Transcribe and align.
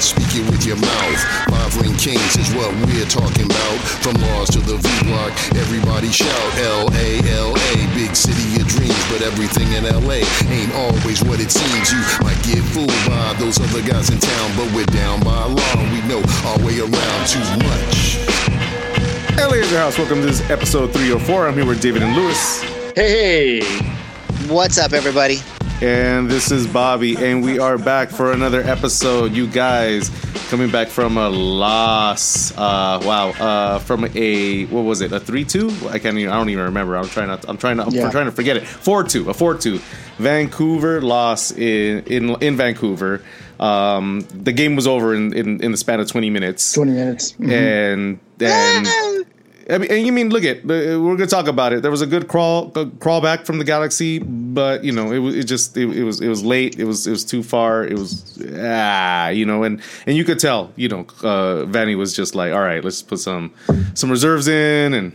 Yes, 0.00 0.16
speak 0.16 0.32
it 0.40 0.50
with 0.50 0.64
your 0.64 0.80
mouth. 0.80 1.20
Five 1.52 1.76
ring 1.76 1.94
kings 1.94 2.32
is 2.40 2.48
what 2.56 2.72
we're 2.88 3.04
talking 3.04 3.44
about. 3.44 3.76
From 4.00 4.18
Mars 4.18 4.48
to 4.56 4.60
the 4.60 4.80
V 4.80 4.88
block, 5.04 5.36
everybody 5.60 6.08
shout 6.08 6.40
L 6.56 6.88
A 6.96 7.20
L 7.36 7.52
A, 7.52 7.72
big 7.92 8.16
city 8.16 8.56
of 8.56 8.66
dreams. 8.66 8.96
But 9.12 9.20
everything 9.20 9.68
in 9.76 9.84
LA 9.84 10.24
ain't 10.48 10.72
always 10.72 11.22
what 11.22 11.38
it 11.38 11.52
seems. 11.52 11.92
You 11.92 12.00
might 12.24 12.40
get 12.48 12.64
fooled 12.72 12.88
by 13.12 13.36
those 13.36 13.60
other 13.60 13.82
guys 13.84 14.08
in 14.08 14.18
town, 14.18 14.48
but 14.56 14.72
we're 14.72 14.88
down 14.88 15.20
by 15.20 15.44
law. 15.44 15.76
We 15.92 16.00
know 16.08 16.24
our 16.48 16.56
way 16.64 16.80
around 16.80 17.20
too 17.28 17.44
much. 17.68 18.24
LA 19.36 19.60
is 19.60 19.70
your 19.70 19.80
house. 19.84 19.98
Welcome 19.98 20.24
to 20.24 20.26
this 20.32 20.40
episode 20.48 20.94
304. 20.94 21.46
I'm 21.46 21.52
here 21.52 21.66
with 21.66 21.82
David 21.82 22.00
and 22.04 22.16
Lewis. 22.16 22.62
Hey, 22.96 23.60
What's 24.48 24.78
up, 24.78 24.94
everybody? 24.94 25.42
And 25.82 26.30
this 26.30 26.50
is 26.50 26.66
Bobby, 26.66 27.16
and 27.16 27.42
we 27.42 27.58
are 27.58 27.78
back 27.78 28.10
for 28.10 28.32
another 28.32 28.60
episode. 28.60 29.32
You 29.32 29.46
guys 29.46 30.10
coming 30.50 30.70
back 30.70 30.88
from 30.88 31.16
a 31.16 31.30
loss. 31.30 32.52
Uh, 32.52 33.00
wow, 33.02 33.30
uh, 33.30 33.78
from 33.78 34.04
a 34.14 34.66
what 34.66 34.82
was 34.82 35.00
it? 35.00 35.10
A 35.12 35.18
three-two? 35.18 35.70
I 35.88 35.98
can't. 35.98 36.18
Even, 36.18 36.30
I 36.30 36.36
don't 36.36 36.50
even 36.50 36.64
remember. 36.64 36.96
I'm 36.98 37.08
trying 37.08 37.38
to. 37.38 37.48
I'm 37.48 37.56
trying 37.56 37.78
to. 37.78 37.86
Yeah. 37.88 38.04
I'm 38.04 38.10
trying 38.10 38.26
to 38.26 38.32
forget 38.32 38.58
it. 38.58 38.66
Four-two. 38.66 39.30
A 39.30 39.34
four-two. 39.34 39.80
Vancouver 40.18 41.00
loss 41.00 41.50
in 41.50 42.04
in 42.04 42.30
in 42.42 42.56
Vancouver. 42.58 43.22
Um, 43.58 44.20
the 44.34 44.52
game 44.52 44.76
was 44.76 44.86
over 44.86 45.14
in, 45.14 45.32
in 45.32 45.62
in 45.62 45.70
the 45.70 45.78
span 45.78 45.98
of 45.98 46.08
20 46.08 46.28
minutes. 46.28 46.74
20 46.74 46.92
minutes. 46.92 47.32
Mhm. 47.32 47.52
and 47.52 48.18
and 48.40 49.26
I 49.70 49.78
mean, 49.78 49.90
and 49.90 50.06
you 50.06 50.12
mean 50.12 50.30
look 50.30 50.44
at 50.44 50.64
we're 50.64 51.16
gonna 51.16 51.26
talk 51.26 51.46
about 51.46 51.72
it. 51.72 51.82
There 51.82 51.90
was 51.90 52.02
a 52.02 52.06
good 52.06 52.28
crawl 52.28 52.72
a 52.74 52.86
crawl 52.86 53.20
back 53.20 53.46
from 53.46 53.58
the 53.58 53.64
galaxy, 53.64 54.18
but 54.18 54.84
you 54.84 54.92
know 54.92 55.12
it 55.12 55.18
was 55.18 55.36
it 55.36 55.44
just 55.44 55.76
it, 55.76 55.88
it 55.90 56.04
was 56.04 56.20
it 56.20 56.28
was 56.28 56.42
late. 56.42 56.78
It 56.78 56.84
was 56.84 57.06
it 57.06 57.10
was 57.10 57.24
too 57.24 57.42
far. 57.42 57.84
It 57.84 57.98
was 57.98 58.42
ah 58.58 59.28
you 59.28 59.46
know 59.46 59.62
and 59.62 59.80
and 60.06 60.16
you 60.16 60.24
could 60.24 60.38
tell 60.38 60.72
you 60.76 60.88
know 60.88 61.00
uh, 61.22 61.64
Vanney 61.66 61.96
was 61.96 62.14
just 62.14 62.34
like 62.34 62.52
all 62.52 62.60
right 62.60 62.82
let's 62.82 63.02
put 63.02 63.18
some 63.18 63.52
some 63.94 64.10
reserves 64.10 64.48
in 64.48 64.94
and 64.94 65.12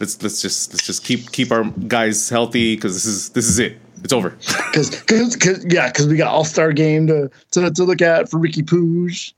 let's 0.00 0.22
let's 0.22 0.40
just 0.40 0.72
let's 0.72 0.86
just 0.86 1.04
keep 1.04 1.30
keep 1.32 1.52
our 1.52 1.64
guys 1.64 2.28
healthy 2.28 2.76
because 2.76 2.94
this 2.94 3.06
is 3.06 3.30
this 3.30 3.46
is 3.46 3.58
it. 3.58 3.78
It's 4.04 4.12
over. 4.12 4.30
Cause, 4.72 5.02
cause, 5.02 5.34
cause, 5.34 5.66
yeah, 5.68 5.88
because 5.88 6.06
we 6.06 6.16
got 6.16 6.32
All 6.32 6.44
Star 6.44 6.72
game 6.72 7.08
to, 7.08 7.28
to 7.50 7.70
to 7.70 7.84
look 7.84 8.00
at 8.00 8.30
for 8.30 8.38
Ricky 8.38 8.62
Puig. 8.62 9.32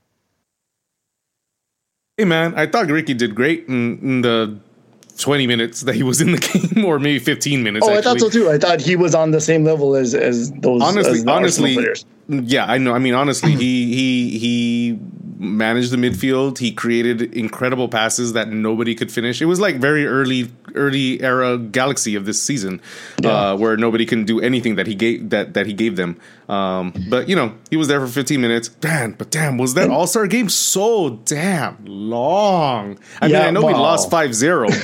Hey 2.17 2.25
man, 2.25 2.53
I 2.55 2.67
thought 2.67 2.87
Ricky 2.87 3.13
did 3.13 3.35
great 3.35 3.67
in, 3.67 3.99
in 3.99 4.21
the. 4.21 4.59
20 5.17 5.45
minutes 5.45 5.81
that 5.81 5.93
he 5.93 6.01
was 6.01 6.19
in 6.19 6.31
the 6.31 6.37
game 6.73 6.83
or 6.83 6.97
maybe 6.97 7.19
15 7.19 7.61
minutes 7.61 7.85
Oh, 7.87 7.93
I 7.93 8.01
thought 8.01 8.19
so 8.19 8.27
too. 8.27 8.49
I 8.49 8.57
thought 8.57 8.81
he 8.81 8.95
was 8.95 9.13
on 9.13 9.29
the 9.29 9.41
same 9.41 9.63
level 9.63 9.93
as 9.95 10.15
as 10.15 10.51
those. 10.53 10.81
honestly, 10.81 11.19
as 11.19 11.27
honestly, 11.27 11.73
players. 11.75 12.05
yeah, 12.27 12.65
I 12.65 12.79
know. 12.79 12.95
I 12.95 12.97
mean, 12.97 13.13
honestly, 13.13 13.51
he 13.55 13.93
he 13.93 14.39
he 14.39 14.99
managed 15.41 15.91
the 15.91 15.97
midfield. 15.97 16.59
He 16.59 16.71
created 16.71 17.21
incredible 17.33 17.89
passes 17.89 18.33
that 18.33 18.47
nobody 18.49 18.93
could 18.95 19.11
finish. 19.11 19.41
It 19.41 19.45
was 19.45 19.59
like 19.59 19.77
very 19.77 20.05
early 20.05 20.51
early 20.75 21.21
era 21.21 21.57
Galaxy 21.57 22.15
of 22.15 22.25
this 22.25 22.41
season, 22.41 22.79
uh, 23.25 23.57
where 23.57 23.75
nobody 23.75 24.05
can 24.05 24.23
do 24.23 24.39
anything 24.39 24.75
that 24.75 24.87
he 24.87 24.95
gave 24.95 25.29
that 25.31 25.53
that 25.55 25.65
he 25.65 25.73
gave 25.73 25.95
them. 25.95 26.17
Um, 26.47 26.93
but 27.09 27.27
you 27.27 27.35
know, 27.35 27.53
he 27.69 27.77
was 27.77 27.87
there 27.87 27.99
for 27.99 28.07
15 28.07 28.39
minutes. 28.39 28.67
Damn, 28.69 29.13
but 29.13 29.31
damn, 29.31 29.57
was 29.57 29.73
that 29.73 29.89
All 29.89 30.05
Star 30.07 30.27
game 30.27 30.47
so 30.49 31.19
damn 31.25 31.77
long? 31.85 32.99
I 33.21 33.27
mean, 33.27 33.37
I 33.37 33.49
know 33.51 33.65
we 33.65 33.73
lost 33.73 34.09
5-0, 34.11 34.83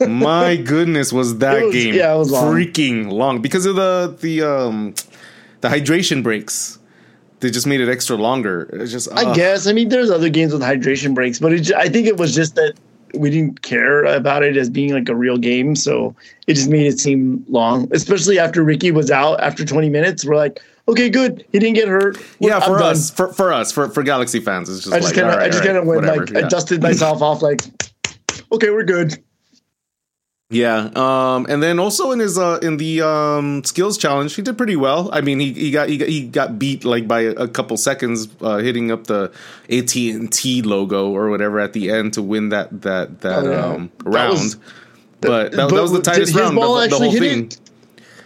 but 0.00 0.08
my 0.08 0.56
goodness, 0.56 1.12
was 1.12 1.38
that 1.38 1.62
was- 1.64 1.72
game 1.74 1.94
yeah, 1.94 2.14
was 2.14 2.30
long. 2.30 2.52
freaking 2.54 3.10
long 3.12 3.40
because 3.40 3.64
of 3.66 3.76
the 3.76 4.16
the 4.20 4.42
um 4.42 4.94
the 5.60 5.68
hydration 5.68 6.22
breaks. 6.22 6.78
They 7.40 7.50
just 7.50 7.66
made 7.66 7.80
it 7.80 7.88
extra 7.88 8.16
longer. 8.16 8.68
It's 8.72 8.90
just 8.90 9.12
I 9.12 9.32
guess. 9.34 9.66
I 9.66 9.72
mean, 9.72 9.88
there's 9.88 10.10
other 10.10 10.28
games 10.28 10.52
with 10.52 10.62
hydration 10.62 11.14
breaks, 11.14 11.38
but 11.38 11.52
it, 11.52 11.72
I 11.72 11.88
think 11.88 12.06
it 12.06 12.16
was 12.16 12.34
just 12.34 12.56
that 12.56 12.74
we 13.14 13.30
didn't 13.30 13.62
care 13.62 14.04
about 14.04 14.42
it 14.42 14.56
as 14.56 14.68
being 14.68 14.92
like 14.92 15.08
a 15.08 15.14
real 15.14 15.38
game, 15.38 15.76
so 15.76 16.14
it 16.46 16.54
just 16.54 16.68
made 16.68 16.86
it 16.86 16.98
seem 16.98 17.44
long. 17.48 17.88
Especially 17.92 18.38
after 18.38 18.62
Ricky 18.62 18.90
was 18.90 19.10
out 19.10 19.40
after 19.40 19.64
20 19.64 19.88
minutes, 19.88 20.24
we're 20.24 20.36
like, 20.36 20.60
okay, 20.88 21.08
good, 21.08 21.44
he 21.52 21.58
didn't 21.58 21.74
get 21.74 21.88
hurt. 21.88 22.18
yeah, 22.40 22.56
I'm 22.56 22.62
for 22.62 22.82
us, 22.82 23.10
for, 23.10 23.32
for 23.32 23.52
us, 23.52 23.72
for, 23.72 23.88
for 23.88 24.02
Galaxy 24.02 24.40
fans, 24.40 24.68
it's 24.68 24.84
just 24.84 24.94
I 24.94 25.00
just 25.00 25.14
like 25.14 25.22
kind 25.22 25.32
of, 25.32 25.38
right, 25.38 25.46
I 25.46 25.48
just 25.48 25.60
all 25.60 25.66
kind 25.66 25.78
of 25.78 25.84
right, 25.84 25.96
went 25.96 26.06
whatever, 26.06 26.26
like, 26.26 26.42
yeah. 26.44 26.48
dusted 26.48 26.82
myself 26.82 27.22
off, 27.22 27.42
like, 27.42 27.62
okay, 28.52 28.70
we're 28.70 28.84
good. 28.84 29.22
Yeah, 30.50 30.88
um, 30.96 31.44
and 31.50 31.62
then 31.62 31.78
also 31.78 32.10
in 32.10 32.20
his 32.20 32.38
uh, 32.38 32.58
in 32.62 32.78
the 32.78 33.02
um, 33.02 33.62
skills 33.64 33.98
challenge, 33.98 34.34
he 34.34 34.40
did 34.40 34.56
pretty 34.56 34.76
well. 34.76 35.10
I 35.12 35.20
mean, 35.20 35.40
he, 35.40 35.52
he 35.52 35.70
got 35.70 35.90
he 35.90 35.98
got 35.98 36.08
he 36.08 36.26
got 36.26 36.58
beat 36.58 36.86
like 36.86 37.06
by 37.06 37.20
a, 37.20 37.30
a 37.32 37.48
couple 37.48 37.76
seconds, 37.76 38.28
uh, 38.40 38.56
hitting 38.56 38.90
up 38.90 39.08
the 39.08 39.30
AT 39.68 39.94
and 39.94 40.32
T 40.32 40.62
logo 40.62 41.10
or 41.10 41.28
whatever 41.28 41.60
at 41.60 41.74
the 41.74 41.90
end 41.90 42.14
to 42.14 42.22
win 42.22 42.48
that 42.48 42.80
that 42.80 43.20
that 43.20 43.44
Oh, 43.44 43.50
yeah. 43.50 43.66
um, 43.66 43.92
That 43.98 44.04
round. 44.10 44.32
was- 44.32 44.56
but 45.20 45.52
that, 45.52 45.68
that 45.68 45.82
was 45.82 45.92
the 45.92 46.00
tightest 46.00 46.34
round 46.34 46.54
ball 46.56 46.78
of 46.78 46.88
the, 46.90 46.96
the 46.96 47.02
whole 47.02 47.10
hit 47.12 47.20
thing. 47.20 47.44
it? 47.46 47.60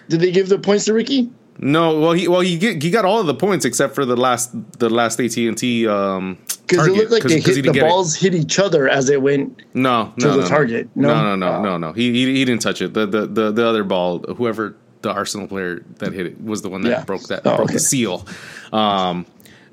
Did 0.09 0.21
they 0.21 0.31
give 0.31 0.49
the 0.49 0.59
points 0.59 0.85
to 0.85 0.93
Ricky? 0.95 1.29
No, 1.59 1.99
well 1.99 2.13
he 2.13 2.29
well 2.29 2.41
he 2.43 2.57
get, 2.59 2.83
he 2.83 2.91
got 2.91 3.05
all 3.05 3.19
of 3.19 3.27
the 3.27 3.35
points 3.35 3.65
except 3.65 3.95
for 3.97 4.05
the 4.05 4.17
last 4.17 4.51
the 4.79 4.89
last 4.91 5.19
AT 5.19 5.37
and 5.39 5.57
T 5.59 5.89
um 5.89 6.39
Because 6.73 6.87
it 6.89 6.93
looked 6.97 7.11
like 7.13 7.23
they 7.23 7.35
hit 7.41 7.45
the 7.55 7.63
didn't 7.63 7.77
it. 7.77 7.81
balls 7.81 8.15
hit 8.17 8.35
each 8.35 8.59
other 8.59 8.89
as 8.89 9.09
it 9.09 9.23
went. 9.23 9.63
No, 9.75 10.13
to 10.19 10.27
no, 10.27 10.37
the 10.37 10.43
no, 10.43 10.49
target. 10.49 10.89
No, 10.95 11.09
No? 11.09 11.23
no, 11.23 11.37
no, 11.37 11.53
Oh. 11.59 11.63
no, 11.63 11.77
no. 11.79 11.93
He, 11.93 12.13
he 12.13 12.35
he 12.37 12.45
didn't 12.45 12.63
touch 12.63 12.83
it. 12.83 12.95
The, 12.95 13.07
the 13.07 13.27
the 13.27 13.53
the 13.53 13.67
other 13.67 13.85
ball, 13.85 14.19
whoever 14.37 14.77
the 15.03 15.11
Arsenal 15.13 15.47
player 15.49 15.85
that 15.99 16.13
hit 16.13 16.27
it 16.27 16.43
was 16.43 16.63
the 16.63 16.69
one 16.69 16.83
that 16.83 16.89
Yeah. 16.91 17.05
broke 17.05 17.23
that 17.29 17.41
Oh, 17.45 17.57
broke 17.57 17.61
okay. 17.71 17.75
the 17.75 17.81
seal. 17.81 18.27
Um, 18.73 19.27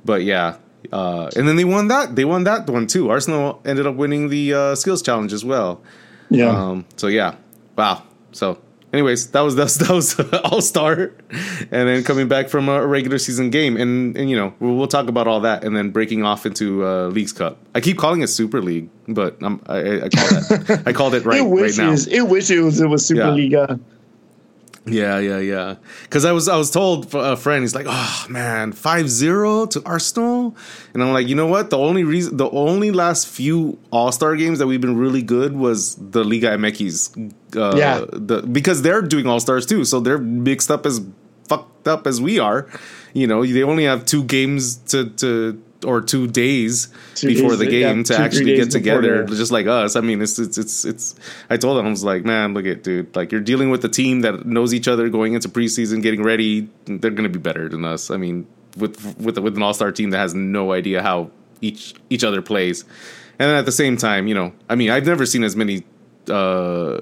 but 0.06 0.24
yeah. 0.24 0.56
Uh, 0.92 1.30
and 1.36 1.48
then 1.48 1.56
they 1.58 1.66
won 1.66 1.88
that. 1.90 2.16
They 2.16 2.26
won 2.26 2.46
that 2.46 2.68
one 2.70 2.88
too. 2.88 3.10
Arsenal 3.10 3.62
ended 3.66 3.86
up 3.86 3.96
winning 3.96 4.30
the 4.30 4.54
uh, 4.54 4.76
skills 4.76 5.02
challenge 5.02 5.34
as 5.34 5.44
well. 5.46 5.82
Yeah. 6.30 6.50
Um, 6.50 6.86
so 6.96 7.08
yeah, 7.08 7.36
wow. 7.78 8.04
So, 8.32 8.60
anyways, 8.94 9.32
that 9.32 9.42
was 9.42 9.56
that 9.58 9.66
was, 9.68 9.78
that 9.78 9.90
was 9.90 10.20
All 10.44 10.62
Star, 10.62 11.12
and 11.30 11.88
then 11.88 12.04
coming 12.04 12.28
back 12.28 12.50
from 12.50 12.70
a 12.70 12.86
regular 12.86 13.18
season 13.18 13.50
game, 13.50 13.78
and 13.78 14.16
and 14.18 14.30
you 14.30 14.36
know 14.36 14.54
we'll, 14.60 14.76
we'll 14.76 14.88
talk 14.88 15.08
about 15.08 15.28
all 15.28 15.42
that, 15.42 15.64
and 15.64 15.76
then 15.76 15.92
breaking 15.92 16.24
off 16.24 16.46
into 16.46 16.86
uh, 16.86 17.08
Leagues 17.08 17.34
Cup. 17.34 17.58
I 17.76 17.82
keep 17.82 17.98
calling 17.98 18.22
it 18.22 18.28
Super 18.28 18.62
League, 18.62 18.90
but 19.08 19.38
I'm, 19.42 19.62
I, 19.68 20.02
I 20.02 20.10
call 20.10 20.28
that 20.30 20.84
I 20.86 20.94
called 20.94 21.14
it 21.16 21.26
right 21.26 21.42
it 21.42 21.44
right 21.44 21.78
now. 21.78 21.92
wishes 21.92 22.08
it 22.08 22.22
wishes 22.28 22.80
it 22.82 22.88
was 22.88 23.10
Yeah. 23.10 23.18
Superliga. 23.24 23.80
Yeah, 24.92 25.20
yeah, 25.20 25.40
yeah. 25.40 25.76
Because 26.04 26.26
I 26.26 26.32
was 26.32 26.48
I 26.48 26.56
was 26.58 26.72
told 26.72 27.14
a 27.14 27.36
friend, 27.38 27.64
he's 27.64 27.76
like, 27.76 27.86
oh 27.90 28.26
man, 28.30 28.74
5-0 28.74 29.70
to 29.72 29.82
Arsenal, 29.86 30.56
and 30.94 31.04
I'm 31.04 31.14
like, 31.14 31.28
you 31.28 31.36
know 31.36 31.48
what? 31.48 31.70
The 31.70 31.78
only 31.78 32.04
reason, 32.04 32.38
the 32.38 32.50
only 32.50 32.92
last 32.92 33.28
few 33.28 33.78
All 33.92 34.12
Star 34.12 34.36
games 34.36 34.60
that 34.60 34.68
we've 34.68 34.82
been 34.82 34.98
really 34.98 35.22
good 35.22 35.54
was 35.56 35.96
the 35.96 36.24
Liga 36.24 36.50
MX. 36.58 37.34
Uh, 37.56 37.76
Yeah. 37.78 38.06
the 38.12 38.42
because 38.44 38.82
they're 38.82 39.02
doing 39.02 39.28
All 39.28 39.40
Stars 39.40 39.66
too, 39.66 39.86
so 39.86 40.00
they're 40.00 40.18
mixed 40.20 40.70
up 40.72 40.86
as 40.86 41.02
fucked 41.48 41.88
up 41.88 42.06
as 42.08 42.22
we 42.22 42.40
are. 42.40 42.68
You 43.14 43.26
know, 43.28 43.44
they 43.46 43.64
only 43.64 43.86
have 43.86 44.06
two 44.06 44.24
games 44.24 44.76
to 44.92 45.10
to 45.22 45.62
or 45.86 46.02
two 46.02 46.28
days 46.28 46.90
Two 47.16 47.28
before 47.28 47.52
days, 47.52 47.60
the 47.60 47.68
game 47.68 47.98
two, 48.04 48.14
to 48.14 48.16
three 48.16 48.26
actually 48.26 48.56
get 48.56 48.66
before 48.66 48.80
together, 49.02 49.26
the- 49.26 49.36
just 49.36 49.52
like 49.52 49.66
us. 49.68 49.96
I 49.96 50.02
mean, 50.02 50.22
it's 50.22 50.38
it's 50.40 50.58
it's 50.58 50.86
it's. 50.86 51.16
I 51.50 51.58
told 51.58 51.80
him 51.80 51.86
I 51.86 51.90
was 51.90 52.04
like, 52.04 52.26
man, 52.26 52.54
look 52.54 52.66
at 52.66 52.84
dude, 52.84 53.16
like 53.16 53.32
you're 53.32 53.42
dealing 53.42 53.70
with 53.70 53.84
a 53.86 53.90
team 53.90 54.22
that 54.22 54.46
knows 54.46 54.74
each 54.74 54.88
other 54.88 55.10
going 55.10 55.34
into 55.34 55.48
preseason, 55.50 56.02
getting 56.02 56.24
ready. 56.24 56.68
They're 56.86 57.12
going 57.12 57.24
to 57.24 57.30
be 57.30 57.40
better 57.40 57.70
than 57.70 57.86
us. 57.86 58.12
I 58.12 58.18
mean, 58.18 58.46
with 58.78 59.18
with 59.20 59.38
with 59.38 59.56
an 59.56 59.64
all 59.64 59.74
star 59.74 59.92
team 59.92 60.10
that 60.10 60.18
has 60.18 60.34
no 60.34 60.72
idea 60.74 61.02
how 61.02 61.32
each 61.62 61.94
each 62.10 62.24
other 62.24 62.42
plays, 62.42 62.84
and 63.40 63.50
then 63.50 63.56
at 63.58 63.66
the 63.66 63.72
same 63.72 63.96
time, 63.98 64.28
you 64.28 64.36
know, 64.36 64.54
I 64.70 64.76
mean, 64.76 64.90
I've 64.90 65.06
never 65.06 65.26
seen 65.26 65.44
as 65.44 65.56
many 65.56 65.84
uh 66.30 67.00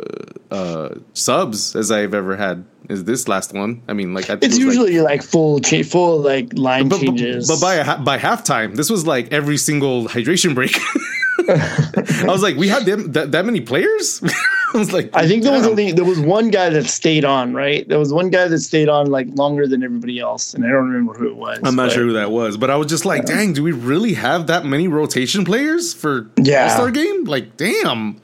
uh 0.51 0.89
subs 1.13 1.75
as 1.75 1.91
I've 1.91 2.13
ever 2.13 2.35
had 2.35 2.65
is 2.89 3.03
this 3.03 3.27
last 3.27 3.53
one. 3.53 3.81
I 3.87 3.93
mean, 3.93 4.13
like 4.13 4.25
I 4.25 4.37
think 4.37 4.43
It's 4.45 4.57
it 4.57 4.65
was, 4.65 4.77
like, 4.77 4.87
usually 4.87 5.01
like, 5.01 5.21
full 5.23 5.59
cha- 5.59 5.83
full 5.83 6.19
like 6.19 6.53
line 6.57 6.87
but, 6.87 6.99
but, 6.99 7.05
changes. 7.05 7.47
but 7.47 7.59
by 7.59 7.75
a, 7.75 7.83
ha- 7.83 8.01
by 8.03 8.17
halftime, 8.17 8.75
this 8.75 8.89
was 8.89 9.05
like 9.05 9.31
every 9.33 9.57
single 9.57 10.05
hydration 10.07 10.55
break. 10.55 10.75
I 11.49 12.25
was 12.27 12.41
like, 12.43 12.55
we 12.57 12.67
had 12.67 12.85
them 12.85 13.11
that, 13.13 13.31
that 13.31 13.45
many 13.45 13.61
players. 13.61 14.21
I 14.73 14.77
was 14.77 14.91
like, 14.91 15.09
I 15.15 15.27
think 15.27 15.43
there 15.43 15.53
was 15.53 15.65
only 15.65 15.91
there 15.93 16.03
was 16.05 16.19
one 16.19 16.49
guy 16.49 16.69
that 16.69 16.85
stayed 16.85 17.23
on, 17.23 17.53
right? 17.53 17.87
There 17.87 17.99
was 17.99 18.11
one 18.11 18.29
guy 18.29 18.47
that 18.49 18.59
stayed 18.59 18.89
on 18.89 19.07
like 19.07 19.27
longer 19.35 19.65
than 19.67 19.81
everybody 19.83 20.19
else, 20.19 20.53
and 20.53 20.65
I 20.65 20.69
don't 20.69 20.89
remember 20.89 21.13
who 21.13 21.27
it 21.29 21.35
was. 21.37 21.59
I'm 21.63 21.75
not 21.75 21.87
but- 21.87 21.91
sure 21.93 22.03
who 22.03 22.13
that 22.13 22.31
was, 22.31 22.57
but 22.57 22.69
I 22.69 22.75
was 22.75 22.87
just 22.87 23.05
like, 23.05 23.25
dang, 23.25 23.53
do 23.53 23.63
we 23.63 23.71
really 23.71 24.13
have 24.13 24.47
that 24.47 24.65
many 24.65 24.87
rotation 24.87 25.45
players 25.45 25.93
for 25.93 26.29
Yeah. 26.37 26.63
All 26.65 26.69
Star 26.69 26.91
game? 26.91 27.23
Like, 27.25 27.55
damn. 27.57 28.19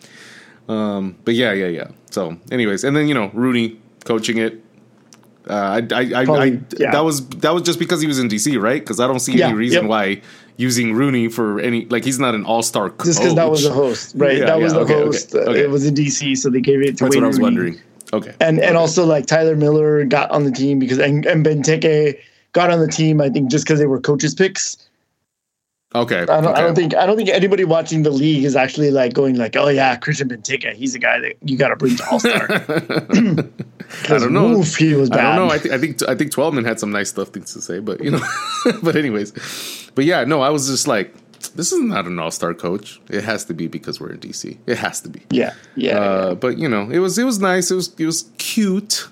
Um, 0.70 1.16
but 1.26 1.34
yeah, 1.36 1.52
yeah, 1.54 1.68
yeah. 1.68 1.88
So, 2.10 2.38
anyways, 2.52 2.84
and 2.84 2.96
then 2.96 3.08
you 3.08 3.14
know, 3.14 3.30
Rooney 3.34 3.80
coaching 4.06 4.38
it. 4.38 4.62
Uh, 5.50 5.82
I, 5.92 5.96
I, 5.96 6.02
I, 6.16 6.22
I 6.24 6.46
yeah. 6.78 6.92
that 6.92 7.04
was 7.04 7.28
that 7.28 7.54
was 7.54 7.64
just 7.64 7.78
because 7.78 8.00
he 8.00 8.08
was 8.08 8.18
in 8.18 8.30
DC, 8.30 8.62
right? 8.62 8.80
Because 8.82 9.00
I 9.02 9.08
don't 9.08 9.20
see 9.20 9.34
Yeah, 9.38 9.48
any 9.48 9.58
reason 9.58 9.84
yep. 9.84 9.90
why 9.90 10.22
using 10.56 10.94
Rooney 10.94 11.28
for 11.28 11.60
any 11.60 11.86
like 11.88 12.06
he's 12.06 12.18
not 12.18 12.34
an 12.34 12.46
All 12.46 12.64
Star 12.64 12.90
coach. 12.90 13.08
Just 13.08 13.20
because 13.20 13.36
that 13.36 13.50
was 13.50 13.64
the 13.64 13.72
host, 13.72 14.14
right? 14.16 14.38
Yeah, 14.38 14.46
that 14.46 14.60
was 14.62 14.72
the 14.74 14.80
okay, 14.80 14.94
okay, 14.96 15.04
host. 15.06 15.36
Uh, 15.36 15.40
okay. 15.40 15.60
It 15.64 15.70
was 15.70 15.86
in 15.86 15.96
DC, 15.96 16.38
so 16.38 16.50
they 16.50 16.62
gave 16.62 16.82
it 16.82 16.98
to 16.98 17.04
That's 17.04 17.16
Wayne 17.16 17.24
what 17.24 17.26
I 17.26 17.28
was 17.28 17.38
Rooney. 17.40 17.44
wondering. 17.44 17.82
Okay, 18.14 18.34
And 18.40 18.60
and 18.62 18.78
also 18.78 19.06
like 19.06 19.26
Tyler 19.26 19.56
Miller 19.58 20.06
got 20.06 20.30
on 20.32 20.44
the 20.46 20.52
team 20.52 20.80
because 20.80 21.00
and, 21.00 21.26
and 21.26 21.46
Benteke 21.46 22.18
got 22.54 22.70
on 22.70 22.80
the 22.80 22.88
team. 22.88 23.20
I 23.20 23.30
think 23.30 23.50
just 23.52 23.66
because 23.66 23.80
they 23.80 23.88
were 23.88 24.00
coaches 24.00 24.34
picks. 24.36 24.78
Okay. 25.96 26.22
I 26.22 26.26
don't, 26.26 26.46
okay. 26.48 26.54
I 26.60 26.62
don't 26.62 26.76
think 26.76 26.96
I 26.96 27.06
don't 27.06 27.18
think 27.18 27.30
anybody 27.30 27.66
watching 27.66 28.02
the 28.04 28.10
league 28.10 28.44
is 28.46 28.56
actually 28.56 28.90
like 28.90 29.14
going 29.14 29.36
like, 29.38 29.56
oh 29.56 29.68
yeah, 29.70 29.96
Christian 29.96 30.28
Benteke, 30.28 30.74
he's 30.74 30.96
a 30.96 31.00
guy 31.00 31.20
that 31.20 31.36
you 31.44 31.56
got 31.58 31.68
to 31.70 31.76
bring 31.76 31.96
to 31.98 32.10
All 32.10 32.20
Star. 32.20 32.48
I 34.10 34.18
don't 34.18 34.34
know. 34.34 34.54
Oof, 34.58 34.76
he 34.76 34.96
was 34.96 35.10
bad. 35.10 35.20
I 35.20 35.36
don't 35.36 35.48
know. 35.48 35.54
I, 35.54 35.58
th- 35.60 35.74
I 35.74 35.78
think 35.78 36.02
I 36.10 36.16
think 36.16 36.32
Twelveman 36.32 36.66
had 36.66 36.80
some 36.80 36.92
nice 36.92 37.10
stuff 37.10 37.30
things 37.30 37.54
to 37.54 37.62
say, 37.62 37.80
but 37.80 38.04
you 38.04 38.12
know. 38.12 38.22
but 38.84 38.96
anyways, 38.96 39.92
but 39.94 40.06
yeah, 40.06 40.24
no, 40.24 40.42
I 40.42 40.50
was 40.50 40.68
just 40.68 40.88
like, 40.88 41.14
this 41.56 41.72
is 41.72 41.80
not 41.80 42.06
an 42.08 42.18
all 42.18 42.32
star 42.32 42.56
coach. 42.56 43.00
It 43.10 43.24
has 43.24 43.46
to 43.46 43.54
be 43.54 43.68
because 43.68 44.00
we're 44.00 44.12
in 44.14 44.20
DC. 44.20 44.58
It 44.66 44.78
has 44.80 45.00
to 45.02 45.10
be. 45.10 45.22
yeah, 45.30 45.54
yeah, 45.76 46.00
Uh, 46.00 46.36
but 46.36 46.58
you 46.58 46.68
know, 46.68 46.90
it 46.90 47.00
was 47.00 47.18
it 47.20 47.24
was 47.26 47.40
nice. 47.40 47.70
It 47.70 47.76
was 47.76 47.94
it 48.00 48.06
was 48.06 48.32
cute. 48.40 49.08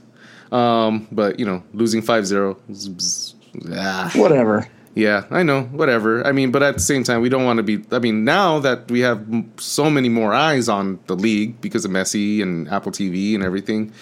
Um, 0.52 1.08
but 1.12 1.40
you 1.40 1.46
know, 1.46 1.64
losing 1.74 2.02
5-0. 2.02 2.58
was- 2.68 3.36
ah. 3.72 4.12
yeah. 4.14 4.22
whatever. 4.22 4.68
Yeah, 4.94 5.24
I 5.32 5.44
know. 5.44 5.64
Whatever. 5.64 6.26
I 6.28 6.32
mean, 6.34 6.52
but 6.52 6.64
at 6.64 6.74
the 6.74 6.82
same 6.82 7.04
time, 7.04 7.22
we 7.22 7.30
don't 7.30 7.46
want 7.46 7.58
to 7.58 7.64
be. 7.64 7.84
I 7.92 8.00
mean, 8.00 8.26
now 8.26 8.60
that 8.60 8.92
we 8.92 9.00
have 9.02 9.26
so 9.58 9.90
many 9.90 10.10
more 10.10 10.34
eyes 10.34 10.68
on 10.68 11.00
the 11.08 11.16
league 11.16 11.62
because 11.62 11.86
of 11.86 11.92
Messi 11.92 12.42
and 12.42 12.68
Apple 12.70 12.92
TV 12.92 13.34
and 13.34 13.44
everything, 13.44 13.94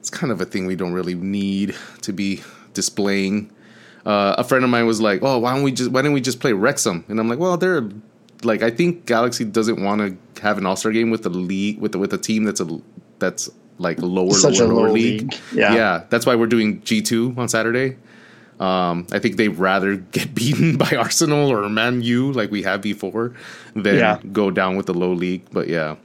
it's 0.00 0.10
kind 0.10 0.30
of 0.30 0.40
a 0.40 0.44
thing 0.44 0.66
we 0.66 0.76
don't 0.76 0.92
really 0.92 1.14
need 1.14 1.74
to 2.02 2.12
be 2.12 2.42
displaying. 2.74 3.50
Uh, 4.04 4.34
a 4.36 4.44
friend 4.44 4.64
of 4.64 4.70
mine 4.70 4.86
was 4.86 5.00
like, 5.00 5.20
"Oh, 5.22 5.38
why 5.38 5.54
don't 5.54 5.62
we 5.62 5.72
just 5.72 5.90
why 5.90 6.02
don't 6.02 6.12
we 6.12 6.20
just 6.20 6.40
play 6.40 6.52
Wrexham?" 6.52 7.04
And 7.08 7.18
I'm 7.18 7.26
like, 7.28 7.38
"Well, 7.38 7.56
they're 7.56 7.88
like 8.42 8.62
I 8.62 8.70
think 8.70 9.06
Galaxy 9.06 9.46
doesn't 9.46 9.82
want 9.82 10.02
to 10.34 10.42
have 10.42 10.58
an 10.58 10.66
All 10.66 10.76
Star 10.76 10.92
game 10.92 11.10
with 11.10 11.22
the 11.22 11.30
league 11.30 11.80
with 11.80 11.92
the, 11.92 11.98
with 11.98 12.12
a 12.12 12.18
team 12.18 12.44
that's 12.44 12.60
a 12.60 12.68
that's 13.18 13.48
like 13.78 13.98
lower 14.02 14.32
Such 14.34 14.60
lower 14.60 14.74
lower 14.74 14.90
league. 14.90 15.22
league. 15.32 15.34
Yeah. 15.54 15.74
yeah, 15.74 16.04
that's 16.10 16.26
why 16.26 16.34
we're 16.34 16.48
doing 16.48 16.82
G 16.82 17.00
two 17.00 17.34
on 17.38 17.48
Saturday. 17.48 17.96
Um, 18.60 19.06
I 19.12 19.18
think 19.18 19.36
they'd 19.36 19.48
rather 19.48 19.96
get 20.12 20.34
beaten 20.34 20.76
by 20.76 20.90
Arsenal 20.96 21.50
or 21.50 21.68
Man 21.68 22.02
U 22.02 22.32
like 22.32 22.50
we 22.50 22.62
have 22.62 22.80
before 22.82 23.32
than 23.74 23.96
Yeah. 23.96 24.18
go 24.32 24.50
down 24.50 24.76
with 24.76 24.86
the 24.86 24.94
low 24.94 25.12
league. 25.12 25.42
But 25.52 25.68
yeah, 25.68 25.96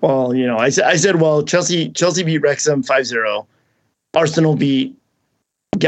Well, 0.00 0.34
you 0.34 0.46
know, 0.46 0.58
I 0.58 0.70
said 0.70 0.84
I 0.84 0.96
said, 0.96 1.20
well, 1.20 1.42
Chelsea 1.42 1.88
Chelsea 1.90 2.22
beat 2.24 2.38
Wrexham 2.38 2.82
5-0. 2.82 3.46
Arsenal 4.14 4.56
beat 4.56 4.96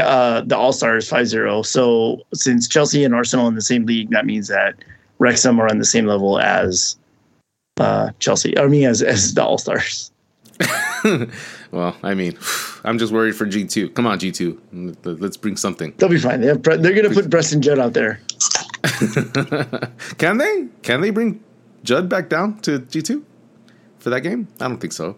uh, 0.01 0.41
the 0.41 0.55
All 0.55 0.71
Stars 0.71 1.09
5-0. 1.09 1.65
So 1.65 2.21
since 2.33 2.67
Chelsea 2.67 3.03
and 3.03 3.13
Arsenal 3.15 3.47
in 3.47 3.55
the 3.55 3.61
same 3.61 3.85
league, 3.85 4.09
that 4.11 4.25
means 4.25 4.47
that 4.47 4.75
Wrexham 5.19 5.59
are 5.59 5.67
on 5.69 5.79
the 5.79 5.85
same 5.85 6.05
level 6.05 6.39
as 6.39 6.95
uh, 7.79 8.11
Chelsea. 8.19 8.57
I 8.57 8.67
mean, 8.67 8.85
as 8.85 9.01
as 9.01 9.33
the 9.33 9.43
All 9.43 9.57
Stars. 9.57 10.11
well, 11.71 11.95
I 12.03 12.13
mean, 12.13 12.37
I'm 12.83 12.97
just 12.97 13.11
worried 13.13 13.35
for 13.35 13.45
G 13.45 13.65
two. 13.65 13.89
Come 13.89 14.07
on, 14.07 14.19
G 14.19 14.31
two, 14.31 14.61
let's 15.03 15.37
bring 15.37 15.57
something. 15.57 15.93
They'll 15.97 16.09
be 16.09 16.19
fine. 16.19 16.41
They 16.41 16.47
have, 16.47 16.61
Bre- 16.61 16.75
they're 16.75 16.93
going 16.93 17.09
to 17.09 17.13
put 17.13 17.29
Preston 17.29 17.61
Judd 17.61 17.79
out 17.79 17.93
there. 17.93 18.19
Can 20.17 20.37
they? 20.37 20.67
Can 20.83 21.01
they 21.01 21.09
bring 21.09 21.43
Judd 21.83 22.09
back 22.09 22.29
down 22.29 22.59
to 22.61 22.79
G 22.79 23.01
two 23.01 23.25
for 23.99 24.09
that 24.09 24.21
game? 24.21 24.47
I 24.59 24.67
don't 24.67 24.79
think 24.79 24.93
so. 24.93 25.17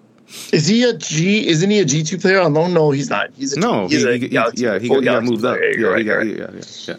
Is 0.53 0.67
he 0.67 0.83
a 0.83 0.93
G? 0.93 1.47
Isn't 1.47 1.69
he 1.69 1.79
a 1.79 1.85
G 1.85 2.03
two 2.03 2.17
player 2.17 2.39
oh, 2.39 2.45
on 2.45 2.53
loan? 2.53 2.73
No, 2.73 2.91
he's 2.91 3.09
not. 3.09 3.29
He's 3.35 3.53
a 3.53 3.59
No, 3.59 3.87
he's 3.87 4.03
he, 4.03 4.09
a 4.09 4.17
he- 4.17 4.27
yeah, 4.27 4.49
he 4.51 4.61
got, 4.61 4.81
he 4.81 5.01
got 5.01 5.23
moved 5.23 5.43
up. 5.45 5.57
Yeah, 5.59 5.87
right, 5.87 6.05
got, 6.05 6.13
right. 6.13 6.27
yeah, 6.27 6.47
yeah, 6.53 6.61
yeah. 6.87 6.95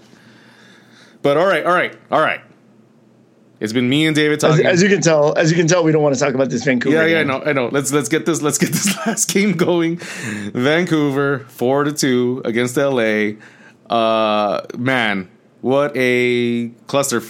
But 1.23 1.37
all 1.37 1.47
right, 1.47 1.65
all 1.65 1.73
right, 1.73 1.97
all 2.11 2.21
right. 2.21 2.41
It's 3.63 3.73
been 3.73 3.89
me 3.89 4.07
and 4.07 4.17
David 4.17 4.43
As, 4.43 4.51
talking. 4.51 4.67
as 4.67 4.83
you 4.83 4.89
can 4.89 5.01
tell, 5.01 5.39
as 5.39 5.49
you 5.49 5.57
can 5.57 5.69
tell, 5.69 5.85
we 5.85 5.93
don't 5.93 6.03
want 6.03 6.17
to 6.17 6.21
talk 6.21 6.35
about 6.35 6.51
this 6.51 6.65
Vancouver. 6.65 6.97
yeah, 6.97 7.07
yeah, 7.07 7.21
I 7.21 7.23
know, 7.23 7.43
I 7.45 7.53
know. 7.53 7.69
Let's 7.69 7.93
let's 7.93 8.09
get 8.09 8.27
this 8.27 8.43
let's 8.43 8.59
get 8.59 8.71
this 8.73 8.97
last 9.07 9.33
game 9.33 9.53
going. 9.53 9.99
Vancouver 9.99 11.47
four 11.49 11.85
to 11.85 11.93
two 11.93 12.43
against 12.45 12.77
LA. 12.77 13.35
Uh, 13.89 14.67
man, 14.77 15.31
what 15.61 15.93
a 15.95 16.71
cluster 16.89 17.23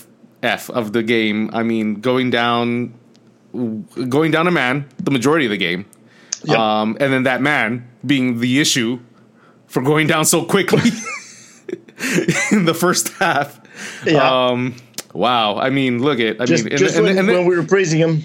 f 0.43 0.71
of 0.71 0.95
the 0.95 1.03
game. 1.03 1.51
I 1.53 1.65
mean, 1.65 1.97
going 1.97 2.31
down, 2.31 2.95
going 3.53 4.31
down 4.31 4.49
a 4.49 4.53
man 4.53 4.89
the 4.97 5.11
majority 5.11 5.45
of 5.45 5.51
the 5.51 5.59
game. 5.59 5.85
Yep. 6.45 6.59
Um, 6.59 6.97
and 6.99 7.13
then 7.13 7.25
that 7.25 7.43
man 7.43 7.87
being 8.07 8.41
the 8.41 8.59
issue 8.59 9.01
for 9.67 9.83
going 9.83 10.07
down 10.07 10.25
so 10.25 10.47
quickly 10.47 10.81
in 12.53 12.65
the 12.65 12.75
first 12.75 13.11
half. 13.11 13.61
Yeah. 14.07 14.47
Um, 14.47 14.77
wow. 15.13 15.57
I 15.59 15.71
mean, 15.71 16.03
look 16.03 16.21
at. 16.21 16.41
I 16.41 16.45
Just, 16.47 16.65
mean, 16.65 16.73
and, 16.73 16.79
just 16.79 16.97
and, 16.97 17.05
when, 17.07 17.19
and 17.19 17.29
then- 17.29 17.37
when 17.39 17.47
we 17.47 17.57
were 17.57 17.65
praising 17.65 17.99
him, 17.99 18.23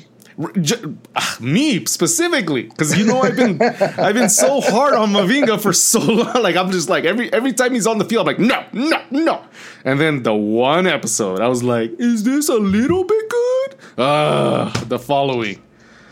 ah, 1.16 1.38
me 1.40 1.84
specifically 1.86 2.64
because 2.64 2.98
you 2.98 3.06
know 3.06 3.22
I've 3.22 3.36
been 3.36 3.60
I've 3.98 4.14
been 4.14 4.30
so 4.30 4.62
hard 4.62 4.94
on 4.94 5.10
Mavinga 5.10 5.60
for 5.60 5.74
so 5.74 6.00
long. 6.00 6.42
Like 6.44 6.56
I'm 6.56 6.72
just 6.72 6.90
like 6.90 7.06
every 7.06 7.32
every 7.34 7.54
time 7.54 7.74
he's 7.74 7.88
on 7.88 7.98
the 7.98 8.06
field, 8.06 8.28
I'm 8.30 8.38
like 8.38 8.40
no 8.40 8.66
no 8.74 9.02
no. 9.12 9.44
And 9.84 10.00
then 10.00 10.24
the 10.24 10.36
one 10.36 10.86
episode, 10.86 11.40
I 11.40 11.48
was 11.48 11.64
like, 11.64 11.92
is 12.00 12.24
this 12.24 12.50
a 12.50 12.56
little 12.58 13.04
bit 13.04 13.30
good? 13.30 13.76
Ah, 13.98 14.72
the 14.88 15.00
following. 15.00 15.62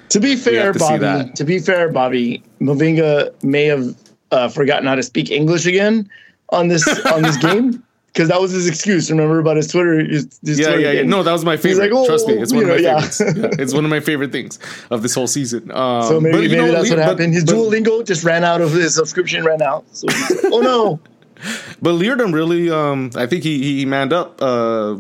To 0.09 0.19
be 0.19 0.35
fair, 0.35 0.71
to 0.73 0.79
Bobby. 0.79 1.31
To 1.35 1.43
be 1.43 1.59
fair, 1.59 1.91
Bobby, 1.91 2.41
Mavinga 2.61 3.31
may 3.43 3.65
have 3.65 3.95
uh, 4.31 4.47
forgotten 4.49 4.87
how 4.87 4.95
to 4.95 5.03
speak 5.03 5.29
English 5.31 5.65
again 5.65 6.09
on 6.49 6.67
this 6.67 6.87
on 7.05 7.21
this 7.21 7.37
game 7.49 7.83
because 8.15 8.29
that 8.29 8.39
was 8.39 8.51
his 8.51 8.65
excuse. 8.65 9.11
Remember 9.11 9.39
about 9.39 9.57
his 9.57 9.67
Twitter? 9.67 9.99
His, 9.99 10.39
his 10.45 10.57
Yeah, 10.57 10.67
Twitter 10.67 10.79
yeah, 10.81 10.91
yeah. 10.91 11.03
No, 11.03 11.21
that 11.21 11.33
was 11.33 11.43
my 11.43 11.57
favorite. 11.57 11.91
like, 11.91 11.99
oh, 11.99 12.05
Trust 12.07 12.27
me, 12.29 12.35
it's 12.35 12.53
one 12.53 12.63
of 12.63 12.69
my 12.69 12.75
know, 12.77 12.81
yeah. 12.81 13.01
favorites. 13.01 13.19
Yeah, 13.59 13.61
it's 13.63 13.73
one 13.73 13.83
of 13.83 13.91
my 13.91 13.99
favorite 13.99 14.31
things 14.31 14.57
of 14.89 15.01
this 15.01 15.13
whole 15.13 15.27
season. 15.27 15.69
Um, 15.71 16.03
So 16.03 16.21
maybe, 16.21 16.31
but 16.37 16.41
maybe 16.43 16.55
know, 16.55 16.71
that's 16.71 16.89
what 16.89 16.95
but- 16.95 17.05
happened. 17.05 17.33
His 17.33 17.43
but- 17.43 17.55
Duolingo 17.55 18.05
just 18.05 18.23
ran 18.23 18.45
out 18.45 18.61
of 18.61 18.71
his 18.71 18.95
subscription. 18.95 19.43
Ran 19.43 19.61
out. 19.61 19.83
So 19.91 20.07
like, 20.07 20.45
oh 20.45 20.61
no! 20.61 20.99
But 21.81 21.95
Leardom 21.95 22.33
really, 22.33 22.69
um, 22.71 23.11
I 23.15 23.25
think 23.27 23.43
he 23.43 23.77
he 23.79 23.85
manned 23.85 24.13
up 24.13 24.41
uh, 24.41 24.95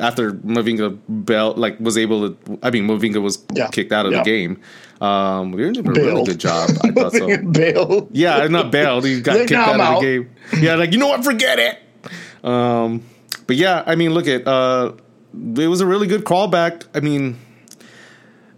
after 0.00 0.32
Mavinga 0.32 0.98
belt 1.08 1.56
like 1.56 1.80
was 1.80 1.96
able 1.96 2.28
to. 2.30 2.58
I 2.62 2.70
mean, 2.70 2.86
Mavinga 2.86 3.22
was 3.22 3.42
Yeah. 3.54 3.68
kicked 3.68 3.90
out 3.92 4.04
of 4.04 4.12
Yeah. 4.12 4.18
the 4.22 4.24
game. 4.30 4.60
Um, 5.00 5.54
Leardom 5.54 5.84
did 5.94 5.96
a 5.96 6.04
really 6.06 6.24
good 6.24 6.38
job. 6.38 6.70
I 6.84 6.90
thought 6.90 7.12
so. 7.12 7.26
Bail. 7.52 8.08
Yeah, 8.12 8.46
not 8.48 8.70
bailed. 8.70 9.06
He 9.06 9.20
got 9.22 9.32
Like, 9.38 9.48
kicked 9.48 9.52
"Nah, 9.52 9.72
out 9.82 9.94
of 9.96 10.02
the 10.02 10.06
game. 10.06 10.30
Yeah, 10.60 10.74
like 10.74 10.92
you 10.92 10.98
know 10.98 11.08
what? 11.08 11.24
Forget 11.24 11.58
it. 11.58 11.78
Um, 12.44 13.02
but 13.46 13.56
yeah, 13.56 13.82
I 13.86 13.94
mean, 13.94 14.12
look 14.14 14.26
at 14.26 14.46
uh, 14.46 14.92
it 15.56 15.66
was 15.68 15.80
a 15.80 15.86
really 15.86 16.06
good 16.06 16.24
crawlback. 16.24 16.84
I 16.94 17.00
mean, 17.00 17.38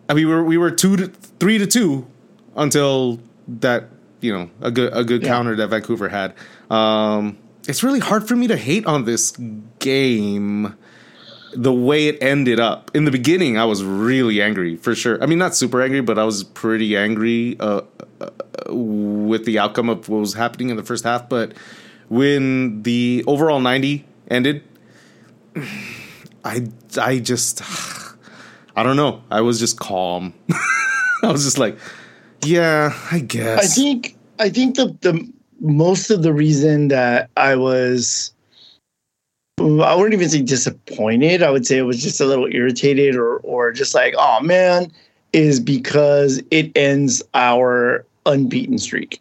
I 0.08 0.14
mean, 0.14 0.26
we 0.26 0.32
were 0.34 0.44
we 0.44 0.58
were 0.58 0.70
two 0.70 0.96
to 0.96 1.06
three 1.38 1.58
to 1.58 1.66
two 1.66 2.06
until 2.56 3.20
that 3.48 3.88
you 4.20 4.32
know 4.32 4.50
a 4.60 4.70
good 4.70 4.92
a 4.94 5.04
good 5.04 5.22
Yeah. 5.22 5.28
counter 5.28 5.56
that 5.56 5.68
Vancouver 5.68 6.08
had. 6.08 6.34
Um, 6.70 7.38
it's 7.68 7.82
really 7.82 8.00
hard 8.00 8.26
for 8.26 8.36
me 8.36 8.46
to 8.48 8.56
hate 8.56 8.86
on 8.86 9.04
this 9.04 9.32
game 9.78 10.74
the 11.52 11.72
way 11.72 12.06
it 12.06 12.16
ended 12.22 12.60
up 12.60 12.92
in 12.94 13.04
the 13.06 13.10
beginning 13.10 13.58
i 13.58 13.64
was 13.64 13.82
really 13.82 14.40
angry 14.40 14.76
for 14.76 14.94
sure 14.94 15.20
i 15.20 15.26
mean 15.26 15.38
not 15.38 15.52
super 15.54 15.82
angry 15.82 16.00
but 16.00 16.16
i 16.16 16.22
was 16.22 16.44
pretty 16.44 16.96
angry 16.96 17.56
uh, 17.58 17.80
uh, 18.20 18.72
with 18.72 19.44
the 19.46 19.58
outcome 19.58 19.88
of 19.88 20.08
what 20.08 20.18
was 20.20 20.34
happening 20.34 20.70
in 20.70 20.76
the 20.76 20.82
first 20.84 21.02
half 21.02 21.28
but 21.28 21.52
when 22.10 22.82
the 22.82 23.24
overall 23.26 23.60
90 23.60 24.04
ended 24.30 24.62
i 26.44 26.66
i 27.00 27.18
just 27.18 27.62
i 28.76 28.82
don't 28.82 28.96
know 28.96 29.22
i 29.30 29.40
was 29.40 29.58
just 29.58 29.78
calm 29.78 30.34
i 31.22 31.32
was 31.32 31.44
just 31.44 31.58
like 31.58 31.78
yeah 32.44 32.94
i 33.10 33.18
guess 33.18 33.58
I 33.58 33.66
think 33.66 34.16
I 34.38 34.48
think 34.48 34.76
the 34.76 34.96
the 35.00 35.30
most 35.60 36.10
of 36.10 36.22
the 36.22 36.32
reason 36.32 36.88
that 36.88 37.30
I 37.36 37.54
was 37.54 38.32
I 39.58 39.94
wouldn't 39.94 40.14
even 40.14 40.30
say 40.30 40.40
disappointed. 40.40 41.42
I 41.42 41.50
would 41.50 41.66
say 41.66 41.76
it 41.76 41.82
was 41.82 42.02
just 42.02 42.20
a 42.20 42.26
little 42.26 42.46
irritated 42.46 43.14
or 43.16 43.36
or 43.38 43.70
just 43.70 43.94
like, 43.94 44.14
oh 44.16 44.40
man, 44.40 44.90
is 45.34 45.60
because 45.60 46.42
it 46.50 46.72
ends 46.74 47.22
our 47.34 48.06
unbeaten 48.24 48.78
streak. 48.78 49.20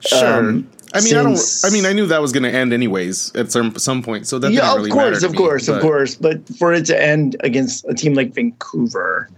sure 0.00 0.48
um, 0.48 0.70
I 0.94 1.00
mean, 1.00 1.16
I 1.16 1.22
don't. 1.22 1.38
I 1.64 1.70
mean, 1.70 1.86
I 1.86 1.92
knew 1.92 2.06
that 2.06 2.20
was 2.20 2.32
going 2.32 2.42
to 2.42 2.50
end 2.50 2.72
anyways 2.72 3.34
at 3.34 3.50
some 3.52 3.74
some 3.78 4.02
point. 4.02 4.26
So 4.26 4.38
that 4.38 4.52
yeah, 4.52 4.70
of 4.70 4.76
really 4.78 4.90
matter 4.90 5.10
course, 5.10 5.22
of 5.22 5.32
me, 5.32 5.38
course, 5.38 5.68
of 5.68 5.74
but- 5.76 5.82
course. 5.82 6.14
But 6.14 6.48
for 6.58 6.72
it 6.72 6.84
to 6.86 7.02
end 7.02 7.36
against 7.40 7.84
a 7.88 7.94
team 7.94 8.14
like 8.14 8.34
Vancouver, 8.34 9.28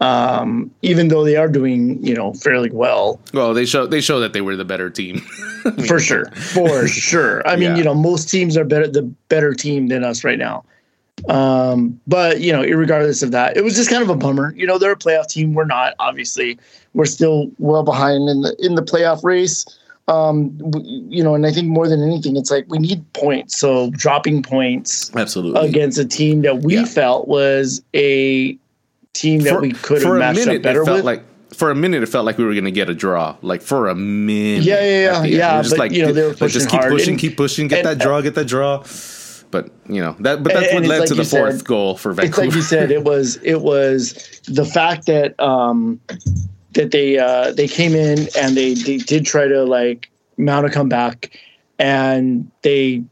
um, 0.00 0.70
even 0.82 1.08
though 1.08 1.24
they 1.24 1.36
are 1.36 1.48
doing, 1.48 2.04
you 2.04 2.14
know, 2.14 2.32
fairly 2.34 2.70
well, 2.70 3.20
Well, 3.32 3.54
they 3.54 3.64
show 3.66 3.86
they 3.86 4.00
show 4.00 4.20
that 4.20 4.32
they 4.32 4.40
were 4.40 4.56
the 4.56 4.64
better 4.64 4.90
team. 4.90 5.18
for 5.86 5.98
sure, 5.98 6.26
for 6.32 6.86
sure. 6.86 7.46
I 7.46 7.56
mean, 7.56 7.70
Yeah. 7.70 7.76
you 7.76 7.84
know, 7.84 7.94
most 7.94 8.28
teams 8.28 8.56
are 8.56 8.64
better, 8.64 8.86
the 8.86 9.02
better 9.28 9.54
team 9.54 9.88
than 9.88 10.04
us 10.04 10.22
right 10.24 10.38
now. 10.38 10.64
Um, 11.28 11.98
but 12.06 12.40
you 12.40 12.52
know, 12.52 12.62
regardless 12.62 13.22
of 13.22 13.30
that, 13.30 13.56
it 13.56 13.64
was 13.64 13.76
just 13.76 13.88
kind 13.88 14.02
of 14.02 14.10
a 14.10 14.16
bummer. 14.16 14.52
You 14.56 14.66
know, 14.66 14.78
they're 14.78 14.92
a 14.92 14.96
playoff 14.96 15.28
team. 15.28 15.54
We're 15.54 15.64
not. 15.64 15.94
Obviously, 15.98 16.58
we're 16.92 17.04
still 17.06 17.50
well 17.58 17.82
behind 17.84 18.28
in 18.28 18.42
the 18.42 18.54
in 18.58 18.74
the 18.74 18.82
playoff 18.82 19.24
race. 19.24 19.64
Um, 20.06 20.58
you 21.08 21.24
know, 21.24 21.34
and 21.34 21.46
I 21.46 21.50
think 21.50 21.66
more 21.68 21.88
than 21.88 22.02
anything, 22.02 22.36
it's 22.36 22.50
like 22.50 22.66
we 22.68 22.78
need 22.78 23.10
points. 23.14 23.56
So 23.58 23.90
dropping 23.92 24.42
points 24.42 25.10
Absolutely. 25.16 25.66
against 25.66 25.98
a 25.98 26.04
team 26.04 26.42
that 26.42 26.58
we 26.62 26.74
Yeah. 26.74 26.84
felt 26.84 27.26
was 27.26 27.82
a 27.94 28.58
team 29.14 29.40
that 29.42 29.60
we 29.62 29.72
could 29.72 30.02
have 30.02 30.02
for 30.02 30.16
a 30.16 30.18
matched 30.18 30.40
minute, 30.40 30.56
up 30.56 30.62
better 30.62 30.82
it 30.82 30.84
felt 30.84 30.96
with. 30.98 31.04
like 31.06 31.22
for 31.54 31.70
a 31.70 31.74
minute 31.74 32.02
it 32.02 32.06
felt 32.06 32.26
like 32.26 32.36
we 32.36 32.44
were 32.44 32.52
going 32.52 32.64
to 32.64 32.70
get 32.70 32.90
a 32.90 32.94
draw. 32.94 33.36
Like 33.40 33.62
for 33.62 33.88
a 33.88 33.94
minute. 33.94 34.64
Yeah, 34.64 34.84
yeah, 34.84 34.84
yeah, 34.84 35.16
at 35.16 35.22
the 35.22 35.28
end. 35.28 35.34
yeah, 35.36 35.62
just 35.62 35.76
but, 35.76 35.90
you 35.92 36.04
know, 36.04 36.12
they 36.12 36.22
were 36.22 36.34
let's 36.38 36.52
just 36.52 36.68
keep 36.68 36.80
hard 36.80 36.92
pushing, 36.92 37.10
and- 37.10 37.18
keep 37.20 37.36
pushing, 37.38 37.68
get 37.68 37.78
and- 37.86 37.88
that 37.98 38.04
draw, 38.04 38.20
get 38.20 38.34
that 38.34 38.46
draw. 38.46 38.82
but 39.50 39.70
you 39.88 40.02
know 40.02 40.16
that. 40.20 40.42
But 40.42 40.52
that's 40.52 40.66
And- 40.66 40.80
what 40.80 40.88
led 40.88 40.98
like 41.00 41.08
to 41.08 41.14
the 41.14 41.22
you 41.22 41.24
said, 41.28 41.38
fourth 41.40 41.64
goal 41.64 41.96
for 41.96 42.10
it's 42.20 42.36
like 42.36 42.52
you 42.52 42.60
said 42.60 42.90
it 42.90 43.04
was 43.04 43.38
it 43.42 43.62
was 43.62 44.12
the 44.48 44.64
fact 44.66 45.06
that 45.06 45.38
um 45.40 46.00
that 46.74 46.90
they 46.90 47.18
uh 47.18 47.52
they 47.52 47.68
came 47.68 47.94
in 47.94 48.28
and 48.38 48.56
they, 48.56 48.74
they 48.74 48.98
did 48.98 49.24
try 49.26 49.46
to 49.48 49.64
like 49.64 50.10
mount 50.36 50.66
a 50.66 50.70
comeback 50.70 51.38
and 51.78 52.50
they 52.62 53.02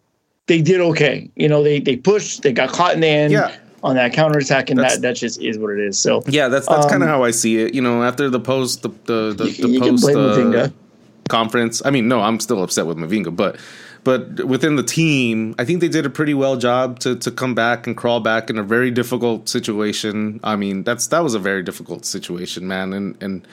they 0.46 0.60
did 0.60 0.80
okay 0.80 1.30
you 1.36 1.48
know 1.48 1.62
they 1.62 1.80
they 1.80 1.96
pushed 1.96 2.42
they 2.42 2.52
got 2.52 2.68
caught 2.70 2.94
in 2.94 3.00
the 3.00 3.06
end 3.08 3.32
Yeah. 3.32 3.54
on 3.82 3.96
that 3.96 4.12
counterattack 4.12 4.70
and 4.70 4.78
That's- 4.78 4.96
that 4.96 5.02
that 5.02 5.16
just 5.16 5.40
is 5.40 5.58
what 5.58 5.70
it 5.72 5.80
is 5.80 5.98
so 5.98 6.22
yeah, 6.26 6.48
that's 6.48 6.66
that's 6.68 6.86
kind 6.86 7.02
of 7.02 7.08
Um, 7.08 7.14
how 7.14 7.24
I 7.24 7.30
see 7.30 7.58
it. 7.58 7.74
You 7.74 7.82
know, 7.82 8.02
after 8.02 8.28
the 8.30 8.40
post, 8.40 8.82
the 8.82 8.88
the 9.04 9.34
the, 9.36 9.44
the 9.44 9.68
you 9.68 9.80
can 9.80 9.90
post 9.98 10.02
blame 10.12 10.54
uh, 10.56 10.68
conference. 11.28 11.82
I 11.84 11.90
mean, 11.90 12.08
no, 12.08 12.20
I'm 12.20 12.40
still 12.40 12.62
upset 12.62 12.86
with 12.86 12.96
Mavinga, 12.98 13.34
but 13.34 13.56
but 14.04 14.44
within 14.44 14.76
the 14.76 14.82
team, 14.82 15.54
I 15.58 15.64
think 15.64 15.80
they 15.80 15.88
did 15.88 16.04
a 16.06 16.10
pretty 16.10 16.34
well 16.34 16.56
job 16.56 16.98
to 17.00 17.16
to 17.16 17.30
come 17.30 17.54
back 17.54 17.86
and 17.86 17.96
crawl 17.96 18.20
back 18.20 18.50
in 18.50 18.58
a 18.58 18.62
very 18.62 18.90
difficult 18.90 19.48
situation. 19.48 20.40
I 20.42 20.56
mean, 20.56 20.82
that's 20.82 21.06
that 21.08 21.20
was 21.20 21.34
a 21.34 21.38
very 21.38 21.62
difficult 21.62 22.04
situation, 22.04 22.66
man, 22.66 22.92
and 22.92 23.22
and 23.22 23.46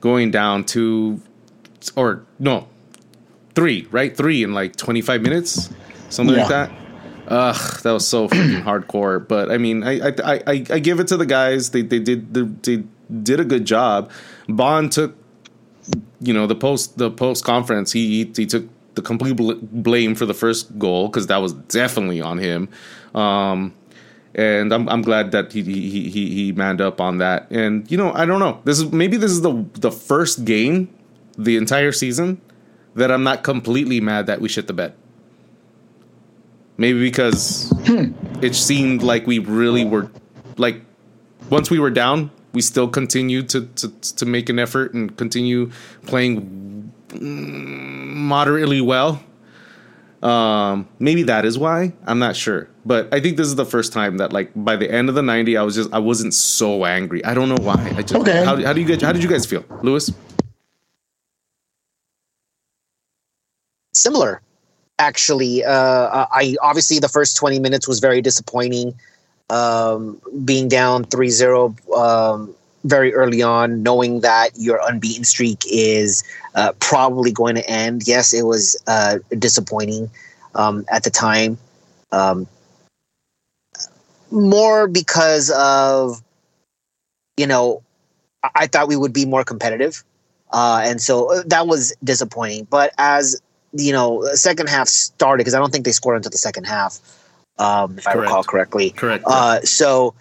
going 0.00 0.30
down 0.30 0.64
to 0.64 1.20
or 1.96 2.24
no 2.38 2.68
three, 3.54 3.86
right? 3.90 4.14
Three 4.14 4.42
in 4.42 4.52
like 4.52 4.76
25 4.76 5.22
minutes, 5.22 5.70
something 6.10 6.36
like 6.36 6.48
that. 6.48 6.70
Ugh, 7.28 7.80
that 7.82 7.92
was 7.92 8.06
so 8.06 8.28
freaking 8.28 8.62
hardcore. 8.62 9.26
But 9.26 9.50
I 9.50 9.56
mean, 9.56 9.82
I 9.82 10.08
I, 10.08 10.14
I 10.34 10.42
I 10.46 10.78
give 10.80 11.00
it 11.00 11.08
to 11.08 11.16
the 11.16 11.26
guys. 11.26 11.70
They 11.70 11.80
they 11.80 11.98
did 11.98 12.34
they 12.34 12.84
did 13.22 13.40
a 13.40 13.44
good 13.44 13.64
job. 13.64 14.10
Bond 14.48 14.92
took 14.92 15.16
you 16.20 16.34
know 16.34 16.46
the 16.46 16.54
post 16.54 16.98
the 16.98 17.10
post 17.10 17.44
conference 17.44 17.92
he, 17.92 18.24
he 18.24 18.32
he 18.36 18.46
took 18.46 18.64
the 18.94 19.02
complete 19.02 19.36
bl- 19.36 19.54
blame 19.60 20.14
for 20.14 20.26
the 20.26 20.34
first 20.34 20.78
goal 20.78 21.08
because 21.08 21.26
that 21.28 21.38
was 21.38 21.52
definitely 21.52 22.20
on 22.20 22.38
him. 22.38 22.68
Um 23.14 23.74
and 24.36 24.74
I'm, 24.74 24.88
I'm 24.88 25.02
glad 25.02 25.30
that 25.30 25.52
he, 25.52 25.62
he 25.62 26.10
he 26.10 26.30
he 26.34 26.52
manned 26.52 26.80
up 26.80 27.00
on 27.00 27.18
that. 27.18 27.50
And 27.50 27.88
you 27.90 27.96
know 27.96 28.12
i 28.14 28.24
don't 28.24 28.40
know. 28.40 28.60
This 28.64 28.78
is 28.78 28.92
maybe 28.92 29.16
this 29.16 29.30
is 29.30 29.42
the 29.42 29.64
the 29.74 29.92
first 29.92 30.44
game 30.44 30.88
the 31.36 31.56
entire 31.56 31.90
season 31.90 32.40
that 32.94 33.10
i'm 33.10 33.24
not 33.24 33.42
completely 33.42 34.00
mad 34.00 34.26
that 34.26 34.40
we 34.40 34.48
shit 34.48 34.66
the 34.66 34.72
bed. 34.72 34.94
Maybe 36.76 37.00
because 37.00 37.72
it 38.42 38.54
seemed 38.54 39.02
like 39.02 39.26
we 39.26 39.38
really 39.38 39.84
were 39.84 40.10
like 40.56 40.80
once 41.50 41.70
we 41.70 41.78
were 41.78 41.90
down, 41.90 42.30
we 42.52 42.62
still 42.62 42.88
continued 42.88 43.48
to 43.50 43.66
to, 43.66 43.88
to 44.00 44.26
make 44.26 44.48
an 44.48 44.58
effort 44.58 44.94
and 44.94 45.16
continue 45.16 45.70
playing 46.06 46.92
moderately 47.20 48.80
well. 48.80 49.22
Um, 50.22 50.88
maybe 50.98 51.22
that 51.24 51.44
is 51.44 51.58
why 51.58 51.92
I'm 52.06 52.18
not 52.18 52.34
sure, 52.34 52.68
but 52.86 53.12
I 53.12 53.20
think 53.20 53.36
this 53.36 53.46
is 53.46 53.56
the 53.56 53.66
first 53.66 53.92
time 53.92 54.16
that 54.16 54.32
like 54.32 54.50
by 54.56 54.74
the 54.74 54.90
end 54.90 55.10
of 55.10 55.14
the 55.14 55.22
90, 55.22 55.56
I 55.56 55.62
was 55.62 55.74
just 55.74 55.92
I 55.92 55.98
wasn't 55.98 56.32
so 56.32 56.86
angry. 56.86 57.22
I 57.24 57.34
don't 57.34 57.50
know 57.50 57.60
why. 57.60 57.92
I 57.96 58.00
just 58.02 58.14
Okay. 58.14 58.42
how, 58.42 58.56
how 58.62 58.72
do 58.72 58.80
you 58.80 58.86
guys 58.86 59.02
how 59.02 59.12
did 59.12 59.22
you 59.22 59.28
guys 59.28 59.44
feel, 59.44 59.64
Lewis? 59.82 60.10
similar 63.92 64.40
actually 64.98 65.64
uh 65.64 66.26
i 66.30 66.54
obviously 66.62 66.98
the 66.98 67.08
first 67.08 67.36
20 67.36 67.58
minutes 67.58 67.88
was 67.88 68.00
very 68.00 68.20
disappointing 68.20 68.94
um 69.50 70.20
being 70.44 70.68
down 70.68 71.04
3-0 71.04 71.96
um 71.96 72.54
very 72.84 73.14
early 73.14 73.42
on 73.42 73.82
knowing 73.82 74.20
that 74.20 74.50
your 74.56 74.80
unbeaten 74.86 75.24
streak 75.24 75.62
is 75.70 76.22
uh, 76.54 76.72
probably 76.80 77.32
going 77.32 77.54
to 77.54 77.68
end 77.68 78.02
yes 78.06 78.32
it 78.34 78.44
was 78.44 78.76
uh 78.86 79.18
disappointing 79.38 80.10
um 80.54 80.84
at 80.88 81.02
the 81.02 81.10
time 81.10 81.58
um 82.12 82.46
more 84.30 84.86
because 84.86 85.50
of 85.50 86.22
you 87.36 87.46
know 87.46 87.82
I- 88.42 88.50
i 88.54 88.66
thought 88.66 88.88
we 88.88 88.96
would 88.96 89.12
be 89.12 89.24
more 89.24 89.44
competitive 89.44 90.04
uh 90.52 90.82
and 90.84 91.00
so 91.00 91.32
uh, 91.32 91.42
that 91.46 91.66
was 91.66 91.94
disappointing 92.04 92.66
but 92.70 92.92
as 92.98 93.40
you 93.76 93.92
know, 93.92 94.22
the 94.22 94.36
second 94.36 94.68
half 94.68 94.88
started 94.88 95.38
because 95.38 95.54
I 95.54 95.58
don't 95.58 95.72
think 95.72 95.84
they 95.84 95.92
scored 95.92 96.16
until 96.16 96.30
the 96.30 96.38
second 96.38 96.64
half, 96.64 96.98
um, 97.58 97.98
if 97.98 98.06
I 98.06 98.12
recall 98.12 98.44
correctly. 98.44 98.90
Correct. 98.90 99.24
Uh, 99.26 99.60
so, 99.62 100.14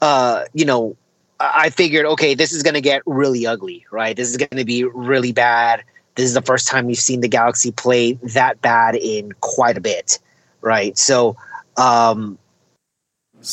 uh, 0.00 0.44
you 0.54 0.64
know, 0.64 0.96
I 1.40 1.70
figured, 1.70 2.06
okay, 2.06 2.34
this 2.34 2.52
is 2.52 2.62
going 2.62 2.74
to 2.74 2.80
get 2.80 3.02
really 3.06 3.46
ugly, 3.46 3.84
right? 3.90 4.16
This 4.16 4.30
is 4.30 4.36
going 4.36 4.56
to 4.56 4.64
be 4.64 4.84
really 4.84 5.32
bad. 5.32 5.82
This 6.14 6.26
is 6.26 6.34
the 6.34 6.42
first 6.42 6.68
time 6.68 6.86
we've 6.86 6.96
seen 6.96 7.20
the 7.20 7.28
Galaxy 7.28 7.72
play 7.72 8.12
that 8.34 8.60
bad 8.62 8.94
in 8.94 9.32
quite 9.40 9.76
a 9.76 9.80
bit, 9.80 10.18
right? 10.60 10.96
So, 10.96 11.36
um, 11.76 12.38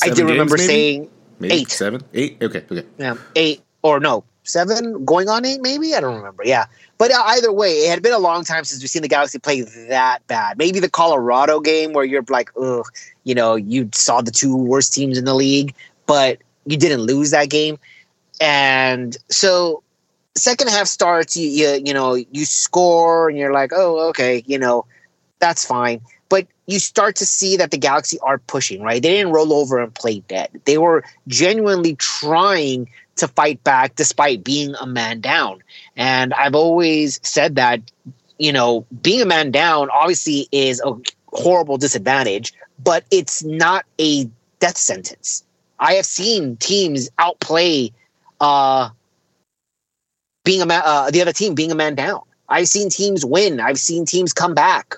I 0.03 0.09
do 0.09 0.27
remember 0.27 0.57
maybe? 0.57 0.67
saying 0.67 1.09
Maybe 1.39 1.53
eight. 1.55 1.71
seven, 1.71 2.01
eight. 2.13 2.38
Okay, 2.41 2.63
okay. 2.71 2.85
yeah, 3.00 3.15
eight 3.35 3.63
or 3.81 4.00
no, 4.00 4.23
seven 4.43 5.03
going 5.05 5.27
on 5.27 5.43
eight, 5.43 5.59
maybe. 5.61 5.95
I 5.95 6.00
don't 6.00 6.15
remember. 6.15 6.43
Yeah, 6.45 6.65
but 7.00 7.11
uh, 7.11 7.23
either 7.29 7.51
way, 7.51 7.71
it 7.71 7.89
had 7.89 8.03
been 8.03 8.13
a 8.13 8.19
long 8.19 8.43
time 8.43 8.63
since 8.63 8.81
we've 8.83 8.91
seen 8.91 9.01
the 9.01 9.07
Galaxy 9.07 9.39
play 9.39 9.61
that 9.89 10.19
bad. 10.27 10.59
Maybe 10.59 10.79
the 10.79 10.89
Colorado 10.89 11.59
game 11.59 11.93
where 11.93 12.05
you're 12.05 12.23
like, 12.29 12.51
ugh, 12.61 12.85
you 13.23 13.33
know, 13.33 13.55
you 13.55 13.89
saw 13.91 14.21
the 14.21 14.29
two 14.29 14.55
worst 14.55 14.93
teams 14.93 15.17
in 15.17 15.25
the 15.25 15.33
league, 15.33 15.73
but 16.05 16.38
you 16.65 16.77
didn't 16.77 17.01
lose 17.01 17.31
that 17.31 17.49
game, 17.49 17.77
and 18.39 19.17
so 19.29 19.83
second 20.35 20.69
half 20.69 20.87
starts. 20.87 21.35
You 21.35 21.47
you, 21.49 21.81
you 21.85 21.93
know 21.93 22.15
you 22.15 22.45
score 22.45 23.29
and 23.29 23.37
you're 23.37 23.53
like, 23.53 23.71
oh, 23.73 24.09
okay, 24.09 24.43
you 24.45 24.57
know, 24.57 24.85
that's 25.39 25.65
fine. 25.65 26.01
But 26.29 26.47
you 26.65 26.79
start 26.79 27.17
to 27.17 27.25
see 27.25 27.57
that 27.57 27.71
the 27.71 27.77
Galaxy 27.77 28.17
are 28.19 28.37
pushing, 28.37 28.81
right? 28.81 29.01
They 29.01 29.09
didn't 29.09 29.33
roll 29.33 29.53
over 29.53 29.79
and 29.79 29.93
play 29.93 30.19
dead. 30.27 30.61
They 30.65 30.77
were 30.77 31.03
genuinely 31.27 31.95
trying 31.95 32.89
to 33.17 33.27
fight 33.27 33.63
back 33.63 33.95
despite 33.95 34.43
being 34.43 34.73
a 34.79 34.87
man 34.87 35.19
down. 35.19 35.61
And 35.97 36.33
I've 36.33 36.55
always 36.55 37.19
said 37.23 37.55
that, 37.55 37.81
you 38.39 38.53
know, 38.53 38.85
being 39.01 39.21
a 39.21 39.25
man 39.25 39.51
down 39.51 39.89
obviously 39.89 40.47
is 40.51 40.81
a 40.85 40.93
horrible 41.33 41.77
disadvantage, 41.77 42.53
but 42.81 43.03
it's 43.11 43.43
not 43.43 43.85
a 43.99 44.29
death 44.59 44.77
sentence. 44.77 45.43
I 45.81 45.93
have 45.95 46.05
seen 46.05 46.55
teams 46.57 47.09
outplay 47.17 47.91
uh, 48.39 48.89
being 50.45 50.61
a 50.61 50.65
man, 50.65 50.81
uh, 50.85 51.11
the 51.11 51.21
other 51.21 51.33
team 51.33 51.55
being 51.55 51.71
a 51.71 51.75
man 51.75 51.95
down. 51.95 52.21
I've 52.47 52.67
seen 52.67 52.89
teams 52.89 53.25
win. 53.25 53.59
I've 53.59 53.79
seen 53.79 54.05
teams 54.05 54.31
come 54.31 54.53
back. 54.53 54.95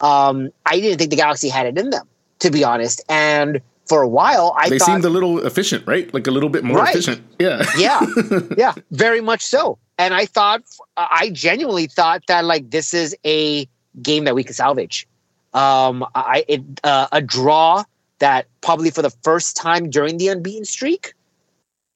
Um, 0.00 0.50
I 0.66 0.80
didn't 0.80 0.98
think 0.98 1.10
the 1.10 1.16
Galaxy 1.16 1.48
had 1.48 1.66
it 1.66 1.78
in 1.78 1.90
them, 1.90 2.06
to 2.40 2.50
be 2.50 2.64
honest. 2.64 3.02
And 3.08 3.60
for 3.86 4.02
a 4.02 4.08
while, 4.08 4.54
I 4.58 4.68
they 4.68 4.78
thought 4.78 4.86
seemed 4.86 5.04
a 5.04 5.08
little 5.08 5.46
efficient, 5.46 5.86
right? 5.86 6.12
Like 6.12 6.26
a 6.26 6.30
little 6.30 6.48
bit 6.50 6.64
more 6.64 6.78
Right. 6.78 6.90
efficient. 6.94 7.22
Yeah. 7.38 7.62
yeah 7.78 8.00
yeah 8.56 8.74
very 8.90 9.20
much 9.20 9.42
so 9.42 9.78
and 9.98 10.14
i 10.14 10.24
thought 10.24 10.62
i 10.96 11.28
genuinely 11.30 11.86
thought 11.86 12.22
that 12.28 12.44
like 12.44 12.70
this 12.70 12.94
is 12.94 13.14
a 13.26 13.68
game 14.02 14.24
that 14.24 14.34
we 14.34 14.42
could 14.42 14.56
salvage 14.56 15.06
um 15.52 16.04
i 16.14 16.44
it, 16.48 16.62
uh, 16.84 17.06
a 17.12 17.20
draw 17.20 17.84
that 18.18 18.46
probably 18.60 18.90
for 18.90 19.02
the 19.02 19.10
first 19.22 19.56
time 19.56 19.90
during 19.90 20.16
the 20.18 20.28
unbeaten 20.28 20.64
streak 20.64 21.14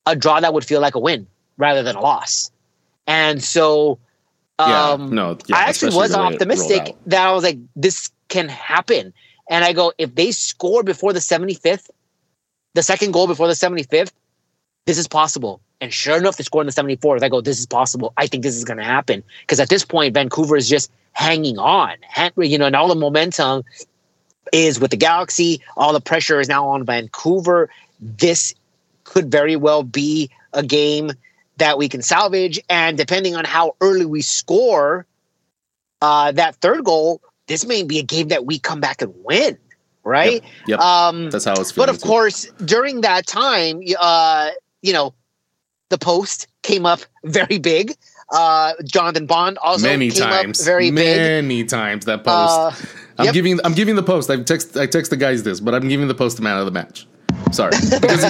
a 0.07 0.17
draw 0.17 0.41
that 0.41 0.53
would 0.55 0.65
feel 0.65 0.81
like 0.81 0.95
a 0.95 0.99
win 1.01 1.27
rather 1.57 1.83
than 1.83 1.97
a 1.97 2.01
loss 2.01 2.51
and 3.07 3.43
so 3.43 3.99
Yeah, 4.65 4.91
um 4.91 5.15
no, 5.15 5.39
yeah, 5.47 5.57
I 5.57 5.63
actually 5.65 5.95
was 5.97 6.13
the 6.13 6.19
way 6.19 6.27
it 6.27 6.31
rolled 6.31 6.35
optimistic 6.35 6.97
that 7.07 7.27
I 7.27 7.33
was 7.33 7.45
like, 7.45 7.59
this 7.77 8.11
can 8.29 8.49
happen. 8.49 9.13
And 9.49 9.65
I 9.65 9.73
go, 9.73 9.93
if 9.99 10.15
they 10.15 10.33
score 10.33 10.83
before 10.83 11.13
the 11.13 11.19
75th, 11.19 11.91
the 12.75 12.83
second 12.83 13.13
goal 13.13 13.27
before 13.27 13.49
the 13.49 13.55
75th, 13.55 14.13
this 14.87 14.99
is 14.99 15.09
possible. 15.09 15.61
And 15.81 15.93
sure 15.93 16.17
enough, 16.17 16.37
they 16.37 16.45
score 16.45 16.63
in 16.63 16.67
the 16.67 16.73
74th. 16.73 17.23
I 17.23 17.29
go, 17.29 17.41
this 17.41 17.59
is 17.59 17.67
possible. 17.67 18.13
I 18.17 18.27
think 18.27 18.43
this 18.43 18.55
is 18.55 18.65
going 18.65 18.77
to 18.79 18.85
happen. 18.85 19.25
Because 19.41 19.59
at 19.61 19.69
this 19.69 19.85
point, 19.85 20.15
Vancouver 20.15 20.57
is 20.57 20.69
just 20.69 20.93
hanging 21.13 21.59
on. 21.59 21.97
You 22.39 22.59
know, 22.59 22.67
and 22.67 22.77
all 22.77 22.89
the 22.89 22.95
momentum 22.95 23.65
is 24.53 24.81
with 24.81 24.91
the 24.91 24.97
Galaxy. 24.97 25.61
All 25.77 25.93
the 25.93 26.01
pressure 26.01 26.41
is 26.41 26.49
now 26.49 26.69
on 26.69 26.85
Vancouver. 26.85 27.71
This 28.01 28.55
could 29.05 29.31
very 29.31 29.57
well 29.57 29.83
be 29.83 30.31
a 30.53 30.63
game 30.63 31.13
that 31.59 31.79
we 31.79 31.89
can 31.89 32.03
salvage. 32.03 32.61
And 32.69 32.97
depending 32.97 33.37
on 33.37 33.45
how 33.45 33.77
early 33.81 34.07
we 34.07 34.23
score 34.23 35.07
uh, 36.03 36.33
that 36.33 36.57
third 36.57 36.85
goal, 36.85 37.21
this 37.47 37.65
may 37.67 37.83
be 37.83 37.99
a 37.99 38.03
game 38.03 38.29
that 38.29 38.47
we 38.47 38.59
come 38.59 38.81
back 38.81 39.03
and 39.03 39.13
win, 39.25 39.59
right? 40.05 40.43
Yep. 40.43 40.43
yep. 40.67 40.81
Um, 40.81 41.31
That's 41.31 41.45
how 41.45 41.55
it's. 41.55 41.73
but 41.73 41.89
of 41.89 42.01
too. 42.01 42.07
course, 42.07 42.47
during 42.65 43.03
that 43.03 43.27
time, 43.27 43.83
uh, 43.99 44.51
you 44.83 44.93
know, 44.93 45.15
the 45.91 45.99
post 45.99 46.47
came 46.63 46.87
up 46.87 47.01
very 47.25 47.59
big. 47.59 47.95
Uh, 48.33 48.75
Jonathan 48.85 49.27
Bond 49.27 49.59
also 49.59 49.87
many 49.89 50.11
came 50.11 50.23
times, 50.23 50.61
up 50.61 50.65
very 50.65 50.91
big. 50.93 51.17
many 51.17 51.65
times 51.65 52.05
that 52.07 52.25
post. 52.25 52.87
I'm 53.21 53.27
yep. 53.27 53.35
giving 53.35 53.61
I'm 53.65 53.75
giving 53.75 53.95
the 53.97 54.03
post. 54.03 54.31
I 54.31 54.43
text 54.43 54.77
I 54.77 54.87
text 54.87 55.11
the 55.11 55.17
guys 55.17 55.43
this, 55.43 55.61
but 55.61 55.75
I'm 55.75 55.89
giving 55.89 56.09
the 56.09 56.15
post 56.15 56.37
the 56.37 56.43
man 56.43 56.59
of 56.59 56.65
the 56.65 56.73
match. 56.73 57.07
Sorry, 57.53 57.71
because 58.01 58.23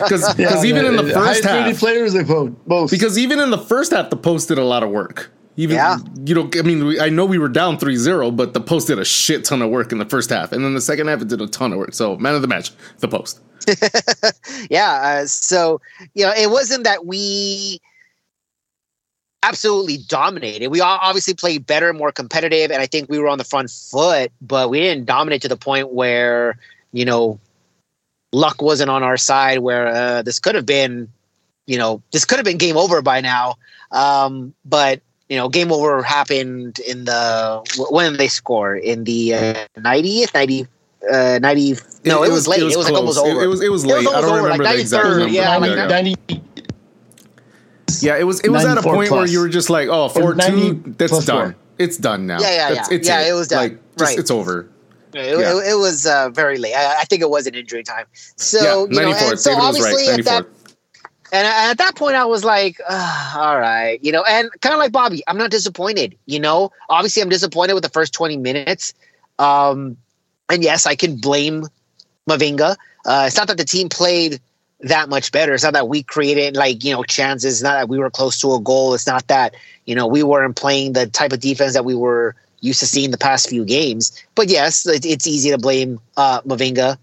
because 0.00 0.38
Yeah, 0.38 0.62
even 0.64 0.84
in 0.86 0.96
the 0.96 1.02
the 1.02 1.12
first 1.14 1.44
half, 1.44 1.78
players 1.78 2.12
they 2.12 2.22
vote 2.22 2.56
both. 2.66 2.90
because 2.90 3.18
even 3.18 3.38
in 3.40 3.50
the 3.50 3.58
first 3.58 3.92
half, 3.92 4.10
the 4.10 4.16
post 4.16 4.48
did 4.48 4.58
a 4.58 4.64
lot 4.64 4.82
of 4.82 4.90
work. 4.90 5.30
Even 5.56 5.76
Yeah. 5.76 5.98
you 6.24 6.34
know, 6.34 6.48
I 6.58 6.62
mean, 6.62 6.84
we, 6.86 7.00
I 7.00 7.10
know 7.10 7.26
we 7.26 7.36
were 7.38 7.50
down 7.50 7.76
3-0, 7.76 8.34
but 8.34 8.54
the 8.54 8.60
post 8.60 8.86
did 8.86 8.98
a 8.98 9.04
shit 9.04 9.44
ton 9.44 9.60
of 9.60 9.68
work 9.70 9.92
in 9.92 9.98
the 9.98 10.06
first 10.06 10.30
half, 10.30 10.50
and 10.52 10.64
then 10.64 10.72
the 10.72 10.80
second 10.80 11.08
half 11.08 11.20
it 11.20 11.28
did 11.28 11.42
a 11.42 11.46
ton 11.46 11.72
of 11.72 11.78
work. 11.78 11.92
So 11.92 12.16
man 12.16 12.34
of 12.34 12.40
the 12.40 12.48
match, 12.48 12.72
the 13.00 13.08
post. 13.08 13.40
yeah. 14.70 15.20
Uh, 15.22 15.26
so 15.26 15.80
you 16.14 16.24
know, 16.24 16.32
it 16.36 16.50
wasn't 16.50 16.84
that 16.84 17.04
we 17.06 17.80
absolutely 19.42 19.98
dominated. 19.98 20.68
We 20.68 20.80
all 20.80 20.98
obviously 21.00 21.34
played 21.34 21.66
better, 21.66 21.92
more 21.92 22.12
competitive, 22.12 22.70
and 22.70 22.80
I 22.80 22.86
think 22.86 23.08
we 23.08 23.18
were 23.18 23.28
on 23.28 23.38
the 23.38 23.44
front 23.44 23.70
foot. 23.70 24.32
But 24.40 24.70
we 24.70 24.80
didn't 24.80 25.06
dominate 25.06 25.42
to 25.42 25.48
the 25.48 25.56
point 25.56 25.92
where 25.92 26.58
you 26.92 27.04
know 27.04 27.38
luck 28.32 28.62
wasn't 28.62 28.90
on 28.90 29.02
our 29.02 29.16
side. 29.16 29.58
Where 29.58 29.86
uh, 29.88 30.22
this 30.22 30.38
could 30.38 30.54
have 30.54 30.66
been, 30.66 31.08
you 31.66 31.78
know, 31.78 32.02
this 32.12 32.24
could 32.24 32.38
have 32.38 32.46
been 32.46 32.58
game 32.58 32.76
over 32.76 33.02
by 33.02 33.20
now. 33.20 33.56
Um, 33.90 34.54
but 34.64 35.00
you 35.28 35.36
know, 35.36 35.48
game 35.48 35.72
over 35.72 36.02
happened 36.02 36.78
in 36.80 37.04
the 37.04 37.86
when 37.90 38.12
did 38.12 38.20
they 38.20 38.28
score 38.28 38.76
in 38.76 39.04
the 39.04 39.34
uh, 39.34 39.66
90th, 39.78 40.34
90, 40.34 40.66
uh, 41.10 41.38
90. 41.40 41.76
No, 42.04 42.22
it, 42.22 42.30
was, 42.30 42.46
late. 42.46 42.60
It 42.60 42.64
was, 42.64 42.76
like 42.76 42.92
almost 42.92 43.18
over. 43.18 43.42
It, 43.42 43.46
was 43.46 43.62
it 43.62 43.70
was 43.70 43.84
It 43.84 43.86
was 43.86 44.04
late. 44.04 44.08
I 44.08 44.20
don't 44.20 44.24
over, 44.24 44.42
like 44.42 44.58
remember 44.58 44.64
the 44.64 44.80
exact 44.80 45.04
number. 45.08 45.28
yeah, 45.28 45.56
like 45.56 45.88
90, 45.88 46.16
90 46.28 46.42
Yeah, 48.00 48.16
it 48.16 48.24
was 48.24 48.40
it 48.40 48.50
was 48.50 48.64
at 48.64 48.72
a 48.72 48.82
94 48.82 48.94
point 48.94 49.10
where 49.10 49.26
you 49.26 49.40
were 49.40 49.48
just 49.48 49.70
like, 49.70 49.88
oh, 49.88 50.08
4 50.08 50.34
2, 50.34 50.94
that's 50.98 51.10
plus 51.10 51.26
done. 51.26 51.52
four. 51.52 51.56
It's 51.78 51.96
done 51.96 52.26
now. 52.26 52.40
Yeah, 52.40 52.50
yeah, 52.50 52.68
That's- 52.68 52.90
yeah. 52.90 52.96
It's 52.96 53.08
Yeah, 53.08 53.28
it 53.28 53.32
was 53.32 53.48
done. 53.48 53.58
Like, 53.58 53.72
just, 53.98 54.10
Right. 54.10 54.18
It's 54.18 54.30
over. 54.30 54.68
It, 55.14 55.38
Yeah. 55.38 55.58
it, 55.58 55.72
it 55.72 55.78
was 55.78 56.06
uh, 56.06 56.30
very 56.30 56.58
late. 56.58 56.74
I, 56.74 57.00
I 57.00 57.04
think 57.04 57.22
it 57.22 57.30
was 57.30 57.46
an 57.46 57.54
injury 57.54 57.82
time. 57.82 58.06
So 58.36 58.62
yeah, 58.62 58.94
you 58.94 59.00
know, 59.00 59.10
94. 59.10 59.30
and 59.30 59.40
so 59.40 59.50
David 59.50 59.62
was 59.66 59.80
right. 59.80 59.92
obviously 59.92 60.02
at 60.04 60.24
94. 60.24 60.32
that 60.32 60.46
and 61.32 61.46
at 61.46 61.78
that 61.78 61.96
point 61.96 62.14
I 62.14 62.26
was 62.26 62.44
like, 62.44 62.78
all 62.88 63.58
right, 63.58 63.98
you 64.02 64.12
know, 64.12 64.22
and 64.28 64.50
kind 64.60 64.74
of 64.74 64.78
like 64.78 64.92
Bobby, 64.92 65.22
I'm 65.26 65.38
not 65.38 65.50
disappointed. 65.50 66.16
You 66.26 66.38
know, 66.38 66.70
obviously 66.90 67.22
I'm 67.22 67.30
disappointed 67.30 67.72
with 67.72 67.82
the 67.82 67.88
first 67.88 68.12
20 68.12 68.36
minutes. 68.36 68.92
Um, 69.38 69.96
and 70.50 70.62
yes, 70.62 70.84
I 70.86 70.94
can 70.94 71.16
blame 71.16 71.64
Mavinga. 72.28 72.76
Uh, 73.06 73.24
it's 73.26 73.36
not 73.36 73.48
that 73.48 73.56
the 73.56 73.64
team 73.64 73.88
played 73.88 74.40
that 74.82 75.08
much 75.08 75.32
better. 75.32 75.54
It's 75.54 75.64
not 75.64 75.72
that 75.72 75.88
we 75.88 76.02
created 76.02 76.56
like 76.56 76.84
you 76.84 76.92
know 76.92 77.04
chances. 77.04 77.54
It's 77.54 77.62
not 77.62 77.74
that 77.74 77.88
we 77.88 77.98
were 77.98 78.10
close 78.10 78.40
to 78.40 78.54
a 78.54 78.60
goal. 78.60 78.94
It's 78.94 79.06
not 79.06 79.26
that 79.28 79.54
you 79.86 79.94
know 79.94 80.06
we 80.06 80.22
weren't 80.22 80.56
playing 80.56 80.92
the 80.92 81.06
type 81.06 81.32
of 81.32 81.40
defense 81.40 81.74
that 81.74 81.84
we 81.84 81.94
were 81.94 82.34
used 82.60 82.80
to 82.80 82.86
seeing 82.86 83.10
the 83.10 83.18
past 83.18 83.48
few 83.48 83.64
games. 83.64 84.12
But 84.34 84.48
yes, 84.48 84.86
it's 84.86 85.26
easy 85.26 85.50
to 85.50 85.58
blame 85.58 86.00
uh, 86.16 86.40
Mavinga 86.42 86.96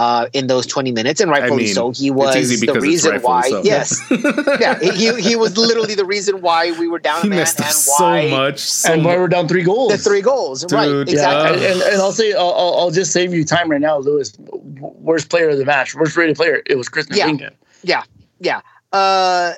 uh, 0.00 0.26
in 0.32 0.46
those 0.46 0.66
20 0.66 0.92
minutes, 0.92 1.20
and 1.20 1.30
rightfully 1.30 1.64
mean, 1.64 1.74
so. 1.74 1.90
He 1.90 2.10
was 2.10 2.34
the 2.58 2.80
reason 2.80 3.20
why. 3.20 3.42
so. 3.50 3.62
Yes, 3.62 4.00
yeah, 4.58 4.78
he 4.78 5.20
he 5.20 5.36
was 5.36 5.58
literally 5.58 5.94
the 5.94 6.06
reason 6.06 6.40
why 6.40 6.72
we 6.78 6.88
were 6.88 6.98
down 6.98 7.20
He 7.20 7.26
a 7.26 7.30
man 7.30 7.40
messed 7.40 7.58
and 7.58 7.68
up 7.68 7.74
why 8.00 8.22
so 8.22 8.28
much. 8.30 8.58
So 8.60 8.92
and 8.94 9.04
why 9.04 9.18
we're 9.18 9.28
down 9.28 9.46
three 9.46 9.62
goals. 9.62 9.92
the 9.92 9.98
three 9.98 10.22
goals. 10.22 10.62
Dude, 10.62 10.72
right, 10.72 10.88
exactly. 11.06 11.66
And, 11.66 11.74
and, 11.74 11.82
and 11.82 12.00
I'll 12.00 12.12
say, 12.12 12.32
I'll, 12.32 12.50
I'll 12.54 12.74
I'll 12.78 12.90
just 12.90 13.12
save 13.12 13.34
you 13.34 13.44
time 13.44 13.70
right 13.70 13.80
now, 13.80 13.98
Lewis. 13.98 14.32
Worst 14.38 15.28
player 15.28 15.50
of 15.50 15.58
the 15.58 15.66
match, 15.66 15.94
worst 15.94 16.16
rated 16.16 16.36
player. 16.36 16.62
It 16.64 16.76
was 16.76 16.88
Chris 16.88 17.06
Yeah. 17.10 17.28
Mavinga. 17.28 17.50
yeah 17.82 18.62
uh 18.92 19.52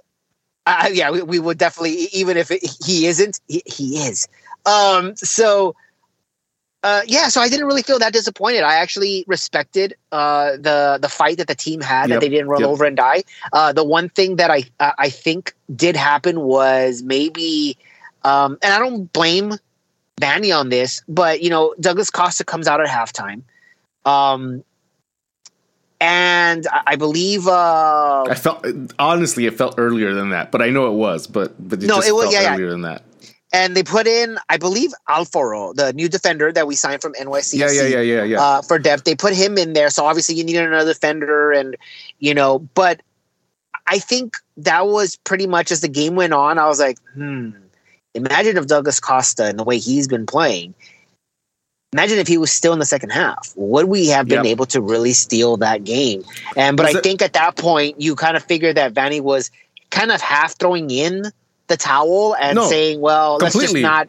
I, 0.67 0.89
yeah 0.89 1.11
we, 1.13 1.23
we 1.23 1.39
would 1.39 1.59
definitely 1.59 2.09
even 2.13 2.37
if 2.37 2.51
it, 2.51 2.63
he 2.85 3.07
isn't 3.07 3.41
he, 3.47 3.63
he 3.67 3.97
is 3.99 4.27
um 4.67 5.15
so 5.17 5.75
uh 6.83 7.03
yeah 7.07 7.29
so 7.29 7.41
i 7.41 7.49
didn't 7.49 7.67
really 7.67 7.83
feel 7.83 7.99
that 7.99 8.13
disappointed 8.13 8.63
i 8.63 8.75
actually 8.75 9.25
respected 9.27 9.95
uh 10.13 10.53
the 10.53 10.99
the 11.01 11.09
fight 11.09 11.37
that 11.39 11.47
the 11.47 11.55
team 11.55 11.81
had 11.81 12.11
that 12.11 12.21
they 12.21 12.29
didn't 12.29 12.49
roll 12.49 12.61
yep. 12.61 12.71
over 12.71 12.85
and 12.85 12.97
die 12.97 13.23
uh 13.53 13.73
the 13.73 13.85
one 13.85 14.09
thing 14.09 14.37
that 14.37 14.51
i 14.51 14.63
uh, 14.81 14.93
i 14.99 15.09
think 15.09 15.55
did 15.75 15.97
happen 15.97 16.41
was 16.41 17.03
maybe 17.03 17.77
um 18.25 18.59
and 18.63 18.73
i 18.75 18.79
don't 18.79 19.13
blame 19.13 19.55
Vanney 20.21 20.57
on 20.57 20.69
this 20.69 21.03
but 21.09 21.43
you 21.43 21.51
know 21.51 21.75
douglas 21.81 22.11
costa 22.11 22.45
comes 22.45 22.67
out 22.67 22.81
at 22.81 22.89
halftime 22.89 23.43
um 24.05 24.63
and 26.03 26.67
I 26.67 26.83
I 26.87 26.97
believe 26.97 27.47
uh, 27.47 28.25
I 28.25 28.35
felt 28.35 28.67
honestly, 28.99 29.47
it 29.47 29.55
felt 29.57 29.77
earlier 29.79 30.13
than 30.15 30.31
that, 30.31 30.51
but 30.51 30.61
I 30.61 30.69
know 30.69 30.89
it 30.89 30.97
was, 30.97 31.27
but 31.29 31.55
but 31.59 31.83
it 31.83 31.87
No, 31.87 31.97
just 31.97 32.09
it 32.09 32.13
was- 32.13 32.25
felt 32.25 32.35
yeah, 32.35 32.43
yeah. 32.43 32.55
earlier 32.55 32.71
than 32.71 32.83
that. 32.83 33.05
And 33.55 33.77
they 33.77 33.83
put 33.83 34.07
in, 34.07 34.39
I 34.49 34.57
believe, 34.57 34.93
Alfaro, 35.09 35.75
the 35.75 35.93
new 35.93 36.09
defender 36.09 36.51
that 36.53 36.67
we 36.67 36.75
signed 36.75 37.03
from 37.03 37.13
NYCFC. 37.15 37.59
Yeah, 37.59 37.71
yeah, 37.71 37.83
yeah, 37.83 38.01
yeah, 38.01 38.25
yeah. 38.25 38.41
Uh, 38.43 38.63
for 38.63 38.79
depth, 38.79 39.05
they 39.05 39.15
put 39.15 39.35
him 39.35 39.59
in 39.59 39.75
there, 39.75 39.91
so 39.91 40.07
obviously 40.07 40.37
you 40.37 40.45
needed 40.45 40.65
another 40.67 40.93
defender, 40.95 41.53
and 41.53 41.77
you 42.19 42.33
know, 42.33 42.61
but 42.61 43.03
I 43.87 43.99
think 43.99 44.37
that 44.57 44.87
was 44.87 45.17
pretty 45.17 45.47
much 45.47 45.71
as 45.71 45.83
the 45.83 45.89
game 45.89 46.15
went 46.15 46.33
on. 46.33 46.59
I 46.59 46.67
was 46.67 46.81
like, 46.81 46.99
hmm. 47.15 47.51
Imagine 48.15 48.59
if 48.59 48.67
Douglas 48.67 49.01
Costa 49.01 49.45
and 49.47 49.59
the 49.59 49.65
way 49.65 49.79
he's 49.79 50.07
been 50.07 50.27
playing. 50.27 50.75
Imagine 51.95 52.19
if 52.19 52.29
he 52.29 52.37
was 52.39 52.53
still 52.53 52.73
in 52.75 52.79
the 52.79 52.85
second 52.87 53.11
half. 53.11 53.53
Would 53.57 53.87
we 53.87 54.07
have 54.09 54.29
been 54.29 54.45
Yep. 54.45 54.51
able 54.51 54.67
to 54.67 54.81
really 54.83 55.13
steal 55.13 55.57
that 55.59 55.85
game? 55.85 56.23
And 56.57 56.77
but 56.77 56.87
Was 56.87 56.95
I 56.97 56.99
it- 56.99 57.03
think 57.03 57.23
at 57.23 57.33
that 57.35 57.57
point 57.57 58.01
you 58.01 58.15
kind 58.15 58.37
of 58.37 58.43
figured 58.45 58.77
that 58.77 58.93
Vanney 58.95 59.21
was 59.21 59.51
kind 59.91 60.11
of 60.13 60.21
half 60.21 60.59
throwing 60.59 60.91
in 60.91 61.33
the 61.73 61.77
towel 61.77 62.37
and 62.41 62.57
No, 62.57 62.69
saying, 62.69 63.01
"Well, 63.01 63.39
let's 63.41 63.59
just 63.59 63.75
not 63.75 64.09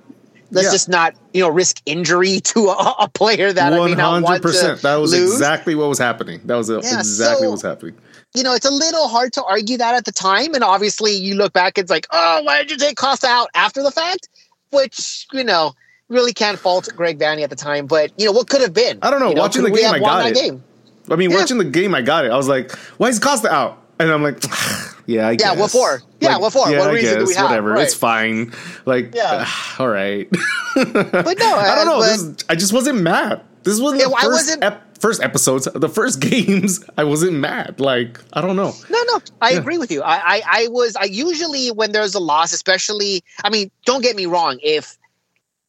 let's 0.52 0.68
Yeah. 0.68 0.72
just 0.72 0.90
not 0.90 1.16
you 1.34 1.42
know 1.42 1.50
risk 1.50 1.82
injury 1.86 2.40
to 2.52 2.68
a, 2.70 2.96
a 3.00 3.10
player 3.10 3.52
that 3.54 3.74
I 3.74 3.80
One 3.80 3.92
may 3.92 3.96
not 3.98 4.12
want 4.14 4.26
hundred 4.28 4.38
to 4.38 4.48
percent. 4.48 4.82
That 4.82 4.96
was 4.96 5.12
lose." 5.12 5.32
exactly 5.32 5.76
what 5.76 5.90
was 5.90 5.98
happening. 6.00 6.42
That 6.46 6.56
was 6.56 6.70
Yeah, 6.70 6.78
exactly 6.78 7.06
so- 7.46 7.50
what 7.50 7.52
was 7.54 7.62
happening. 7.62 7.96
you 8.36 8.42
know, 8.44 8.54
it's 8.54 8.66
a 8.66 8.72
little 8.72 9.08
hard 9.08 9.32
to 9.34 9.44
argue 9.44 9.78
that 9.78 9.94
at 9.96 10.06
the 10.06 10.12
time. 10.12 10.54
And 10.56 10.64
obviously, 10.64 11.12
you 11.14 11.36
look 11.36 11.54
back, 11.54 11.78
it's 11.78 11.92
like, 11.92 12.08
oh, 12.12 12.42
why 12.44 12.58
did 12.60 12.72
you 12.72 12.78
take 12.78 12.98
Costa 12.98 13.28
out 13.28 13.50
after 13.54 13.84
the 13.84 13.92
fact? 13.92 14.28
Which, 14.72 15.28
you 15.32 15.44
know, 15.44 15.74
really 16.10 16.34
can't 16.34 16.58
fault 16.58 16.90
Greg 16.96 17.20
Vanney 17.20 17.44
at 17.44 17.52
the 17.52 17.56
time. 17.56 17.86
But, 17.86 18.12
you 18.18 18.26
know, 18.26 18.32
what 18.32 18.50
could 18.50 18.62
have 18.62 18.74
been? 18.74 18.98
I 19.04 19.12
don't 19.12 19.20
know. 19.20 19.30
You 19.30 19.36
Watching 19.36 19.62
the 19.62 19.70
game, 19.70 19.92
I 19.94 20.00
got 20.00 20.26
it. 20.26 20.34
Game? 20.36 20.64
I 21.12 21.16
mean, 21.16 21.30
Yeah. 21.30 21.38
watching 21.38 21.60
the 21.60 21.64
game, 21.64 21.94
I 21.94 22.02
got 22.02 22.26
it. 22.26 22.32
I 22.32 22.36
was 22.38 22.48
like, 22.48 22.72
"Why 22.98 23.10
is 23.10 23.20
Costa 23.20 23.52
out?" 23.54 23.78
And 24.00 24.10
I'm 24.12 24.24
like, 24.24 24.42
"Yeah, 25.06 25.28
I 25.28 25.32
Yeah, 25.32 25.36
guess. 25.38 25.60
what 25.60 25.72
for? 25.72 26.02
Yeah, 26.20 26.38
what 26.38 26.54
for? 26.54 26.70
Yeah, 26.70 26.80
What 26.80 26.90
I 26.90 26.94
reason 26.94 27.20
do 27.20 27.26
we 27.26 27.34
guess, 27.34 27.38
have? 27.38 27.50
Whatever, 27.50 27.72
Right. 27.72 27.84
it's 27.84 27.94
fine. 27.94 28.54
Like, 28.86 29.14
Yeah. 29.16 29.48
all 29.80 29.88
right. 29.90 30.28
But 30.76 30.94
no, 31.40 31.56
I 31.56 31.76
don't 31.76 31.86
know. 31.86 32.00
but- 32.00 32.18
this, 32.38 32.46
I 32.50 32.56
just 32.56 32.74
wasn't 32.74 33.02
mad. 33.02 33.42
This 33.64 33.80
was 33.80 33.94
the 33.94 34.00
Yeah, 34.00 34.08
I 34.08 34.22
first 34.22 34.28
wasn't- 34.48 34.64
ep- 34.64 34.98
first 35.00 35.22
episodes, 35.24 35.68
the 35.74 35.90
first 35.90 36.20
games. 36.30 36.84
I 36.98 37.04
wasn't 37.04 37.34
mad. 37.34 37.80
Like, 37.80 38.20
I 38.34 38.42
don't 38.42 38.56
know. 38.56 38.74
No, 38.90 39.04
no, 39.08 39.22
I 39.42 39.52
Yeah. 39.52 39.60
agree 39.60 39.78
with 39.78 39.92
you. 39.92 40.02
I, 40.02 40.16
I, 40.38 40.42
I 40.64 40.68
was, 40.70 40.96
I 40.96 41.06
usually 41.06 41.70
when 41.72 41.92
there's 41.92 42.14
a 42.16 42.20
loss, 42.20 42.54
especially, 42.54 43.24
I 43.44 43.50
mean, 43.50 43.70
don't 43.86 44.02
get 44.02 44.16
me 44.16 44.26
wrong. 44.26 44.60
If 44.64 44.98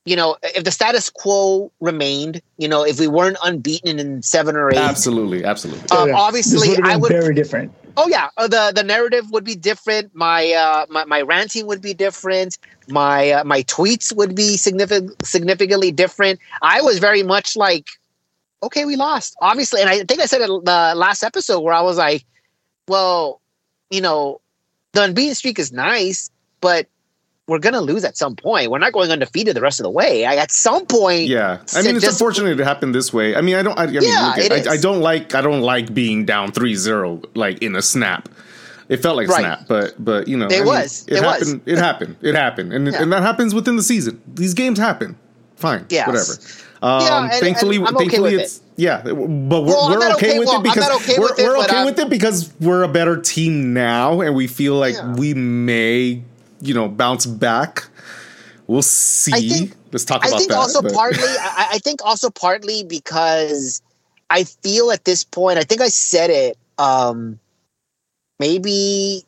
you 0.07 0.17
know, 0.17 0.37
if 0.43 0.65
the 0.65 0.71
status 0.71 1.09
quo 1.09 1.73
remained, 1.81 2.43
you 2.59 2.69
know, 2.69 2.85
if 2.85 3.01
we 3.01 3.09
weren't 3.09 3.39
unbeaten 3.43 3.99
in 3.99 4.21
seven 4.23 4.55
or 4.55 4.71
eight, 4.71 4.77
Absolutely, 4.77 5.45
absolutely. 5.47 5.89
Um, 5.97 6.09
yeah. 6.11 6.15
obviously, 6.15 6.69
this 6.69 6.77
would 6.77 6.87
I 6.87 6.91
have 6.93 7.01
would 7.01 7.09
been 7.09 7.23
very 7.23 7.35
different. 7.35 7.73
Oh 7.97 8.09
yeah, 8.09 8.29
uh, 8.37 8.49
the 8.49 8.73
the 8.75 8.83
narrative 8.83 9.31
would 9.31 9.45
be 9.45 9.55
different. 9.55 10.15
My 10.15 10.53
uh, 10.53 10.87
my 10.89 11.05
my 11.05 11.21
ranting 11.23 11.67
would 11.67 11.81
be 11.81 11.95
different. 11.95 12.59
My 12.89 13.31
uh, 13.31 13.45
my 13.45 13.63
tweets 13.63 14.15
would 14.15 14.35
be 14.35 14.57
significant 14.57 15.25
significantly 15.25 15.93
different. 15.93 16.41
I 16.61 16.83
was 16.83 16.99
very 16.99 17.23
much 17.23 17.57
like, 17.57 17.87
okay, 18.63 18.85
we 18.85 18.97
lost, 18.97 19.37
obviously, 19.41 19.81
and 19.81 19.89
I 19.91 20.03
think 20.05 20.21
I 20.21 20.27
said 20.27 20.41
it 20.41 20.49
the 20.49 20.95
last 20.97 21.23
episode 21.23 21.61
where 21.61 21.75
I 21.75 21.83
was 21.83 21.97
like, 21.97 22.25
well, 22.89 23.41
you 23.91 24.01
know, 24.01 24.41
the 24.93 25.05
unbeaten 25.05 25.35
streak 25.37 25.59
is 25.59 25.73
nice, 25.73 26.31
but 26.61 26.89
we're 27.47 27.59
gonna 27.59 27.81
lose 27.81 28.05
at 28.05 28.17
some 28.17 28.37
point. 28.37 28.71
We're 28.71 28.79
not 28.79 28.93
going 28.93 29.11
undefeated 29.11 29.55
the 29.55 29.61
rest 29.61 29.79
of 29.81 29.85
the 29.85 29.91
way. 29.91 30.25
I, 30.25 30.37
at 30.37 30.51
some 30.51 30.87
point, 30.87 31.27
Yeah, 31.29 31.59
I 31.75 31.83
mean, 31.83 31.97
it's 31.97 32.05
just- 32.05 32.21
unfortunate 32.21 32.59
it 32.59 32.65
happened 32.65 32.95
this 32.95 33.13
way. 33.13 33.37
I 33.37 33.41
mean, 33.43 33.57
I 33.57 33.63
don't. 33.63 33.79
I, 33.79 33.85
I 33.85 33.87
mean, 33.87 34.03
Yeah, 34.03 34.29
look, 34.37 34.39
it 34.39 34.67
I. 34.69 34.73
I 34.73 34.77
don't 34.79 35.01
like. 35.01 35.35
I 35.35 35.43
don't 35.43 35.61
like 35.61 35.93
being 35.93 36.25
down 36.25 36.53
3-0 36.53 37.25
like 37.35 37.59
in 37.63 37.77
a 37.77 37.83
snap. 37.83 38.29
It 38.89 38.99
felt 39.03 39.17
like 39.17 39.29
Right. 39.29 39.41
snap, 39.41 39.61
but 39.69 39.95
but 40.03 40.29
you 40.29 40.37
know, 40.37 40.47
It 40.47 40.53
I 40.55 40.57
mean, 40.59 40.67
was. 40.67 41.05
It, 41.09 41.15
It 41.19 41.23
was. 41.23 41.39
happened. 41.49 41.61
It 41.67 41.79
happened. 41.79 42.17
It 42.23 42.35
happened, 42.35 42.73
and 42.73 42.87
Yeah. 42.93 43.03
and 43.03 43.13
that 43.13 43.23
happens 43.23 43.55
within 43.55 43.77
the 43.77 43.83
season. 43.83 44.21
These 44.35 44.55
games 44.55 44.79
happen. 44.79 45.17
Fine. 45.57 45.87
Yes. 45.91 46.07
Whatever. 46.07 46.33
Um, 46.83 47.01
Yeah, 47.01 47.23
and- 47.25 47.33
thankfully, 47.41 47.77
and 47.77 47.87
I'm 47.89 47.97
okay 47.97 48.05
thankfully, 48.09 48.35
it's 48.37 48.61
yeah. 48.77 49.01
But 49.05 49.15
we're, 49.15 49.27
Well, 49.27 49.89
we're 49.91 49.97
okay, 49.97 50.13
okay- 50.15 50.39
with 50.39 50.49
well, 50.49 50.61
it 50.61 50.65
because 50.65 50.91
okay 51.03 51.15
we're, 51.19 51.31
with 51.31 51.39
it, 51.39 51.45
we're 51.47 51.59
okay 51.59 51.77
um, 51.79 51.85
with 51.87 51.99
it 51.99 52.11
because 52.11 52.51
we're 52.61 52.83
a 52.83 52.89
better 52.89 53.17
team 53.19 53.73
now, 53.73 54.21
and 54.21 54.35
we 54.35 54.47
feel 54.47 54.75
like 54.75 54.95
Yeah. 54.95 55.15
we 55.15 55.33
may, 55.33 56.23
you 56.67 56.75
know, 56.75 56.89
bounce 56.89 57.27
back. 57.27 57.85
We'll 58.67 58.83
see. 58.83 59.49
think- 59.49 59.77
Let's 59.93 60.05
talk 60.05 60.25
I 60.25 60.29
about 60.29 60.39
think 60.39 60.51
that. 60.51 60.59
also 60.59 60.83
but- 60.83 60.93
partly. 60.93 61.23
I, 61.23 61.69
I 61.75 61.79
think 61.79 62.01
also 62.05 62.29
partly 62.31 62.83
because 62.83 63.81
I 64.31 64.45
feel 64.45 64.91
at 64.91 65.05
this 65.05 65.23
point. 65.23 65.59
I 65.59 65.63
think 65.63 65.81
I 65.81 65.89
said 65.89 66.31
it. 66.31 66.59
Um, 66.79 67.39
maybe, 68.41 69.23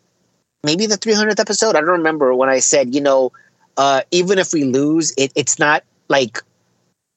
maybe 0.64 0.86
the 0.86 0.96
300th 0.96 1.38
episode. 1.38 1.76
I 1.76 1.80
don't 1.80 1.90
remember 1.90 2.34
when 2.34 2.48
I 2.48 2.58
said, 2.58 2.94
you 2.94 3.00
know, 3.00 3.30
uh, 3.76 4.02
even 4.10 4.38
if 4.38 4.52
we 4.52 4.64
lose, 4.64 5.12
it, 5.16 5.30
it's 5.36 5.58
not 5.58 5.84
like, 6.08 6.42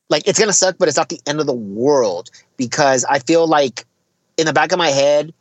like 0.09 0.27
it's 0.27 0.37
gonna 0.37 0.53
suck, 0.53 0.75
but 0.77 0.87
it's 0.87 0.97
not 0.97 1.09
the 1.09 1.19
end 1.25 1.39
of 1.39 1.45
the 1.47 1.53
world 1.53 2.29
because 2.57 3.05
I 3.05 3.19
feel 3.19 3.47
like 3.47 3.85
in 4.37 4.45
the 4.45 4.53
back 4.53 4.71
of 4.71 4.77
my 4.77 4.89
head, 4.89 5.33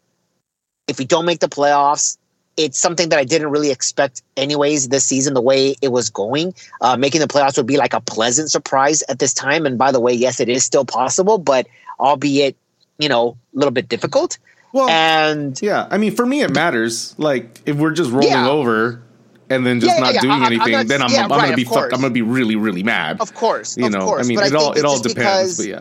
if 0.87 0.99
we 0.99 1.05
don't 1.05 1.27
make 1.27 1.41
the 1.41 1.49
playoffs 1.49 2.17
it's 2.59 2.79
something 2.79 3.09
that 3.11 3.19
I 3.19 3.25
didn't 3.25 3.51
really 3.51 3.71
expect, 3.71 4.21
anyways, 4.37 4.89
this 4.89 5.05
season, 5.05 5.33
the 5.33 5.41
way 5.41 5.77
it 5.81 5.93
was 5.93 6.11
going. 6.11 6.53
Uh, 6.83 6.97
making 6.97 7.21
the 7.21 7.29
playoffs 7.29 7.57
would 7.57 7.67
be 7.67 7.77
like 7.79 7.95
a 7.95 8.01
pleasant 8.01 8.51
surprise 8.51 9.03
at 9.09 9.21
this 9.21 9.33
time. 9.33 9.65
And 9.65 9.79
by 9.79 9.93
the 9.93 10.01
way, 10.01 10.13
yes, 10.13 10.41
it 10.41 10.49
is 10.49 10.65
still 10.65 10.85
possible, 10.85 11.39
but 11.39 11.67
albeit, 12.01 12.57
you 12.99 13.09
know, 13.09 13.37
a 13.55 13.59
little 13.59 13.71
bit 13.71 13.89
difficult. 13.89 14.39
Well, 14.73 14.89
and 14.91 15.57
yeah, 15.63 15.87
I 15.91 15.97
mean, 15.99 16.15
for 16.15 16.27
me, 16.27 16.43
it 16.43 16.53
matters. 16.53 17.15
Like, 17.17 17.61
if 17.65 17.77
we're 17.77 17.93
just 17.93 18.11
rolling 18.11 18.29
Yeah. 18.29 18.49
over 18.51 19.01
and 19.49 19.65
then 19.65 19.81
just 19.81 19.95
Yeah, 19.97 20.01
not 20.05 20.15
yeah, 20.15 20.21
doing 20.21 20.33
I- 20.33 20.37
I'm 20.37 20.43
anything, 20.53 20.73
not- 20.73 20.89
then 20.89 21.01
I'm, 21.03 21.11
I'm 21.15 21.31
right, 21.31 21.41
gonna 21.45 21.57
be 21.57 21.65
fucked. 21.65 21.95
I'm 21.95 22.01
gonna 22.03 22.11
be 22.13 22.21
really, 22.23 22.57
really 22.57 22.83
mad. 22.83 23.19
of 23.21 23.35
course, 23.35 23.79
you 23.79 23.87
of 23.87 23.93
know, 23.93 24.05
course. 24.05 24.27
I 24.27 24.29
mean, 24.29 24.37
but 24.37 24.47
it 24.49 24.55
I 24.55 24.59
all 24.59 24.73
it 24.73 24.85
all 24.85 24.99
depends. 24.99 25.15
because 25.15 25.57
But 25.57 25.67
yeah, 25.67 25.81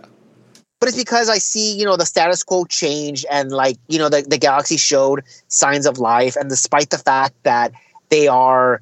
but 0.80 0.90
it's 0.90 0.98
because 0.98 1.30
I 1.30 1.40
see, 1.40 1.78
you 1.78 1.86
know, 1.86 1.98
the 1.98 2.06
status 2.06 2.44
quo 2.44 2.66
change 2.66 3.26
and 3.32 3.52
like, 3.52 3.78
you 3.88 3.98
know, 3.98 4.10
the, 4.10 4.22
the 4.22 4.38
galaxy 4.38 4.78
showed 4.78 5.24
signs 5.48 5.86
of 5.86 5.98
life. 5.98 6.36
And 6.36 6.50
despite 6.50 6.92
the 6.92 6.98
fact 7.00 7.36
that 7.44 7.72
they 8.10 8.28
are 8.28 8.82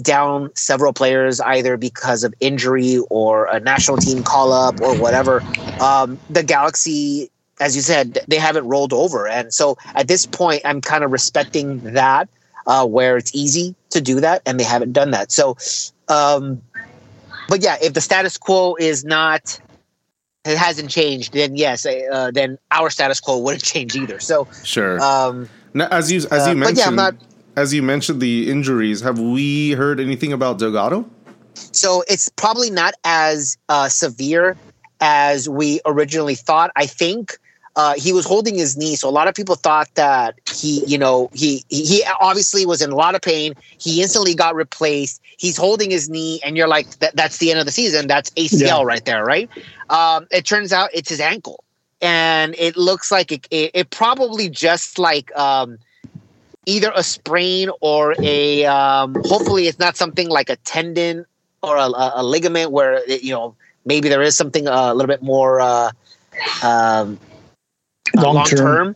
down 0.00 0.50
several 0.54 0.92
players, 0.92 1.40
either 1.40 1.76
because 1.76 2.22
of 2.22 2.32
injury 2.38 2.98
or 3.10 3.46
a 3.46 3.58
national 3.58 3.96
team 3.96 4.22
call 4.22 4.52
up 4.52 4.80
or 4.80 4.96
whatever, 4.96 5.42
um, 5.80 6.20
the 6.30 6.44
galaxy, 6.44 7.30
as 7.60 7.74
you 7.74 7.82
said, 7.82 8.20
they 8.28 8.38
haven't 8.38 8.68
rolled 8.68 8.92
over. 8.92 9.26
And 9.26 9.52
so 9.52 9.76
at 9.96 10.06
this 10.06 10.24
point, 10.24 10.62
I'm 10.64 10.80
kind 10.80 11.02
of 11.02 11.10
respecting 11.10 11.80
that, 11.94 12.28
uh, 12.68 12.86
where 12.86 13.16
it's 13.16 13.34
easy 13.34 13.74
to 13.90 14.00
do 14.00 14.20
that 14.20 14.42
and 14.46 14.60
they 14.60 14.64
haven't 14.64 14.92
done 14.92 15.10
that. 15.10 15.32
So, 15.32 15.56
um, 16.08 16.62
but 17.48 17.60
yeah, 17.60 17.76
if 17.82 17.94
the 17.94 18.00
status 18.00 18.38
quo 18.38 18.76
is 18.78 19.04
not 19.04 19.58
hasn't 20.56 20.90
changed, 20.90 21.32
then 21.32 21.56
yes, 21.56 21.84
uh, 21.84 22.30
then 22.32 22.58
our 22.70 22.90
status 22.90 23.20
quo 23.20 23.38
wouldn't 23.38 23.64
change 23.74 23.96
either. 23.96 24.20
So, 24.20 24.48
sure. 24.64 25.00
um, 25.02 25.48
now, 25.74 25.88
as 25.90 26.10
you 26.10 26.18
as 26.18 26.46
uh, 26.46 26.50
you 26.50 26.56
but 26.56 26.74
mentioned, 26.74 26.76
yeah, 26.78 26.90
not- 26.90 27.16
as 27.56 27.74
you 27.74 27.82
mentioned 27.82 28.20
the 28.20 28.50
injuries, 28.50 29.00
have 29.00 29.18
we 29.18 29.72
heard 29.72 29.98
anything 30.00 30.32
about 30.32 30.58
Delgado? 30.58 31.04
so 31.72 32.04
it's 32.08 32.28
probably 32.30 32.70
not 32.70 32.94
as 33.04 33.56
uh, 33.68 33.88
severe 33.88 34.56
as 35.00 35.48
we 35.48 35.80
originally 35.86 36.34
thought. 36.34 36.70
I 36.76 36.86
think 36.86 37.38
uh, 37.76 37.94
he 37.96 38.12
was 38.12 38.26
holding 38.26 38.56
his 38.56 38.76
knee, 38.76 38.96
so 38.96 39.08
a 39.08 39.10
lot 39.10 39.28
of 39.28 39.34
people 39.34 39.54
thought 39.54 39.92
that 39.94 40.38
he, 40.52 40.84
you 40.86 40.98
know, 40.98 41.30
he 41.32 41.64
he 41.68 41.84
he 41.84 42.04
obviously 42.20 42.66
was 42.66 42.82
in 42.82 42.90
a 42.90 42.96
lot 42.96 43.14
of 43.14 43.22
pain. 43.22 43.54
He 43.78 44.02
instantly 44.02 44.34
got 44.34 44.54
replaced. 44.54 45.20
He's 45.38 45.56
holding 45.56 45.90
his 45.90 46.10
knee, 46.10 46.40
and 46.44 46.56
you're 46.56 46.68
like, 46.68 46.90
that, 46.98 47.14
that's 47.16 47.38
the 47.38 47.50
end 47.50 47.60
of 47.60 47.66
the 47.66 47.72
season. 47.72 48.06
That's 48.06 48.28
ACL 48.30 48.60
Yeah. 48.60 48.82
right 48.82 49.04
there, 49.04 49.24
right? 49.24 49.48
Um, 49.88 50.26
it 50.30 50.44
turns 50.44 50.72
out 50.72 50.90
it's 50.92 51.08
his 51.08 51.20
ankle, 51.20 51.64
and 52.02 52.54
it 52.58 52.76
looks 52.76 53.10
like 53.10 53.32
it, 53.32 53.46
it, 53.50 53.70
it 53.72 53.90
probably 53.90 54.48
just 54.48 54.98
like 54.98 55.34
um, 55.36 55.78
either 56.66 56.92
a 56.94 57.02
sprain 57.02 57.70
or 57.80 58.14
a 58.22 58.66
um, 58.66 59.14
hopefully 59.24 59.68
it's 59.68 59.78
not 59.78 59.96
something 59.96 60.28
like 60.28 60.50
a 60.50 60.56
tendon 60.56 61.24
or 61.62 61.76
a, 61.76 61.88
a, 62.16 62.22
ligament 62.22 62.70
where 62.70 63.02
it, 63.08 63.22
you 63.22 63.32
know 63.32 63.54
maybe 63.84 64.08
there 64.08 64.22
is 64.22 64.36
something 64.36 64.68
uh, 64.68 64.92
a 64.92 64.94
little 64.94 65.08
bit 65.08 65.22
more 65.22 65.60
uh, 65.60 65.90
um, 66.62 67.18
uh, 68.16 68.22
long 68.22 68.44
term. 68.44 68.94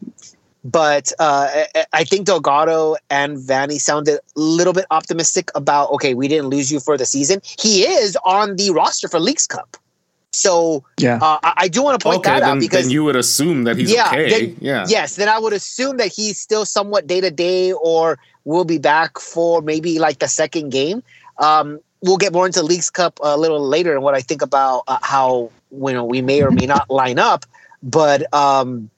Term. 0.63 0.71
But 0.71 1.13
uh, 1.19 1.49
I- 1.75 1.87
I 1.93 2.05
think 2.05 2.27
Delgado 2.27 2.97
and 3.11 3.37
Vanney 3.39 3.81
sounded 3.81 4.15
a 4.15 4.21
little 4.41 4.73
bit 4.73 4.87
optimistic 4.91 5.51
about 5.55 5.91
okay, 5.93 6.15
we 6.15 6.29
didn't 6.29 6.47
lose 6.49 6.71
you 6.73 6.81
for 6.81 6.97
the 6.97 7.05
season. 7.07 7.41
He 7.61 7.83
is 7.83 8.17
on 8.25 8.57
the 8.57 8.71
roster 8.71 9.09
for 9.09 9.19
Leagues 9.21 9.47
Cup, 9.47 9.77
so 10.33 10.85
Yeah. 10.99 11.19
uh, 11.21 11.39
I, 11.43 11.53
I 11.57 11.69
do 11.69 11.83
want 11.83 11.99
to 12.01 12.05
point 12.05 12.19
okay, 12.21 12.31
that 12.31 12.41
then, 12.41 12.49
out 12.57 12.61
because 12.61 12.85
then 12.85 12.91
you 12.91 13.05
would 13.05 13.17
assume 13.17 13.65
that 13.65 13.77
he's 13.77 13.93
Yeah, 13.93 14.07
okay. 14.09 14.31
then- 14.31 14.57
yeah. 14.61 14.87
yes, 14.89 15.17
then 15.17 15.29
I 15.29 15.39
would 15.39 15.53
assume 15.53 15.97
that 15.99 16.09
he's 16.13 16.39
still 16.39 16.65
somewhat 16.65 17.07
day 17.07 17.21
to 17.21 17.31
day, 17.31 17.73
or 17.73 18.19
will 18.45 18.65
be 18.65 18.79
back 18.79 19.19
for 19.19 19.63
maybe 19.63 19.99
like 19.99 20.19
the 20.19 20.29
second 20.29 20.71
game. 20.71 21.03
Um, 21.39 21.79
we'll 22.03 22.17
get 22.19 22.33
more 22.33 22.47
into 22.47 22.63
Leagues 22.63 22.91
Cup 22.91 23.19
a 23.23 23.37
little 23.37 23.61
later 23.67 23.95
and 23.95 24.03
what 24.03 24.15
I 24.15 24.21
think 24.21 24.43
about 24.43 24.83
uh, 24.89 24.99
how 25.03 25.51
you 25.73 25.93
know 25.93 26.05
we 26.05 26.23
may 26.23 26.43
or 26.43 26.51
may 26.51 26.67
not 26.67 26.89
line 26.91 27.19
up, 27.19 27.47
but 27.83 28.33
um, 28.35 28.91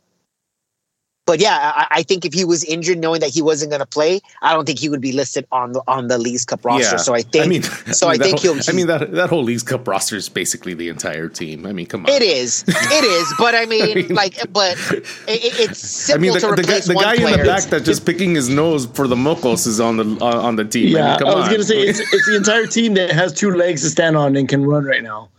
but 1.26 1.40
yeah, 1.40 1.72
I, 1.74 1.86
I 1.90 2.02
think 2.02 2.24
if 2.24 2.34
he 2.34 2.44
was 2.44 2.64
injured, 2.64 2.98
knowing 2.98 3.20
that 3.20 3.30
he 3.30 3.40
wasn't 3.42 3.70
going 3.70 3.80
to 3.80 3.86
play, 3.86 4.20
I 4.42 4.52
don't 4.52 4.66
think 4.66 4.78
he 4.78 4.88
would 4.88 5.00
be 5.00 5.12
listed 5.12 5.46
on 5.52 5.72
the 5.72 5.82
on 5.88 6.08
the 6.08 6.18
Leagues 6.18 6.44
Cup 6.44 6.64
roster. 6.64 6.82
Yeah. 6.82 6.96
So 6.96 7.14
I 7.14 7.22
think 7.22 7.44
I 7.44 7.48
mean, 7.48 7.62
so 7.62 8.08
I 8.08 8.12
mean, 8.12 8.18
that 8.20 8.24
think 8.26 8.40
whole, 8.40 8.54
he'll- 8.54 8.62
I 8.68 8.72
mean 8.72 8.86
that 8.88 9.12
that 9.12 9.30
whole 9.30 9.42
Leagues 9.42 9.62
Cup 9.62 9.86
roster 9.88 10.16
is 10.16 10.28
basically 10.28 10.74
the 10.74 10.88
entire 10.88 11.28
team. 11.28 11.64
I 11.66 11.72
mean, 11.72 11.86
come 11.86 12.04
on. 12.04 12.10
it 12.12 12.22
is, 12.22 12.64
it 12.68 13.04
is. 13.04 13.34
But 13.38 13.54
I 13.54 13.64
mean, 13.72 13.94
mean- 13.94 14.08
like, 14.14 14.36
but 14.52 14.72
it, 14.90 15.04
it- 15.28 15.60
it's 15.70 16.10
I 16.10 16.14
simple 16.14 16.20
mean, 16.22 16.32
the, 16.34 16.40
to 16.40 16.46
the 16.48 16.62
guy, 16.62 16.62
replace 16.62 16.86
the 16.86 16.94
one 16.94 17.04
guy 17.04 17.14
in 17.32 17.38
the 17.38 17.44
back 17.44 17.64
that's 17.64 17.84
just 17.84 18.04
picking 18.04 18.34
his 18.34 18.48
nose 18.48 18.86
for 18.86 19.06
the 19.08 19.16
mocos 19.16 19.66
is 19.66 19.80
on 19.80 19.96
the 19.96 20.04
on, 20.24 20.34
on 20.36 20.56
the 20.56 20.64
team. 20.64 20.94
I, 20.96 20.98
Yeah, 20.98 21.08
mean, 21.10 21.18
come 21.20 21.28
I 21.28 21.34
was 21.36 21.44
on. 21.46 21.50
gonna 21.52 21.64
say 21.64 21.80
it's, 21.82 22.00
it's 22.00 22.26
the 22.26 22.36
entire 22.36 22.66
team 22.66 22.94
that 22.94 23.10
has 23.10 23.32
two 23.32 23.50
legs 23.50 23.82
to 23.82 23.90
stand 23.90 24.16
on 24.16 24.36
and 24.36 24.48
can 24.48 24.64
run 24.64 24.84
right 24.84 25.02
now. 25.02 25.30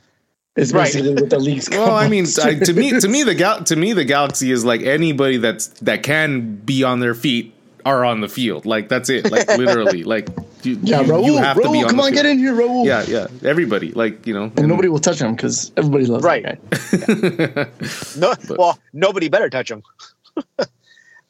It's 0.56 0.72
Right. 0.72 0.86
basically 0.86 1.14
what 1.16 1.30
the 1.30 1.40
league's. 1.40 1.70
Well, 1.72 1.96
I 1.96 2.08
mean, 2.08 2.26
I, 2.42 2.56
to 2.56 2.74
me, 2.74 2.98
to 3.00 3.08
me, 3.08 3.24
the 3.24 3.36
gal- 3.44 3.64
to 3.66 3.76
me, 3.76 3.94
the 3.94 4.06
Galaxy 4.06 4.52
is 4.52 4.64
like 4.64 4.82
anybody 4.82 5.38
that's 5.38 5.68
that 5.82 6.04
can 6.04 6.56
be 6.56 6.84
on 6.84 7.00
their 7.02 7.14
feet 7.16 7.54
are 7.86 8.04
on 8.06 8.22
the 8.22 8.30
field. 8.30 8.66
Like 8.66 8.88
that's 8.90 9.10
it. 9.10 9.30
Like 9.32 9.48
literally, 9.58 10.04
like 10.16 10.30
you, 10.64 10.80
yeah, 10.82 11.02
you, 11.02 11.12
Raul, 11.12 11.26
you 11.26 11.38
have 11.38 11.58
to 11.58 11.64
be 11.64 11.68
Raul, 11.68 11.84
on 11.84 11.88
come 11.90 11.98
the 11.98 12.04
on, 12.04 12.12
field. 12.14 12.24
get 12.24 12.26
in 12.26 12.40
here, 12.40 12.54
Raul. 12.54 12.86
Yeah, 12.86 13.04
yeah, 13.08 13.28
everybody. 13.48 13.92
Like 13.92 14.26
you 14.26 14.34
know, 14.34 14.52
and 14.58 14.68
nobody 14.68 14.88
will 14.88 15.00
touch 15.00 15.20
him 15.20 15.36
because 15.36 15.72
everybody 15.78 16.06
loves 16.06 16.24
Right. 16.24 16.44
that 16.44 17.72
guy. 18.16 18.20
No, 18.20 18.34
well, 18.58 18.80
nobody 18.94 19.28
better 19.30 19.50
touch 19.50 19.70
him. 19.70 19.84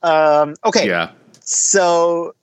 um, 0.03 0.55
okay, 0.65 0.87
Yeah, 0.87 1.11
so 1.41 2.35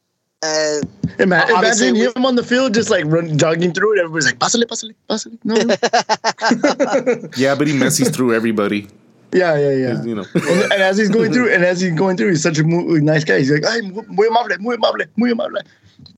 uh, 0.43 0.81
Ima- 1.19 1.47
Obviously, 1.55 1.89
Imagine 1.89 1.95
we- 1.95 2.07
him 2.21 2.27
on 2.27 2.35
the 2.37 2.43
field 2.43 2.75
just 2.75 2.91
like 2.91 3.05
run, 3.07 3.39
jogging 3.39 3.73
through 3.73 3.95
it. 3.95 3.99
Everybody's 4.01 4.27
like, 4.27 4.39
"Pásale, 4.39 4.65
pásale, 4.65 4.95
pásale." 5.09 5.39
No, 5.45 5.55
no. 5.55 7.29
yeah, 7.37 7.55
but 7.55 7.67
he 7.69 7.77
messes 7.77 8.09
through 8.11 8.35
everybody. 8.35 8.89
yeah, 9.33 9.57
yeah, 9.57 9.71
yeah. 9.71 10.03
You 10.03 10.15
know, 10.17 10.25
And, 10.35 10.73
and 10.73 10.83
as 10.83 10.99
he's 10.99 11.09
going 11.09 11.33
through, 11.33 11.53
and 11.53 11.65
as 11.65 11.81
he's 11.81 11.95
going 11.95 12.17
through, 12.17 12.31
he's 12.31 12.43
such 12.43 12.59
a 12.59 12.65
mo- 12.65 12.83
nice 13.01 13.25
guy. 13.25 13.39
He's 13.39 13.51
like, 13.51 13.65
"Ay, 13.65 13.81
mu- 13.83 14.03
muy 14.09 14.27
amable, 14.29 14.59
muy 14.61 14.77
amable, 14.77 15.07
muy 15.17 15.31
amable." 15.31 15.63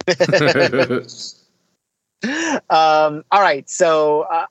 um, 2.70 3.24
all 3.30 3.40
right, 3.40 3.68
so 3.68 4.22
uh, 4.32 4.46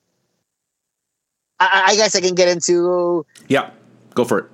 I, 1.60 1.84
I 1.88 1.96
guess 1.96 2.16
I 2.16 2.22
can 2.22 2.36
get 2.36 2.48
into. 2.48 3.26
yeah, 3.48 3.70
go 4.16 4.24
for 4.24 4.40
it. 4.40 4.46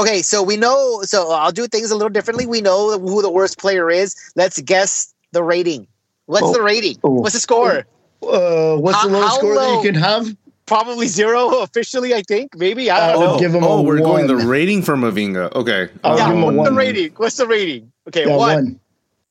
Okay, 0.00 0.22
so 0.22 0.42
we 0.42 0.56
know. 0.56 1.02
So 1.02 1.30
I'll 1.30 1.52
do 1.52 1.66
things 1.66 1.90
a 1.90 1.94
little 1.94 2.08
differently. 2.10 2.46
We 2.46 2.60
know 2.60 2.98
who 2.98 3.22
the 3.22 3.30
worst 3.30 3.58
player 3.58 3.90
is. 3.90 4.14
Let's 4.36 4.60
guess 4.62 5.12
the 5.32 5.42
rating. 5.42 5.86
What's 6.26 6.44
Oh. 6.46 6.52
the 6.52 6.62
rating? 6.62 6.96
Oh. 7.04 7.10
What's 7.10 7.34
the 7.34 7.40
score? 7.40 7.86
Uh, 8.22 8.76
what's 8.76 8.96
How- 8.98 9.06
the 9.08 9.12
lowest 9.14 9.28
how 9.32 9.38
score 9.38 9.54
that 9.54 9.70
you 9.76 9.82
can 9.92 9.94
have? 10.00 10.36
Probably 10.66 11.08
zero 11.08 11.48
officially. 11.62 12.14
I 12.14 12.22
think 12.28 12.56
maybe. 12.56 12.90
I 12.90 13.10
I 13.10 13.12
don't 13.12 13.20
would 13.20 13.26
know. 13.32 13.38
give 13.40 13.54
him 13.54 13.64
oh, 13.64 13.78
a 13.78 13.82
we're 13.82 13.98
going 13.98 14.28
the 14.28 14.36
rating 14.36 14.82
for 14.82 14.94
Mavinga. 14.96 15.52
Okay, 15.54 15.88
I'll 16.04 16.16
yeah, 16.16 16.28
give 16.28 16.36
him 16.36 16.42
a 16.44 16.52
what's 16.52 16.70
the 16.70 16.76
rating? 16.76 17.12
What's 17.16 17.36
the 17.36 17.46
rating? 17.48 17.90
Okay, 18.08 18.26
Yeah, 18.28 18.36
one. 18.36 18.54
one. 18.54 18.80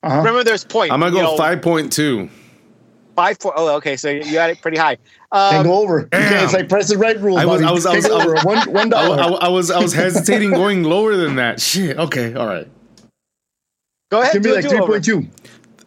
Uh-huh. 0.03 0.17
Remember, 0.17 0.43
there's 0.43 0.65
point. 0.65 0.91
I'm 0.91 0.99
gonna 0.99 1.15
you 1.15 1.21
go 1.21 1.31
know, 1.31 1.37
five 1.37 1.61
point 1.61 1.93
two. 1.93 2.29
Five 3.19 3.37
four. 3.41 3.51
Oh, 3.57 3.75
okay. 3.75 3.97
So 3.97 4.09
you 4.09 4.37
had 4.39 4.49
it 4.49 4.61
pretty 4.61 4.77
high. 4.77 4.95
Um, 5.33 5.65
go 5.65 5.73
over. 5.73 5.99
You 5.99 6.07
It's 6.13 6.53
like 6.53 6.69
press 6.69 6.87
the 6.87 6.97
right 6.97 7.19
rule. 7.19 7.37
I 7.37 7.43
was- 7.43 7.59
Bobby. 7.61 7.69
I 7.69 7.71
was- 7.73 7.85
I 7.85 7.95
was- 7.95 8.05
I 8.05 8.09
over. 8.11 8.33
was- 8.35 8.45
one 8.45 8.71
one 8.71 8.93
I. 8.93 8.97
I, 8.97 9.27
I 9.27 9.47
was 9.49 9.69
I 9.71 9.79
was 9.81 9.91
hesitating 9.91 10.51
going 10.51 10.83
lower 10.83 11.17
than 11.17 11.35
that. 11.35 11.59
Shit. 11.59 11.97
Okay. 11.99 12.33
All 12.33 12.47
right. 12.47 12.65
go 14.09 14.21
ahead. 14.21 14.31
gonna 14.31 14.41
be 14.43 14.49
do 14.51 14.55
like 14.55 14.63
a 14.63 14.69
three 14.69 14.77
do-over. 14.77 14.93
point 14.93 15.03
two. 15.03 15.27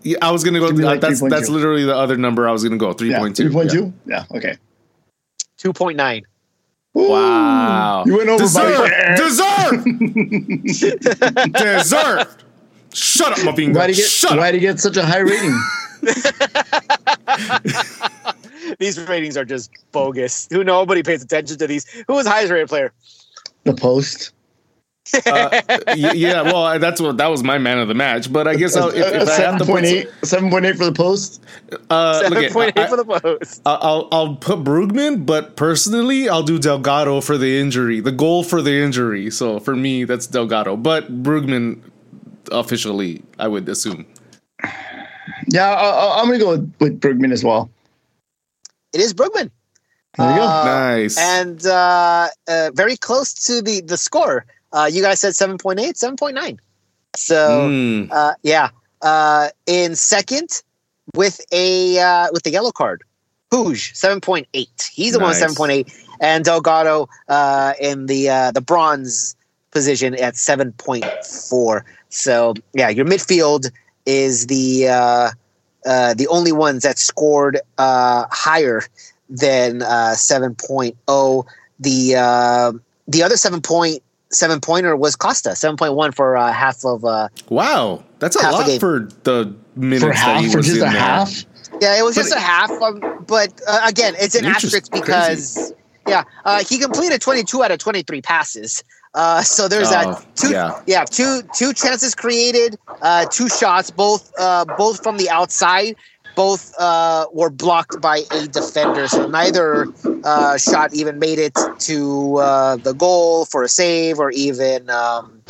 Yeah, 0.03 0.19
I 0.21 0.31
was 0.31 0.45
gonna 0.45 0.59
go. 0.59 0.67
Should 0.67 0.81
like 0.81 1.01
that's 1.01 1.23
3.2. 1.23 1.31
that's 1.31 1.49
literally 1.49 1.85
the 1.85 1.97
other 1.97 2.19
number 2.19 2.47
I 2.47 2.53
was 2.53 2.63
gonna 2.65 2.77
go. 2.77 2.93
Three 2.93 3.11
Yeah, 3.13 3.19
point 3.21 3.35
two. 3.35 3.45
three 3.45 3.53
point 3.55 3.71
two. 3.71 3.95
Yeah. 4.05 4.25
Okay. 4.35 4.57
Two 5.57 5.73
point 5.73 5.97
nine. 5.97 6.23
Ooh, 6.99 7.09
Wow. 7.09 8.05
You 8.05 8.19
went 8.19 8.29
over 8.29 8.45
by 8.53 9.15
Deserved. 9.17 9.87
Deserved. 10.77 11.53
Deserved. 11.55 12.45
Shut 12.93 13.33
up, 13.33 13.39
Mavinga. 13.39 13.75
Why 13.77 13.87
do 13.87 13.93
you 13.95 13.97
get 14.03 14.07
Shut 14.11 14.37
why 14.37 14.49
up. 14.49 14.53
do 14.53 14.59
you 14.59 14.61
get 14.61 14.79
such 14.81 14.99
a 14.99 15.07
high 15.07 15.21
rating? 15.21 15.59
These 18.79 18.99
ratings 19.09 19.37
are 19.37 19.45
just 19.45 19.71
bogus. 19.93 20.49
Who 20.51 20.65
nobody 20.65 21.03
pays 21.03 21.23
attention 21.23 21.59
to 21.59 21.67
these. 21.67 21.89
Who 22.07 22.15
was 22.15 22.27
highest 22.27 22.53
rated 22.53 22.69
player? 22.69 22.93
The 23.65 23.75
post. 23.75 24.33
Uh, 25.27 25.61
yeah, 25.97 26.43
well, 26.43 26.79
that's 26.79 27.01
what 27.01 27.17
that 27.17 27.27
was 27.27 27.43
my 27.43 27.59
man 27.59 27.79
of 27.79 27.89
the 27.89 27.95
match. 27.95 28.33
But 28.33 28.47
I 28.47 28.55
guess 28.55 28.77
I'll, 28.77 28.89
if, 28.89 28.97
if 28.97 29.15
I 29.15 29.17
have 29.17 29.29
Seven 29.29 29.59
to 29.59 29.65
point. 29.65 30.09
Seven 30.23 30.49
point 30.49 30.65
eight 30.65 30.77
for 30.77 30.85
the 30.85 30.93
post. 30.93 31.43
uh, 31.91 32.21
look 32.23 32.33
Seven 32.33 32.45
at, 32.45 32.53
point 32.53 32.79
I, 32.79 32.87
for 32.87 32.97
the 32.97 33.05
post. 33.05 33.63
I'll 33.67 34.09
I'll 34.13 34.37
put 34.37 34.61
Brugman, 34.61 35.27
but 35.27 35.57
personally, 35.57 36.29
I'll 36.29 36.45
do 36.45 36.59
Delgado 36.59 37.21
for 37.21 37.37
the 37.37 37.59
injury, 37.59 38.01
the 38.01 38.13
goal 38.13 38.45
for 38.45 38.63
the 38.63 38.81
injury. 38.81 39.31
So 39.31 39.59
for 39.59 39.75
me, 39.75 40.05
that's 40.05 40.29
Delgado. 40.29 40.77
But 40.77 41.23
Brugman, 41.23 41.81
officially, 42.53 43.23
I 43.41 43.49
would 43.49 43.69
assume. 43.69 44.07
Yeah, 45.53 45.69
I, 45.71 45.89
I, 45.91 46.21
I'm 46.21 46.27
gonna 46.27 46.39
go 46.39 46.51
with, 46.51 46.75
with 46.81 47.01
Bergman 47.01 47.31
as 47.33 47.45
well. 47.45 47.71
It 48.93 49.01
is 49.01 49.13
Brugman. 49.15 49.51
There 50.19 50.31
you 50.31 50.37
go. 50.39 50.45
Uh, 50.47 50.65
nice. 50.65 51.19
And 51.19 51.65
uh, 51.67 52.29
uh, 52.49 52.71
very 52.75 52.97
close 52.97 53.33
to 53.47 53.63
the 53.63 53.81
the 53.83 53.97
score. 53.97 54.45
Uh, 54.73 54.89
you 54.91 55.03
guys 55.03 55.21
said 55.21 55.35
7.8, 55.35 55.77
7.9. 55.93 56.59
So 57.17 57.69
Mm. 57.69 58.09
uh, 58.11 58.33
yeah. 58.43 58.71
Uh, 59.03 59.49
in 59.67 59.95
second, 59.97 60.63
with 61.15 61.41
a 61.53 61.99
uh, 61.99 62.29
with 62.33 62.45
the 62.45 62.51
yellow 62.51 62.71
card, 62.71 63.03
Hooge 63.51 63.95
seven 63.95 64.21
point 64.21 64.47
eight. 64.55 64.91
He's 64.93 65.13
the 65.13 65.19
one 65.19 65.29
with 65.29 65.37
seven 65.39 65.55
point 65.57 65.73
eight, 65.73 65.93
and 66.21 66.45
Delgado 66.45 67.09
uh, 67.29 67.75
in 67.81 68.07
the 68.07 68.31
uh, 68.31 68.51
the 68.53 68.61
bronze 68.63 69.35
position 69.73 70.15
at 70.15 70.37
seven 70.37 70.73
point 70.73 71.05
four. 71.51 71.85
So 72.11 72.55
yeah, 72.75 72.89
your 72.91 73.05
midfield 73.05 73.71
is 74.07 74.47
the 74.47 74.87
uh, 75.87 76.15
the 76.15 76.29
only 76.29 76.53
ones 76.53 76.83
that 76.83 76.99
scored 76.99 77.59
uh, 77.79 78.25
higher 78.31 78.83
than 79.29 79.83
uh, 79.83 80.15
7.0. 80.17 81.47
The 81.81 82.15
uh, 82.17 82.73
the 83.09 83.23
other 83.23 83.37
seven 83.37 83.61
point 83.61 84.03
seven 84.31 84.61
pointer 84.61 84.97
was 84.97 85.17
Costa, 85.17 85.51
7.1 85.51 86.15
for 86.15 86.37
uh, 86.37 86.53
half 86.53 86.85
of. 86.85 87.05
Uh, 87.05 87.29
Wow, 87.49 88.05
that's 88.19 88.37
a 88.37 88.43
Half 88.43 88.53
a 88.53 88.57
lot 88.57 88.67
game. 88.67 88.81
for 88.81 89.09
the 89.25 89.55
minutes 89.77 90.03
For 90.05 90.09
that 90.11 90.17
half, 90.17 90.41
he 90.45 90.51
for 90.51 90.59
was 90.59 90.67
just 90.67 90.79
in 90.79 90.87
a 90.89 90.91
there. 90.91 91.01
half. 91.01 91.45
yeah, 91.81 91.99
it 91.99 92.03
was 92.05 92.15
But 92.15 92.23
just 92.23 92.35
a 92.37 92.41
half, 92.41 92.71
um, 92.71 93.01
but 93.27 93.49
uh, 93.67 93.81
again, 93.87 94.15
it's 94.19 94.35
an 94.35 94.45
asterisk 94.47 94.91
because 94.93 95.73
yeah, 96.07 96.25
uh, 96.45 96.63
he 96.69 96.79
completed 96.79 97.21
22 97.21 97.63
out 97.63 97.71
of 97.73 97.79
23 97.79 98.23
passes. 98.23 98.83
Uh, 99.15 99.43
so 99.43 99.69
there's 99.69 99.91
Oh, 99.91 99.91
that 99.91 100.27
two, 100.35 100.51
yeah. 100.51 100.71
yeah, 100.87 101.05
two 101.05 101.43
two 101.53 101.73
chances 101.73 102.15
created, 102.15 102.79
uh, 103.01 103.27
two 103.29 103.49
shots, 103.49 103.91
both 103.91 104.31
uh, 104.39 104.65
both 104.65 105.03
from 105.03 105.17
the 105.17 105.29
outside. 105.31 105.97
Both 106.35 106.73
uh, 106.79 107.27
were 107.33 107.51
blocked 107.51 108.01
by 108.01 108.23
a 108.31 108.49
defender, 108.49 109.07
so 109.09 109.25
neither 109.27 109.89
uh, 110.25 110.57
shot 110.57 110.93
even 110.95 111.19
made 111.19 111.39
it 111.39 111.69
to 111.81 112.37
uh, 112.39 112.77
the 112.77 112.95
goal 112.95 113.45
for 113.45 113.63
a 113.63 113.69
save, 113.69 114.19
or 114.19 114.31
even 114.31 114.89
um, 114.89 115.43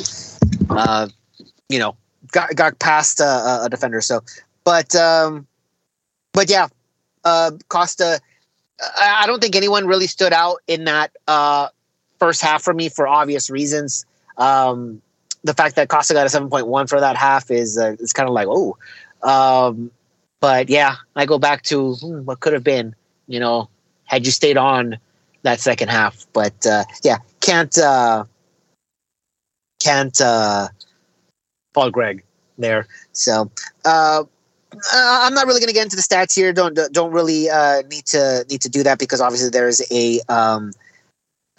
uh, 0.75 1.09
you 1.69 1.79
know 1.79 1.97
got 2.33 2.55
got 2.57 2.79
past 2.79 3.21
a, 3.21 3.63
a 3.65 3.69
defender. 3.71 4.01
So, 4.01 4.23
but 4.65 4.95
um, 4.95 5.47
but 6.33 6.51
yeah, 6.51 6.69
uh, 7.25 7.53
Costa. 7.69 8.21
I, 8.97 9.21
I 9.23 9.27
don't 9.27 9.41
think 9.41 9.55
anyone 9.55 9.87
really 9.87 10.07
stood 10.07 10.33
out 10.33 10.59
in 10.67 10.85
that 10.85 11.13
uh, 11.29 11.69
first 12.23 12.41
half 12.41 12.63
for 12.63 12.73
me 12.73 12.89
for 12.89 13.09
obvious 13.09 13.51
reasons. 13.51 14.07
Um, 14.39 15.03
the 15.43 15.55
fact 15.55 15.75
that 15.75 15.89
Costa 15.89 16.15
got 16.15 16.25
a 16.25 16.29
seven 16.29 16.49
point 16.49 16.69
one 16.69 16.87
for 16.87 17.01
that 17.01 17.17
half 17.17 17.51
is 17.51 17.77
uh, 17.77 17.97
is 17.99 18.13
kind 18.13 18.29
of 18.29 18.33
like 18.33 18.47
oh, 18.49 18.77
um, 19.25 19.91
but 20.41 20.69
yeah, 20.69 20.95
I 21.17 21.27
go 21.27 21.41
back 21.41 21.63
to 21.63 21.95
hmm, 21.95 22.21
what 22.25 22.39
could 22.39 22.53
have 22.53 22.63
been. 22.63 22.95
You 23.27 23.41
know, 23.41 23.69
had 24.05 24.25
you 24.25 24.31
stayed 24.31 24.57
on 24.57 24.99
that 25.43 25.59
second 25.59 25.89
half, 25.89 26.29
but 26.33 26.55
uh, 26.65 26.85
yeah, 27.03 27.19
can't 27.41 27.77
uh, 27.77 28.25
can't 29.81 30.21
uh, 30.21 30.69
Paul 31.75 31.91
Greg 31.91 32.23
there. 32.57 32.87
So 33.11 33.51
uh, 33.85 34.23
uh, 34.73 34.77
I'm 34.95 35.35
not 35.35 35.49
really 35.49 35.59
going 35.59 35.75
to 35.75 35.75
get 35.75 35.83
into 35.83 35.97
the 35.97 36.03
stats 36.03 36.37
here. 36.37 36.53
Don't 36.53 36.79
don't 36.93 37.11
really 37.11 37.51
uh, 37.51 37.83
need 37.91 38.07
to 38.07 38.47
need 38.49 38.61
to 38.61 38.69
do 38.69 38.85
that 38.85 39.01
because 39.01 39.21
obviously 39.21 39.51
there's 39.51 39.83
a 39.91 40.21
um, 40.29 40.73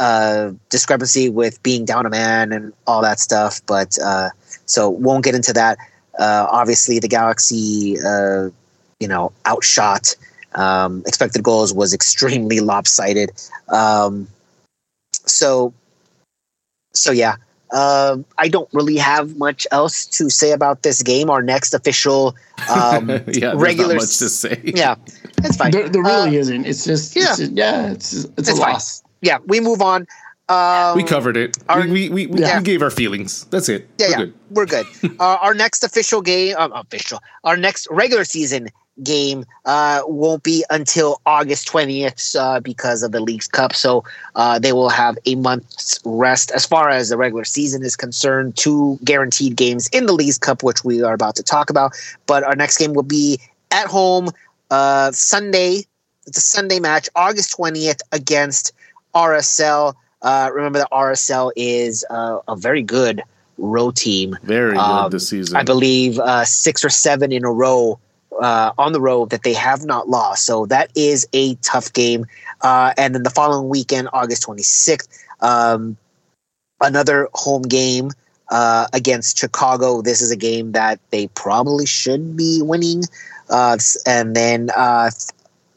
uh, 0.03 0.51
discrepancy 0.69 1.29
with 1.29 1.55
being 1.63 1.85
down 1.85 2.05
a 2.05 2.09
man 2.09 2.51
and 2.51 2.73
all 2.87 3.01
that 3.01 3.19
stuff. 3.19 3.61
But 3.65 3.97
uh, 4.03 4.29
so 4.65 4.89
won't 4.89 5.23
get 5.23 5.35
into 5.35 5.53
that. 5.53 5.77
Uh, 6.19 6.45
obviously, 6.59 6.99
the 6.99 7.07
Galaxy, 7.07 7.97
uh, 8.05 8.49
you 8.99 9.07
know, 9.07 9.31
outshot. 9.45 10.15
Um, 10.55 11.01
expected 11.07 11.41
goals 11.43 11.73
was 11.73 11.93
extremely 11.93 12.59
lopsided. 12.59 13.31
Um, 13.69 14.27
so, 15.25 15.73
so 16.93 17.11
yeah, 17.11 17.35
um, 17.73 18.23
I 18.37 18.49
don't 18.49 18.69
really 18.73 18.97
have 18.97 19.35
much 19.37 19.65
else 19.71 20.05
to 20.17 20.29
say 20.29 20.51
about 20.51 20.83
this 20.83 21.01
game. 21.01 21.29
Our 21.31 21.41
next 21.41 21.73
official 21.73 22.35
um, 22.69 23.09
yeah, 23.09 23.23
there's 23.25 23.55
regular 23.55 23.95
not 23.95 24.01
much 24.03 24.17
to 24.19 24.29
say. 24.29 24.61
yeah, 24.63 24.95
it's 25.43 25.57
fine. 25.57 25.71
There, 25.71 25.89
there 25.89 26.03
Uh, 26.05 26.25
really 26.25 26.37
isn't. 26.37 26.65
It's 26.65 26.85
just, 26.85 27.15
yeah. 27.15 27.31
it's 27.33 27.39
yeah, 27.49 27.91
it's 27.91 28.13
it's, 28.13 28.31
It's 28.37 28.49
a 28.49 28.55
fine. 28.61 28.73
loss. 28.73 29.02
Yeah, 29.23 29.39
we 29.47 29.59
move 29.59 29.81
on. 29.81 30.05
Um, 30.49 30.95
we 30.97 31.03
covered 31.03 31.37
it. 31.37 31.57
our- 31.69 31.81
we, 31.87 32.09
we, 32.09 32.27
we, 32.27 32.39
Yeah. 32.41 32.57
we 32.59 32.63
gave 32.63 32.81
our 32.81 32.91
feelings. 32.91 33.45
That's 33.49 33.69
it. 33.69 33.87
Yeah, 33.97 34.07
We're 34.07 34.11
yeah, 34.11 34.17
good. 34.17 34.33
we're 34.51 34.65
good. 34.65 34.85
uh, 35.19 35.37
our 35.41 35.53
next 35.55 35.83
official 35.83 36.21
game, 36.21 36.55
um, 36.57 36.71
official, 36.73 37.19
our 37.45 37.55
next 37.57 37.87
regular 37.89 38.25
season 38.25 38.67
game 39.01 39.43
uh, 39.65 40.01
won't 40.05 40.43
be 40.43 40.63
until 40.69 41.19
August 41.25 41.67
20th 41.69 42.35
uh, 42.35 42.59
because 42.59 43.01
of 43.01 43.11
the 43.13 43.21
League's 43.21 43.47
Cup. 43.47 43.73
So 43.73 44.03
uh, 44.35 44.59
they 44.59 44.73
will 44.73 44.89
have 44.89 45.17
a 45.25 45.33
month's 45.35 45.99
rest 46.05 46.51
as 46.51 46.65
far 46.65 46.89
as 46.89 47.09
the 47.09 47.17
regular 47.17 47.45
season 47.45 47.81
is 47.83 47.95
concerned. 47.95 48.55
Two 48.57 48.99
guaranteed 49.03 49.55
games 49.55 49.87
in 49.93 50.05
the 50.05 50.13
League's 50.13 50.37
Cup, 50.37 50.61
which 50.61 50.83
we 50.83 51.01
are 51.01 51.13
about 51.13 51.35
to 51.37 51.43
talk 51.43 51.69
about. 51.71 51.93
But 52.27 52.43
our 52.43 52.55
next 52.55 52.77
game 52.77 52.93
will 52.93 53.01
be 53.01 53.39
at 53.71 53.87
home 53.87 54.29
uh, 54.69 55.11
Sunday. 55.13 55.85
It's 56.27 56.37
a 56.37 56.41
Sunday 56.41 56.79
match, 56.79 57.09
August 57.15 57.57
20th 57.57 58.01
against 58.11 58.73
RSL. 59.15 59.93
Uh, 60.21 60.49
remember 60.53 60.79
that 60.79 60.89
RSL 60.91 61.51
is 61.55 62.05
uh, 62.09 62.39
a 62.47 62.55
very 62.55 62.81
good 62.81 63.21
road 63.57 63.95
team. 63.95 64.37
Very 64.43 64.77
Um, 64.77 65.03
good 65.09 65.19
this 65.19 65.29
season. 65.29 65.57
I 65.57 65.63
believe 65.63 66.19
uh, 66.19 66.45
six 66.45 66.83
or 66.83 66.89
seven 66.89 67.31
in 67.31 67.43
a 67.45 67.51
row 67.51 67.99
uh, 68.41 68.71
on 68.77 68.93
the 68.93 69.01
road 69.01 69.29
that 69.31 69.43
they 69.43 69.53
have 69.53 69.83
not 69.85 70.09
lost. 70.09 70.45
So 70.45 70.65
that 70.67 70.91
is 70.95 71.27
a 71.33 71.55
tough 71.55 71.93
game. 71.93 72.25
Uh, 72.61 72.93
and 72.97 73.13
then 73.13 73.23
the 73.23 73.29
following 73.29 73.69
weekend, 73.69 74.09
August 74.13 74.43
26th, 74.47 75.07
um, 75.41 75.97
another 76.81 77.29
home 77.33 77.61
game 77.63 78.11
uh, 78.49 78.87
against 78.93 79.37
Chicago. 79.37 80.01
This 80.01 80.21
is 80.21 80.31
a 80.31 80.35
game 80.35 80.71
that 80.71 80.99
they 81.11 81.27
probably 81.27 81.85
should 81.85 82.35
be 82.35 82.61
winning. 82.61 83.03
Uh, 83.49 83.77
and 84.05 84.35
then 84.35 84.69
uh, 84.75 85.11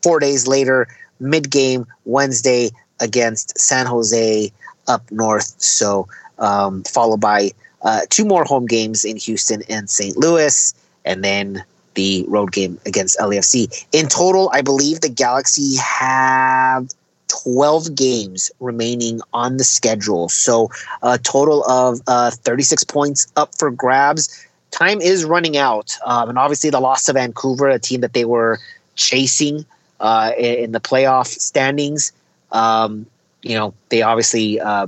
four 0.02 0.20
days 0.20 0.46
later, 0.46 0.88
mid 1.20 1.50
game 1.50 1.86
Wednesday 2.04 2.70
against 3.00 3.58
San 3.58 3.86
Jose 3.86 4.52
up 4.88 5.10
north. 5.10 5.54
So 5.60 6.08
um, 6.38 6.82
followed 6.84 7.20
by 7.20 7.52
uh, 7.82 8.02
two 8.10 8.24
more 8.24 8.44
home 8.44 8.66
games 8.66 9.04
in 9.04 9.16
Houston 9.16 9.62
and 9.68 9.88
St. 9.88 10.16
Louis, 10.16 10.74
and 11.04 11.22
then 11.22 11.64
the 11.94 12.24
road 12.28 12.52
game 12.52 12.78
against 12.86 13.18
LAFC. 13.18 13.86
In 13.92 14.06
total, 14.08 14.50
I 14.52 14.62
believe 14.62 15.00
the 15.00 15.08
Galaxy 15.08 15.76
have 15.76 16.88
12 17.28 17.94
games 17.94 18.50
remaining 18.60 19.20
on 19.32 19.56
the 19.56 19.64
schedule. 19.64 20.28
So 20.28 20.70
a 21.02 21.18
total 21.18 21.64
of 21.64 22.00
uh, 22.06 22.30
36 22.30 22.84
points 22.84 23.26
up 23.36 23.54
for 23.56 23.70
grabs. 23.70 24.46
Time 24.70 25.00
is 25.00 25.24
running 25.24 25.56
out. 25.56 25.96
Um, 26.04 26.28
and 26.28 26.38
obviously, 26.38 26.70
the 26.70 26.80
loss 26.80 27.04
to 27.04 27.12
Vancouver, 27.12 27.68
a 27.68 27.78
team 27.78 28.00
that 28.02 28.12
they 28.12 28.24
were 28.24 28.58
chasing 28.94 29.64
uh, 30.00 30.32
in, 30.36 30.54
in 30.64 30.72
the 30.72 30.80
playoff 30.80 31.26
standings, 31.26 32.12
um, 32.52 33.06
you 33.42 33.54
know, 33.54 33.74
they 33.88 34.02
obviously 34.02 34.60
uh, 34.60 34.86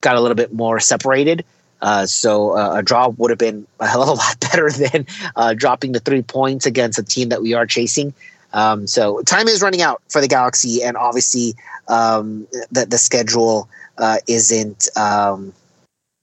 got 0.00 0.16
a 0.16 0.20
little 0.20 0.34
bit 0.34 0.52
more 0.52 0.80
separated. 0.80 1.44
Uh, 1.82 2.04
so 2.04 2.56
uh, 2.56 2.76
a 2.76 2.82
draw 2.82 3.08
would 3.08 3.30
have 3.30 3.38
been 3.38 3.66
a 3.80 3.86
hell 3.86 4.02
of 4.02 4.08
a 4.08 4.12
lot 4.12 4.38
better 4.52 4.70
than 4.70 5.06
uh, 5.36 5.54
dropping 5.54 5.92
the 5.92 6.00
three 6.00 6.22
points 6.22 6.66
against 6.66 6.98
a 6.98 7.02
team 7.02 7.30
that 7.30 7.42
we 7.42 7.54
are 7.54 7.66
chasing. 7.66 8.12
Um, 8.52 8.86
so 8.86 9.22
time 9.22 9.48
is 9.48 9.62
running 9.62 9.80
out 9.80 10.02
for 10.08 10.20
the 10.20 10.28
Galaxy, 10.28 10.82
and 10.82 10.96
obviously 10.96 11.54
um, 11.88 12.46
the 12.70 12.84
the 12.84 12.98
schedule 12.98 13.68
uh, 13.98 14.18
isn't 14.26 14.88
um, 14.96 15.52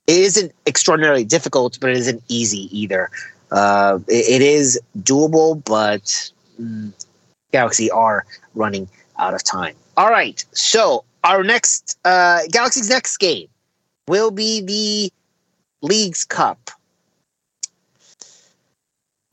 it 0.06 0.18
isn't 0.18 0.52
extraordinarily 0.66 1.24
difficult, 1.24 1.78
but 1.80 1.90
it 1.90 1.96
isn't 1.96 2.22
easy 2.28 2.68
either. 2.78 3.10
Uh, 3.50 3.98
it, 4.08 4.40
it 4.40 4.42
is 4.42 4.78
doable, 4.98 5.62
but 5.64 6.30
mm, 6.60 6.92
Galaxy 7.50 7.90
are 7.90 8.26
running 8.54 8.88
out 9.18 9.34
of 9.34 9.42
time. 9.42 9.74
All 9.98 10.10
right, 10.10 10.44
so 10.52 11.04
our 11.24 11.42
next 11.42 11.98
uh, 12.04 12.42
Galaxy's 12.52 12.88
next 12.88 13.16
game 13.16 13.48
will 14.06 14.30
be 14.30 14.60
the 14.60 15.12
League's 15.82 16.24
Cup 16.24 16.70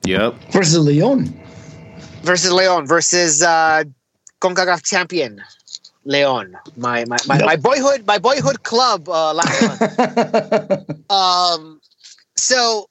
yep. 0.04 0.34
Versus 0.52 0.80
Leon. 0.80 1.32
versus 2.24 2.52
Leon 2.52 2.88
versus 2.88 3.44
uh, 3.44 3.84
CONCACAF 4.42 4.84
champion 4.84 5.40
Leon, 6.04 6.58
my 6.78 7.06
my, 7.06 7.18
my, 7.28 7.38
Yep. 7.38 7.46
my 7.46 7.56
boyhood 7.58 8.08
my 8.08 8.18
boyhood 8.18 8.64
club 8.64 9.08
uh, 9.08 9.36
last 9.36 9.62
month. 10.90 11.12
Um, 11.12 11.80
so 12.36 12.90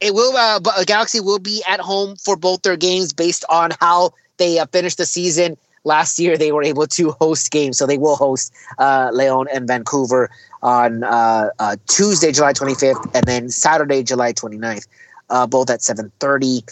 it 0.00 0.14
will 0.14 0.36
uh, 0.36 0.60
Galaxy 0.86 1.18
will 1.18 1.40
be 1.40 1.64
at 1.68 1.80
home 1.80 2.14
for 2.14 2.36
both 2.36 2.62
their 2.62 2.76
games 2.76 3.12
based 3.12 3.44
on 3.48 3.72
how 3.80 4.12
they 4.36 4.60
uh, 4.60 4.66
finished 4.66 4.98
the 4.98 5.06
season. 5.06 5.56
Last 5.84 6.18
year 6.18 6.36
they 6.36 6.50
were 6.50 6.62
able 6.62 6.86
to 6.86 7.12
host 7.12 7.50
games, 7.50 7.78
so 7.78 7.86
they 7.86 7.98
will 7.98 8.16
host 8.16 8.52
uh, 8.78 9.10
Leon 9.12 9.46
and 9.52 9.68
Vancouver 9.68 10.30
on 10.62 11.04
uh, 11.04 11.50
uh, 11.58 11.76
Tuesday, 11.86 12.32
July 12.32 12.52
25th, 12.54 13.14
and 13.14 13.24
then 13.26 13.50
Saturday, 13.50 14.02
July 14.02 14.32
29th, 14.32 14.86
uh, 15.30 15.46
both 15.46 15.68
at 15.70 15.80
7:30. 15.80 16.62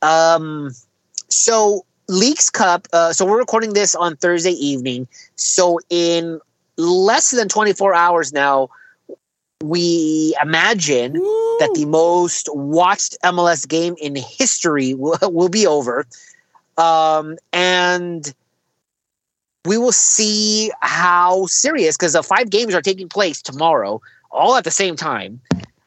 Um, 0.00 0.70
so 1.28 1.84
Leagues 2.08 2.48
Cup. 2.50 2.88
Uh, 2.92 3.12
so 3.12 3.26
we're 3.26 3.38
recording 3.38 3.74
this 3.74 3.94
on 3.94 4.16
Thursday 4.16 4.52
evening. 4.52 5.06
So 5.36 5.78
in 5.90 6.40
less 6.78 7.30
than 7.30 7.48
24 7.48 7.94
hours 7.94 8.32
now, 8.32 8.70
we 9.62 10.36
imagine 10.40 11.12
that 11.12 11.70
the 11.74 11.84
most 11.84 12.48
watched 12.54 13.16
MLS 13.24 13.66
game 13.68 13.96
in 14.00 14.14
history 14.16 14.94
will, 14.94 15.18
will 15.22 15.48
be 15.48 15.66
over. 15.66 16.06
Um, 16.78 17.36
and 17.52 18.32
we 19.64 19.76
will 19.76 19.92
see 19.92 20.70
how 20.80 21.46
serious, 21.46 21.96
because 21.96 22.12
the 22.14 22.22
five 22.22 22.48
games 22.50 22.74
are 22.74 22.80
taking 22.82 23.08
place 23.08 23.42
tomorrow, 23.42 24.00
all 24.30 24.56
at 24.56 24.64
the 24.64 24.70
same 24.70 24.96
time. 24.96 25.40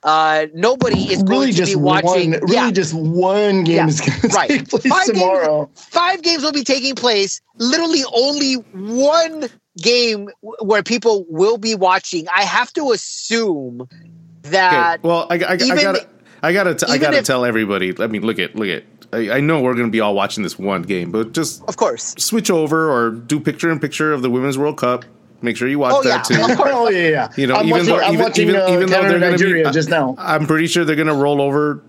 Uh, 0.03 0.47
nobody 0.55 1.13
is 1.13 1.19
really 1.23 1.25
going 1.27 1.47
to 1.51 1.53
just 1.57 1.71
be 1.71 1.75
watching. 1.75 2.31
one. 2.31 2.39
Really, 2.41 2.53
yeah, 2.55 2.71
just 2.71 2.93
one 2.93 3.63
game 3.63 3.75
Yeah, 3.77 3.87
is 3.87 4.01
going 4.01 4.19
to 4.19 4.27
right. 4.29 4.49
take 4.49 4.67
place 4.69 4.87
Five 4.87 5.05
games- 5.07 5.19
tomorrow. 5.19 5.69
five 5.75 6.21
games 6.23 6.41
will 6.43 6.51
be 6.51 6.63
taking 6.63 6.95
place. 6.95 7.39
Literally, 7.57 8.01
only 8.13 8.55
one 8.73 9.47
game 9.77 10.25
w- 10.41 10.55
where 10.61 10.81
people 10.83 11.25
will 11.29 11.57
be 11.59 11.75
watching. 11.75 12.27
I 12.35 12.41
have 12.43 12.73
to 12.73 12.91
assume 12.91 13.81
Okay, 13.81 14.49
that 14.49 15.03
well, 15.03 15.27
I, 15.29 15.35
I, 15.35 15.51
I 15.51 15.53
even- 15.55 15.77
gotta, 15.77 16.07
I 16.41 16.51
gotta, 16.51 16.73
t- 16.75 16.87
I 16.89 16.97
gotta 16.97 17.17
if- 17.19 17.25
tell 17.25 17.45
everybody. 17.45 17.93
I 17.99 18.07
mean, 18.07 18.23
look 18.23 18.39
at, 18.39 18.55
look 18.55 18.69
at. 18.69 18.83
I, 19.13 19.31
I 19.31 19.39
know 19.41 19.61
we're 19.61 19.73
gonna 19.75 19.89
be 19.89 19.99
all 19.99 20.15
watching 20.15 20.43
this 20.43 20.57
one 20.57 20.83
game, 20.83 21.11
but 21.11 21.33
just 21.33 21.63
of 21.67 21.75
course. 21.77 22.15
switch 22.17 22.49
over 22.49 22.89
or 22.91 23.11
do 23.11 23.39
picture 23.39 23.69
in 23.69 23.79
picture 23.79 24.13
of 24.13 24.21
the 24.21 24.29
Women's 24.29 24.57
World 24.57 24.77
Cup. 24.77 25.05
Make 25.43 25.57
sure 25.57 25.67
you 25.67 25.79
watch 25.79 25.93
Oh, 25.95 26.03
that 26.03 26.29
yeah. 26.29 26.37
too. 26.47 26.55
Oh 26.59 26.89
yeah, 26.89 27.07
yeah. 27.09 27.27
You 27.35 27.47
know, 27.47 27.55
I'm 27.55 27.65
even 27.67 27.71
watching, 27.79 27.87
though 27.87 27.99
I'm 28.05 28.13
even 28.13 28.23
watching, 28.25 28.47
even, 28.49 28.61
uh, 28.61 28.67
even 28.67 28.79
though 28.89 28.95
Canada, 28.95 29.09
they're 29.09 29.19
going 29.19 29.21
to 29.21 29.43
Nigeria 29.45 29.65
be, 29.65 29.71
just 29.71 29.89
now. 29.89 30.15
I, 30.17 30.35
am 30.35 30.45
pretty 30.45 30.67
sure 30.67 30.85
they're 30.85 30.95
going 30.95 31.07
to 31.07 31.15
roll 31.15 31.41
over 31.41 31.83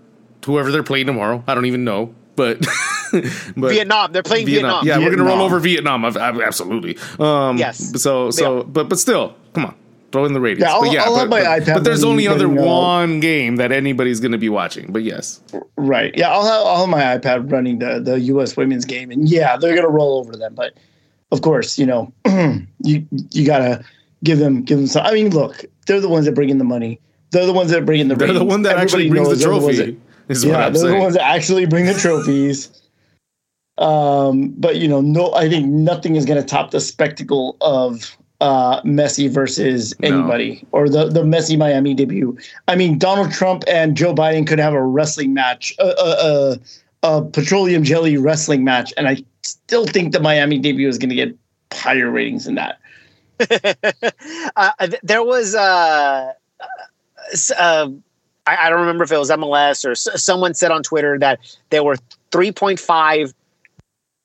whoever 0.45 0.71
they're 0.71 0.81
playing 0.83 1.05
tomorrow. 1.05 1.43
I 1.47 1.53
don't 1.53 1.67
even 1.67 1.83
know, 1.83 2.15
but 2.35 2.59
but 3.11 3.69
Vietnam. 3.69 4.11
They're 4.11 4.23
playing 4.23 4.47
Vietnam. 4.47 4.87
Yeah, 4.87 4.97
we're 4.97 5.05
going 5.15 5.17
to 5.19 5.23
roll 5.23 5.27
Vietnam. 5.37 5.45
over 5.45 5.59
Vietnam. 5.59 6.05
I've- 6.05 6.19
I've- 6.19 6.41
absolutely. 6.41 6.97
Um, 7.19 7.57
Yes. 7.57 8.01
So 8.01 8.31
so, 8.31 8.57
Yeah. 8.57 8.63
but 8.63 8.89
but 8.89 8.97
still, 8.97 9.35
come 9.53 9.67
on. 9.67 9.75
Throw 10.13 10.25
in 10.25 10.33
the 10.33 10.39
ratings. 10.39 10.61
Yeah, 10.61 10.73
I'll- 10.73 10.81
but 10.81 10.91
yeah, 10.91 11.03
I'll 11.05 11.13
but, 11.15 11.19
have 11.21 11.29
my 11.29 11.41
but, 11.41 11.63
iPad 11.63 11.73
but 11.73 11.83
there's 11.83 12.03
only 12.03 12.27
other 12.27 12.45
uh, 12.45 12.63
one 12.63 13.19
game 13.19 13.55
that 13.55 13.71
anybody's 13.71 14.19
going 14.19 14.31
to 14.31 14.37
be 14.37 14.47
watching. 14.47 14.91
But 14.91 15.01
yes, 15.01 15.41
Right. 15.75 16.13
Yeah, 16.15 16.29
I'll 16.29 16.45
have, 16.45 16.67
I'll 16.67 16.79
have 16.81 16.89
my 16.89 17.01
iPad 17.17 17.51
running 17.51 17.79
the, 17.79 17.99
the 17.99 18.19
U.S. 18.19 18.55
women's 18.55 18.85
game, 18.85 19.09
and 19.09 19.27
yeah, 19.27 19.57
they're 19.57 19.75
gonna 19.75 19.89
roll 19.89 20.19
over 20.19 20.35
them. 20.35 20.53
But 20.53 20.75
of 21.31 21.41
course, 21.41 21.79
you 21.79 21.87
know, 21.87 22.13
you 22.83 23.07
you 23.31 23.43
gotta 23.43 23.83
give 24.23 24.37
them 24.37 24.61
give 24.61 24.77
them 24.77 24.85
some. 24.85 25.03
I 25.03 25.13
mean, 25.13 25.31
look, 25.31 25.65
they're 25.87 25.99
the 25.99 26.09
ones 26.09 26.25
that 26.27 26.35
bring 26.35 26.49
in 26.49 26.59
the 26.59 26.63
money. 26.63 26.99
They're 27.31 27.47
the 27.47 27.53
ones 27.53 27.71
that 27.71 27.83
bring 27.83 27.99
in 27.99 28.07
the. 28.07 28.15
they're 28.15 28.33
the 28.33 28.43
one 28.43 28.61
that 28.61 28.77
actually 28.77 29.07
Everybody 29.07 29.25
brings 29.29 29.41
the 29.41 29.47
knows 29.49 29.63
they're 29.65 29.67
ones 29.67 29.77
trophy. 29.77 30.47
yeah, 30.47 30.69
they're 30.69 30.91
the 30.91 30.99
ones 30.99 31.13
that 31.15 31.23
actually 31.25 31.65
bring 31.65 31.85
the 31.87 31.95
trophies. 31.95 32.69
Um, 33.79 34.49
but 34.59 34.75
you 34.75 34.87
know, 34.87 35.01
no, 35.01 35.33
I 35.33 35.49
think 35.49 35.65
nothing 35.67 36.15
is 36.17 36.25
gonna 36.25 36.43
top 36.43 36.69
the 36.69 36.79
spectacle 36.79 37.57
of 37.61 38.15
uh, 38.43 38.81
Messi 38.81 39.29
versus 39.29 39.95
No. 40.01 40.07
anybody 40.09 40.65
or 40.73 40.89
the 40.89 41.07
the 41.07 41.21
Messi 41.23 41.57
Miami 41.57 41.93
debut. 41.93 42.37
I 42.67 42.75
mean, 42.75 42.97
Donald 42.99 43.31
Trump 43.31 43.63
and 43.67 43.95
Joe 43.95 44.13
Biden 44.13 44.45
could 44.45 44.59
have 44.59 44.73
a 44.73 44.83
wrestling 44.83 45.33
match, 45.33 45.73
a, 45.79 45.85
a, 45.85 46.09
a, 46.29 46.59
a 47.17 47.21
petroleum 47.23 47.83
jelly 47.83 48.17
wrestling 48.17 48.63
match, 48.65 48.93
and 48.97 49.07
I 49.07 49.23
still 49.43 49.85
think 49.85 50.11
the 50.11 50.19
Miami 50.19 50.59
debut 50.59 50.89
is 50.89 50.97
going 50.97 51.09
to 51.09 51.15
get 51.15 51.33
higher 51.71 52.11
ratings 52.11 52.43
than 52.45 52.55
that. 52.55 52.79
uh, 54.57 54.87
there 55.01 55.23
was 55.23 55.55
uh, 55.55 56.33
uh, 56.59 56.65
uh, 57.57 57.89
I, 58.45 58.57
I 58.67 58.69
don't 58.69 58.81
remember 58.81 59.05
if 59.05 59.11
it 59.11 59.17
was 59.17 59.29
MLS 59.29 59.85
or 59.85 59.91
s- 59.91 60.21
someone 60.21 60.53
said 60.53 60.71
on 60.71 60.83
Twitter 60.83 61.17
that 61.19 61.39
there 61.69 61.83
were 61.83 61.95
3.5 62.31 63.33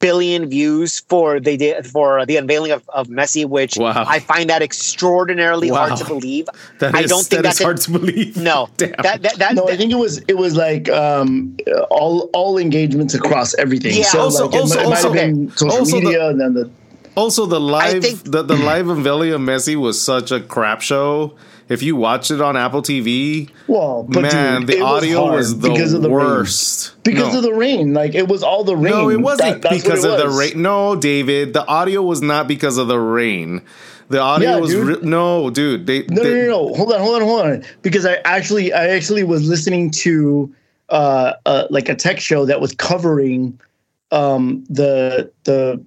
billion 0.01 0.49
views 0.49 1.01
for 1.09 1.41
they 1.41 1.57
did 1.57 1.87
for 1.87 2.25
the 2.27 2.37
unveiling 2.37 2.71
of, 2.71 2.89
of 2.91 3.09
Messi, 3.09 3.45
which 3.49 3.77
Wow. 3.77 4.05
I 4.07 4.21
find 4.21 4.49
that 4.51 4.63
extraordinarily 4.63 5.71
Wow. 5.71 5.89
hard 5.89 5.99
to 5.99 6.05
believe. 6.05 6.47
That 6.79 6.95
I 6.95 7.01
is- 7.03 7.11
don't 7.11 7.27
think 7.27 7.43
that 7.43 7.49
is 7.55 7.59
that's 7.59 7.61
a- 7.61 7.65
hard 7.65 7.77
to 7.79 7.91
believe. 7.91 8.37
No, 8.37 8.69
Damn. 8.77 8.93
that 9.03 9.23
that, 9.23 9.35
that, 9.39 9.55
No, 9.55 9.69
I 9.69 9.77
think 9.77 9.91
it 9.93 9.97
was 9.97 10.19
it 10.29 10.37
was 10.37 10.55
like 10.57 10.89
um, 10.89 11.57
all 11.91 12.31
all 12.33 12.59
engagements 12.59 13.15
across 13.15 13.55
everything. 13.55 13.97
Yeah, 13.97 14.05
so 14.05 14.21
also- 14.21 14.47
like 14.47 14.55
it, 14.55 14.61
also- 14.61 14.81
it 14.81 14.85
might 14.85 14.97
also- 14.97 15.13
have 15.13 15.15
been 15.15 15.51
social 15.57 15.79
also 15.79 15.97
the- 15.99 16.05
media 16.05 16.29
and 16.29 16.41
then 16.41 16.55
the 16.55 16.71
Also, 17.17 17.47
the 17.47 17.59
live 17.61 18.03
think- 18.05 18.23
the, 18.25 18.43
the 18.43 18.55
live 18.57 18.89
unveiling 18.89 19.33
of 19.33 19.41
Messi 19.41 19.75
was 19.75 20.01
such 20.01 20.31
a 20.31 20.39
crap 20.41 20.81
show. 20.81 21.35
If 21.69 21.83
you 21.83 21.97
watch 21.97 22.31
it 22.31 22.41
on 22.41 22.57
Apple 22.57 22.81
TV, 22.83 23.51
well, 23.67 24.07
man, 24.09 24.61
dude, 24.63 24.69
the 24.71 24.77
it 24.79 24.83
was 24.83 24.91
audio 25.05 25.33
was, 25.33 25.59
the 25.59 25.69
because 25.69 25.93
of 25.93 26.03
the 26.03 26.09
rain. 26.11 26.27
worst. 26.27 27.03
because 27.05 27.33
No. 27.33 27.39
of 27.39 27.45
the 27.45 27.53
rain. 27.53 27.93
Like 27.95 28.15
it 28.15 28.27
was 28.29 28.43
all 28.43 28.65
the 28.65 28.77
rain. 28.77 28.93
No, 28.93 29.11
it 29.11 29.21
wasn't 29.21 29.63
That- 29.63 29.73
because 29.73 30.05
it 30.05 30.11
of 30.11 30.19
the 30.19 30.31
rain. 30.31 30.63
No, 30.63 30.97
David, 30.97 31.53
the 31.53 31.67
audio 31.67 32.03
was 32.03 32.23
not 32.23 32.49
because 32.49 32.79
of 32.79 32.89
the 32.89 32.99
rain. 32.99 33.63
The 34.09 34.19
audio 34.21 34.51
Yeah, 34.53 34.57
was 34.57 34.71
dude. 34.71 34.87
re- 34.87 35.09
no, 35.09 35.51
dude. 35.51 35.87
They, 35.87 36.05
No, 36.09 36.23
they- 36.23 36.31
no, 36.31 36.41
no, 36.41 36.69
no. 36.69 36.75
Hold 36.75 36.93
on, 36.95 37.01
hold 37.01 37.17
on, 37.17 37.23
hold 37.29 37.41
on. 37.43 37.65
Because 37.83 38.07
I 38.07 38.15
actually, 38.25 38.73
I 38.73 38.89
actually 38.89 39.23
was 39.25 39.47
listening 39.47 39.91
to 39.91 40.51
uh, 40.89 41.35
uh 41.45 41.65
like 41.69 41.91
a 41.91 41.95
tech 41.95 42.19
show 42.19 42.47
that 42.47 42.63
was 42.63 42.73
covering 42.73 43.61
um 44.11 44.65
the 44.71 45.31
the 45.45 45.85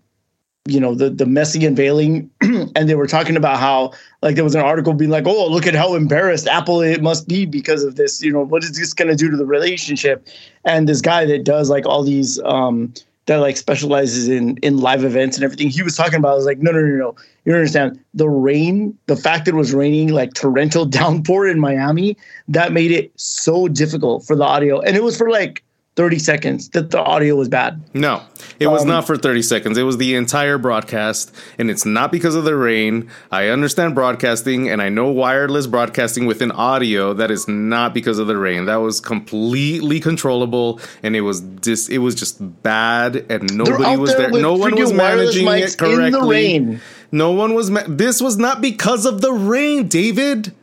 you 0.68 0.80
know 0.80 0.94
the 0.94 1.10
the 1.10 1.26
Messi 1.26 1.66
unveiling 1.66 2.30
and 2.42 2.88
they 2.88 2.94
were 2.94 3.08
talking 3.08 3.36
about 3.36 3.60
how 3.60 3.92
like 4.22 4.36
there 4.36 4.44
was 4.44 4.54
an 4.54 4.62
article 4.62 4.94
being 4.94 5.10
like 5.10 5.26
oh 5.26 5.48
look 5.48 5.66
at 5.66 5.74
how 5.74 5.96
embarrassed 5.96 6.48
apple 6.48 6.82
it 6.82 7.02
must 7.02 7.28
be 7.28 7.46
because 7.46 7.84
of 7.84 7.96
this 7.96 8.22
you 8.22 8.32
know 8.32 8.46
what 8.46 8.64
is 8.64 8.78
this 8.78 8.94
going 8.94 9.08
to 9.08 9.16
do 9.16 9.30
to 9.30 9.38
the 9.38 9.46
relationship? 9.46 10.28
And 10.64 10.88
this 10.88 11.02
guy 11.02 11.26
that 11.26 11.44
does 11.44 11.70
like 11.70 11.86
all 11.88 12.04
these 12.04 12.40
um 12.44 12.94
that 13.26 13.38
like 13.38 13.58
specializes 13.58 14.30
in 14.30 14.58
in 14.58 14.78
live 14.78 15.04
events 15.04 15.36
and 15.36 15.44
everything 15.44 15.70
he 15.70 15.82
was 15.82 15.96
talking 15.96 16.20
about 16.20 16.34
I 16.34 16.36
was 16.36 16.46
like 16.46 16.60
no 16.60 16.72
no 16.72 16.80
no 16.80 16.96
no 16.96 17.16
you 17.46 17.54
understand 17.54 18.00
the 18.14 18.30
rain 18.30 18.96
the 19.08 19.16
fact 19.16 19.46
that 19.46 19.56
it 19.56 19.58
was 19.58 19.74
raining 19.74 20.10
like 20.10 20.36
torrential 20.36 20.86
downpour 21.00 21.48
in 21.48 21.60
miami 21.60 22.16
that 22.48 22.72
made 22.72 22.92
it 22.92 23.12
so 23.20 23.68
difficult 23.68 24.28
for 24.28 24.36
the 24.36 24.44
audio. 24.44 24.80
And 24.82 24.96
it 24.96 25.02
was 25.02 25.18
for 25.18 25.32
like 25.32 25.64
30 25.98 26.20
seconds 26.20 26.70
that 26.70 26.90
the 26.92 27.00
audio 27.00 27.36
was 27.36 27.50
bad 27.50 27.82
No, 27.94 28.22
it 28.60 28.68
was 28.68 28.84
Um, 28.84 28.88
not 28.88 29.06
for 29.06 29.18
30 29.18 29.42
seconds. 29.42 29.78
It 29.78 29.84
was 29.84 29.98
the 29.98 30.16
entire 30.16 30.58
broadcast, 30.58 31.36
and 31.60 31.70
it's 31.70 31.86
not 31.86 32.12
because 32.14 32.34
of 32.34 32.46
the 32.46 32.56
rain. 32.56 33.10
I 33.32 33.50
understand 33.50 33.94
broadcasting, 33.94 34.70
and 34.70 34.82
I 34.82 34.88
know 34.88 35.12
wireless 35.12 35.68
broadcasting 35.68 36.26
within 36.26 36.50
audio. 36.52 37.14
That 37.14 37.30
is 37.30 37.48
not 37.48 37.94
because 37.94 38.20
of 38.20 38.28
the 38.28 38.38
rain. 38.38 38.66
That 38.66 38.78
was 38.78 39.02
completely 39.02 40.00
controllable, 40.00 40.80
and 41.04 41.16
it 41.16 41.22
was 41.22 41.42
just 41.62 41.90
it 41.90 41.98
was 42.00 42.16
just 42.16 42.38
bad, 42.64 43.26
and 43.30 43.54
nobody 43.54 43.98
was 43.98 44.16
there 44.16 44.32
there. 44.32 44.42
No 44.42 44.54
one 44.54 44.76
was 44.76 44.94
managing 44.94 45.48
it 45.48 45.78
correctly. 45.78 46.06
in 46.06 46.12
the 46.14 46.22
rain. 46.24 46.82
No 47.12 47.32
one 47.32 47.54
was. 47.54 47.70
Ma- 47.70 47.84
this 47.88 48.22
was 48.22 48.38
not 48.38 48.62
because 48.62 49.06
of 49.06 49.20
the 49.20 49.34
rain, 49.34 49.88
David 49.90 50.54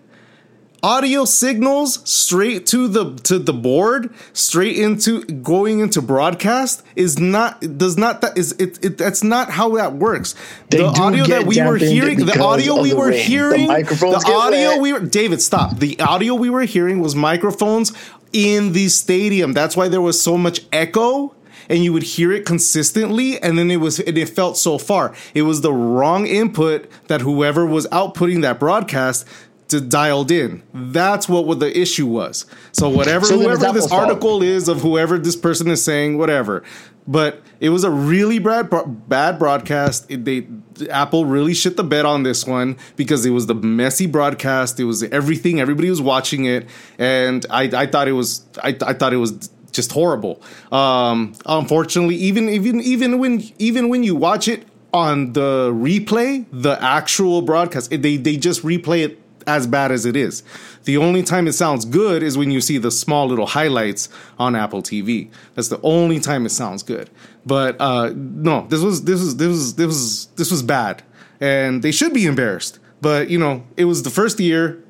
audio 0.82 1.24
signals 1.24 2.08
straight 2.08 2.66
to 2.66 2.86
the 2.88 3.14
to 3.16 3.38
the 3.38 3.52
board 3.52 4.12
straight 4.32 4.76
into 4.76 5.24
going 5.24 5.80
into 5.80 6.00
broadcast 6.00 6.84
is 6.94 7.18
not 7.18 7.60
does 7.78 7.96
not 7.96 8.20
that 8.20 8.38
is 8.38 8.52
it, 8.52 8.82
it 8.84 8.98
that's 8.98 9.24
not 9.24 9.50
how 9.50 9.74
that 9.74 9.94
works 9.94 10.34
They 10.70 10.78
the 10.78 10.86
audio 10.86 11.24
that 11.26 11.46
we 11.46 11.60
were 11.60 11.76
hearing 11.76 12.24
the 12.24 12.40
audio 12.40 12.80
we 12.80 12.90
the 12.90 12.96
were 12.96 13.08
rain. 13.08 13.26
Hearing 13.26 13.66
microphones 13.66 14.24
the 14.24 14.30
audio 14.30 14.70
wet. 14.70 14.80
we 14.80 14.92
were 14.92 15.00
David 15.00 15.42
stop 15.42 15.78
the 15.78 15.98
audio 16.00 16.34
we 16.34 16.50
were 16.50 16.62
hearing 16.62 17.00
was 17.00 17.16
microphones 17.16 17.92
in 18.32 18.72
the 18.72 18.88
stadium 18.88 19.52
that's 19.52 19.76
why 19.76 19.88
there 19.88 20.02
was 20.02 20.20
so 20.20 20.38
much 20.38 20.60
echo 20.72 21.34
and 21.68 21.84
you 21.84 21.92
would 21.92 22.02
hear 22.02 22.32
it 22.32 22.46
consistently 22.46 23.40
and 23.42 23.58
then 23.58 23.70
it 23.70 23.76
was 23.76 23.98
and 23.98 24.16
it 24.16 24.28
felt 24.28 24.56
so 24.56 24.78
far 24.78 25.14
it 25.34 25.42
was 25.42 25.60
the 25.60 25.72
wrong 25.72 26.26
input 26.26 26.88
that 27.08 27.20
whoever 27.22 27.66
was 27.66 27.86
outputting 27.88 28.42
that 28.42 28.60
broadcast 28.60 29.26
to 29.68 29.80
dialed 29.80 30.30
in. 30.30 30.62
That's 30.74 31.28
what, 31.28 31.46
what 31.46 31.60
the 31.60 31.78
issue 31.78 32.06
was. 32.06 32.46
So 32.72 32.88
whatever 32.88 33.26
So 33.26 33.38
whoever 33.38 33.72
this 33.72 33.86
fault. 33.88 34.02
article 34.02 34.42
is 34.42 34.68
of 34.68 34.80
whoever 34.80 35.18
this 35.18 35.36
person 35.36 35.68
is 35.68 35.82
saying 35.82 36.18
whatever. 36.18 36.62
But 37.06 37.42
it 37.60 37.70
was 37.70 37.84
a 37.84 37.90
really 37.90 38.38
bad 38.38 38.70
bad 39.08 39.38
broadcast. 39.38 40.06
It- 40.10 40.24
they 40.24 40.46
apple 40.90 41.24
really 41.24 41.54
shit 41.54 41.76
the 41.76 41.84
bed 41.84 42.04
on 42.04 42.22
this 42.22 42.46
one 42.46 42.76
because 42.96 43.24
it 43.26 43.30
was 43.30 43.46
the 43.46 43.54
Messi 43.54 44.10
broadcast. 44.10 44.78
It 44.78 44.84
was 44.84 45.02
everything. 45.02 45.60
Everybody 45.60 45.90
was 45.90 46.00
watching 46.02 46.44
it. 46.44 46.66
And 46.98 47.44
i 47.50 47.62
i 47.64 47.86
thought 47.86 48.08
it 48.08 48.12
was 48.12 48.44
i, 48.62 48.68
I 48.82 48.92
thought 48.94 49.12
it 49.12 49.16
was 49.18 49.50
just 49.72 49.92
horrible. 49.92 50.42
Um 50.72 51.34
unfortunately 51.46 52.16
even 52.16 52.48
even 52.48 52.80
even 52.80 53.18
when 53.18 53.42
even 53.58 53.88
when 53.88 54.02
you 54.02 54.14
watch 54.14 54.48
it 54.48 54.66
on 54.92 55.32
the 55.34 55.70
replay 55.74 56.46
the 56.50 56.82
actual 56.82 57.42
broadcast 57.42 57.90
they 57.90 58.16
they 58.16 58.36
just 58.38 58.62
replay 58.62 59.04
it 59.04 59.18
as 59.48 59.66
bad 59.66 59.90
as 59.90 60.06
it 60.06 60.14
is. 60.14 60.44
The 60.84 60.98
only 60.98 61.22
time 61.22 61.48
it 61.48 61.54
sounds 61.54 61.84
good 61.84 62.22
is 62.22 62.38
when 62.38 62.50
you 62.50 62.60
see 62.60 62.78
the 62.78 62.90
small 62.90 63.26
little 63.26 63.46
highlights 63.46 64.08
on 64.38 64.54
Apple 64.54 64.82
TV. 64.82 65.30
That's 65.54 65.68
the 65.68 65.80
only 65.82 66.20
time 66.20 66.46
it 66.46 66.50
sounds 66.50 66.82
good. 66.82 67.10
But 67.44 67.80
uh, 67.80 68.12
no, 68.14 68.66
this 68.68 68.80
was 68.80 69.04
this 69.04 69.20
was 69.20 69.36
this 69.36 69.48
was 69.48 69.74
this 69.74 69.86
was 69.86 70.26
this 70.36 70.50
was 70.50 70.62
bad, 70.62 71.02
and 71.40 71.82
they 71.82 71.90
should 71.90 72.12
be 72.12 72.26
embarrassed. 72.26 72.78
But 73.00 73.30
you 73.30 73.38
know, 73.38 73.64
it 73.76 73.86
was 73.86 74.02
the 74.02 74.10
first 74.10 74.38
year. 74.38 74.84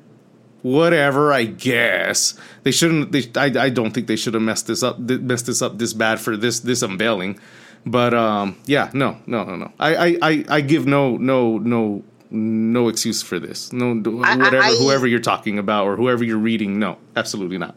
Whatever, 0.61 1.31
I 1.31 1.45
guess 1.45 2.37
they 2.63 2.71
shouldn't. 2.71 3.13
They, 3.13 3.31
I, 3.37 3.67
I 3.67 3.69
don't 3.69 3.91
think 3.91 4.07
they 4.07 4.17
should 4.17 4.33
have 4.33 4.43
messed 4.43 4.67
this 4.67 4.83
up. 4.83 4.99
Messed 4.99 5.45
this 5.45 5.61
up 5.61 5.77
this 5.77 5.93
bad 5.93 6.19
for 6.19 6.35
this 6.35 6.59
this 6.59 6.81
unveiling. 6.81 7.39
But 7.85 8.13
um, 8.13 8.57
yeah, 8.65 8.91
no, 8.93 9.17
no, 9.25 9.43
no, 9.45 9.55
no. 9.55 9.71
I, 9.79 9.95
I, 9.95 10.17
I, 10.21 10.45
I 10.49 10.61
give 10.61 10.85
no, 10.85 11.17
no, 11.17 11.57
no 11.57 12.03
no 12.31 12.87
excuse 12.89 13.21
for 13.21 13.39
this. 13.39 13.71
No, 13.73 13.91
I- 14.23 14.37
whatever, 14.37 14.63
I- 14.63 14.75
whoever 14.79 15.07
you're 15.07 15.19
talking 15.19 15.57
about 15.59 15.85
or 15.85 15.95
whoever 15.95 16.23
you're 16.23 16.37
reading, 16.37 16.79
no, 16.79 16.97
absolutely 17.15 17.57
not. 17.57 17.75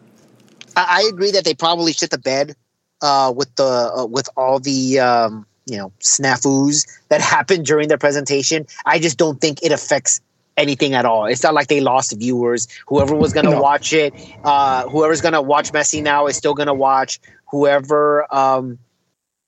I, 0.76 1.02
I 1.04 1.08
agree 1.08 1.30
that 1.32 1.44
they 1.44 1.54
probably 1.54 1.92
shit 1.92 2.10
the 2.10 2.18
bed 2.18 2.54
uh, 3.02 3.32
with 3.34 3.54
the 3.56 3.64
uh, 3.96 4.06
with 4.06 4.28
all 4.36 4.58
the 4.58 4.98
um, 5.00 5.46
you 5.66 5.76
know 5.76 5.92
snafus 6.00 6.86
that 7.08 7.20
happened 7.36 7.66
during 7.66 7.88
their 7.88 7.98
presentation. 7.98 8.66
I 8.86 8.98
just 8.98 9.18
don't 9.18 9.40
think 9.40 9.62
it 9.62 9.72
affects 9.72 10.20
anything 10.56 10.92
at 10.94 11.04
all. 11.06 11.24
It's 11.26 11.42
not 11.42 11.54
like 11.54 11.68
they 11.68 11.80
lost 11.80 12.14
viewers. 12.18 12.68
Whoever 12.86 13.14
was 13.14 13.32
going 13.32 13.46
to 13.46 13.52
No. 13.52 13.60
watch 13.62 13.92
it, 13.92 14.14
uh, 14.44 14.86
whoever's 14.88 15.20
going 15.22 15.32
to 15.32 15.40
watch 15.42 15.72
Messi 15.72 16.02
now 16.02 16.26
is 16.26 16.36
still 16.36 16.54
going 16.54 16.66
to 16.66 16.74
watch. 16.74 17.20
Whoever 17.50 18.26
um, 18.34 18.78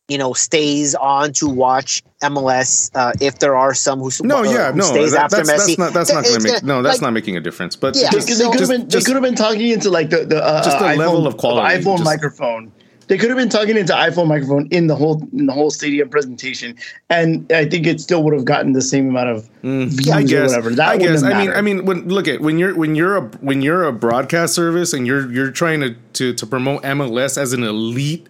you 0.08 0.18
know 0.18 0.32
stays 0.34 0.94
on 0.94 1.32
to 1.32 1.48
watch 1.48 2.02
MLS, 2.22 2.90
uh, 2.94 3.12
if 3.20 3.38
there 3.38 3.56
are 3.56 3.74
some 3.74 4.00
who 4.00 4.10
No, 4.22 4.38
uh, 4.38 4.42
yeah, 4.42 4.72
who 4.72 4.78
no, 4.78 4.84
stays 4.84 5.12
that- 5.12 5.24
after 5.24 5.36
that's, 5.38 5.50
Messi. 5.50 5.76
that's 5.76 5.78
not 5.78 5.92
that's 5.94 6.12
not 6.12 6.24
going 6.24 6.36
to 6.36 6.42
make 6.42 6.52
gonna- 6.62 6.66
no, 6.66 6.82
that's 6.82 6.96
like, 6.96 7.02
not 7.02 7.12
making 7.12 7.36
a 7.36 7.40
difference. 7.40 7.74
But 7.76 7.96
Yeah, 7.96 8.10
They, 8.10 8.18
just, 8.18 8.38
they 8.38 8.44
could 8.50 8.60
have 8.60 8.68
been. 8.68 8.88
just- 8.88 9.06
they 9.06 9.12
could 9.12 9.14
have 9.16 9.22
been 9.22 9.34
talking 9.34 9.68
into 9.70 9.90
like 9.90 10.10
the 10.10 10.24
the 10.26 10.44
uh, 10.44 10.62
Just 10.64 10.78
the 10.78 10.88
uh, 10.88 10.94
level 10.96 11.22
iPhone- 11.22 11.26
of 11.26 11.36
quality, 11.38 11.76
iPhone 11.82 11.98
just- 11.98 12.04
microphone. 12.04 12.72
They 13.06 13.18
could 13.18 13.28
have 13.28 13.36
been 13.36 13.50
talking 13.50 13.76
into 13.76 13.92
iPhone 13.92 14.28
microphone 14.28 14.66
in 14.70 14.86
the 14.86 14.96
whole 14.96 15.22
in 15.34 15.44
the 15.44 15.52
whole 15.52 15.70
stadium 15.70 16.08
presentation, 16.08 16.74
and 17.10 17.44
I 17.52 17.66
think 17.66 17.86
it 17.86 18.00
still 18.00 18.22
would 18.24 18.32
have 18.32 18.46
gotten 18.46 18.72
the 18.72 18.80
same 18.80 19.10
amount 19.10 19.28
of 19.28 19.46
views 19.62 20.08
I 20.10 20.20
or 20.22 20.24
guess. 20.24 20.48
whatever. 20.48 20.70
That 20.70 20.88
I 20.88 20.96
guess. 20.96 21.22
I 21.22 21.38
mean. 21.38 21.50
I 21.52 21.60
mean, 21.60 21.84
when 21.84 22.08
look 22.08 22.28
at 22.28 22.40
when 22.40 22.58
you're 22.58 22.74
when 22.74 22.94
you're 22.94 23.16
a 23.18 23.22
when 23.42 23.60
you're 23.60 23.84
a 23.84 23.92
broadcast 23.92 24.54
service 24.54 24.94
and 24.94 25.06
you're 25.06 25.30
you're 25.30 25.50
trying 25.50 25.80
to 25.82 25.94
to, 26.14 26.32
to 26.32 26.46
promote 26.46 26.82
MLS 26.82 27.36
as 27.36 27.52
an 27.52 27.62
elite 27.62 28.26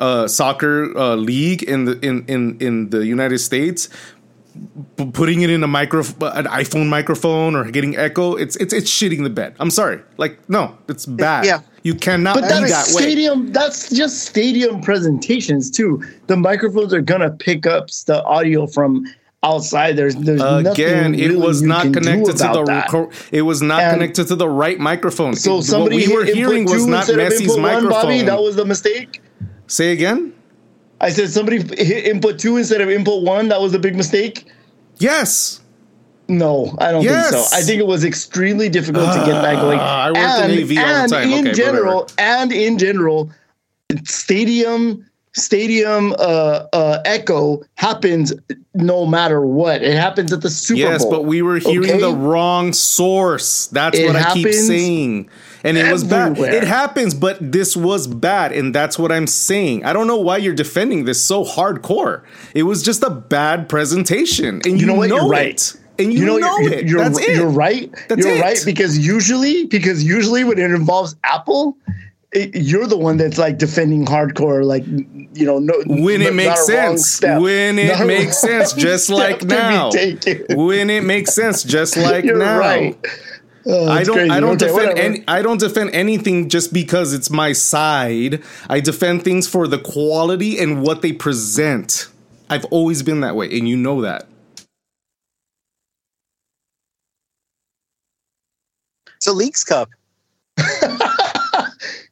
uh, 0.00 0.26
soccer 0.26 0.96
uh, 0.96 1.14
league 1.16 1.62
in 1.62 1.84
the 1.84 1.98
in 2.00 2.24
in 2.26 2.56
in 2.60 2.90
the 2.90 3.06
United 3.06 3.38
States. 3.38 3.88
p- 4.96 5.10
Putting 5.12 5.42
it 5.42 5.50
in 5.50 5.62
a 5.62 5.66
micro, 5.68 6.00
an 6.00 6.46
iPhone 6.46 6.88
microphone, 6.88 7.54
or 7.54 7.70
getting 7.70 7.96
echo, 7.96 8.34
it's 8.34 8.56
it's 8.56 8.72
it's 8.72 8.90
shitting 8.90 9.22
the 9.22 9.30
bed. 9.30 9.54
I'm 9.60 9.70
sorry, 9.70 10.00
like 10.16 10.38
no, 10.48 10.76
it's 10.88 11.06
bad. 11.06 11.44
yeah. 11.46 11.60
you 11.82 11.94
cannot 11.94 12.34
But 12.36 12.48
that's 12.48 12.70
that 12.90 12.94
way. 12.96 13.02
stadium. 13.02 13.52
That's 13.52 13.90
just 13.90 14.24
stadium 14.24 14.80
presentations 14.82 15.70
too. 15.70 16.02
The 16.26 16.36
microphones 16.36 16.92
are 16.92 17.00
gonna 17.02 17.30
pick 17.30 17.66
up 17.66 17.88
the 18.06 18.22
audio 18.24 18.66
from 18.66 19.06
outside. 19.42 19.96
There's 19.96 20.16
there's 20.16 20.42
Again, 20.42 21.12
nothing 21.12 21.14
it 21.20 21.38
was 21.38 21.62
not 21.62 21.92
connected 21.92 22.36
to 22.36 22.48
the 22.52 22.64
that. 22.64 23.28
it 23.32 23.42
was 23.42 23.62
not 23.62 23.80
And- 23.82 23.92
connected 23.94 24.26
to 24.28 24.36
the 24.36 24.48
right 24.48 24.78
microphone. 24.78 25.34
So 25.36 25.58
It- 25.58 25.62
somebody 25.64 25.96
what 26.00 26.08
we 26.08 26.14
were 26.16 26.24
hearing 26.24 26.64
was 26.64 26.86
not 26.86 27.06
Messi's 27.06 27.40
input 27.42 27.56
one, 27.56 27.62
microphone. 27.62 27.90
Bobby, 28.02 28.22
that 28.22 28.40
was 28.42 28.56
the 28.56 28.64
mistake. 28.66 29.22
Say 29.70 29.92
again. 29.92 30.32
I 31.00 31.10
said 31.10 31.30
somebody 31.30 31.58
hit 31.62 32.04
input 32.06 32.40
two 32.40 32.56
instead 32.56 32.80
of 32.80 32.90
input 32.90 33.22
one. 33.22 33.48
That 33.50 33.60
was 33.60 33.72
a 33.72 33.78
big 33.78 33.94
mistake. 33.96 34.46
Yes. 34.98 35.60
No, 36.28 36.74
I 36.80 36.90
don't 36.90 37.04
Yes. 37.04 37.30
think 37.30 37.44
so. 37.44 37.56
I 37.56 37.62
think 37.62 37.78
it 37.80 37.86
was 37.86 38.04
extremely 38.04 38.68
difficult 38.68 39.12
to 39.12 39.18
get 39.24 39.40
that 39.42 39.60
going. 39.60 39.78
Ah, 39.80 40.06
I 40.06 40.10
worked 40.10 40.50
in 40.50 40.58
AV 40.62 40.70
all 40.78 40.84
the 40.84 41.02
and 41.02 41.12
time. 41.12 41.30
in 41.32 41.46
Okay, 41.46 41.52
general, 41.54 42.00
whatever. 42.00 42.20
and 42.20 42.52
in 42.52 42.78
general, 42.78 43.30
stadium 44.04 45.06
stadium 45.32 46.12
uh, 46.18 46.66
uh, 46.72 46.98
echo 47.04 47.62
happens 47.76 48.32
no 48.74 49.06
matter 49.06 49.40
what. 49.46 49.82
It 49.82 49.94
happens 49.94 50.32
at 50.32 50.40
the 50.42 50.50
Super 50.50 50.80
Yes, 50.80 51.02
Bowl. 51.04 51.10
but 51.12 51.24
we 51.24 51.40
were 51.42 51.58
hearing 51.58 51.88
okay? 51.90 52.00
the 52.00 52.12
wrong 52.12 52.72
source. 52.72 53.68
That's 53.68 53.96
It 53.96 54.06
what 54.08 54.16
I 54.16 54.34
keep 54.34 54.52
saying. 54.52 55.30
And 55.64 55.76
it 55.76 55.92
was 55.92 56.04
bad. 56.04 56.38
It 56.38 56.64
happens, 56.64 57.14
but 57.14 57.38
this 57.52 57.76
was 57.76 58.06
bad. 58.06 58.52
And 58.52 58.74
that's 58.74 58.98
what 58.98 59.12
I'm 59.12 59.26
saying. 59.26 59.84
I 59.84 59.92
don't 59.92 60.06
know 60.06 60.16
why 60.18 60.38
you're 60.38 60.54
defending 60.54 61.04
this 61.04 61.22
so 61.22 61.44
hardcore. 61.44 62.22
It 62.54 62.62
was 62.64 62.82
just 62.82 63.02
a 63.02 63.10
bad 63.10 63.68
presentation. 63.68 64.56
And 64.64 64.66
you, 64.66 64.78
You 64.78 64.86
know 64.86 64.94
what? 64.94 65.08
You're 65.08 65.24
it. 65.26 65.28
right. 65.28 65.76
And 65.98 66.14
you, 66.14 66.24
know, 66.24 66.38
you're, 66.38 66.72
it. 66.72 66.86
You're, 66.88 67.00
that's 67.04 67.18
it. 67.20 67.36
you're 67.36 67.48
right. 67.50 67.92
That's 68.08 68.24
you're 68.24 68.36
it. 68.36 68.40
right 68.40 68.58
because 68.64 68.96
usually, 68.96 69.66
because 69.66 70.02
usually 70.02 70.44
when 70.44 70.58
it 70.58 70.70
involves 70.70 71.14
Apple, 71.24 71.76
it, 72.32 72.54
you're 72.54 72.86
the 72.86 72.96
one 72.96 73.16
that's 73.18 73.36
like 73.38 73.58
defending 73.58 74.06
hardcore, 74.06 74.64
like 74.64 74.86
you 74.86 75.44
know, 75.44 75.58
no, 75.58 75.74
when 75.86 76.22
it 76.22 76.32
makes 76.34 76.68
not 76.68 76.74
a 76.74 76.86
wrong 76.86 76.96
sense. 76.96 77.42
When 77.42 77.78
it 77.78 77.98
Not 77.98 78.06
makes 78.06 78.38
sense, 78.38 78.72
just 78.76 79.10
like 79.10 79.42
now. 79.44 79.90
When 80.50 80.90
it 80.90 81.02
makes 81.04 81.34
sense, 81.34 81.64
just 81.64 81.96
like 81.98 82.24
You're 82.24 82.38
now. 82.38 82.58
right. 82.58 82.96
Oh, 83.66 83.90
I 83.90 84.04
don't. 84.04 84.14
crazy. 84.14 84.30
I 84.30 84.40
don't 84.40 84.52
Okay, 84.54 84.66
defend. 84.66 84.74
whatever. 84.74 84.98
Any, 84.98 85.24
I 85.28 85.42
don't 85.42 85.60
defend 85.60 85.90
anything 85.92 86.48
just 86.48 86.72
because 86.72 87.12
it's 87.12 87.30
my 87.30 87.52
side. 87.52 88.42
I 88.68 88.80
defend 88.80 89.24
things 89.24 89.48
for 89.48 89.68
the 89.68 89.78
quality 89.78 90.58
and 90.58 90.82
what 90.82 91.02
they 91.02 91.12
present. 91.12 92.08
I've 92.50 92.64
always 92.66 93.02
been 93.02 93.20
that 93.20 93.36
way, 93.36 93.46
and 93.56 93.68
you 93.68 93.76
know 93.76 94.02
that. 94.02 94.26
So 99.20 99.32
Leagues 99.32 99.64
Cup. 99.64 99.90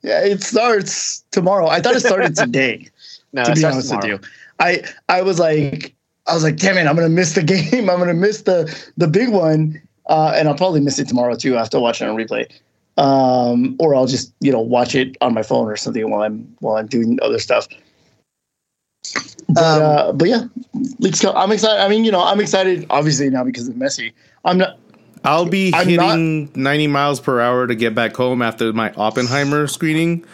Yeah, 0.02 0.20
it 0.24 0.42
starts 0.42 1.24
tomorrow. 1.32 1.68
I 1.68 1.80
thought 1.80 1.96
it 1.96 2.00
started 2.00 2.34
today. 2.36 2.88
No, 3.32 3.42
to 3.44 3.52
be 3.52 3.60
starts 3.60 3.74
honest 3.74 3.92
with 3.92 4.04
you, 4.04 4.20
I 4.60 4.82
I 5.08 5.22
was 5.22 5.38
like, 5.38 5.94
I 6.26 6.34
was 6.34 6.44
like, 6.44 6.56
damn 6.56 6.78
it, 6.78 6.86
I'm 6.86 6.94
gonna 6.96 7.08
miss 7.08 7.34
the 7.34 7.42
game. 7.44 7.90
I'm 7.90 7.98
gonna 7.98 8.14
miss 8.14 8.42
the 8.42 8.74
the 8.96 9.08
big 9.08 9.30
one, 9.30 9.80
uh, 10.08 10.32
and 10.34 10.48
I'll 10.48 10.54
probably 10.54 10.80
miss 10.80 10.98
it 10.98 11.08
tomorrow 11.08 11.36
too 11.36 11.56
after 11.56 11.80
watching 11.80 12.06
it 12.06 12.10
on 12.10 12.16
replay. 12.16 12.50
Um, 12.96 13.76
or 13.78 13.94
I'll 13.94 14.06
just 14.06 14.32
you 14.40 14.50
know 14.50 14.60
watch 14.60 14.94
it 14.94 15.16
on 15.20 15.32
my 15.32 15.42
phone 15.42 15.66
or 15.66 15.76
something 15.76 16.10
while 16.10 16.22
I'm 16.22 16.56
while 16.60 16.76
I'm 16.76 16.86
doing 16.86 17.18
other 17.22 17.38
stuff. 17.38 17.68
But 19.48 19.62
Um, 19.62 19.82
uh, 19.82 20.12
but 20.12 20.28
yeah, 20.28 20.44
Leagues 20.98 21.20
Cup. 21.20 21.34
I'm 21.36 21.52
excited. 21.52 21.80
I 21.80 21.88
mean, 21.88 22.04
you 22.04 22.12
know, 22.12 22.22
I'm 22.22 22.40
excited 22.40 22.86
obviously 22.90 23.30
now 23.30 23.44
because 23.44 23.68
of 23.68 23.74
Messi. 23.74 24.12
I'm 24.44 24.58
not. 24.58 24.78
I'll 25.24 25.46
be 25.46 25.72
I'm 25.74 25.88
hitting 25.88 26.50
90 26.54 26.86
miles 26.86 27.20
per 27.20 27.40
hour 27.40 27.66
to 27.66 27.74
get 27.74 27.94
back 27.94 28.14
home 28.14 28.40
after 28.42 28.72
my 28.72 28.92
Oppenheimer 28.92 29.66
screening 29.66 30.24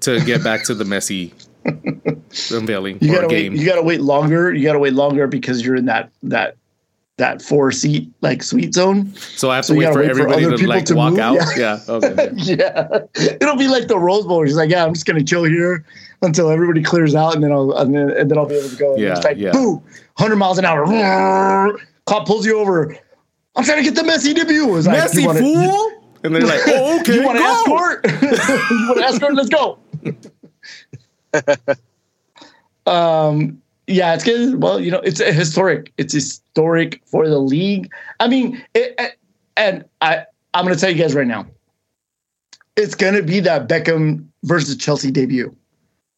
to 0.00 0.24
get 0.24 0.44
back 0.44 0.64
to 0.64 0.74
the 0.74 0.84
Messi 0.84 1.32
unveiling 2.52 2.98
You 3.00 3.12
gotta 3.12 3.26
wait. 3.26 3.42
game. 3.42 3.54
You 3.54 3.66
gotta 3.66 3.82
wait 3.82 4.00
longer. 4.00 4.52
You 4.52 4.64
gotta 4.64 4.78
wait 4.78 4.92
longer 4.92 5.26
because 5.26 5.64
you're 5.64 5.76
in 5.76 5.86
that 5.86 6.10
that 6.24 6.56
that 7.18 7.42
four 7.42 7.70
seat 7.70 8.10
like 8.22 8.42
sweet 8.42 8.72
zone. 8.72 9.12
so 9.14 9.50
I 9.50 9.56
have 9.56 9.66
to 9.66 9.72
so 9.72 9.78
wait 9.78 9.92
for 9.92 10.00
wait 10.00 10.10
everybody 10.10 10.44
other 10.44 10.56
to 10.56 10.66
like 10.66 10.84
to 10.86 10.94
walk 10.94 11.12
move? 11.12 11.20
out. 11.20 11.34
Yeah. 11.34 11.50
Yeah. 11.56 11.80
Okay. 11.88 12.30
yeah, 12.36 13.00
it'll 13.16 13.56
be 13.56 13.68
like 13.68 13.88
the 13.88 13.98
Rose 13.98 14.24
Bowl. 14.24 14.44
He's 14.44 14.56
like, 14.56 14.70
yeah, 14.70 14.84
I'm 14.84 14.94
just 14.94 15.04
gonna 15.04 15.22
chill 15.22 15.44
here 15.44 15.84
until 16.22 16.48
everybody 16.50 16.82
clears 16.82 17.14
out, 17.14 17.34
and 17.34 17.42
then 17.42 17.52
I'll 17.52 17.72
and 17.76 17.94
then, 17.94 18.10
and 18.10 18.30
then 18.30 18.38
I'll 18.38 18.46
be 18.46 18.54
able 18.54 18.68
to 18.68 18.76
go. 18.76 18.96
Yeah, 18.96 19.16
it's 19.16 19.24
like, 19.24 19.36
yeah. 19.36 19.52
boo, 19.52 19.74
100 20.16 20.36
miles 20.36 20.58
an 20.58 20.64
hour. 20.64 20.86
Cop 22.06 22.26
pulls 22.26 22.46
you 22.46 22.58
over. 22.58 22.96
I'm 23.54 23.64
trying 23.64 23.84
to 23.84 23.90
get 23.90 23.94
the 23.94 24.08
Messi 24.08 24.34
debut. 24.34 24.76
It's 24.76 24.86
like, 24.86 24.98
Messi 24.98 25.26
wanna, 25.26 25.40
fool. 25.40 25.92
and 26.22 26.34
they're 26.34 26.42
like, 26.42 26.60
oh, 26.68 27.00
okay. 27.00 27.14
You 27.14 27.24
want 27.24 27.38
to 27.38 27.44
escort? 27.44 28.06
you 28.06 28.86
want 28.88 28.98
to 28.98 29.04
escort? 29.04 29.34
Let's 29.34 29.48
go. 29.48 29.78
um. 32.90 33.60
Yeah, 33.88 34.14
it's 34.14 34.22
good. 34.22 34.62
Well, 34.62 34.78
you 34.78 34.90
know, 34.90 35.00
it's 35.00 35.18
a 35.18 35.32
historic. 35.32 35.92
It's 35.96 36.12
historic 36.12 37.00
for 37.06 37.26
the 37.26 37.38
league. 37.38 37.90
I 38.20 38.28
mean, 38.28 38.62
it, 38.74 39.16
and 39.56 39.84
I, 40.02 40.26
I'm 40.52 40.66
going 40.66 40.74
to 40.74 40.80
tell 40.80 40.90
you 40.90 41.02
guys 41.02 41.14
right 41.14 41.26
now, 41.26 41.46
it's 42.76 42.94
going 42.94 43.14
to 43.14 43.22
be 43.22 43.40
that 43.40 43.66
Beckham 43.66 44.26
versus 44.44 44.76
Chelsea 44.76 45.10
debut. 45.10 45.56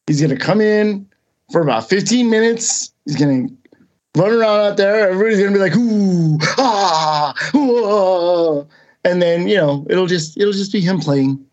He's 0.08 0.20
going 0.20 0.36
to 0.36 0.44
come 0.44 0.60
in 0.60 1.08
for 1.52 1.62
about 1.62 1.88
15 1.88 2.28
minutes. 2.28 2.92
He's 3.04 3.14
going 3.14 3.48
to 3.48 4.20
run 4.20 4.32
around 4.32 4.60
out 4.60 4.76
there. 4.76 5.08
Everybody's 5.08 5.38
going 5.38 5.52
to 5.52 5.58
be 5.58 5.62
like, 5.62 5.76
ooh, 5.76 6.38
ah, 6.58 7.34
ooh, 7.54 7.84
ah. 7.84 8.64
and 9.04 9.22
then 9.22 9.46
you 9.46 9.56
know, 9.56 9.86
it'll 9.88 10.06
just 10.06 10.36
it'll 10.36 10.52
just 10.52 10.72
be 10.72 10.80
him 10.80 10.98
playing. 10.98 11.44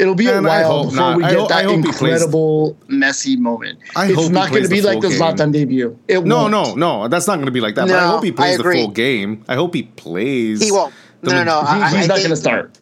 It'll 0.00 0.14
be 0.14 0.28
And 0.28 0.46
a 0.46 0.50
I 0.50 0.62
while 0.62 0.84
before 0.84 0.96
not. 0.96 1.16
we 1.18 1.22
get 1.24 1.32
ho- 1.34 1.44
I 1.44 1.48
that 1.48 1.64
hope 1.66 1.84
incredible 1.84 2.78
Messi 2.88 3.38
moment. 3.38 3.78
I 3.94 4.06
it's 4.06 4.14
hope 4.16 4.32
not 4.32 4.50
going 4.50 4.62
to 4.62 4.68
be 4.68 4.80
the 4.80 4.86
like 4.88 5.00
the 5.00 5.10
full 5.10 5.18
game. 5.18 5.36
Zlatan 5.36 5.52
debut. 5.52 5.98
It 6.08 6.24
No, 6.24 6.42
won't. 6.48 6.50
no, 6.52 6.74
no. 6.74 7.08
That's 7.08 7.26
not 7.26 7.36
going 7.36 7.46
to 7.46 7.52
be 7.52 7.60
like 7.60 7.74
that. 7.76 7.86
but 7.86 7.96
I 7.98 8.06
hope 8.08 8.24
he 8.24 8.32
plays 8.32 8.56
the 8.58 8.64
full 8.64 8.88
game. 8.88 9.44
I 9.48 9.54
hope 9.54 9.74
he 9.74 9.82
plays. 9.84 10.62
He 10.62 10.72
won't. 10.72 10.94
No, 11.22 11.32
no, 11.32 11.44
no. 11.44 11.60
He- 11.60 11.66
I, 11.82 11.88
he's 11.90 12.04
I 12.04 12.06
not 12.06 12.18
going 12.18 12.30
to 12.30 12.36
start. 12.36 12.78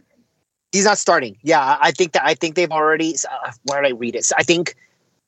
He's 0.72 0.84
not 0.84 0.98
starting. 0.98 1.36
Yeah, 1.42 1.60
I- 1.60 1.78
I 1.88 1.90
think 1.90 2.12
that. 2.12 2.22
I 2.24 2.34
think 2.34 2.54
they've 2.54 2.70
already. 2.70 3.16
Uh, 3.30 3.50
where 3.64 3.82
did 3.82 3.88
I 3.88 3.94
read 3.94 4.14
it? 4.14 4.24
So 4.24 4.34
I 4.38 4.42
think 4.44 4.76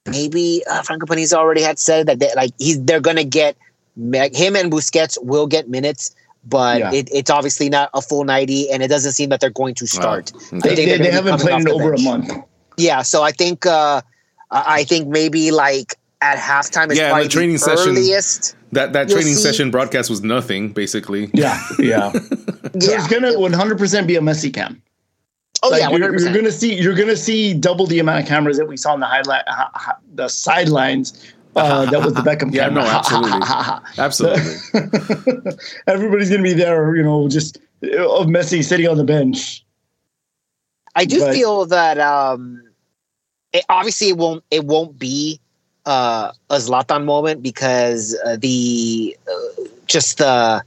maybe 0.07 0.63
uh, 0.71 0.83
Franco 0.83 1.07
Panizo 1.07 1.35
already 1.35 1.63
had 1.63 1.79
said 1.79 2.07
that 2.07 2.19
they, 2.21 2.31
like 2.37 2.53
he's 2.59 2.81
they're 2.85 3.01
gonna 3.01 3.25
get 3.25 3.57
him 3.97 4.57
and 4.57 4.71
Busquets 4.73 5.19
will 5.23 5.47
get 5.47 5.69
minutes, 5.69 6.15
but 6.45 6.79
Yeah. 6.79 6.93
it, 6.93 7.09
it's 7.13 7.31
obviously 7.31 7.69
not 7.69 7.91
a 7.95 8.01
full 8.03 8.25
ninety, 8.25 8.71
and 8.71 8.83
it 8.83 8.89
doesn't 8.89 9.13
seem 9.13 9.29
that 9.31 9.41
they're 9.41 9.51
going 9.51 9.75
to 9.77 9.87
start. 9.87 10.33
okay. 10.35 10.59
They, 10.61 10.75
they, 10.75 10.85
they're 10.87 10.99
they 10.99 11.11
gonna 11.11 11.23
be 11.23 11.31
haven't 11.31 11.41
played 11.41 11.53
off 11.55 11.61
in 11.61 11.65
the 11.67 11.73
over 11.73 11.95
a 11.95 12.01
month. 12.01 12.33
Yeah, 12.77 13.03
so 13.03 13.23
I 13.23 13.33
think 13.33 13.67
uh, 13.67 14.01
I 14.51 14.65
I 14.81 14.85
think 14.85 15.09
maybe 15.09 15.51
like 15.51 15.95
at 16.23 16.39
halftime 16.39 16.91
is 16.91 16.99
Yeah, 16.99 17.21
the 17.23 17.29
training 17.29 17.55
the 17.55 17.59
session- 17.61 17.91
earliest. 17.93 18.57
That 18.73 18.93
that 18.93 19.09
training 19.09 19.35
see- 19.35 19.43
session 19.43 19.71
broadcast 19.73 20.09
was 20.09 20.23
nothing, 20.23 20.73
basically. 20.73 21.31
Yeah, 21.35 21.61
yeah. 21.79 22.13
Yeah. 22.73 22.89
There's 22.97 23.07
gonna 23.09 23.39
100 23.39 23.79
percent 23.79 24.07
be 24.07 24.15
a 24.17 24.21
Messi 24.21 24.53
cam. 24.55 24.81
Oh 25.63 25.69
Like, 25.71 25.81
yeah, 25.83 25.91
you're, 25.91 26.19
you're 26.19 26.33
gonna 26.33 26.53
see 26.53 26.75
you're 26.81 26.95
gonna 26.95 27.17
see 27.17 27.53
double 27.53 27.87
the 27.87 27.99
amount 27.99 28.23
of 28.23 28.29
cameras 28.29 28.57
that 28.59 28.67
we 28.69 28.77
saw 28.77 28.93
on 28.93 29.01
the 29.01 29.07
highlight, 29.07 29.43
ha- 29.49 29.71
ha- 29.75 29.99
the 30.15 30.29
sidelines 30.29 31.13
Uh, 31.57 31.85
that 31.91 32.05
was 32.05 32.15
the 32.15 32.21
Beckham 32.21 32.53
Yeah, 32.55 32.69
camera. 32.69 32.85
no, 32.85 32.89
absolutely. 32.89 33.41
Absolutely. 33.99 35.53
Everybody's 35.87 36.31
gonna 36.31 36.43
be 36.43 36.53
there, 36.53 36.95
you 36.97 37.03
know, 37.03 37.29
just 37.29 37.57
of 37.83 38.27
Messi 38.27 38.63
sitting 38.65 38.87
on 38.89 38.97
the 38.97 39.05
bench. 39.05 39.65
I 40.95 41.05
do 41.05 41.21
But- 41.21 41.35
feel 41.35 41.67
that 41.67 41.99
um, 41.99 42.63
it, 43.53 43.65
obviously 43.69 44.09
it 44.11 44.17
won't 44.17 44.45
it 44.51 44.65
won't 44.65 44.99
be 44.99 45.41
uh, 45.87 46.33
a 46.51 46.57
Zlatan 46.57 47.05
moment 47.05 47.43
because 47.43 48.17
uh, 48.25 48.37
the 48.37 49.17
uh, 49.29 49.63
just 49.87 50.19
the 50.19 50.63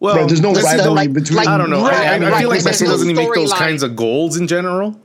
Well, 0.00 0.14
Bro, 0.14 0.26
there's 0.26 0.40
no 0.40 0.50
this 0.54 0.58
is- 0.64 0.64
rivalry 0.78 0.94
like- 0.94 1.12
between. 1.12 1.36
like- 1.38 1.48
I 1.48 1.56
don't 1.58 1.70
know. 1.70 1.84
I, 1.84 1.90
I, 1.90 1.94
I 2.14 2.18
Right, 2.18 2.40
feel 2.40 2.48
like 2.50 2.64
right, 2.64 2.74
Messi 2.74 2.84
doesn't 2.86 3.08
even 3.10 3.24
make 3.24 3.34
those 3.34 3.52
storyline. 3.52 3.56
kinds 3.58 3.82
of 3.82 3.96
goals 3.96 4.36
in 4.36 4.46
general. 4.46 5.00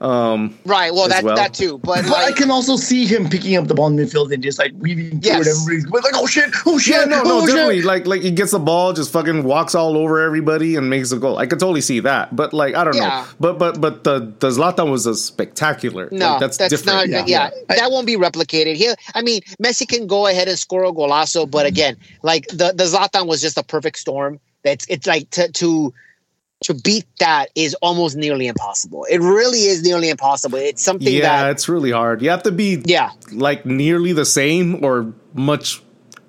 Um, 0.00 0.56
right. 0.64 0.94
Well, 0.94 1.08
that 1.08 1.22
well. 1.24 1.36
that 1.36 1.52
too, 1.52 1.78
but 1.78 2.04
But 2.04 2.16
I 2.16 2.32
can 2.32 2.50
also 2.50 2.76
see 2.76 3.04
him 3.06 3.28
picking 3.28 3.56
up 3.56 3.66
the 3.68 3.74
ball 3.74 3.88
in 3.88 3.96
midfield 3.96 4.32
and 4.32 4.42
just 4.42 4.58
like 4.58 4.72
weaving 4.78 5.20
through 5.20 5.30
Yes. 5.30 5.46
it. 5.46 5.50
Everybody's 5.74 6.04
like, 6.04 6.14
"Oh 6.16 6.26
shit! 6.26 6.50
Oh 6.64 6.78
shit! 6.78 6.94
yeah, 6.96 7.04
no, 7.04 7.22
no, 7.22 7.38
oh, 7.42 7.46
definitely. 7.46 7.76
shit!" 7.78 7.84
Like, 7.84 8.06
like 8.06 8.22
he 8.22 8.30
gets 8.30 8.52
the 8.52 8.58
ball, 8.58 8.92
just 8.94 9.12
fucking 9.12 9.44
walks 9.44 9.74
all 9.74 9.96
over 9.98 10.20
everybody 10.20 10.76
and 10.76 10.88
makes 10.88 11.12
a 11.12 11.18
goal. 11.18 11.36
I 11.38 11.46
could 11.46 11.60
totally 11.60 11.82
see 11.82 12.00
that. 12.00 12.34
But 12.34 12.54
like, 12.54 12.74
I 12.74 12.84
don't 12.84 12.96
Yeah. 12.96 13.08
know. 13.08 13.26
But 13.40 13.58
but 13.58 13.80
but 13.80 14.04
the 14.04 14.32
the 14.38 14.48
Zlatan 14.48 14.90
was 14.90 15.04
a 15.06 15.14
spectacular. 15.14 16.08
no, 16.12 16.30
Like, 16.32 16.40
that's, 16.40 16.56
that's, 16.56 16.70
different. 16.82 17.10
not. 17.10 17.28
Yeah. 17.28 17.50
Yeah, 17.68 17.76
that 17.76 17.90
won't 17.90 18.06
be 18.06 18.16
replicated 18.16 18.76
here. 18.76 18.94
I 19.14 19.20
mean, 19.22 19.42
Messi 19.62 19.86
can 19.86 20.06
go 20.06 20.26
ahead 20.26 20.48
and 20.48 20.58
score 20.58 20.84
a 20.84 20.92
golazo, 20.92 21.50
but 21.50 21.66
again, 21.66 21.96
like 22.22 22.46
the 22.48 22.72
the 22.74 22.84
Zlatan 22.84 23.26
was 23.26 23.40
just 23.42 23.58
a 23.58 23.62
perfect 23.62 23.98
storm. 23.98 24.40
That's 24.62 24.86
it's 24.88 25.06
like 25.06 25.28
to 25.30 25.50
to 25.52 25.92
to 26.62 26.74
beat 26.74 27.06
that 27.18 27.46
is 27.54 27.74
almost 27.80 28.16
nearly 28.16 28.46
impossible. 28.46 29.04
It 29.10 29.18
really 29.18 29.60
is 29.60 29.82
nearly 29.82 30.10
impossible. 30.10 30.58
It's 30.58 30.82
something 30.84 31.12
Yeah, 31.12 31.42
that 31.44 31.50
it's 31.52 31.68
really 31.68 31.90
hard. 31.90 32.20
You 32.22 32.30
have 32.30 32.42
to 32.42 32.52
be 32.52 32.82
yeah. 32.84 33.12
like 33.32 33.64
nearly 33.64 34.12
the 34.12 34.26
same 34.26 34.84
or 34.84 35.12
much 35.34 35.82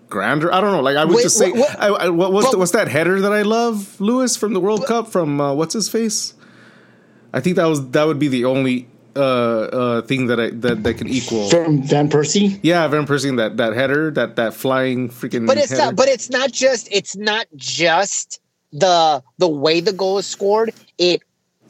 grander. 0.10 0.54
I 0.54 0.62
don't 0.62 0.72
know. 0.72 0.82
Like 0.82 0.96
I 0.98 1.04
would 1.06 1.16
Wait, 1.18 1.24
just 1.24 1.38
say, 1.38 1.52
what- 1.52 1.60
what- 1.60 1.80
I, 1.82 1.88
I, 1.88 2.10
what, 2.10 2.32
what's, 2.34 2.48
but- 2.48 2.52
the, 2.54 2.58
what's 2.60 2.72
that 2.72 2.88
header 2.88 3.20
that 3.22 3.34
I 3.34 3.42
love, 3.42 4.00
Lewis 4.00 4.36
from 4.38 4.54
the 4.54 4.60
World 4.60 4.86
Cup 4.86 5.08
from 5.10 5.42
uh, 5.42 5.54
what's 5.54 5.74
his 5.74 5.90
face? 5.90 6.34
I 7.34 7.40
think 7.40 7.56
that 7.56 7.66
was 7.66 7.90
that 7.92 8.04
would 8.06 8.20
be 8.20 8.28
the 8.28 8.44
only 8.46 8.90
uh, 9.16 9.20
uh, 9.20 10.02
thing 10.02 10.28
that 10.28 10.38
I 10.40 10.50
that 10.50 10.84
that 10.84 10.96
can 10.98 11.08
equal. 11.08 11.50
From 11.50 11.82
Van 11.84 12.10
Persie. 12.10 12.60
Yeah, 12.62 12.86
Van 12.90 13.06
Persie 13.06 13.36
that 13.38 13.56
that 13.56 13.74
header, 13.74 14.12
that 14.12 14.36
that 14.36 14.54
flying 14.54 15.08
freaking. 15.10 15.48
but 15.48 15.58
it's 15.58 15.70
header. 15.70 15.84
not 15.84 15.96
but 15.96 16.10
it's 16.10 16.30
not 16.30 16.52
just 16.52 16.90
it's 16.92 17.16
not 17.16 17.46
just 17.56 18.41
the 18.72 19.24
the 19.38 19.48
way 19.48 19.80
the 19.80 19.94
goal 19.94 20.18
is 20.18 20.26
scored 20.26 20.74
it 20.98 21.22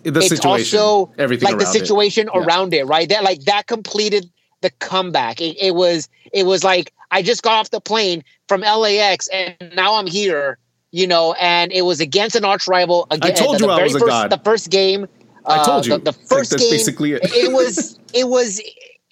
the 0.03 0.19
it's 0.19 0.29
situation, 0.29 0.79
also 0.79 1.11
everything 1.17 1.47
like 1.47 1.57
the 1.59 1.65
around 1.65 1.75
it. 1.75 1.79
situation 1.79 2.29
Yeah. 2.33 2.41
around 2.41 2.73
it 2.73 2.85
right 2.85 3.09
that 3.09 3.23
like 3.23 3.41
that 3.45 3.67
completed 3.67 4.29
the 4.61 4.69
comeback 4.79 5.41
it, 5.41 5.57
it 5.59 5.75
was 5.75 6.07
it 6.33 6.45
was 6.45 6.63
like 6.63 6.93
i 7.11 7.21
just 7.21 7.43
got 7.43 7.53
off 7.53 7.69
the 7.71 7.81
plane 7.81 8.23
from 8.47 8.61
lax 8.61 9.27
and 9.29 9.55
now 9.75 9.95
i'm 9.95 10.07
here 10.07 10.57
you 10.91 11.07
know 11.07 11.33
and 11.39 11.71
it 11.71 11.83
was 11.83 11.99
against 11.99 12.35
an 12.35 12.45
arch 12.45 12.67
rival 12.67 13.07
again 13.11 13.31
I 13.31 13.35
told 13.35 13.57
the, 13.57 13.63
you 13.63 13.67
the 13.67 13.73
I 13.73 13.83
was 13.83 13.95
a 13.95 13.99
god. 13.99 14.29
the 14.29 14.37
first 14.39 14.69
game 14.69 15.07
I 15.45 15.63
told 15.63 15.87
uh, 15.87 15.95
you. 15.95 15.97
the, 15.97 16.11
the 16.11 16.17
Like, 16.17 16.27
first 16.27 16.51
that's 16.51 16.63
game 16.63 16.71
basically 16.71 17.13
it. 17.13 17.21
it 17.23 17.51
was 17.51 17.97
it 18.13 18.27
was 18.27 18.61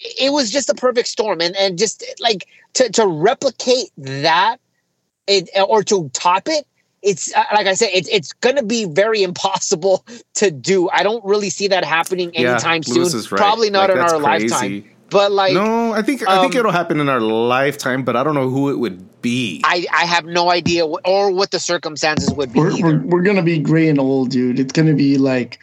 it 0.00 0.32
was 0.32 0.50
just 0.50 0.68
a 0.70 0.74
perfect 0.74 1.08
storm 1.08 1.40
and 1.40 1.56
and 1.56 1.78
just 1.78 2.04
like 2.20 2.46
to 2.74 2.88
to 2.90 3.06
replicate 3.06 3.90
that 3.96 4.58
it 5.26 5.48
or 5.68 5.82
to 5.84 6.08
top 6.12 6.48
it 6.48 6.66
it's 7.02 7.34
uh, 7.34 7.44
like 7.54 7.66
I 7.66 7.74
said, 7.74 7.90
it's 7.92 8.08
it's 8.08 8.32
gonna 8.34 8.62
be 8.62 8.84
very 8.84 9.22
impossible 9.22 10.04
to 10.34 10.50
do. 10.50 10.88
I 10.90 11.02
don't 11.02 11.24
really 11.24 11.50
see 11.50 11.68
that 11.68 11.84
happening 11.84 12.30
Yeah, 12.34 12.52
anytime 12.52 12.82
Lewis 12.88 13.12
soon. 13.12 13.20
is 13.20 13.32
right. 13.32 13.38
Probably 13.38 13.70
not 13.70 13.88
Like, 13.90 13.96
in 13.96 14.02
our 14.02 14.20
crazy. 14.20 14.48
lifetime. 14.48 14.84
But 15.10 15.32
like, 15.32 15.54
no, 15.54 15.92
I 15.92 16.02
think 16.02 16.22
I 16.28 16.40
think 16.40 16.54
um, 16.54 16.60
it'll 16.60 16.70
happen 16.72 17.00
in 17.00 17.08
our 17.08 17.18
lifetime, 17.20 18.04
but 18.04 18.14
I 18.14 18.22
don't 18.22 18.34
know 18.36 18.48
who 18.48 18.70
it 18.70 18.78
would 18.78 19.20
be. 19.22 19.60
I 19.64 19.84
I 19.92 20.04
have 20.04 20.24
no 20.24 20.50
idea 20.50 20.86
wh- 20.86 21.00
or 21.04 21.32
what 21.32 21.50
the 21.50 21.58
circumstances 21.58 22.32
would 22.34 22.52
be. 22.52 22.60
We're, 22.60 22.70
either. 22.70 22.82
we're, 22.84 22.98
we're 23.06 23.22
gonna 23.22 23.42
be 23.42 23.58
gray 23.58 23.88
and 23.88 23.98
old, 23.98 24.30
dude. 24.30 24.60
It's 24.60 24.72
gonna 24.72 24.94
be 24.94 25.18
like 25.18 25.58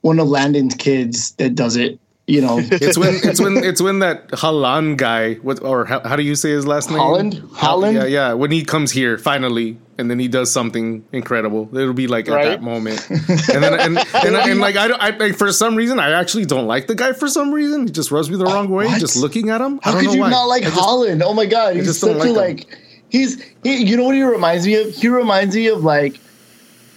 one 0.00 0.18
of 0.18 0.26
Landon's 0.26 0.74
kids 0.74 1.30
that 1.32 1.54
does 1.54 1.76
it. 1.76 2.00
You 2.28 2.42
know, 2.42 2.58
It's 2.70 2.98
when 2.98 3.14
it's 3.24 3.40
when 3.40 3.56
it's 3.56 3.80
when 3.80 4.00
that 4.00 4.28
Haaland 4.28 4.98
guy, 4.98 5.36
what 5.36 5.62
or 5.62 5.86
how, 5.86 6.00
how 6.00 6.14
do 6.14 6.22
you 6.22 6.34
say 6.34 6.50
his 6.50 6.66
last 6.66 6.90
name? 6.90 6.98
Holland? 6.98 7.42
Holland? 7.54 7.96
Yeah, 7.96 8.04
yeah. 8.04 8.32
When 8.34 8.50
he 8.50 8.66
comes 8.66 8.92
here 8.92 9.16
finally, 9.16 9.78
and 9.96 10.10
then 10.10 10.18
he 10.18 10.28
does 10.28 10.52
something 10.52 11.06
incredible, 11.10 11.74
it'll 11.74 11.94
be 11.94 12.06
like 12.06 12.28
at 12.28 12.44
that 12.44 12.62
moment. 12.62 13.00
And 13.10 13.64
then 13.64 13.80
and 13.80 13.98
and, 13.98 14.36
and, 14.36 14.60
like 14.60 14.76
I, 14.76 14.88
don't, 14.88 15.00
I 15.00 15.10
like, 15.16 15.36
for 15.36 15.50
some 15.52 15.74
reason 15.74 15.98
I 15.98 16.10
actually 16.10 16.44
don't 16.44 16.66
like 16.66 16.86
the 16.86 16.94
guy 16.94 17.14
for 17.14 17.28
some 17.28 17.50
reason. 17.50 17.86
He 17.86 17.92
just 17.92 18.10
rubs 18.10 18.28
me 18.30 18.36
the 18.36 18.44
wrong 18.44 18.68
way. 18.68 18.84
what? 18.86 19.00
Just 19.00 19.16
looking 19.16 19.48
at 19.48 19.62
him, 19.62 19.80
I 19.82 19.92
how 19.92 20.00
could 20.00 20.12
you 20.12 20.20
why. 20.20 20.28
not 20.28 20.44
like 20.44 20.64
just- 20.64 20.78
Holland? 20.78 21.22
Oh 21.22 21.32
my 21.32 21.46
god, 21.46 21.76
he's 21.76 21.86
just 21.86 22.00
such 22.00 22.12
don't 22.18 22.26
a 22.28 22.32
like 22.32 22.68
like. 22.68 22.78
He's 23.08 23.42
he, 23.62 23.84
you 23.84 23.96
know 23.96 24.04
what 24.04 24.14
he 24.14 24.22
reminds 24.22 24.66
me 24.66 24.74
of? 24.74 24.94
He 24.94 25.08
reminds 25.08 25.56
me 25.56 25.68
of 25.68 25.82
like 25.82 26.20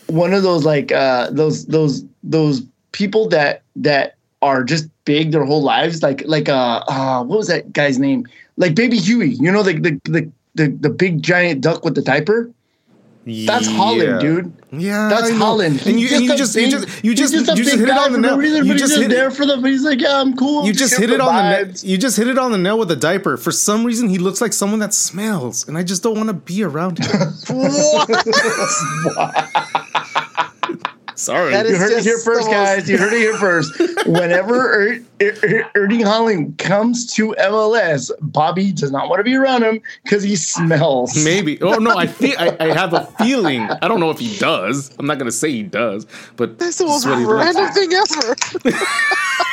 one 0.08 0.34
of 0.34 0.44
those 0.44 0.66
like 0.66 0.92
uh 0.92 1.30
those 1.32 1.66
those 1.68 2.04
those 2.22 2.64
people 2.92 3.30
that 3.30 3.64
that 3.78 4.18
are 4.42 4.64
just 4.64 4.90
big 5.06 5.32
their 5.32 5.46
whole 5.46 5.62
lives 5.62 6.02
like 6.04 6.24
like 6.26 6.50
uh, 6.50 6.84
uh 6.88 7.24
what 7.24 7.38
was 7.38 7.48
that 7.48 7.72
guy's 7.74 8.00
name 8.00 8.26
like 8.58 8.76
baby 8.76 8.98
huey 8.98 9.30
you 9.36 9.52
know 9.52 9.64
the 9.64 9.74
the 9.74 10.00
the 10.06 10.32
the, 10.56 10.68
the 10.82 10.90
big 10.90 11.22
giant 11.22 11.62
duck 11.62 11.86
with 11.86 11.96
the 11.96 12.02
diaper 12.02 12.50
that's 13.26 13.68
Yeah. 13.70 13.78
holland 13.78 14.20
dude 14.20 14.52
Yeah, 14.74 15.10
that's 15.10 15.30
Holland. 15.32 15.82
And 15.86 16.00
you, 16.00 16.08
and 16.16 16.24
you 16.24 16.38
just, 16.38 16.56
big- 16.56 16.72
you 16.72 16.80
just, 16.80 17.04
you 17.04 17.12
he's 17.12 17.20
just, 17.20 17.34
you 17.58 17.64
just 17.66 17.76
hit 17.78 17.90
it 17.90 17.92
on 17.92 18.14
the 18.14 18.18
no 18.18 18.30
nail. 18.30 18.38
reason, 18.38 18.66
You 18.66 18.72
just 18.74 18.94
just 18.94 19.02
hit 19.02 19.10
there 19.12 19.28
it. 19.28 19.34
for 19.34 19.46
the. 19.46 19.58
He's 19.58 19.84
like, 19.84 20.00
yeah, 20.00 20.22
I'm 20.22 20.34
cool. 20.38 20.66
You 20.66 20.72
just 20.72 20.94
here 20.98 21.08
hit 21.10 21.16
it 21.16 21.20
on 21.22 21.36
the 21.36 21.42
nail. 21.66 21.74
You 21.84 21.98
just 21.98 22.16
hit 22.16 22.30
it 22.30 22.38
on 22.40 22.54
the 22.54 22.58
nail 22.58 22.80
with 22.80 22.88
the 22.88 22.96
diaper. 22.96 23.36
For 23.36 23.52
some 23.52 23.84
reason, 23.84 24.08
he 24.08 24.18
looks 24.18 24.40
like 24.40 24.54
someone 24.54 24.80
that 24.80 24.94
smells, 24.94 25.68
and 25.68 25.78
I 25.78 25.84
just 25.84 26.04
don't 26.04 26.16
want 26.16 26.30
to 26.30 26.34
be 26.34 26.64
around 26.64 27.00
him. 27.00 27.12
Sorry. 31.16 31.52
That 31.52 31.68
You 31.68 31.76
heard 31.78 31.92
it 31.92 32.04
here 32.04 32.18
first, 32.18 32.42
most- 32.48 32.52
guys. 32.52 32.90
You 32.90 32.98
heard 32.98 33.14
it 33.14 33.20
here 33.20 33.38
first. 33.38 33.78
Whenever 34.08 34.56
er- 34.90 35.00
er- 35.22 35.36
er- 35.44 35.72
Erling 35.76 36.02
Haaland 36.02 36.58
comes 36.58 37.06
to 37.14 37.36
MLS, 37.40 38.12
Bobby 38.22 38.72
does 38.72 38.92
not 38.92 39.10
want 39.10 39.20
to 39.20 39.24
be 39.24 39.36
around 39.36 39.64
him 39.64 39.82
because 40.04 40.24
he 40.24 40.36
smells. 40.36 41.24
Maybe. 41.24 41.62
Oh 41.62 41.76
no, 41.76 41.96
I 41.98 42.08
feel 42.08 42.36
I, 42.40 42.56
I 42.60 42.74
have 42.74 42.94
a 42.94 43.06
feeling. 43.18 43.62
I 43.62 43.88
don't 43.88 44.00
know 44.00 44.10
if 44.10 44.20
he 44.20 44.38
does. 44.38 44.96
I'm 45.00 45.06
not 45.06 45.18
gonna 45.20 45.32
say 45.32 45.52
he 45.52 45.64
does, 45.64 46.06
but 46.36 46.58
That's 46.60 46.78
the 46.78 46.86
most 46.86 47.06
this 47.06 47.06
is 47.06 47.10
what 47.10 47.20
he 47.20 47.26
looks 47.26 47.56
random 47.56 47.74
thing 47.74 47.94
ever. 47.94 48.36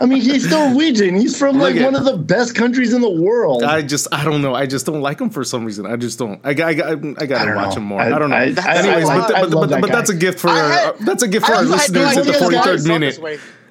I 0.00 0.06
mean, 0.06 0.20
he's 0.20 0.50
Norwegian. 0.50 1.14
He's 1.20 1.38
from 1.38 1.58
like 1.58 1.74
Look 1.74 1.82
at- 1.82 1.92
one 1.92 1.94
of 1.96 2.04
the 2.04 2.16
best 2.16 2.54
countries 2.54 2.92
in 2.92 3.00
the 3.00 3.10
world. 3.10 3.62
I 3.62 3.82
just 3.82 4.08
I 4.12 4.24
don't 4.24 4.42
know. 4.42 4.54
I 4.54 4.66
just 4.66 4.86
don't 4.86 5.00
like 5.00 5.20
him 5.20 5.30
for 5.30 5.44
some 5.44 5.64
reason. 5.64 5.86
I 5.86 5.96
just 5.96 6.18
don't. 6.18 6.40
I 6.44 6.54
got 6.54 6.68
I, 6.68 6.74
got, 6.74 6.88
I 7.22 7.26
gotta 7.26 7.50
I 7.52 7.56
watch 7.56 7.70
know. 7.70 7.80
him 7.80 7.84
more. 7.84 8.00
I- 8.00 8.12
I, 8.14 8.18
don't 8.18 8.30
know. 8.30 8.36
I- 8.36 8.54
I- 8.58 8.76
Anyways, 8.78 9.08
I 9.08 9.18
but, 9.18 9.30
love- 9.30 9.30
I 9.30 9.40
but, 9.42 9.50
but, 9.50 9.68
that 9.70 9.80
but 9.82 9.90
that's 9.92 10.10
a 10.10 10.14
gift 10.16 10.40
for 10.40 10.48
I 10.50 10.56
had- 10.58 10.86
uh, 10.88 10.92
that's 11.00 11.22
a 11.22 11.28
gift 11.28 11.46
for 11.46 11.52
I 11.52 11.56
our 11.56 11.62
had 11.62 11.70
listeners 11.70 12.16
at 12.16 12.24
the 12.26 12.32
43rd 12.32 12.86
minute. 12.88 13.18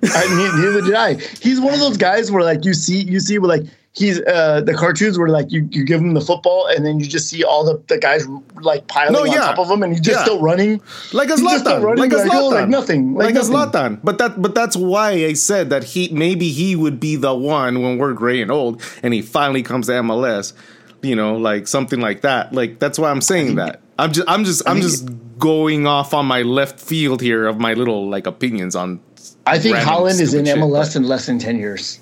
I 0.03 0.27
mean, 0.35 0.61
neither 0.61 0.81
did 0.81 0.93
I. 0.95 1.13
He's 1.15 1.59
one 1.59 1.73
of 1.73 1.79
those 1.79 1.97
guys 1.97 2.31
where 2.31 2.43
like 2.43 2.63
you 2.65 2.73
see, 2.73 3.01
you 3.01 3.19
see, 3.19 3.39
where 3.39 3.49
like 3.49 3.65
he's 3.97 4.21
uh 4.21 4.61
the 4.61 4.73
cartoons 4.73 5.17
where 5.17 5.27
like 5.29 5.51
you, 5.51 5.67
you 5.71 5.83
give 5.83 5.99
him 5.99 6.13
the 6.13 6.21
football 6.21 6.67
and 6.67 6.85
then 6.85 6.99
you 6.99 7.07
just 7.07 7.27
see 7.29 7.43
all 7.43 7.65
the, 7.65 7.81
the 7.87 7.97
guys 7.97 8.27
like 8.61 8.87
piling 8.87 9.13
No, 9.13 9.21
on 9.21 9.27
top 9.35 9.57
of 9.59 9.69
him 9.69 9.81
and 9.83 9.91
he's 9.93 10.01
just 10.01 10.19
Yeah. 10.19 10.23
still 10.23 10.39
running. 10.39 10.79
Like 11.13 11.29
a 11.29 11.37
He's 11.37 11.41
just 11.41 11.59
still 11.65 11.79
Zlatan, 11.79 11.83
running 11.83 12.09
like 12.11 12.13
a 12.13 12.29
oh, 12.33 12.47
like 12.49 12.69
nothing, 12.69 13.15
like 13.15 13.33
like, 13.33 13.43
a 13.43 13.49
nothing. 13.49 13.53
Zlatan. 13.97 13.99
But 14.03 14.17
that, 14.19 14.41
but 14.41 14.53
that's 14.55 14.75
why 14.75 15.09
I 15.11 15.33
said 15.33 15.69
that 15.71 15.83
he 15.83 16.09
maybe 16.09 16.49
he 16.49 16.75
would 16.75 16.99
be 16.99 17.15
the 17.15 17.33
one 17.33 17.81
when 17.81 17.97
we're 17.97 18.13
gray 18.13 18.41
and 18.41 18.51
old, 18.51 18.81
and 19.03 19.13
he 19.13 19.21
finally 19.21 19.63
comes 19.63 19.87
to 19.87 19.93
MLS. 19.93 20.53
You 21.01 21.15
know, 21.15 21.35
like 21.37 21.67
something 21.67 21.99
like 21.99 22.21
that. 22.21 22.53
Like 22.53 22.79
that's 22.79 22.97
why 22.99 23.11
I'm 23.11 23.21
saying 23.21 23.55
that. 23.55 23.81
I'm 23.99 24.11
just, 24.11 24.27
I'm 24.29 24.43
just, 24.43 24.67
I'm 24.67 24.75
think- 24.81 24.83
just 24.91 25.09
going 25.39 25.85
off 25.87 26.13
on 26.13 26.25
my 26.25 26.41
left 26.41 26.79
field 26.79 27.21
here 27.21 27.45
of 27.47 27.59
my 27.59 27.73
little 27.73 28.09
like 28.09 28.25
opinions 28.27 28.75
on. 28.75 28.99
I 29.45 29.59
think 29.59 29.77
Haaland 29.77 30.19
is 30.19 30.33
in 30.33 30.45
shit, 30.45 30.57
MLS 30.57 30.93
but- 30.93 30.95
in 30.97 31.03
less 31.03 31.25
than 31.27 31.39
ten 31.39 31.57
years. 31.59 31.99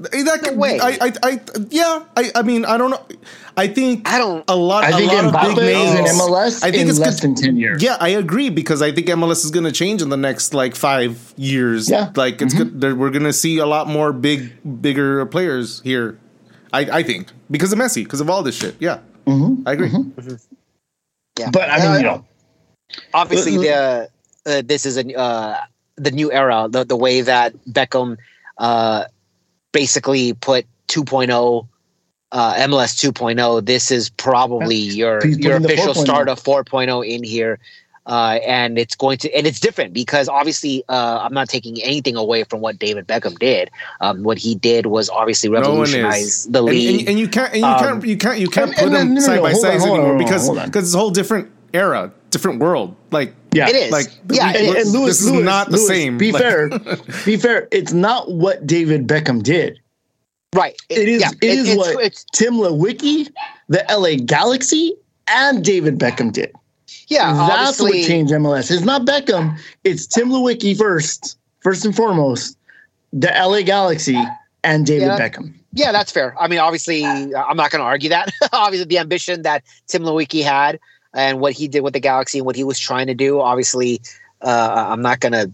That 0.00 0.40
could, 0.44 0.56
way. 0.56 0.78
I, 0.78 0.90
I, 1.00 1.12
I, 1.24 1.40
yeah. 1.70 2.04
I, 2.16 2.30
I 2.36 2.42
mean, 2.42 2.64
I 2.64 2.78
don't 2.78 2.90
know. 2.90 3.04
I 3.56 3.66
think 3.66 4.08
I 4.08 4.18
don't- 4.18 4.44
a 4.46 4.54
lot. 4.54 4.84
I 4.84 4.92
think 4.92 5.10
a 5.10 5.14
lot 5.16 5.24
of 5.24 5.32
Mbappe 5.34 5.56
big 5.56 5.76
is 5.76 5.94
in. 5.98 6.04
MLS 6.16 6.62
I 6.62 6.70
think 6.70 6.82
in 6.82 6.88
it's 6.88 6.98
less 7.00 7.18
good- 7.20 7.30
than 7.30 7.34
ten 7.34 7.56
years. 7.56 7.82
Yeah, 7.82 7.96
I 7.98 8.10
agree 8.10 8.48
because 8.50 8.80
I 8.80 8.92
think 8.92 9.08
MLS 9.08 9.44
is 9.44 9.50
going 9.50 9.64
to 9.64 9.72
change 9.72 10.00
in 10.00 10.08
the 10.10 10.16
next 10.16 10.54
like 10.54 10.76
five 10.76 11.34
years. 11.36 11.90
Yeah. 11.90 12.06
Mm-hmm. 12.06 12.18
like 12.18 12.40
it's 12.40 12.54
good. 12.54 12.80
there- 12.80 12.94
We're 12.94 13.10
going 13.10 13.24
to 13.24 13.32
see 13.32 13.58
a 13.58 13.66
lot 13.66 13.88
more 13.88 14.12
big, 14.12 14.52
bigger 14.80 15.26
players 15.26 15.80
here. 15.82 16.16
I, 16.72 16.80
I 17.00 17.02
think 17.02 17.32
because 17.50 17.72
of 17.72 17.78
Messi, 17.80 18.04
because 18.04 18.20
of 18.20 18.30
all 18.30 18.42
this 18.44 18.54
shit. 18.56 18.76
Yeah, 18.78 19.00
Mm-hmm. 19.26 19.66
I 19.66 19.72
agree. 19.72 19.90
Yeah. 21.38 21.50
But 21.50 21.70
I 21.70 21.78
mean, 21.78 21.86
Uh, 21.86 21.96
you 21.96 22.02
know, 22.04 22.24
obviously 23.14 23.56
the 23.56 24.08
uh, 24.46 24.62
this 24.64 24.86
is 24.86 24.96
a 24.96 25.18
uh, 25.18 25.56
the 25.96 26.10
new 26.10 26.30
era 26.32 26.68
the 26.70 26.84
the 26.84 26.96
way 26.96 27.20
that 27.22 27.54
Beckham 27.66 28.16
uh, 28.58 29.04
basically 29.72 30.32
put 30.34 30.66
2.0 30.88 31.66
uh, 32.30 32.54
MLS 32.54 33.10
2.0 33.10 33.64
this 33.64 33.90
is 33.90 34.10
probably 34.10 34.76
your 34.76 35.20
He's 35.24 35.38
your 35.38 35.56
official 35.56 35.94
4.0. 35.94 36.04
start 36.04 36.28
of 36.28 36.42
4.0 36.42 37.06
in 37.08 37.22
here 37.24 37.58
Uh, 38.08 38.38
and 38.46 38.78
it's 38.78 38.96
going 38.96 39.18
to, 39.18 39.28
and 39.36 39.46
it's 39.46 39.60
different 39.60 39.92
because 39.92 40.30
obviously, 40.30 40.82
uh, 40.88 41.18
I'm 41.22 41.34
not 41.34 41.46
taking 41.50 41.76
anything 41.82 42.16
away 42.16 42.42
from 42.44 42.62
what 42.62 42.78
David 42.78 43.06
Beckham 43.06 43.38
did. 43.38 43.68
Um, 44.00 44.22
what 44.22 44.38
he 44.38 44.54
did 44.54 44.86
was 44.86 45.10
obviously 45.10 45.50
revolutionize 45.50 46.46
the 46.48 46.60
And, 46.64 46.68
league. 46.68 47.00
and, 47.00 47.08
and 47.10 47.18
you 47.18 47.28
can't, 47.28 47.52
and 47.52 47.60
you 47.60 47.66
Um, 47.68 47.78
can't, 47.84 48.06
you 48.06 48.16
can't, 48.16 48.38
you 48.40 48.48
can't 48.48 48.68
and- 48.70 48.76
put 48.78 48.84
and- 48.86 48.94
them 48.96 49.08
no, 49.12 49.20
no, 49.20 49.26
side 49.26 49.36
no, 49.36 49.42
by 49.42 49.52
side 49.52 49.74
on, 49.74 49.80
hold 49.80 49.90
on, 49.90 49.96
anymore 49.98 50.12
on, 50.12 50.18
because 50.24 50.48
because 50.48 50.84
it's 50.88 50.94
a 50.94 50.98
whole 50.98 51.10
different 51.10 51.50
era, 51.74 52.10
different 52.30 52.60
world. 52.60 52.96
Like 53.10 53.34
Yeah. 53.52 53.68
it 53.68 53.76
is. 53.76 53.90
like 53.92 54.06
yeah. 54.30 54.52
we- 54.52 54.68
and, 54.68 54.76
and. 54.78 54.88
Lewis, 54.90 55.18
this 55.18 55.22
is 55.22 55.30
Lewis, 55.32 55.44
not 55.44 55.66
the 55.70 55.76
Lewis, 55.76 55.88
same. 55.88 56.18
Be 56.18 56.32
Like- 56.32 56.42
fair, 56.42 56.68
be 57.24 57.36
fair. 57.36 57.68
It's 57.70 57.92
not 57.92 58.30
what 58.30 58.66
David 58.66 59.06
Beckham 59.06 59.42
did. 59.42 59.78
right. 60.54 60.76
It 60.88 61.08
is. 61.08 61.20
yeah, 61.22 61.30
it 61.42 61.58
is 61.58 61.68
it's, 61.68 61.76
what 61.78 62.04
it's, 62.04 62.24
Tim 62.32 62.54
Leiweke, 62.54 63.30
the 63.68 63.84
LA 63.90 64.22
Galaxy, 64.24 64.94
and 65.26 65.64
David 65.64 65.98
Beckham 65.98 66.32
did. 66.32 66.52
yeah. 67.08 67.32
That's 67.32 67.80
what 67.80 67.88
obviously- 67.92 68.04
changed 68.04 68.32
MLS. 68.32 68.70
It's 68.70 68.84
not 68.84 69.06
Beckham. 69.06 69.58
It's 69.84 70.06
Tim 70.06 70.28
Leiweke 70.30 70.76
first, 70.76 71.38
first 71.60 71.84
and 71.84 71.94
foremost, 71.96 72.56
the 73.12 73.28
LA 73.28 73.62
Galaxy, 73.62 74.22
and 74.64 74.84
David 74.86 75.06
Yeah. 75.06 75.18
Beckham. 75.18 75.54
Yeah, 75.74 75.92
that's 75.92 76.10
fair. 76.10 76.34
I 76.40 76.48
mean, 76.48 76.58
obviously, 76.58 77.04
I'm 77.04 77.56
not 77.56 77.70
going 77.70 77.80
to 77.80 77.84
argue 77.84 78.08
that. 78.08 78.30
obviously, 78.52 78.86
the 78.86 78.98
ambition 78.98 79.42
that 79.42 79.62
Tim 79.86 80.02
Leiweke 80.02 80.42
had 80.42 80.80
and 81.18 81.40
what 81.40 81.52
he 81.52 81.66
did 81.66 81.80
with 81.80 81.94
the 81.94 82.00
Galaxy 82.00 82.38
and 82.38 82.46
what 82.46 82.54
he 82.54 82.62
was 82.62 82.78
trying 82.78 83.08
to 83.08 83.14
do, 83.14 83.40
obviously, 83.40 84.00
uh, 84.40 84.86
I'm 84.90 85.02
not 85.02 85.20
to, 85.22 85.50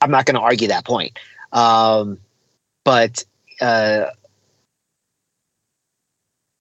I'm 0.00 0.10
not 0.12 0.26
to 0.26 0.38
argue 0.38 0.68
that 0.68 0.84
point. 0.84 1.18
Um, 1.52 2.18
but 2.84 3.24
uh, 3.60 4.06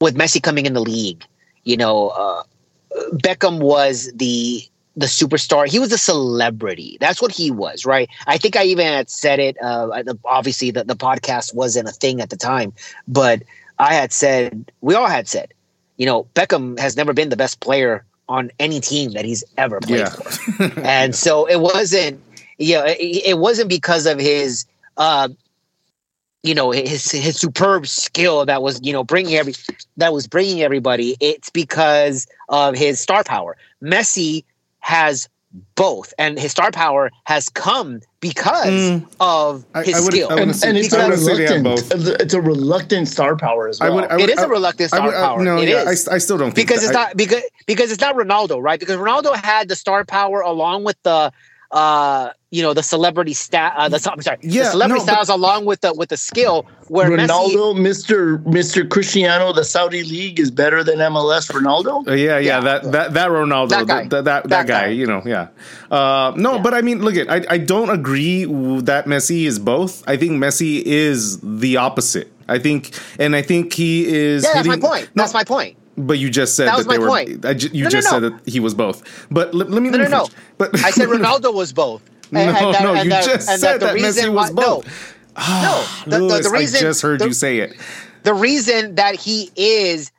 with 0.02 0.16
Messi 0.16 0.42
coming 0.42 0.66
in 0.66 0.74
the 0.74 0.82
league, 0.82 1.24
you 1.64 1.78
know, 1.78 2.10
uh, 2.10 2.44
Beckham 3.14 3.60
was 3.60 4.12
the 4.16 4.62
the 4.96 5.06
superstar. 5.06 5.68
He 5.68 5.80
was 5.80 5.92
a 5.92 5.98
celebrity. 5.98 6.98
That's 7.00 7.22
what 7.22 7.32
he 7.32 7.52
was, 7.52 7.86
right? 7.86 8.10
I 8.28 8.38
think 8.38 8.56
I 8.56 8.64
even 8.64 8.86
had 8.86 9.10
said 9.10 9.40
it. 9.40 9.58
Uh, 9.62 10.04
obviously, 10.26 10.72
the, 10.72 10.84
the 10.84 10.96
podcast 10.96 11.54
wasn't 11.54 11.88
a 11.88 11.92
thing 11.92 12.22
at 12.22 12.30
the 12.30 12.38
time, 12.38 12.74
but 13.08 13.44
I 13.80 13.94
had 13.96 14.12
said, 14.12 14.72
we 14.82 14.94
all 14.94 15.08
had 15.08 15.28
said, 15.28 15.54
you 15.98 16.06
know, 16.06 16.26
Beckham 16.36 16.80
has 16.80 16.96
never 16.96 17.14
been 17.14 17.30
the 17.30 17.36
best 17.36 17.60
player 17.60 18.06
on 18.30 18.52
any 18.60 18.80
team 18.80 19.12
that 19.12 19.26
he's 19.26 19.44
ever 19.58 19.80
played 19.80 20.00
Yeah. 20.00 20.10
for. 20.10 20.80
and 20.82 21.16
so 21.16 21.46
it 21.46 21.60
wasn't, 21.60 22.22
you 22.58 22.76
know, 22.76 22.86
it, 22.86 22.98
it 23.00 23.38
wasn't 23.38 23.70
because 23.70 24.06
of 24.06 24.20
his, 24.20 24.66
uh, 24.98 25.30
you 26.44 26.54
know, 26.54 26.72
his 26.72 27.10
his 27.10 27.40
superb 27.40 27.88
skill 27.88 28.46
that 28.46 28.62
was, 28.62 28.80
you 28.84 28.92
know, 28.92 29.04
bringing 29.04 29.36
every 29.36 29.54
that 29.98 30.14
was 30.14 30.28
bringing 30.28 30.62
everybody. 30.62 31.16
It's 31.22 31.50
because 31.50 32.28
of 32.50 32.76
his 32.76 33.00
star 33.00 33.24
power. 33.24 33.56
Messi 33.82 34.44
has 34.80 35.30
both, 35.76 36.14
and 36.18 36.40
his 36.40 36.52
star 36.52 36.72
power 36.72 37.12
has 37.26 37.48
come 37.50 38.00
because 38.20 38.68
Mm. 38.68 39.06
of 39.20 39.64
his 39.86 39.96
I 39.96 40.00
would- 40.00 40.14
skill. 40.14 40.28
I 40.32 40.34
would- 40.36 40.44
And, 40.44 40.56
say- 40.56 40.70
and 40.70 40.78
it's 40.78 40.94
a 40.94 41.08
would 41.08 41.20
say 41.20 41.36
they 41.46 41.60
reluctant. 41.60 41.64
both. 41.64 42.20
It's 42.22 42.34
a 42.34 42.42
reluctant 42.42 43.08
star 43.08 43.36
power 43.36 43.68
as 43.68 43.80
I 43.80 43.86
well. 43.90 43.96
would, 43.96 44.06
I 44.12 44.16
would, 44.16 44.30
it 44.30 44.38
is 44.38 44.40
a 44.44 44.48
reluctant 44.48 44.94
I 44.94 44.98
star 44.98 45.06
would- 45.08 45.16
I- 45.16 45.22
power. 45.22 45.44
No, 45.44 45.58
It 45.58 45.70
yeah, 45.70 45.90
is. 45.90 46.08
I, 46.08 46.16
I 46.16 46.18
still 46.18 46.38
don't 46.38 46.54
think 46.54 46.68
because 46.68 46.84
it's 46.84 46.92
that. 46.94 47.10
not 47.10 47.18
because 47.18 47.44
because 47.68 47.92
it's 47.92 48.02
not 48.02 48.16
Ronaldo, 48.16 48.62
right? 48.62 48.80
Because 48.80 48.98
Ronaldo 48.98 49.36
had 49.36 49.70
the 49.70 49.76
star 49.76 50.04
power 50.06 50.42
along 50.42 50.84
with 50.86 50.98
the 51.04 51.32
uh 51.72 52.30
you 52.54 52.62
know 52.62 52.74
the 52.74 52.84
celebrity 52.84 53.34
stat 53.34 53.74
uh, 53.76 53.90
the 53.90 53.96
I'm 54.14 54.22
sorry 54.22 54.38
Yeah, 54.42 54.64
the 54.66 54.70
celebrity 54.72 55.06
no, 55.06 55.12
styles 55.12 55.30
along 55.30 55.66
with 55.66 55.82
the 55.82 55.92
with 55.94 56.10
the 56.10 56.18
skill 56.18 56.66
where 56.88 57.10
Ronaldo, 57.10 57.76
Mister 57.88 58.38
Mister 58.40 58.86
Cristiano, 58.86 59.52
the 59.54 59.64
Saudi 59.64 60.04
league 60.04 60.40
is 60.40 60.52
better 60.52 60.84
than 60.84 60.98
MLS. 61.00 61.50
Ronaldo. 61.52 62.08
Uh, 62.08 62.14
yeah, 62.14 62.38
yeah, 62.38 62.40
Yeah. 62.40 62.60
that 62.68 62.92
that 62.92 63.14
that 63.16 63.30
Ronaldo, 63.32 63.70
That 63.70 63.88
guy. 63.88 64.02
that 64.04 64.10
that, 64.12 64.24
that, 64.26 64.50
That 64.50 64.68
guy, 64.68 64.82
guy. 64.86 64.88
you 64.90 65.08
know, 65.08 65.22
yeah. 65.26 65.48
Uh, 65.90 66.32
no, 66.36 66.56
Yeah. 66.56 66.62
but 66.62 66.74
I 66.76 66.82
mean, 66.82 67.02
look 67.02 67.16
at 67.16 67.28
I 67.32 67.40
I 67.50 67.58
don't 67.58 67.90
agree 67.90 68.46
that 68.92 69.06
Messi 69.08 69.46
is 69.46 69.58
both. 69.58 70.04
I 70.08 70.16
think 70.18 70.34
Messi 70.34 70.82
is 70.84 71.40
the 71.42 71.78
opposite. 71.78 72.30
I 72.48 72.60
think, 72.60 72.92
and 73.18 73.36
I 73.36 73.42
think 73.42 73.74
he 73.74 74.06
is. 74.06 74.44
yeah 74.44 74.54
that's 74.56 74.68
my 74.68 74.78
point 74.78 75.10
No, 75.16 75.24
that's 75.24 75.34
my 75.34 75.46
point 75.46 75.78
But 75.98 76.18
you 76.20 76.30
just 76.30 76.56
said 76.58 76.68
That 76.68 76.72
that, 76.72 76.78
was 76.78 76.88
they 76.88 76.98
my 76.98 77.04
were. 77.04 77.08
point. 77.16 77.46
I 77.46 77.54
ju- 77.54 77.70
you 77.74 77.84
No, 77.86 77.90
no, 77.90 77.96
just 77.98 78.08
no. 78.08 78.12
said 78.14 78.22
that 78.28 78.36
he 78.54 78.60
was 78.60 78.74
both. 78.76 79.02
But 79.32 79.54
let, 79.58 79.70
let 79.72 79.82
me 79.82 79.90
no 79.90 79.98
let 79.98 80.04
no 80.04 80.10
me 80.10 80.12
no 80.18 80.26
finish. 80.26 80.44
But 80.60 80.70
I 80.84 80.92
said 80.92 81.08
Ronaldo 81.18 81.50
was 81.54 81.72
both 81.72 82.02
No, 82.34 82.72
that- 82.72 82.84
no, 82.84 82.94
you 83.02 83.10
that- 83.10 83.26
just 83.26 83.48
said 83.48 83.80
the 83.80 83.86
that 83.88 83.96
Messi 83.96 84.04
reason 84.04 84.34
was 84.34 84.52
why- 84.52 84.64
both. 84.64 84.86
no 84.86 84.92
ah, 85.38 86.04
the, 86.06 86.12
the, 86.12 86.20
Lewis, 86.24 86.46
the 86.48 86.52
reason 86.52 86.78
I 86.78 86.82
just 86.82 87.02
heard 87.02 87.20
the, 87.20 87.28
you 87.28 87.34
say 87.34 87.60
it. 87.60 87.74
the 88.24 88.34
reason 88.34 88.96
that 88.96 89.16
he 89.16 89.50
is 89.56 90.12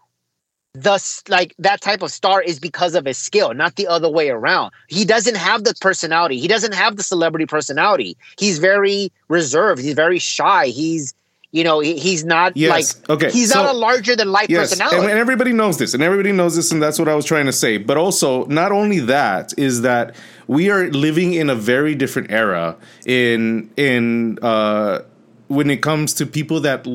the 0.75 1.01
like 1.29 1.55
that 1.59 1.81
type 1.81 2.03
of 2.03 2.11
star 2.11 2.43
is 2.43 2.59
because 2.59 2.97
of 2.97 3.05
his 3.05 3.17
skill, 3.17 3.55
not 3.55 3.77
the 3.77 3.87
other 3.87 4.09
way 4.09 4.31
around. 4.31 4.73
He 4.89 5.05
doesn't 5.05 5.37
have 5.37 5.63
the 5.63 5.73
personality. 5.81 6.41
He 6.41 6.49
doesn't 6.49 6.75
have 6.75 6.97
the 6.97 7.05
celebrity 7.05 7.47
personality. 7.47 8.17
He's 8.39 8.59
very 8.59 9.13
reserved. 9.29 9.81
He's 9.81 9.95
very 9.95 10.19
shy. 10.19 10.67
He's 10.67 11.15
you 11.55 11.63
know 11.65 11.79
he, 11.81 11.97
he's 11.99 12.25
not 12.25 12.57
Yes, 12.57 12.71
like 12.71 13.11
okay, 13.15 13.31
He's 13.31 13.51
so- 13.53 13.63
not 13.63 13.75
a 13.75 13.79
larger 13.79 14.15
than 14.17 14.29
life 14.33 14.51
Yes, 14.51 14.71
personality. 14.71 14.97
and, 14.99 15.11
and 15.11 15.19
everybody 15.19 15.53
knows 15.53 15.79
this, 15.79 15.95
and 15.95 16.03
everybody 16.03 16.33
knows 16.33 16.57
this, 16.57 16.73
and 16.73 16.83
that's 16.83 16.99
what 16.99 17.09
I 17.09 17.15
was 17.15 17.25
trying 17.25 17.47
to 17.47 17.53
say. 17.53 17.79
But 17.79 17.97
also, 17.97 18.45
not 18.47 18.73
only 18.73 19.01
that 19.01 19.55
is 19.57 19.83
that 19.83 20.15
we 20.49 20.69
are 20.71 20.91
living 20.91 21.33
in 21.33 21.49
a 21.49 21.55
very 21.55 21.95
different 21.95 22.31
era 22.31 22.77
in 23.07 23.71
in 23.77 24.39
uh, 24.43 25.01
when 25.49 25.71
it 25.71 25.81
comes 25.81 26.13
to 26.15 26.27
people 26.27 26.61
that 26.61 26.87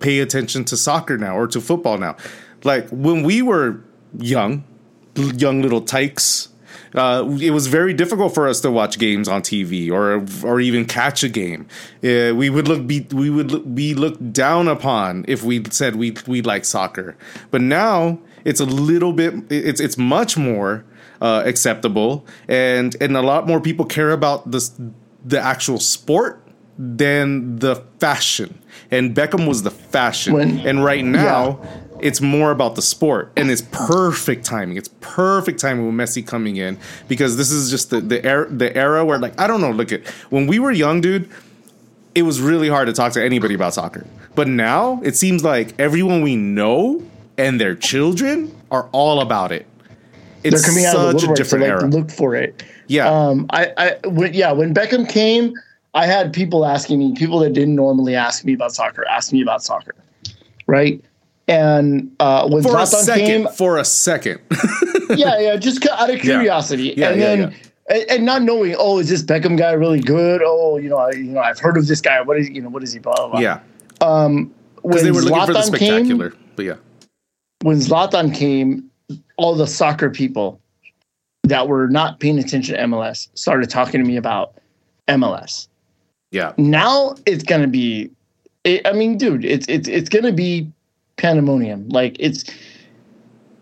pay 0.00 0.20
attention 0.20 0.64
to 0.66 0.76
soccer 0.76 1.16
now 1.16 1.34
or 1.36 1.46
to 1.46 1.60
football 1.60 1.96
now. 1.98 2.16
Like 2.64 2.88
when 2.90 3.22
we 3.22 3.40
were 3.42 3.80
young, 4.18 4.64
young 5.16 5.62
little 5.62 5.80
tykes. 5.80 6.48
Uh, 6.94 7.36
it 7.40 7.50
was 7.50 7.66
very 7.66 7.94
difficult 7.94 8.34
for 8.34 8.48
us 8.48 8.60
to 8.60 8.70
watch 8.70 8.98
games 8.98 9.28
on 9.28 9.42
TV 9.42 9.90
or 9.90 10.24
or 10.48 10.60
even 10.60 10.84
catch 10.84 11.22
a 11.22 11.28
game. 11.28 11.66
Uh, 12.04 12.32
we 12.34 12.50
would 12.50 12.68
look 12.68 12.86
be 12.86 13.06
we 13.12 13.30
would 13.30 13.50
look, 13.50 13.74
be 13.74 13.94
looked 13.94 14.32
down 14.32 14.68
upon 14.68 15.24
if 15.28 15.42
we 15.42 15.62
said 15.70 15.96
we 15.96 16.14
we 16.26 16.42
like 16.42 16.64
soccer. 16.64 17.16
But 17.50 17.60
now 17.62 18.18
it's 18.44 18.60
a 18.60 18.66
little 18.66 19.12
bit 19.12 19.34
it's 19.50 19.80
it's 19.80 19.96
much 19.98 20.36
more 20.36 20.84
uh, 21.20 21.42
acceptable 21.46 22.26
and 22.48 22.96
and 23.00 23.16
a 23.16 23.22
lot 23.22 23.46
more 23.46 23.60
people 23.60 23.84
care 23.84 24.10
about 24.10 24.50
this 24.50 24.72
the 25.24 25.40
actual 25.40 25.78
sport 25.78 26.38
than 26.78 27.56
the 27.58 27.76
fashion. 28.00 28.58
And 28.90 29.14
Beckham 29.14 29.46
was 29.46 29.62
the 29.62 29.70
fashion. 29.70 30.34
When- 30.34 30.58
and 30.60 30.84
right 30.84 31.04
now 31.04 31.60
it's 32.02 32.20
more 32.20 32.50
about 32.50 32.74
the 32.74 32.82
sport 32.82 33.32
and 33.36 33.50
it's 33.50 33.62
perfect 33.70 34.44
timing. 34.44 34.76
It's 34.76 34.90
perfect 35.00 35.60
timing 35.60 35.86
with 35.86 35.94
Messi 35.94 36.26
coming 36.26 36.56
in 36.56 36.78
because 37.08 37.36
this 37.36 37.50
is 37.50 37.70
just 37.70 37.90
the 37.90 38.00
the 38.00 38.24
era, 38.24 38.50
the 38.50 38.76
era 38.76 39.04
where 39.04 39.18
like 39.18 39.40
I 39.40 39.46
don't 39.46 39.60
know, 39.60 39.70
look 39.70 39.92
at 39.92 40.06
when 40.30 40.46
we 40.46 40.58
were 40.58 40.72
young, 40.72 41.00
dude, 41.00 41.28
it 42.14 42.22
was 42.22 42.40
really 42.40 42.68
hard 42.68 42.88
to 42.88 42.92
talk 42.92 43.12
to 43.12 43.24
anybody 43.24 43.54
about 43.54 43.74
soccer. 43.74 44.06
But 44.34 44.48
now 44.48 45.00
it 45.02 45.16
seems 45.16 45.44
like 45.44 45.78
everyone 45.78 46.22
we 46.22 46.36
know 46.36 47.02
and 47.38 47.60
their 47.60 47.74
children 47.74 48.54
are 48.70 48.88
all 48.92 49.20
about 49.20 49.52
it. 49.52 49.66
They're 50.42 50.54
It's 50.54 50.66
coming 50.66 50.84
out 50.86 50.96
of 50.96 51.02
the 51.02 51.12
such 51.12 51.22
a 51.22 51.30
woodwork 51.30 51.36
to 51.36 51.42
different 51.42 51.62
like 51.64 51.70
era. 51.70 51.86
look 51.86 52.10
for 52.10 52.34
it. 52.34 52.64
Yeah. 52.88 53.08
Um, 53.08 53.46
I, 53.50 53.72
I, 53.76 54.08
when, 54.08 54.34
yeah, 54.34 54.52
when 54.52 54.74
Beckham 54.74 55.08
came, 55.08 55.54
I 55.94 56.06
had 56.06 56.32
people 56.32 56.66
asking 56.66 56.98
me, 56.98 57.14
people 57.14 57.38
that 57.40 57.52
didn't 57.52 57.76
normally 57.76 58.16
ask 58.16 58.44
me 58.44 58.54
about 58.54 58.72
soccer, 58.72 59.06
ask 59.06 59.32
me 59.32 59.40
about 59.40 59.62
soccer, 59.62 59.94
right? 60.66 61.02
And 61.48 62.14
uh, 62.20 62.48
when 62.48 62.62
for 62.62 62.70
a 62.70 62.82
Zlatan 62.82 63.02
second, 63.02 63.26
came, 63.26 63.48
for 63.48 63.78
a 63.78 63.84
second. 63.84 64.40
yeah, 65.10 65.38
yeah, 65.38 65.56
just 65.56 65.86
out 65.88 66.08
of 66.08 66.20
curiosity, 66.20 66.94
Yeah, 66.96 67.10
and 67.10 67.20
yeah, 67.20 67.26
then 67.26 67.40
yeah. 67.40 67.56
And, 67.88 68.10
and 68.10 68.24
not 68.24 68.42
knowing, 68.42 68.76
oh, 68.78 69.00
is 69.00 69.08
this 69.08 69.22
Beckham 69.22 69.58
guy 69.58 69.72
really 69.72 70.00
good? 70.00 70.40
Oh, 70.44 70.76
you 70.76 70.88
know, 70.88 70.98
I, 70.98 71.10
you 71.12 71.24
know, 71.24 71.40
I've 71.40 71.58
heard 71.58 71.76
of 71.76 71.88
this 71.88 72.00
guy. 72.00 72.20
What 72.20 72.38
is, 72.38 72.48
you 72.48 72.62
know, 72.62 72.68
what 72.68 72.84
is 72.84 72.92
he? 72.92 73.00
Blah 73.00 73.14
blah. 73.14 73.28
blah. 73.30 73.40
yeah. 73.40 73.60
When 74.00 74.52
Because 74.82 75.02
they 75.02 75.10
were 75.10 75.22
looking 75.22 75.46
for 75.46 75.52
the 75.52 75.58
Zlatan 75.60 75.78
came, 75.78 75.88
spectacular. 75.88 76.34
But 76.56 76.64
yeah. 76.64 76.76
when 77.62 77.78
Zlatan 77.78 78.34
came, 78.34 78.90
all 79.36 79.54
the 79.54 79.66
soccer 79.66 80.10
people 80.10 80.60
that 81.44 81.68
were 81.68 81.88
not 81.88 82.20
paying 82.20 82.38
attention 82.38 82.76
to 82.76 82.82
MLS 82.82 83.28
started 83.34 83.68
talking 83.68 84.02
to 84.02 84.06
me 84.06 84.16
about 84.16 84.54
MLS. 85.08 85.68
Yeah. 86.30 86.52
Now 86.56 87.14
it's 87.26 87.42
gonna 87.42 87.66
be, 87.66 88.10
it, 88.64 88.86
I 88.86 88.92
mean, 88.92 89.18
dude, 89.18 89.44
it's 89.44 89.66
it's 89.68 89.88
it's 89.88 90.08
gonna 90.08 90.32
be 90.32 90.70
pandemonium. 91.16 91.88
Like 91.88 92.16
it's 92.18 92.44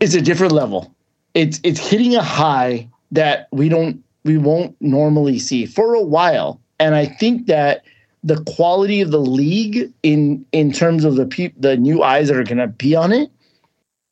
it's 0.00 0.14
a 0.14 0.20
different 0.20 0.52
level. 0.52 0.94
It's 1.34 1.60
it's 1.62 1.80
hitting 1.80 2.14
a 2.16 2.22
high 2.22 2.88
that 3.12 3.48
we 3.52 3.68
don't 3.68 4.02
we 4.24 4.38
won't 4.38 4.76
normally 4.80 5.38
see 5.38 5.66
for 5.66 5.94
a 5.94 6.02
while, 6.02 6.60
and 6.78 6.94
I 6.94 7.06
think 7.06 7.46
that 7.46 7.84
the 8.22 8.42
quality 8.44 9.00
of 9.00 9.10
the 9.10 9.20
league 9.20 9.90
in 10.02 10.44
in 10.52 10.72
terms 10.72 11.04
of 11.04 11.16
the 11.16 11.26
peop, 11.26 11.54
the 11.58 11.76
new 11.76 12.02
eyes 12.02 12.28
that 12.28 12.36
are 12.36 12.44
gonna 12.44 12.68
be 12.68 12.94
on 12.94 13.12
it 13.12 13.30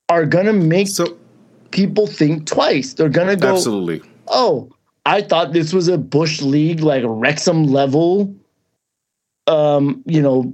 are 0.09 0.25
gonna 0.25 0.53
make 0.53 0.89
So 0.89 1.17
people 1.71 2.07
think 2.07 2.47
twice. 2.47 2.95
They're 2.95 3.09
gonna 3.09 3.37
go, 3.37 3.55
absolutely. 3.55 4.03
oh, 4.29 4.71
I 5.05 5.23
thought 5.23 5.53
this 5.53 5.73
was 5.73 5.89
a 5.89 5.99
Bush 5.99 6.41
league, 6.41 6.81
like 6.81 7.03
Wrexham 7.07 7.65
level, 7.65 8.35
um, 9.47 10.03
you 10.07 10.23
know, 10.23 10.53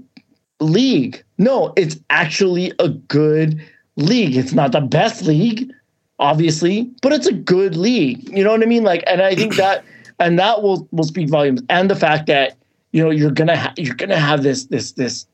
league. 0.64 1.22
No, 1.38 1.72
it's 1.76 1.96
actually 2.10 2.72
a 2.78 2.88
good 2.88 3.60
league. 3.96 4.36
It's 4.36 4.52
not 4.52 4.72
the 4.72 4.80
best 4.80 5.22
league. 5.22 5.70
obviously, 6.18 6.90
but 7.02 7.12
it's 7.12 7.26
a 7.26 7.32
good 7.32 7.76
league. 7.76 8.28
You 8.28 8.44
know 8.44 8.50
what 8.52 8.62
I 8.62 8.66
mean? 8.66 8.84
Like, 8.84 9.02
and 9.06 9.20
I 9.20 9.34
think 9.34 9.56
that, 9.56 9.84
and 10.18 10.38
that 10.38 10.62
will 10.62 10.88
will 10.92 11.04
speak 11.04 11.28
volumes. 11.28 11.62
And 11.68 11.90
the 11.90 11.96
fact 11.96 12.26
that 12.26 12.56
you 12.92 13.02
know 13.02 13.10
you're 13.10 13.30
gonna 13.32 13.56
ha- 13.56 13.74
you're 13.76 13.96
gonna 13.96 14.18
have 14.18 14.42
this 14.42 14.66
this 14.66 14.92
this 14.92 15.26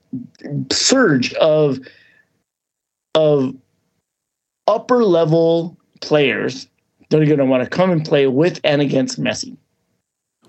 surge 0.73 1.35
of 1.35 1.79
of 3.15 3.55
upper 4.67 5.05
level 5.05 5.77
players 6.01 6.67
that 7.11 7.21
are 7.21 7.27
gonna 7.27 7.45
want 7.45 7.63
to 7.63 7.69
come 7.69 7.91
and 7.91 8.05
play 8.05 8.27
with 8.27 8.61
and 8.65 8.81
against 8.81 9.21
Messi. 9.21 9.57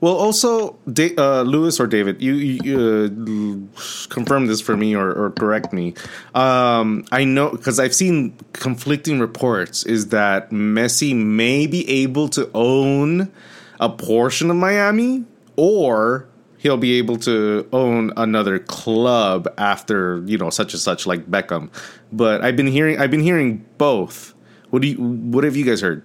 Well, 0.02 0.16
also, 0.16 0.80
da- 0.92 1.16
uh, 1.16 1.44
Lewis 1.44 1.80
or 1.80 1.86
David, 1.86 2.22
you, 2.24 2.34
you 2.34 2.76
uh, 2.76 4.10
confirm 4.10 4.48
this 4.48 4.60
for 4.60 4.76
me 4.76 4.96
or, 4.96 5.12
or 5.14 5.30
correct 5.32 5.72
me. 5.74 5.94
Um, 6.34 7.06
I 7.12 7.24
know 7.24 7.52
because 7.52 7.80
I've 7.80 7.94
seen 7.94 8.36
conflicting 8.54 9.20
reports. 9.20 9.84
Is 9.84 10.08
that 10.08 10.50
Messi 10.50 11.16
may 11.16 11.68
be 11.68 11.88
able 11.88 12.30
to 12.30 12.50
own 12.56 13.32
a 13.80 13.90
portion 13.90 14.50
of 14.50 14.56
Miami, 14.58 15.24
or 15.56 16.28
he'll 16.58 16.78
be 16.78 16.98
able 16.98 17.18
to 17.18 17.68
own 17.72 18.12
another 18.18 18.58
club 18.58 19.48
after 19.60 20.24
you 20.26 20.38
know 20.38 20.50
such 20.50 20.74
and 20.74 20.82
such 20.82 21.06
like 21.06 21.30
Beckham. 21.30 21.70
But 22.12 22.44
I've 22.44 22.56
been 22.56 22.68
hearing 22.68 23.00
I've 23.00 23.12
been 23.12 23.22
hearing 23.24 23.66
both. 23.78 24.34
What 24.72 24.82
do 24.82 24.88
you 24.88 24.96
what 24.98 25.44
have 25.44 25.56
you 25.56 25.66
guys 25.66 25.82
heard? 25.82 26.04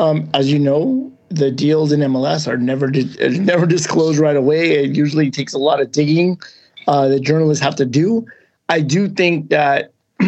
Um, 0.00 0.30
as 0.32 0.50
you 0.50 0.58
know, 0.58 1.12
the 1.28 1.50
deals 1.50 1.92
in 1.92 2.00
MLS 2.00 2.48
are 2.48 2.56
never 2.56 2.88
di- 2.90 3.28
never 3.38 3.66
disclosed 3.66 4.18
right 4.18 4.36
away. 4.36 4.72
It 4.72 4.96
usually 4.96 5.30
takes 5.30 5.52
a 5.52 5.58
lot 5.58 5.80
of 5.80 5.92
digging 5.92 6.40
uh, 6.88 7.08
that 7.08 7.20
journalists 7.20 7.62
have 7.62 7.76
to 7.76 7.84
do. 7.84 8.26
I 8.70 8.80
do 8.80 9.08
think 9.08 9.50
that 9.50 9.92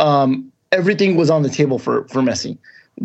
um, 0.00 0.52
everything 0.72 1.16
was 1.16 1.30
on 1.30 1.42
the 1.42 1.48
table 1.48 1.78
for 1.78 2.08
for 2.08 2.20
Messi 2.20 2.58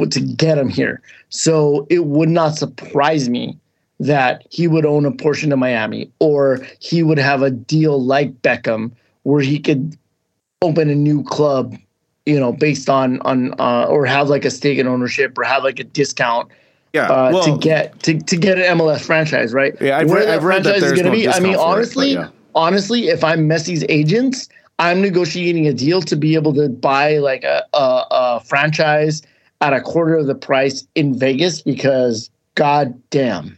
to 0.10 0.20
get 0.20 0.58
him 0.58 0.70
here. 0.70 1.02
So 1.30 1.86
it 1.90 2.06
would 2.06 2.30
not 2.30 2.56
surprise 2.56 3.30
me 3.30 3.58
that 4.00 4.48
he 4.50 4.68
would 4.68 4.86
own 4.86 5.06
a 5.06 5.12
portion 5.12 5.52
of 5.52 5.60
Miami 5.60 6.10
or 6.20 6.66
he 6.80 7.04
would 7.04 7.20
have 7.20 7.44
a 7.44 7.52
deal 7.52 8.04
like 8.04 8.42
Beckham 8.42 8.92
where 9.24 9.42
he 9.42 9.60
could 9.60 9.96
open 10.64 10.90
a 10.90 10.96
new 10.96 11.24
club 11.24 11.76
you 12.26 12.40
know, 12.40 12.52
based 12.52 12.90
on 12.90 13.20
on 13.22 13.54
uh, 13.60 13.86
or 13.86 14.06
have 14.06 14.30
like 14.30 14.46
a 14.46 14.52
stake 14.52 14.78
in 14.78 14.88
ownership 14.88 15.38
or 15.38 15.44
have 15.44 15.64
like 15.64 15.80
a 15.80 15.84
discount. 15.84 16.50
Yeah, 16.94 17.08
uh, 17.10 17.32
well, 17.34 17.44
to 17.46 17.58
get 17.58 18.00
to, 18.04 18.20
to 18.20 18.36
get 18.36 18.58
an 18.58 18.78
MLS 18.78 19.02
franchise, 19.06 19.54
right? 19.54 19.74
Yeah, 19.80 19.98
I've 19.98 20.10
Where 20.10 20.26
that 20.26 20.36
I've 20.36 20.44
read 20.44 20.64
that 20.66 20.72
franchise 20.80 20.84
is 20.84 20.90
there's 20.90 21.00
gonna 21.00 21.10
no 21.10 21.16
be. 21.16 21.28
I 21.30 21.40
mean, 21.40 21.54
for 21.54 21.60
it, 21.60 21.64
honestly, 21.64 22.14
yeah. 22.14 22.30
honestly, 22.54 23.08
if 23.08 23.24
I'm 23.24 23.48
Messi's 23.48 23.86
agents, 23.88 24.50
I'm 24.78 25.02
negotiating 25.02 25.68
a 25.68 25.74
deal 25.74 26.02
to 26.02 26.16
be 26.18 26.36
able 26.36 26.54
to 26.56 26.68
buy 26.68 27.18
like 27.20 27.44
a, 27.46 27.64
a, 27.74 28.06
a 28.12 28.40
franchise 28.42 29.22
at 29.62 29.72
a 29.74 29.80
quarter 29.80 30.16
of 30.16 30.28
the 30.28 30.36
price 30.36 30.86
in 30.96 31.18
Vegas 31.18 31.62
because, 31.62 32.30
god 32.56 33.00
damn. 33.10 33.58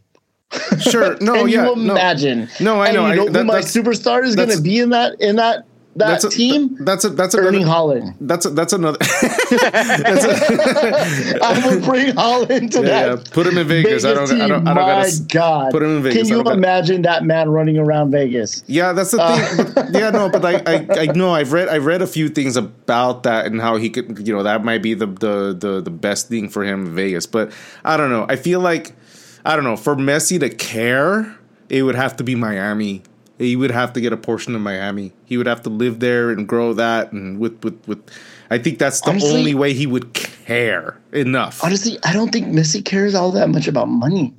sure. 0.79 1.17
No, 1.21 1.33
Can 1.33 1.47
yeah, 1.49 1.65
you 1.69 1.75
no. 1.75 1.93
imagine? 1.93 2.49
No, 2.59 2.81
I 2.81 2.87
And 2.89 2.97
know. 2.97 3.05
You 3.07 3.11
I- 3.11 3.15
know 3.15 3.29
that- 3.29 3.39
who 3.39 3.45
my 3.45 3.61
superstar 3.61 4.23
is 4.23 4.35
going 4.35 4.49
to 4.49 4.61
be 4.61 4.79
in 4.79 4.89
that 4.91 5.19
in 5.19 5.37
that 5.37 5.65
that 5.95 6.07
That's 6.07 6.23
a, 6.23 6.29
team? 6.29 6.75
That's 6.79 7.05
a 7.05 7.09
that's 7.09 7.35
Erling 7.35 7.63
another. 7.63 8.01
Haaland. 8.01 8.15
That's 8.21 8.45
a, 8.45 8.49
that's 8.49 8.73
another. 8.73 8.97
that's 9.01 10.25
a, 10.25 11.39
I 11.43 11.67
will 11.67 11.81
bring 11.81 12.15
Holland 12.15 12.71
to 12.71 12.79
Yeah, 12.81 12.85
that. 13.15 13.17
yeah. 13.19 13.23
Put 13.31 13.47
him 13.47 13.57
in 13.57 13.67
Vegas. 13.67 14.03
I 14.05 14.13
don't- 14.13 14.31
I 14.31 14.35
don't- 14.35 14.41
I 14.41 14.47
don't 14.47 14.63
My 14.63 14.73
gotta 14.73 15.23
God, 15.31 15.71
put 15.71 15.83
him 15.83 15.97
in 15.97 16.03
Vegas. 16.03 16.17
Can 16.17 16.27
you 16.29 16.35
don't 16.35 16.43
gotta- 16.45 16.57
imagine 16.57 17.01
that 17.03 17.23
man 17.25 17.49
running 17.49 17.77
around 17.77 18.11
Vegas? 18.11 18.63
yeah, 18.67 18.91
that's 18.93 19.11
the 19.11 19.21
uh, 19.21 19.37
thing. 19.37 19.71
But, 19.75 19.91
yeah, 19.93 20.09
no, 20.09 20.29
but 20.29 20.43
I, 20.43 20.55
I 20.65 20.87
I 21.01 21.05
know 21.07 21.33
I've 21.33 21.51
read 21.53 21.69
I've 21.69 21.85
read 21.85 22.01
a 22.01 22.07
few 22.07 22.29
things 22.29 22.55
about 22.57 23.23
that 23.23 23.45
and 23.45 23.61
how 23.61 23.77
he 23.77 23.89
could 23.89 24.25
you 24.27 24.33
know 24.33 24.43
that 24.43 24.63
might 24.63 24.81
be 24.81 24.93
the 24.95 25.05
the 25.07 25.55
the, 25.57 25.81
the 25.81 25.91
best 25.91 26.27
thing 26.29 26.49
for 26.49 26.63
him 26.63 26.87
in 26.87 26.95
Vegas. 26.95 27.25
But 27.27 27.51
I 27.85 27.97
don't 27.97 28.09
know. 28.09 28.25
I 28.27 28.35
feel 28.35 28.59
like 28.59 28.93
I 29.45 29.55
don't 29.55 29.63
know 29.65 29.75
for 29.77 29.95
Messi 29.95 30.39
to 30.39 30.49
care, 30.49 31.35
it 31.69 31.83
would 31.83 31.95
have 31.95 32.15
to 32.17 32.23
be 32.23 32.33
Miami. 32.35 33.03
He 33.43 33.55
would 33.55 33.71
have 33.71 33.93
to 33.93 34.01
get 34.01 34.13
a 34.13 34.17
portion 34.17 34.55
of 34.55 34.61
Miami. 34.61 35.11
He 35.25 35.37
would 35.37 35.47
have 35.47 35.61
to 35.63 35.69
live 35.69 35.99
there 35.99 36.31
and 36.31 36.47
grow 36.47 36.73
that, 36.73 37.11
and 37.11 37.39
with 37.39 37.63
with 37.63 37.77
with. 37.87 37.99
I 38.49 38.57
think 38.57 38.77
that's 38.79 39.01
the 39.01 39.09
Honestly- 39.11 39.37
only 39.37 39.53
way 39.55 39.73
he 39.73 39.87
would 39.87 40.13
care 40.13 40.97
enough. 41.11 41.63
Honestly, 41.63 41.97
I 42.03 42.13
don't 42.13 42.31
think 42.31 42.47
Messi 42.47 42.83
cares 42.85 43.15
all 43.15 43.31
that 43.31 43.49
much 43.49 43.67
about 43.67 43.87
money 43.89 44.33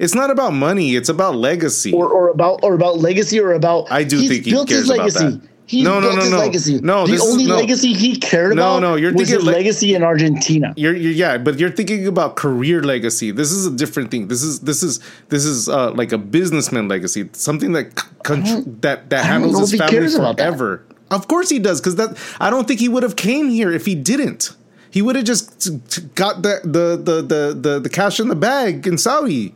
It's 0.00 0.14
not 0.14 0.30
about 0.30 0.52
money. 0.52 0.96
It's 0.96 1.08
about 1.08 1.36
legacy. 1.36 1.92
or, 1.92 2.08
or 2.08 2.28
about 2.30 2.60
or 2.64 2.74
about 2.74 2.98
legacy 2.98 3.38
or 3.38 3.52
about. 3.52 3.86
I 3.92 4.02
do 4.02 4.18
think 4.26 4.44
he 4.44 4.50
built 4.50 4.68
cares 4.68 4.80
his 4.82 4.90
about 4.90 4.98
legacy. 4.98 5.24
that. 5.38 5.48
He's 5.66 5.82
No, 5.84 5.94
no, 5.98 6.00
built 6.08 6.14
no, 6.16 6.20
his 6.22 6.30
no. 6.30 6.38
legacy. 6.38 6.80
No, 6.82 7.06
the 7.06 7.14
is- 7.14 7.22
only 7.22 7.46
no. 7.46 7.56
legacy 7.56 7.94
he 7.94 8.16
cared 8.16 8.54
No, 8.54 8.76
about 8.76 8.80
no, 8.80 8.94
you're 8.96 9.12
was 9.12 9.22
thinking 9.22 9.36
his 9.36 9.44
le- 9.44 9.52
legacy 9.52 9.94
in 9.94 10.02
Argentina. 10.02 10.74
You're, 10.76 10.94
you're 10.94 11.12
yeah, 11.12 11.38
but 11.38 11.58
you're 11.58 11.70
thinking 11.70 12.06
about 12.06 12.36
career 12.36 12.82
legacy. 12.82 13.30
This 13.30 13.50
is 13.50 13.64
a 13.66 13.70
different 13.70 14.10
thing. 14.10 14.28
This 14.28 14.42
is 14.42 14.60
this 14.60 14.82
is 14.82 15.00
this 15.30 15.44
is 15.46 15.68
uh, 15.68 15.92
like 15.92 16.12
a 16.12 16.18
businessman 16.18 16.88
legacy. 16.88 17.30
Something 17.32 17.72
that 17.72 17.94
con- 18.24 18.42
that 18.82 19.08
that 19.08 19.24
handles 19.24 19.70
his 19.70 19.78
family 19.80 19.90
cares 19.90 20.14
about 20.14 20.36
that. 20.36 20.48
forever. 20.50 20.84
Of 21.10 21.28
course 21.28 21.48
he 21.48 21.58
does, 21.58 21.80
because 21.80 21.96
that 21.96 22.16
I 22.40 22.50
don't 22.50 22.68
think 22.68 22.80
he 22.80 22.88
would 22.90 23.02
have 23.02 23.16
came 23.16 23.48
here 23.48 23.70
if 23.72 23.86
he 23.86 23.94
didn't. 23.94 24.50
He 24.90 25.00
would 25.00 25.16
have 25.16 25.24
just 25.24 25.70
got 26.14 26.42
the 26.42 26.60
the, 26.62 26.96
the 26.96 27.22
the 27.22 27.54
the 27.58 27.80
the 27.80 27.88
cash 27.88 28.20
in 28.20 28.28
the 28.28 28.36
bag 28.36 28.86
in 28.86 28.98
Saudi. 28.98 29.54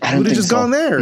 I 0.00 0.16
would 0.16 0.26
have 0.26 0.36
just 0.36 0.48
so. 0.48 0.56
gone 0.56 0.70
there. 0.70 1.00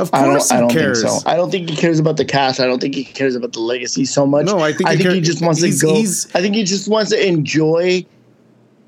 Of 0.00 0.10
I 0.12 0.24
course 0.24 0.48
don't, 0.48 0.56
I 0.56 0.60
don't 0.60 0.70
cares. 0.70 1.02
think 1.02 1.20
so. 1.22 1.28
I 1.28 1.36
don't 1.36 1.50
think 1.50 1.68
he 1.68 1.76
cares 1.76 1.98
about 1.98 2.16
the 2.16 2.24
cash. 2.24 2.60
I 2.60 2.66
don't 2.66 2.80
think 2.80 2.94
he 2.94 3.04
cares 3.04 3.34
about 3.34 3.52
the 3.52 3.60
legacy 3.60 4.04
so 4.04 4.26
much. 4.26 4.46
No, 4.46 4.58
I 4.60 4.72
think 4.72 4.88
I 4.88 4.92
he 4.92 4.96
think 4.98 5.06
care- 5.08 5.14
he 5.14 5.20
just 5.20 5.42
wants 5.42 5.60
to 5.60 5.70
go. 5.86 5.94
he's- 5.94 6.26
I 6.34 6.40
think 6.40 6.54
he 6.54 6.64
just 6.64 6.88
wants 6.88 7.10
to 7.10 7.26
enjoy 7.26 8.04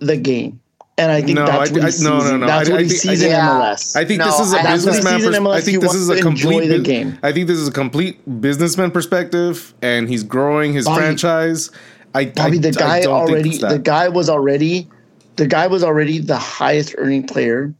the 0.01 0.17
game, 0.17 0.61
and 0.99 1.13
I 1.13 1.21
think 1.23 1.37
No, 1.39 1.47
that's 1.47 1.71
I- 1.71 1.73
what 1.75 1.85
he 1.85 1.91
sees. 1.91 2.03
no, 2.03 2.19
no, 2.21 2.37
no. 2.37 2.47
That's 2.47 2.69
I- 2.69 2.73
what 2.73 2.83
he 2.83 2.89
think- 2.89 3.01
sees 3.01 3.23
I- 3.23 3.27
in 3.27 3.31
Yeah. 3.33 3.49
MLS. 3.51 3.97
I 3.97 4.05
think 4.05 4.19
No, 4.21 4.27
this 4.27 4.41
is 4.41 4.53
a 4.53 4.59
I- 4.59 4.63
that's 4.63 4.85
what 4.85 4.95
he 4.95 4.99
businessman. 5.01 5.21
sees 5.21 5.27
pers- 5.29 5.37
MLS. 5.37 5.57
I 5.57 5.61
think 5.61 5.81
this 5.83 5.95
is 5.95 6.09
a 6.09 6.13
wants 6.13 6.23
to 6.23 6.29
enjoy 6.29 6.51
complete. 6.51 6.69
the 6.69 6.79
game. 6.79 7.19
I 7.23 7.33
think 7.33 7.49
this 7.49 7.59
is 7.59 7.69
a 7.69 7.73
complete 7.73 8.41
businessman 8.41 8.91
perspective, 8.91 9.75
and 9.83 10.09
he's 10.09 10.23
growing 10.23 10.73
his 10.73 10.85
Bobby- 10.87 11.01
franchise. 11.01 11.71
I, 12.15 12.27
Bobby, 12.27 12.59
I, 12.59 12.61
the 12.61 12.69
I 12.69 12.73
guy 12.73 13.01
don't 13.03 13.13
already, 13.13 13.59
the 13.59 13.79
guy 13.79 14.09
was 14.09 14.31
already, 14.31 14.89
the 15.37 15.47
guy 15.47 15.67
was 15.67 15.83
already 15.83 16.19
the 16.21 16.37
highest 16.37 16.95
earning 16.97 17.25
player 17.25 17.75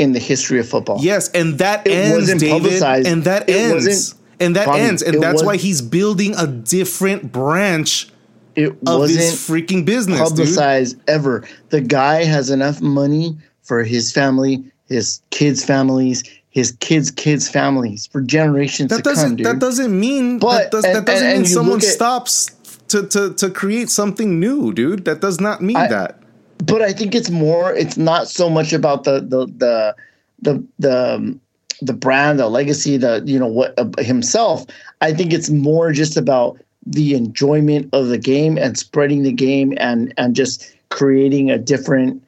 in 0.00 0.12
the 0.12 0.18
history 0.18 0.58
of 0.58 0.68
football. 0.68 0.98
Yes, 1.00 1.28
and 1.30 1.58
that 1.58 1.86
It 1.86 1.92
ends, 1.92 2.18
wasn't 2.20 2.40
David, 2.40 2.62
publicized. 2.62 3.06
and 3.06 3.24
that 3.24 3.48
It 3.48 3.56
ends, 3.56 4.14
and 4.40 4.56
that 4.56 4.66
Bobby, 4.66 4.80
ends, 4.80 5.02
and 5.02 5.22
that's 5.22 5.34
was- 5.34 5.42
why 5.44 5.56
he's 5.56 5.82
building 5.82 6.34
a 6.36 6.46
different 6.46 7.30
branch 7.32 8.08
it 8.56 8.70
of 8.70 8.76
wasn't 8.82 9.20
his 9.20 9.34
freaking 9.34 9.84
business, 9.84 10.18
dude. 10.18 10.28
publicized 10.28 10.96
ever. 11.06 11.44
The 11.70 11.80
guy 11.80 12.24
has 12.24 12.50
enough 12.50 12.80
money 12.80 13.36
for 13.62 13.84
his 13.84 14.10
family, 14.10 14.64
his 14.88 15.20
kids' 15.30 15.64
families, 15.64 16.24
his 16.50 16.72
kids' 16.80 17.10
kids' 17.12 17.48
families 17.48 18.08
for 18.10 18.20
generations 18.20 18.88
That 18.90 18.96
to 18.98 19.02
come, 19.04 19.14
doesn't 19.14 19.36
dude. 19.36 19.46
that 19.46 19.58
doesn't 19.60 19.98
mean 19.98 20.38
But- 20.38 20.50
that, 20.58 20.70
does, 20.72 20.84
and- 20.84 20.96
that 20.96 21.06
doesn't 21.06 21.24
and- 21.26 21.32
mean 21.34 21.44
and 21.44 21.48
someone 21.48 21.78
at- 21.78 21.84
stops 21.84 22.50
to, 22.88 23.04
to 23.04 23.30
to 23.34 23.50
create 23.50 23.88
something 23.88 24.40
new, 24.40 24.72
dude. 24.72 25.04
That 25.04 25.20
does 25.20 25.38
not 25.40 25.62
mean 25.62 25.76
I- 25.76 25.86
that. 25.86 26.19
But 26.64 26.82
I 26.82 26.92
think 26.92 27.14
it's 27.14 27.30
more. 27.30 27.72
It's 27.74 27.96
not 27.96 28.28
so 28.28 28.48
much 28.50 28.72
about 28.72 29.04
the 29.04 29.20
the 29.20 29.46
the 29.46 29.94
the 30.42 30.64
the, 30.78 31.14
um, 31.14 31.40
the 31.82 31.92
brand, 31.92 32.38
the 32.38 32.48
legacy, 32.48 32.96
the 32.96 33.22
you 33.24 33.38
know 33.38 33.46
what 33.46 33.74
uh, 33.78 33.88
himself. 34.02 34.66
I 35.00 35.12
think 35.12 35.32
it's 35.32 35.50
more 35.50 35.92
just 35.92 36.16
about 36.16 36.58
the 36.86 37.14
enjoyment 37.14 37.88
of 37.92 38.08
the 38.08 38.18
game 38.18 38.56
and 38.58 38.76
spreading 38.78 39.22
the 39.22 39.32
game 39.32 39.74
and 39.78 40.12
and 40.16 40.34
just 40.34 40.74
creating 40.88 41.50
a 41.50 41.58
different 41.58 42.22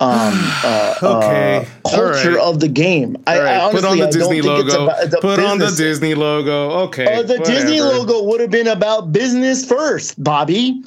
um 0.00 0.32
uh, 0.64 0.94
Okay. 1.02 1.56
uh, 1.56 1.88
culture 1.90 2.32
right. 2.34 2.40
of 2.40 2.60
the 2.60 2.68
game. 2.68 3.16
I, 3.26 3.38
right, 3.38 3.46
I 3.46 3.60
honestly, 3.60 3.80
put 3.80 3.90
on 3.90 3.98
the 3.98 4.06
I 4.06 4.10
Disney 4.10 4.42
logo. 4.42 4.84
about 4.84 5.10
the 5.10 5.18
Put 5.18 5.40
on 5.40 5.58
the. 5.58 5.70
Disney 5.70 6.14
logo. 6.14 6.70
Okay. 6.86 7.04
Uh, 7.06 7.22
the 7.22 7.38
Disney 7.38 7.80
logo 7.80 8.22
would 8.22 8.40
have 8.40 8.50
been 8.50 8.68
about 8.68 9.12
business 9.12 9.64
first, 9.64 10.22
Bobby. 10.22 10.82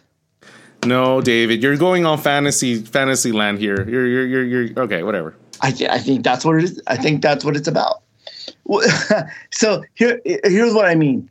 No, 0.86 1.21
David, 1.21 1.61
you're 1.61 1.77
going 1.77 2.05
on 2.05 2.17
fantasy 2.17 2.82
fantasy 2.82 3.32
land 3.32 3.59
here. 3.59 3.88
You're 3.89 4.07
you're 4.07 4.25
you're, 4.25 4.43
you're 4.45 4.80
okay. 4.80 5.03
Whatever. 5.03 5.36
I, 5.61 5.71
thi- 5.71 5.89
I 5.89 5.97
think 5.97 6.23
that's 6.23 6.45
what 6.45 6.55
it 6.55 6.63
is. 6.63 6.82
I 6.88 6.95
think 6.95 7.21
that's 7.21 7.43
what 7.43 7.55
it's 7.55 7.67
about. 7.67 8.01
So 9.51 9.84
here, 9.95 10.21
here's 10.25 10.73
what 10.73 10.86
I 10.86 10.95
mean. 10.95 11.30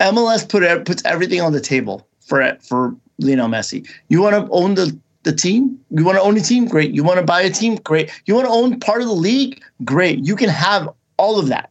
MLS 0.00 0.48
put 0.48 0.84
puts 0.84 1.02
everything 1.04 1.40
on 1.40 1.52
the 1.52 1.60
table 1.60 2.06
for 2.20 2.56
for 2.60 2.94
Lionel 3.18 3.48
Messi. 3.48 3.88
You 4.08 4.20
want 4.20 4.34
to 4.34 4.52
own 4.52 4.74
the 4.74 4.96
the 5.22 5.32
team? 5.32 5.78
You 5.90 6.04
want 6.04 6.16
to 6.18 6.22
own 6.22 6.36
a 6.36 6.40
team? 6.40 6.66
Great. 6.66 6.92
You 6.92 7.02
want 7.04 7.18
to 7.18 7.24
buy 7.24 7.40
a 7.42 7.50
team? 7.50 7.76
Great. 7.76 8.10
You 8.26 8.34
want 8.34 8.46
to 8.46 8.52
own 8.52 8.78
part 8.80 9.00
of 9.02 9.08
the 9.08 9.14
league? 9.14 9.62
Great. 9.84 10.18
You 10.24 10.36
can 10.36 10.48
have 10.48 10.88
all 11.16 11.38
of 11.38 11.48
that. 11.48 11.70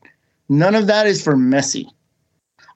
None 0.49 0.73
of 0.75 0.87
that 0.87 1.05
is 1.05 1.21
for 1.23 1.35
Messi. 1.35 1.85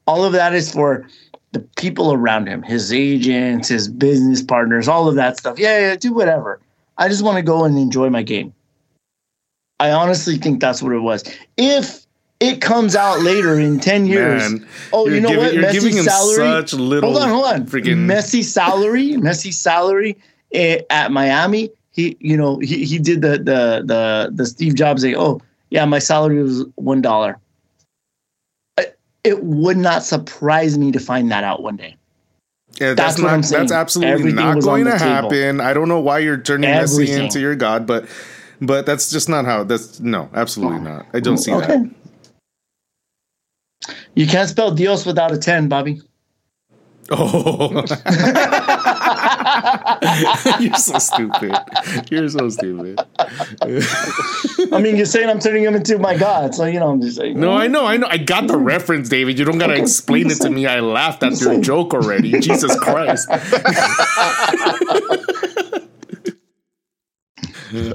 All 0.06 0.24
of 0.24 0.34
that 0.34 0.54
is 0.54 0.72
for 0.72 1.08
the 1.52 1.60
people 1.78 2.14
around 2.14 2.48
him, 2.48 2.62
his 2.64 2.94
agents, 2.94 3.68
his 3.68 3.88
business 3.88 4.42
partners, 4.42 4.88
all 4.88 5.08
of 5.08 5.16
that 5.16 5.38
stuff. 5.38 5.60
Yeah, 5.60 5.80
yeah, 5.80 5.96
do 5.96 6.14
whatever. 6.14 6.60
I 6.98 7.08
just 7.10 7.24
want 7.24 7.38
to 7.38 7.42
go 7.42 7.66
and 7.66 7.78
enjoy 7.78 8.10
my 8.10 8.24
game. 8.24 8.54
I 9.80 9.92
honestly 9.92 10.38
think 10.38 10.62
that's 10.62 10.82
what 10.82 10.94
it 10.94 11.00
was. 11.00 11.24
If 11.58 12.06
it 12.42 12.60
comes 12.60 12.96
out 12.96 13.22
later 13.22 13.60
in 13.60 13.80
10 13.80 14.08
years. 14.08 14.42
Man, 14.52 14.68
oh, 14.94 15.08
you 15.08 15.22
know 15.22 15.30
giving- 15.30 15.44
what? 15.46 15.54
you're 15.54 15.64
Messi 15.64 15.72
giving 15.74 15.98
him 15.98 16.04
salary. 16.06 16.36
such 16.36 16.74
little 16.74 17.12
hold 17.12 17.24
on, 17.24 17.30
hold 17.30 17.46
on. 17.46 17.66
freaking- 17.68 18.06
Messi 18.06 18.44
salary, 18.44 19.12
Messi 19.12 19.54
salary 19.54 20.18
eh, 20.54 20.82
at 20.90 21.12
Miami. 21.12 21.70
He, 21.92 22.18
you 22.20 22.36
know, 22.36 22.58
he, 22.58 22.84
he 22.86 22.98
did 23.00 23.22
the 23.22 23.32
the 23.38 23.84
the 23.86 24.32
the 24.34 24.46
Steve 24.46 24.76
Jobs 24.76 25.02
thing. 25.04 25.16
Oh, 25.18 25.40
yeah, 25.70 25.86
my 25.86 26.00
salary 26.00 26.42
was 26.42 26.66
one 26.76 27.02
dollar. 27.02 27.38
It 29.24 29.44
would 29.44 29.78
not 29.78 30.04
surprise 30.04 30.78
me 30.78 30.92
to 30.92 31.00
find 31.00 31.32
that 31.32 31.44
out 31.44 31.62
one 31.62 31.76
day. 31.76 31.96
Yeah, 32.80 32.94
That's 32.94 33.16
that's, 33.16 33.20
what 33.20 33.28
not, 33.28 33.34
I'm 33.34 33.44
saying. 33.44 33.62
That's 33.64 33.72
absolutely 33.72 34.14
Everything 34.14 34.36
not 34.36 34.62
going 34.62 34.86
to 34.86 34.92
table. 34.92 35.06
happen. 35.06 35.62
I 35.62 35.74
don't 35.74 35.90
know 35.90 36.00
why 36.00 36.20
you're 36.20 36.38
turning 36.38 36.70
Messi 36.70 36.94
Everything. 36.94 37.24
into 37.26 37.40
your 37.40 37.56
god, 37.56 37.86
but 37.86 38.06
but 38.62 38.86
that's 38.86 39.12
just 39.12 39.28
not 39.28 39.46
how. 39.46 39.64
That's 39.64 40.00
no, 40.00 40.30
absolutely 40.34 40.80
oh. 40.80 40.84
not. 40.84 41.06
I 41.14 41.20
don't 41.20 41.38
see 41.38 41.54
okay. 41.54 41.68
that. 41.68 41.92
You 44.16 44.28
can't 44.28 44.50
spell 44.50 44.72
Dios 44.72 45.06
without 45.06 45.32
a 45.32 45.38
10, 45.38 45.68
Bobby. 45.68 46.02
Oh, 47.10 47.84
you're 50.60 50.76
so 50.76 50.98
stupid. 51.00 51.56
You're 52.10 52.30
so 52.30 52.50
stupid. 52.50 53.00
I 54.72 54.80
mean, 54.82 54.96
you're 54.98 55.06
saying 55.06 55.30
I'm 55.30 55.40
turning 55.40 55.64
him 55.64 55.76
into 55.76 55.98
my 56.00 56.18
God. 56.18 56.54
So, 56.56 56.66
you 56.66 56.80
know, 56.80 56.90
I'm 56.92 57.02
just 57.02 57.18
saying. 57.18 57.40
No, 57.40 57.54
I 57.54 57.68
know, 57.68 57.86
I 57.86 57.98
know. 57.98 58.08
I 58.08 58.18
got 58.18 58.48
the 58.48 58.58
reference, 58.58 59.10
David. 59.10 59.38
You 59.40 59.46
don't 59.46 59.58
gotta 59.58 59.74
Okay, 59.74 59.82
explain 59.82 60.30
it 60.32 60.42
to 60.42 60.50
me. 60.50 60.66
I 60.68 60.80
laughed 60.80 61.24
at 61.24 61.40
your 61.42 61.60
joke 61.62 61.94
already. 61.94 62.40
Jesus 62.40 62.78
Christ. 62.80 63.28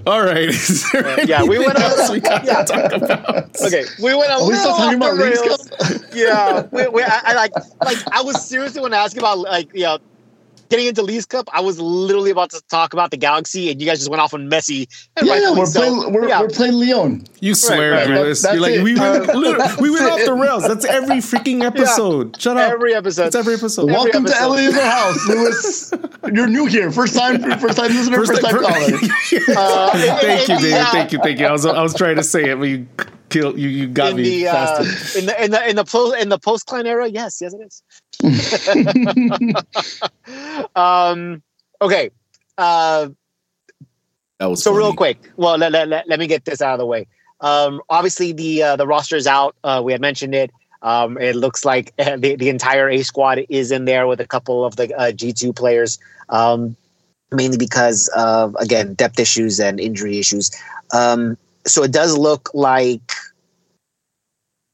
All 0.07 0.23
right. 0.23 0.49
Is 0.49 0.87
uh, 0.95 1.25
Yeah, 1.27 1.43
we 1.43 1.59
went 1.59 1.79
anything 1.79 2.05
on- 2.07 2.13
we 2.13 2.21
gotta 2.21 2.47
yeah. 2.47 2.65
talk 2.65 2.93
about. 2.93 3.61
Okay, 3.61 3.85
we 4.03 4.15
went 4.15 4.31
a 4.31 4.35
Are 4.37 4.41
we 4.49 4.55
little 4.55 4.73
still 4.73 4.73
off 4.73 4.95
about 4.95 5.17
the 5.17 5.23
rails. 5.23 5.71
Yeah, 6.15 6.63
we, 6.73 6.89
we, 6.89 7.03
I, 7.03 7.21
I 7.25 7.35
like 7.35 7.53
like 7.85 7.99
I 8.13 8.23
was 8.23 8.43
seriously 8.43 8.81
when 8.81 8.95
I 8.95 8.99
asked 8.99 9.19
about 9.19 9.39
like 9.39 9.75
you 9.75 9.83
know 9.83 9.99
getting 10.69 10.87
into 10.87 11.03
Leagues 11.03 11.27
Cup. 11.27 11.49
I 11.53 11.61
was 11.61 11.81
literally 11.81 12.31
about 12.31 12.51
to 12.51 12.63
talk 12.69 12.93
about 12.93 13.11
the 13.11 13.17
Galaxy, 13.17 13.71
and 13.71 13.81
you 13.81 13.87
guys 13.87 13.99
just 13.99 14.11
went 14.11 14.21
off 14.21 14.35
on 14.35 14.51
Messi. 14.51 14.87
And 15.17 15.27
Yeah, 15.27 15.39
yeah, 15.41 15.51
we're, 15.57 15.67
so. 15.67 15.81
playing, 15.81 16.13
we're, 16.13 16.29
Yeah. 16.29 16.41
we're 16.41 16.49
playing 16.49 16.75
Leon. 16.79 17.25
You 17.41 17.55
swear, 17.55 17.93
right, 17.93 18.09
right, 18.09 18.37
that- 18.37 18.51
You're 18.53 18.61
like, 18.63 18.73
it. 18.75 18.83
we 18.83 18.95
went, 18.99 19.29
Uh, 19.31 19.77
we 19.81 19.91
went 19.91 20.05
off 20.05 20.25
the 20.25 20.35
rails. 20.35 20.67
That's 20.67 20.85
every 20.85 21.17
freaking 21.17 21.63
episode. 21.65 22.41
Shut 22.41 22.57
up. 22.57 22.73
every 22.73 22.95
episode. 22.95 23.27
It's 23.27 23.37
every 23.37 23.55
episode. 23.55 23.83
Every 23.83 23.93
Welcome 23.95 24.25
to 24.25 24.31
episode. 24.31 24.49
LA 24.49 24.57
is 24.57 24.77
Our 24.77 24.91
House, 24.91 25.27
Lewis. 25.29 25.93
You're 26.33 26.47
new 26.49 26.67
here. 26.67 26.91
First 26.91 27.15
time, 27.17 27.41
first 27.59 27.77
time 27.77 27.95
listener, 27.95 28.17
first, 28.25 28.41
time 28.43 28.59
caller. 28.61 28.99
Uh, 29.57 29.91
thank 30.21 30.49
you, 30.49 30.55
in 30.57 30.61
David. 30.63 30.87
Thank 30.89 31.13
you, 31.13 31.19
thank 31.23 31.39
you. 31.39 31.47
I 31.47 31.53
was, 31.53 31.67
I 31.67 31.83
was 31.83 31.95
trying 31.95 32.17
to 32.17 32.25
say 32.25 32.51
it, 32.51 32.59
but 32.59 32.65
you 32.69 32.87
killed 33.29 33.59
you. 33.59 33.69
You 33.69 33.89
got 33.89 34.11
in 34.11 34.17
me 34.17 34.45
the, 34.45 34.49
uh, 34.49 34.79
in 35.19 35.27
the 35.27 35.45
in 35.45 35.51
the 35.51 35.69
in 35.71 35.77
the 35.77 35.85
post 35.85 36.17
in 36.17 36.29
the 36.29 36.39
post 36.39 36.67
Klein 36.67 36.87
era, 36.87 37.09
yes, 37.09 37.41
yes, 37.41 37.55
it 37.55 37.61
is. 37.63 37.83
um, 40.77 41.43
okay. 41.81 42.11
Uh, 42.59 43.09
That 44.39 44.47
was 44.47 44.63
so 44.63 44.73
real 44.73 44.95
quick, 44.95 45.31
well, 45.37 45.57
let, 45.59 45.73
let, 45.73 45.89
let, 45.89 46.09
let 46.09 46.19
me 46.19 46.27
get 46.27 46.45
this 46.45 46.61
out 46.63 46.75
of 46.75 46.79
the 46.79 46.87
way. 46.87 47.07
Um, 47.41 47.83
obviously, 47.89 48.33
the 48.33 48.63
uh, 48.63 48.77
the 48.77 48.87
roster 48.87 49.17
is 49.17 49.27
out. 49.27 49.57
Uh, 49.63 49.83
we 49.85 49.93
had 49.93 50.01
mentioned 50.01 50.35
it. 50.35 50.51
Um, 50.83 51.19
it 51.19 51.37
looks 51.37 51.65
like 51.65 51.95
the, 51.97 52.37
the 52.39 52.49
entire 52.49 52.89
A 52.89 53.03
squad 53.03 53.45
is 53.49 53.71
in 53.71 53.85
there 53.87 54.07
with 54.07 54.21
a 54.21 54.27
couple 54.27 54.65
of 54.65 54.77
the 54.77 54.95
uh, 54.97 55.11
G2 55.13 55.55
players, 55.55 55.99
um, 56.29 56.77
mainly 57.33 57.59
because 57.59 58.09
of, 58.17 58.55
again, 58.57 58.95
depth 58.95 59.19
issues 59.19 59.59
and 59.59 59.81
injury 59.81 60.19
issues. 60.19 60.51
Um, 60.93 61.37
so 61.67 61.83
it 61.83 61.93
does 61.93 62.17
look 62.17 62.51
like 62.55 63.13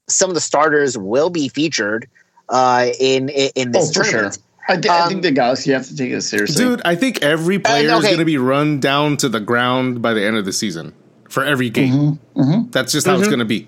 some 0.09 0.31
of 0.31 0.35
the 0.35 0.41
starters 0.41 0.97
will 0.99 1.31
be 1.31 1.49
featured 1.49 2.09
uh, 2.49 2.87
in, 3.01 3.29
in, 3.29 3.51
in 3.55 3.73
this 3.73 3.91
Oh, 3.91 4.01
for 4.01 4.05
sure. 4.05 4.13
tournament. 4.13 4.39
I, 4.69 4.75
th- 4.77 4.87
I 4.87 5.01
Um, 5.03 5.09
think 5.09 5.23
the 5.23 5.31
Galaxy 5.31 5.73
have 5.73 5.87
to 5.89 5.97
take 5.97 6.13
it 6.13 6.21
seriously. 6.23 6.65
Dude, 6.65 6.83
I 6.85 6.95
think 6.95 7.23
every 7.23 7.59
player 7.59 7.87
is 7.87 7.93
okay. 7.95 8.09
going 8.09 8.19
to 8.19 8.25
be 8.25 8.39
run 8.39 8.79
down 8.79 9.17
to 9.19 9.29
the 9.29 9.41
ground 9.41 10.03
by 10.03 10.13
the 10.15 10.25
end 10.25 10.37
of 10.37 10.45
the 10.45 10.53
season 10.53 10.93
for 11.29 11.45
every 11.45 11.71
game. 11.71 12.19
Mhm. 12.37 12.71
That's 12.73 12.93
just 12.93 13.07
how 13.07 13.15
it's 13.17 13.25
Mhm. 13.27 13.31
going 13.31 13.39
to 13.41 13.45
be. 13.45 13.67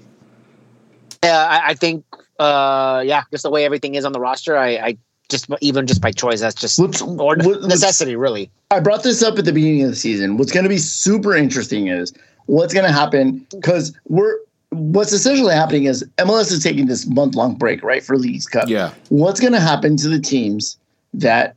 Yeah, 1.24 1.38
I, 1.48 1.68
I 1.70 1.74
think, 1.74 2.04
uh, 2.38 3.02
yeah, 3.06 3.22
just 3.30 3.42
the 3.42 3.50
way 3.50 3.64
everything 3.64 3.94
is 3.94 4.04
on 4.04 4.12
the 4.12 4.20
roster, 4.20 4.56
I, 4.56 4.68
I 4.76 4.98
just 5.30 5.46
even 5.62 5.86
just 5.86 6.00
by 6.02 6.10
choice, 6.12 6.40
that's 6.40 6.54
just 6.54 6.78
What's- 6.78 7.00
or 7.00 7.36
what's- 7.36 7.66
necessity, 7.66 8.14
really. 8.14 8.50
I 8.70 8.80
brought 8.80 9.02
this 9.02 9.22
up 9.22 9.38
at 9.38 9.46
the 9.46 9.52
beginning 9.52 9.82
of 9.82 9.90
the 9.90 9.96
season. 9.96 10.36
What's 10.36 10.52
going 10.52 10.64
to 10.64 10.68
be 10.68 10.78
super 10.78 11.34
interesting 11.34 11.88
is 11.88 12.12
what's 12.46 12.74
going 12.74 12.86
to 12.86 12.92
happen 12.92 13.46
because 13.50 13.96
we're 14.08 14.36
what's 14.70 15.12
essentially 15.12 15.54
happening 15.54 15.84
is 15.84 16.04
MLS 16.18 16.50
is 16.50 16.62
taking 16.62 16.86
this 16.86 17.06
month 17.06 17.34
long 17.34 17.54
break, 17.54 17.82
right, 17.82 18.02
for 18.02 18.16
Leagues 18.18 18.46
Cup. 18.46 18.68
Yeah. 18.68 18.92
What's 19.08 19.40
going 19.40 19.52
to 19.52 19.60
happen 19.60 19.96
to 19.98 20.08
the 20.08 20.18
teams 20.20 20.76
that 21.12 21.54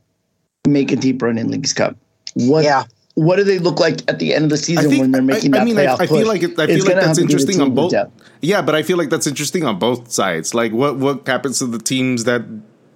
make 0.66 0.92
a 0.92 0.96
deep 0.96 1.20
run 1.22 1.36
in 1.38 1.50
Leagues 1.50 1.72
Cup? 1.72 1.96
What 2.34 2.64
Yeah. 2.64 2.84
what 3.14 3.36
do 3.36 3.42
they 3.44 3.58
look 3.58 3.80
like 3.80 4.08
at 4.08 4.20
the 4.20 4.34
end 4.34 4.44
of 4.44 4.50
the 4.50 4.56
season 4.56 4.98
when 4.98 5.10
they're 5.10 5.22
making 5.22 5.52
I, 5.54 5.58
that 5.58 5.62
I 5.62 5.64
mean, 5.64 5.76
playoff 5.76 6.00
I, 6.00 6.04
I 6.04 6.06
feel 6.06 6.18
push? 6.18 6.26
like 6.28 6.42
it, 6.44 6.58
I 6.58 6.64
It's 6.64 6.74
feel 6.74 6.84
like 6.84 7.04
that's 7.04 7.18
to 7.18 7.24
be 7.24 7.26
the 7.26 7.32
interesting 7.32 7.60
on 7.60 7.74
both. 7.74 7.92
Yeah, 8.40 8.62
but 8.62 8.76
I 8.76 8.82
feel 8.84 8.96
like 8.96 9.10
that's 9.10 9.26
interesting 9.26 9.64
on 9.64 9.78
both 9.80 10.12
sides. 10.12 10.54
Like, 10.54 10.72
what 10.72 10.98
what 10.98 11.26
happens 11.26 11.58
to 11.58 11.66
the 11.66 11.78
teams 11.80 12.22
that 12.24 12.42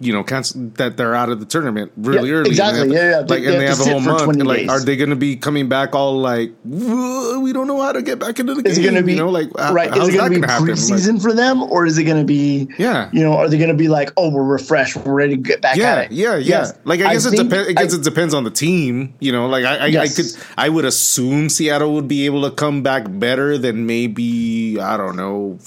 you 0.02 0.12
know 0.12 0.22
cancel 0.24 0.68
that 0.74 0.96
they're 0.96 1.14
out 1.14 1.28
of 1.30 1.40
the 1.40 1.46
tournament 1.46 1.92
really 1.96 2.28
Yeah, 2.28 2.34
early? 2.36 2.50
exactly. 2.50 2.82
And 2.82 2.92
have- 2.92 3.02
Yeah, 3.04 3.10
yeah. 3.10 3.22
They- 3.22 3.34
Like, 3.34 3.44
they 3.44 3.54
and 3.56 3.62
have 3.68 3.78
they 3.78 3.84
to 3.84 3.90
have 3.90 3.96
a 3.96 4.00
whole 4.00 4.00
month. 4.26 4.30
And 4.38 4.46
like, 4.46 4.58
days. 4.58 4.68
are 4.68 4.80
they 4.84 4.96
going 4.96 5.10
to 5.10 5.16
be 5.16 5.36
coming 5.36 5.68
back 5.68 5.94
all 5.94 6.18
like, 6.20 6.52
we 6.64 7.52
don't 7.52 7.66
know 7.66 7.80
how 7.80 7.92
to 7.92 8.02
get 8.02 8.18
back 8.18 8.38
into 8.40 8.54
the 8.54 8.62
game? 8.62 8.72
Is 8.72 8.78
it 8.78 8.82
game? 8.82 8.92
going 8.92 9.02
to 9.02 9.06
be 9.06 9.12
you 9.12 9.18
know, 9.18 9.28
like, 9.30 9.48
how- 9.58 9.72
right? 9.72 9.90
Is 9.90 9.96
how's 9.98 10.08
it 10.08 10.12
going 10.18 10.32
to 10.32 10.40
be 10.40 10.46
gonna? 10.46 10.60
Like, 10.60 10.70
preseason 10.78 11.20
for 11.22 11.32
them, 11.32 11.62
or 11.62 11.86
is 11.86 11.98
it 11.98 12.04
going 12.04 12.18
to 12.18 12.24
be 12.24 12.68
yeah. 12.78 13.08
you 13.12 13.22
know? 13.22 13.34
Are 13.36 13.48
they 13.48 13.58
going 13.58 13.70
to 13.70 13.76
be 13.76 13.88
like, 13.88 14.10
oh, 14.16 14.30
we're 14.30 14.42
refreshed, 14.44 14.96
we're 14.96 15.14
ready 15.14 15.36
to 15.36 15.42
get 15.42 15.60
back 15.60 15.76
Yeah, 15.76 15.92
at 15.96 16.06
it? 16.06 16.12
yeah, 16.12 16.36
yeah. 16.36 16.38
Yes. 16.62 16.74
Like 16.84 17.00
I 17.00 17.12
guess 17.14 17.26
it 17.26 17.36
depends. 17.36 17.68
I 17.68 17.72
guess 17.72 17.94
it 17.94 18.02
depends 18.04 18.34
on 18.34 18.44
the 18.44 18.50
team. 18.50 19.14
You 19.20 19.32
know, 19.32 19.46
like 19.46 19.64
I, 19.64 19.76
I, 19.76 19.86
Yes. 19.86 20.12
I 20.18 20.22
could, 20.22 20.44
I 20.58 20.68
would 20.68 20.84
assume 20.84 21.48
Seattle 21.48 21.92
would 21.94 22.08
be 22.08 22.26
able 22.26 22.42
to 22.48 22.50
come 22.50 22.82
back 22.82 23.04
better 23.08 23.56
than 23.58 23.86
maybe 23.86 24.78
I 24.80 24.96
don't 24.96 25.16
know. 25.16 25.58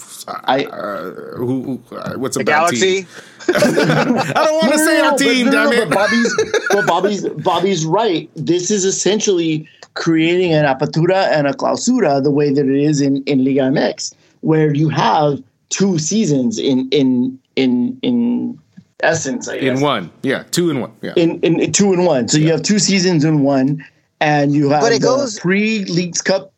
I- 0.44 0.64
uh, 0.64 1.10
who, 1.36 1.80
who 1.88 1.96
uh, 1.96 2.14
what's 2.14 2.36
a 2.36 2.40
The 2.40 2.44
bad 2.44 2.70
team? 2.70 3.06
Galaxy. 3.46 3.80
I 3.80 4.44
don't 4.44 4.54
want 4.54 4.62
to 4.64 4.70
No, 4.70 4.76
say 4.76 4.98
no, 4.98 5.04
our 5.04 5.10
no, 5.12 5.16
team. 5.18 5.46
but, 5.46 5.52
no, 5.52 5.70
damn 5.70 5.70
no, 5.70 5.82
it. 5.82 5.88
but 5.88 5.94
Bobby's, 5.96 6.34
but 6.70 6.86
Bobby's, 6.86 7.28
Bobby's 7.44 7.84
right. 7.86 8.30
This 8.36 8.70
is 8.70 8.84
essentially 8.84 9.68
creating 9.94 10.52
an 10.52 10.64
apertura 10.64 11.28
and 11.32 11.46
a 11.46 11.52
clausura 11.54 12.22
the 12.22 12.30
way 12.30 12.52
that 12.52 12.66
it 12.66 12.76
is 12.76 13.00
in, 13.00 13.22
in 13.24 13.44
Liga 13.44 13.62
MX, 13.62 14.14
where 14.42 14.74
you 14.74 14.88
have 14.90 15.42
two 15.70 15.98
seasons 15.98 16.58
in 16.58 16.88
in 16.90 17.38
in 17.56 17.98
in 18.02 18.58
essence. 19.02 19.48
I 19.48 19.58
guess. 19.58 19.76
in 19.78 19.82
one, 19.82 20.10
yeah, 20.22 20.44
two 20.50 20.70
in 20.70 20.80
one, 20.80 20.92
yeah. 21.02 21.12
in, 21.16 21.40
in, 21.40 21.60
in 21.60 21.72
two 21.72 21.92
and 21.92 22.04
one. 22.06 22.28
So 22.28 22.38
you 22.38 22.50
have 22.52 22.62
two 22.62 22.78
seasons 22.78 23.24
in 23.24 23.42
one, 23.42 23.84
and 24.20 24.52
you 24.52 24.68
have 24.70 24.82
But 24.82 24.92
it 24.92 25.00
the 25.00 25.06
goes- 25.08 25.38
pre 25.38 25.84
Leagues 25.86 26.20
Cup 26.22 26.52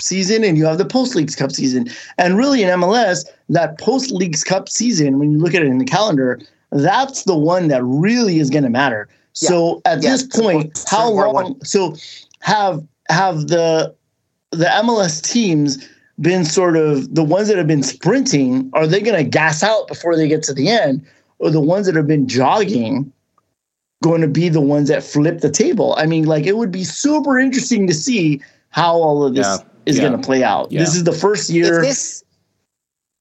season 0.00 0.44
and 0.44 0.56
you 0.56 0.64
have 0.64 0.78
the 0.78 0.84
post 0.84 1.14
Leagues 1.14 1.36
Cup 1.36 1.52
season. 1.52 1.88
And 2.18 2.36
really 2.36 2.62
in 2.62 2.68
MLS, 2.80 3.24
that 3.48 3.78
post 3.78 4.10
Leagues 4.10 4.44
Cup 4.44 4.68
season, 4.68 5.18
when 5.18 5.32
you 5.32 5.38
look 5.38 5.54
at 5.54 5.62
it 5.62 5.68
in 5.68 5.78
the 5.78 5.84
calendar, 5.84 6.40
that's 6.72 7.24
the 7.24 7.36
one 7.36 7.68
that 7.68 7.82
really 7.84 8.38
is 8.38 8.50
going 8.50 8.64
to 8.64 8.70
matter. 8.70 9.08
So 9.32 9.80
at 9.84 10.02
Yeah, 10.02 10.10
this 10.10 10.22
point, 10.24 10.74
most 10.74 10.88
how 10.90 11.10
long? 11.10 11.34
one. 11.34 11.64
So 11.64 11.96
have 12.40 12.86
have 13.08 13.48
the 13.48 13.94
the 14.50 14.66
MLS 14.66 15.22
teams 15.22 15.86
been 16.20 16.44
sort 16.44 16.76
of 16.76 17.14
the 17.14 17.22
ones 17.24 17.48
that 17.48 17.56
have 17.58 17.66
been 17.66 17.82
sprinting? 17.82 18.70
Are 18.72 18.86
they 18.86 19.00
going 19.00 19.16
to 19.16 19.28
gas 19.28 19.62
out 19.62 19.86
before 19.88 20.16
they 20.16 20.28
get 20.28 20.42
to 20.44 20.54
the 20.54 20.68
end, 20.68 21.06
or 21.38 21.50
the 21.50 21.60
ones 21.60 21.86
that 21.86 21.94
have 21.94 22.06
been 22.06 22.28
jogging? 22.28 23.12
going 24.02 24.20
to 24.20 24.28
be 24.28 24.48
the 24.48 24.60
ones 24.60 24.88
that 24.88 25.02
flip 25.02 25.40
the 25.40 25.50
table. 25.50 25.94
I 25.98 26.06
mean, 26.06 26.24
like 26.24 26.46
it 26.46 26.56
would 26.56 26.70
be 26.70 26.84
super 26.84 27.38
interesting 27.38 27.86
to 27.88 27.94
see 27.94 28.40
how 28.70 28.94
all 28.94 29.24
of 29.24 29.34
this 29.34 29.46
Yeah, 29.46 29.67
is 29.88 29.96
yeah, 29.96 30.08
going 30.08 30.20
to 30.20 30.24
play 30.26 30.42
out. 30.44 30.70
yeah. 30.70 30.80
This 30.80 30.94
is 30.94 31.04
the 31.04 31.12
first 31.12 31.50
If 31.50 31.56
year. 31.56 31.80
this, 31.82 32.22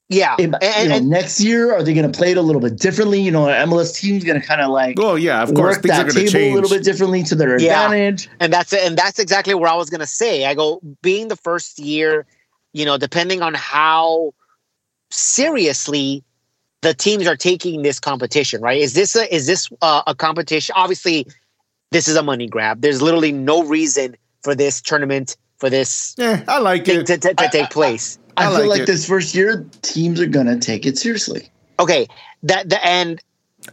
yeah, 0.10 0.36
If- 0.40 0.54
and, 0.62 0.84
you 0.84 0.90
know, 0.90 0.96
and- 0.96 1.10
next 1.10 1.42
year, 1.42 1.74
are 1.74 1.84
they 1.84 1.94
going 1.94 2.10
to 2.12 2.18
play 2.18 2.32
it 2.32 2.38
a 2.38 2.42
little 2.42 2.62
bit 2.62 2.78
differently? 2.78 3.20
You 3.22 3.32
know, 3.32 3.48
an 3.50 3.70
MLS 3.70 3.94
team's 4.00 4.24
going 4.24 4.40
to 4.40 4.46
kind 4.46 4.62
of 4.62 4.70
like 4.70 4.96
oh 5.00 5.16
yeah, 5.16 5.42
of 5.44 5.54
course, 5.54 5.76
work 5.78 5.82
things 5.84 5.94
are 6.00 6.04
that 6.04 6.14
going 6.14 6.26
to 6.26 6.32
table 6.32 6.40
change. 6.40 6.52
a 6.52 6.56
little 6.56 6.70
bit 6.70 6.84
differently 6.84 7.24
to 7.24 7.36
their 7.36 7.60
Yeah. 7.60 7.86
advantage. 7.86 8.30
and 8.40 8.52
that's 8.54 8.72
and 8.74 8.98
that's 8.98 9.20
exactly 9.20 9.54
where 9.54 9.70
I 9.70 9.76
was 9.76 9.90
gonna 9.90 10.06
say. 10.08 10.46
I 10.46 10.54
go 10.54 10.80
being 11.02 11.28
the 11.30 11.36
first 11.36 11.78
year, 11.80 12.26
you 12.74 12.86
know, 12.86 12.98
depending 12.98 13.42
on 13.42 13.54
how 13.54 14.34
seriously 15.12 16.24
the 16.82 16.94
teams 16.94 17.28
are 17.28 17.36
taking 17.36 17.82
this 17.82 18.00
competition, 18.00 18.62
right? 18.62 18.80
Is 18.80 18.94
this 18.94 19.16
a 19.16 19.34
is 19.34 19.48
this 19.48 19.70
a, 19.82 20.04
a 20.08 20.16
competition? 20.16 20.74
Obviously, 20.78 21.26
this 21.92 22.08
is 22.08 22.16
a 22.16 22.24
money 22.24 22.48
grab. 22.48 22.82
There's 22.82 23.02
literally 23.02 23.32
no 23.32 23.64
reason 23.64 24.16
for 24.44 24.54
this 24.56 24.82
tournament 24.82 25.36
for 25.58 25.70
this 25.70 26.16
Yeah, 26.18 26.44
I 26.48 26.60
like 26.60 26.86
thing 26.86 27.02
it. 27.02 27.08
to, 27.08 27.18
to, 27.18 27.34
to 27.34 27.44
I- 27.44 27.48
take 27.48 27.70
place. 27.70 28.20
I, 28.38 28.46
I 28.54 28.56
feel 28.56 28.70
like 28.70 28.80
like 28.82 28.88
this 28.88 29.08
first 29.08 29.34
year, 29.34 29.66
teams 29.82 30.22
are 30.22 30.28
going 30.28 30.46
to 30.46 30.60
take 30.60 30.86
it 30.86 30.96
seriously. 30.98 31.50
Okay, 31.80 32.08
that 32.44 32.70
the 32.70 32.84
end. 32.86 33.20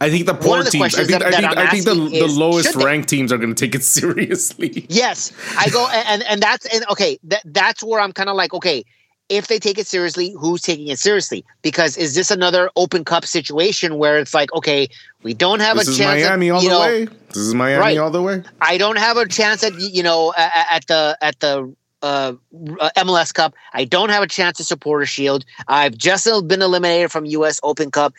I 0.01 0.09
think 0.09 0.25
the 0.25 0.33
One 0.33 0.41
poor 0.41 0.63
the 0.63 0.71
teams. 0.71 0.95
I 0.95 1.03
think. 1.05 1.09
that- 1.11 1.21
I 1.23 1.29
that 1.29 1.39
think. 1.39 1.51
I'm 1.51 1.57
I 1.67 1.69
think 1.69 1.85
the, 1.85 1.91
asking 1.91 2.19
the 2.19 2.27
lowest 2.27 2.75
ranked 2.75 3.07
teams 3.07 3.31
are 3.31 3.37
going 3.37 3.53
to 3.53 3.65
take 3.65 3.75
it 3.75 3.83
seriously. 3.99 4.87
Yes, 4.89 5.31
I 5.57 5.69
go 5.69 5.87
and 5.87 6.23
and 6.23 6.41
that's 6.41 6.65
and 6.73 6.83
okay. 6.89 7.19
That 7.25 7.43
that's 7.45 7.83
where 7.83 7.99
I'm 7.99 8.11
kind 8.11 8.27
of 8.29 8.35
like 8.35 8.55
okay. 8.55 8.83
If 9.29 9.47
they 9.47 9.59
take 9.59 9.77
it 9.77 9.87
seriously, 9.87 10.35
who's 10.39 10.61
taking 10.61 10.87
it 10.87 10.99
seriously? 10.99 11.43
Because 11.61 11.97
is 11.97 12.15
this 12.15 12.29
another 12.29 12.69
Open 12.75 13.03
Cup 13.03 13.25
situation 13.25 13.97
where 13.97 14.17
it's 14.17 14.33
like, 14.33 14.53
okay, 14.53 14.87
we 15.23 15.33
don't 15.33 15.59
have 15.61 15.77
this 15.77 15.87
a 15.87 15.91
is 15.91 15.97
chance. 15.97 16.21
Miami 16.21 16.49
at, 16.49 16.53
all 16.53 16.61
the 16.61 16.69
know, 16.69 16.79
way. 16.79 17.05
This 17.05 17.37
is 17.37 17.53
Miami 17.55 17.81
Right. 17.81 17.97
all 17.97 18.11
the 18.11 18.21
way. 18.21 18.43
I 18.61 18.77
don't 18.77 18.97
have 18.97 19.17
a 19.17 19.27
chance 19.27 19.63
at 19.63 19.73
you 19.79 20.03
know 20.03 20.33
at, 20.37 20.67
at 20.71 20.87
the 20.87 21.17
at 21.21 21.39
the 21.39 21.73
uh, 22.01 22.33
uh, 22.79 22.89
MLS 22.97 23.33
Cup. 23.33 23.55
I 23.73 23.85
don't 23.85 24.09
have 24.09 24.21
a 24.21 24.27
chance 24.27 24.59
at 24.59 24.67
Supporter 24.67 25.05
Shield. 25.07 25.43
I've 25.67 25.97
just 25.97 26.25
been 26.47 26.61
eliminated 26.61 27.11
from 27.11 27.25
U.S. 27.25 27.59
Open 27.63 27.89
Cup. 27.89 28.13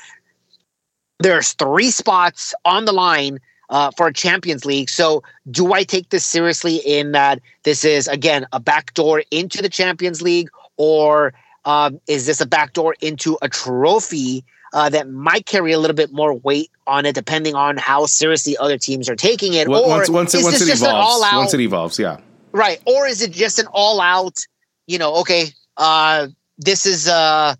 There's 1.20 1.52
three 1.52 1.90
spots 1.90 2.52
on 2.64 2.84
the 2.84 2.92
line 2.92 3.38
uh, 3.70 3.90
for 3.96 4.08
a 4.08 4.12
Champions 4.12 4.64
League. 4.64 4.90
So, 4.90 5.22
do 5.50 5.72
I 5.72 5.84
take 5.84 6.10
this 6.10 6.24
seriously 6.24 6.76
in 6.76 7.12
that 7.12 7.40
this 7.62 7.84
is 7.84 8.08
again 8.08 8.46
a 8.52 8.60
backdoor 8.60 9.22
into 9.30 9.62
the 9.62 9.68
Champions 9.68 10.20
League, 10.20 10.48
or 10.76 11.32
um, 11.64 12.00
is 12.06 12.26
this 12.26 12.40
a 12.40 12.46
backdoor 12.46 12.94
into 13.00 13.36
a 13.42 13.48
trophy 13.48 14.44
uh, 14.72 14.88
that 14.90 15.08
might 15.10 15.46
carry 15.46 15.72
a 15.72 15.78
little 15.78 15.96
bit 15.96 16.12
more 16.12 16.34
weight 16.34 16.70
on 16.86 17.06
it, 17.06 17.14
depending 17.14 17.54
on 17.54 17.76
how 17.76 18.06
seriously 18.06 18.56
other 18.58 18.78
teams 18.78 19.08
are 19.08 19.16
taking 19.16 19.54
it? 19.54 19.68
Once- 19.68 20.08
or 20.08 20.12
once 20.12 20.34
once 20.34 20.34
it 20.34 20.38
is 20.38 20.44
once 20.44 20.60
it 20.60 20.68
evolves, 20.68 20.88
all-out- 21.22 21.36
once 21.38 21.54
it 21.54 21.60
evolves, 21.60 21.98
yeah. 21.98 22.18
right? 22.52 22.80
Or 22.86 23.06
is 23.06 23.22
it 23.22 23.30
just 23.32 23.58
an 23.58 23.66
all-out? 23.72 24.38
You 24.86 24.98
know, 24.98 25.16
okay, 25.16 25.46
uh, 25.76 26.28
this 26.58 26.86
is 26.86 27.08
uh, 27.08 27.54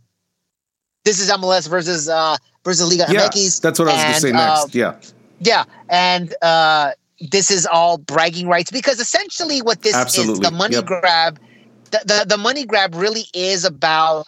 this 1.05 1.21
is 1.21 1.31
MLS 1.31 1.69
versus 1.69 2.09
uh, 2.09 2.37
versus 2.65 2.89
Liga 2.89 3.07
Yeah, 3.13 3.29
MX. 3.29 3.61
that's 3.61 3.79
what 3.79 3.89
I 3.89 3.93
was 3.95 4.03
going 4.03 4.15
to 4.15 4.21
say 4.21 4.31
uh, 4.31 4.61
next. 4.61 4.75
yeah, 4.75 4.95
yeah, 5.41 5.65
and 5.89 6.35
uh, 6.43 6.93
this 7.31 7.51
is 7.51 7.67
all 7.67 7.99
bragging 7.99 8.47
rights 8.47 8.71
because 8.71 9.01
essentially 9.01 9.61
what 9.63 9.83
this 9.83 9.97
is 10.17 10.39
the 10.41 10.51
money 10.53 10.77
Yep. 10.77 10.87
grab. 10.87 11.41
The, 11.91 12.01
the 12.05 12.27
the 12.29 12.37
money 12.37 12.65
grab 12.65 12.95
really 12.95 13.25
is 13.35 13.65
about 13.65 14.27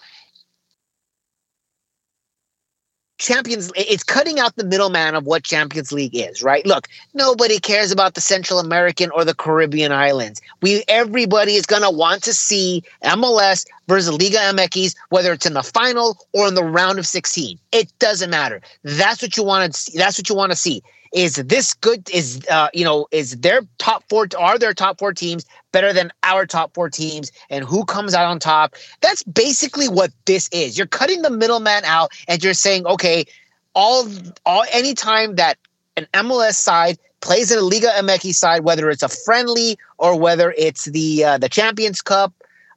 Champions. 3.18 3.72
It's 3.74 4.04
cutting 4.04 4.38
out 4.38 4.54
the 4.54 4.64
middleman 4.64 5.16
of 5.16 5.26
what 5.26 5.42
Champions 5.42 5.90
League 5.90 6.14
is, 6.14 6.40
right? 6.40 6.64
Look, 6.64 6.86
nobody 7.14 7.59
cares 7.59 7.90
about 7.90 8.14
the 8.14 8.20
Central 8.20 8.61
American 8.61 9.11
or 9.11 9.24
the 9.24 9.34
Caribbean 9.34 9.90
islands. 9.90 10.40
We 10.62 10.84
everybody 10.86 11.54
is 11.54 11.66
going 11.66 11.82
to 11.82 11.90
want 11.90 12.22
to 12.24 12.32
see 12.32 12.84
MLS 13.02 13.66
versus 13.88 14.12
Liga 14.12 14.38
MX, 14.38 14.94
whether 15.09 15.32
it's 15.32 15.46
in 15.46 15.54
the 15.54 15.64
final 15.64 16.16
or 16.32 16.46
in 16.46 16.54
the 16.54 16.62
round 16.62 17.00
of 17.00 17.06
16. 17.06 17.59
It 17.72 17.92
doesn't 17.98 18.30
matter. 18.30 18.61
That's 18.84 19.20
what 19.20 19.36
you 19.36 19.42
want 19.42 19.72
to 19.72 19.78
see. 19.78 19.98
That's 19.98 20.16
what 20.16 20.28
you 20.28 20.36
want 20.36 20.52
to 20.52 20.59
see. 20.59 20.82
Is 21.12 21.36
this 21.36 21.74
good? 21.74 22.09
Is 22.11 22.40
uh, 22.48 22.68
you 22.72 22.84
know, 22.84 23.09
is 23.11 23.38
their 23.38 23.62
top 23.78 24.04
four 24.09 24.28
are 24.38 24.59
their 24.59 24.74
top 24.74 24.98
four 24.98 25.12
teams 25.12 25.44
better 25.72 25.92
than 25.92 26.10
our 26.22 26.46
top 26.46 26.74
four 26.74 26.90
teams? 26.90 27.30
And 27.50 27.64
who 27.64 27.84
comes 27.84 28.14
out 28.14 28.26
on 28.26 28.38
top? 28.38 28.74
That's 29.00 29.22
basically 29.24 29.88
what 29.88 30.10
this 30.24 30.48
is. 30.52 30.76
You're 30.76 30.86
cutting 30.86 31.22
the 31.22 31.30
middleman 31.30 31.84
out 31.84 32.12
and 32.26 32.42
you're 32.42 32.54
saying, 32.54 32.86
okay, 32.86 33.24
all 33.74 34.08
all 34.44 34.64
anytime 34.72 35.36
that 35.36 35.58
an 35.96 36.06
MLS 36.14 36.54
side 36.54 36.98
plays 37.20 37.50
in 37.50 37.58
a 37.58 37.62
Liga 37.62 37.88
MX 37.98 38.34
side, 38.34 38.64
whether 38.64 38.90
it's 38.90 39.02
a 39.02 39.08
friendly 39.08 39.78
or 39.98 40.18
whether 40.18 40.54
it's 40.56 40.86
the 40.86 41.24
uh, 41.24 41.38
the 41.38 41.48
Champions 41.48 42.00
Cup, 42.00 42.32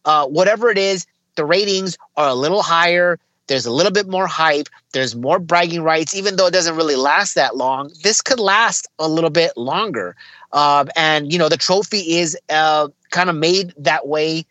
uh, 0.05 0.25
whatever 0.27 0.69
it 0.69 0.77
is, 0.77 1.05
the 1.35 1.45
ratings 1.45 1.97
are 2.17 2.29
a 2.29 2.35
little 2.35 2.61
higher. 2.61 3.19
There's 3.47 3.65
a 3.65 3.71
little 3.71 3.91
bit 3.91 4.07
more 4.07 4.27
hype. 4.27 4.69
There's 4.93 5.15
more 5.15 5.39
bragging 5.39 5.81
rights, 5.83 6.15
even 6.15 6.35
though 6.35 6.47
it 6.47 6.53
doesn't 6.53 6.75
really 6.75 6.95
last 6.95 7.35
that 7.35 7.57
long. 7.57 7.91
This 8.03 8.21
could 8.21 8.39
last 8.39 8.87
a 8.97 9.09
little 9.09 9.29
bit 9.29 9.57
longer. 9.57 10.15
Um, 10.54 10.89
and 10.95 11.32
you 11.32 11.39
know, 11.39 11.49
the 11.49 11.58
trophy 11.58 12.18
is 12.18 12.38
uh, 12.49 12.89
kind 13.10 13.30
of 13.30 13.36
made 13.36 13.74
that 13.78 14.08
way 14.08 14.45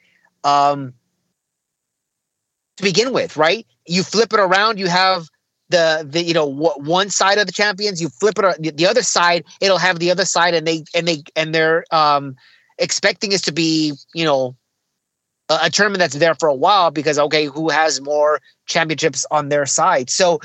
um, 0.44 0.94
to 2.76 2.82
begin 2.82 3.12
with, 3.12 3.36
right? 3.36 3.66
You 3.86 4.02
flip 4.02 4.32
it 4.32 4.40
around, 4.40 4.78
you 4.78 4.86
have 4.86 5.28
the 5.68 6.06
the 6.08 6.22
you 6.22 6.34
know 6.34 6.50
wh- 6.50 6.78
one 6.80 7.10
side 7.10 7.38
of 7.38 7.46
the 7.46 7.52
champions. 7.52 8.00
You 8.02 8.08
flip 8.08 8.38
it 8.38 8.62
the 8.62 8.70
the 8.70 8.86
other 8.86 9.02
side, 9.02 9.44
it'll 9.60 9.78
have 9.78 9.98
the 9.98 10.10
other 10.10 10.24
side, 10.24 10.54
and 10.54 10.66
they 10.66 10.84
and 10.94 11.06
they 11.06 11.22
and 11.36 11.54
they're 11.54 11.84
um, 11.90 12.36
expecting 12.78 13.30
this 13.30 13.42
to 13.42 13.52
be 13.52 13.94
you 14.14 14.24
know 14.24 14.56
a, 15.48 15.58
a 15.64 15.70
tournament 15.70 16.00
that's 16.00 16.16
there 16.16 16.34
for 16.34 16.48
a 16.48 16.54
while 16.54 16.90
because 16.90 17.18
okay, 17.18 17.44
who 17.46 17.68
has 17.68 18.00
more 18.00 18.40
championships 18.66 19.24
on 19.30 19.48
their 19.48 19.66
side? 19.66 20.10
So 20.10 20.40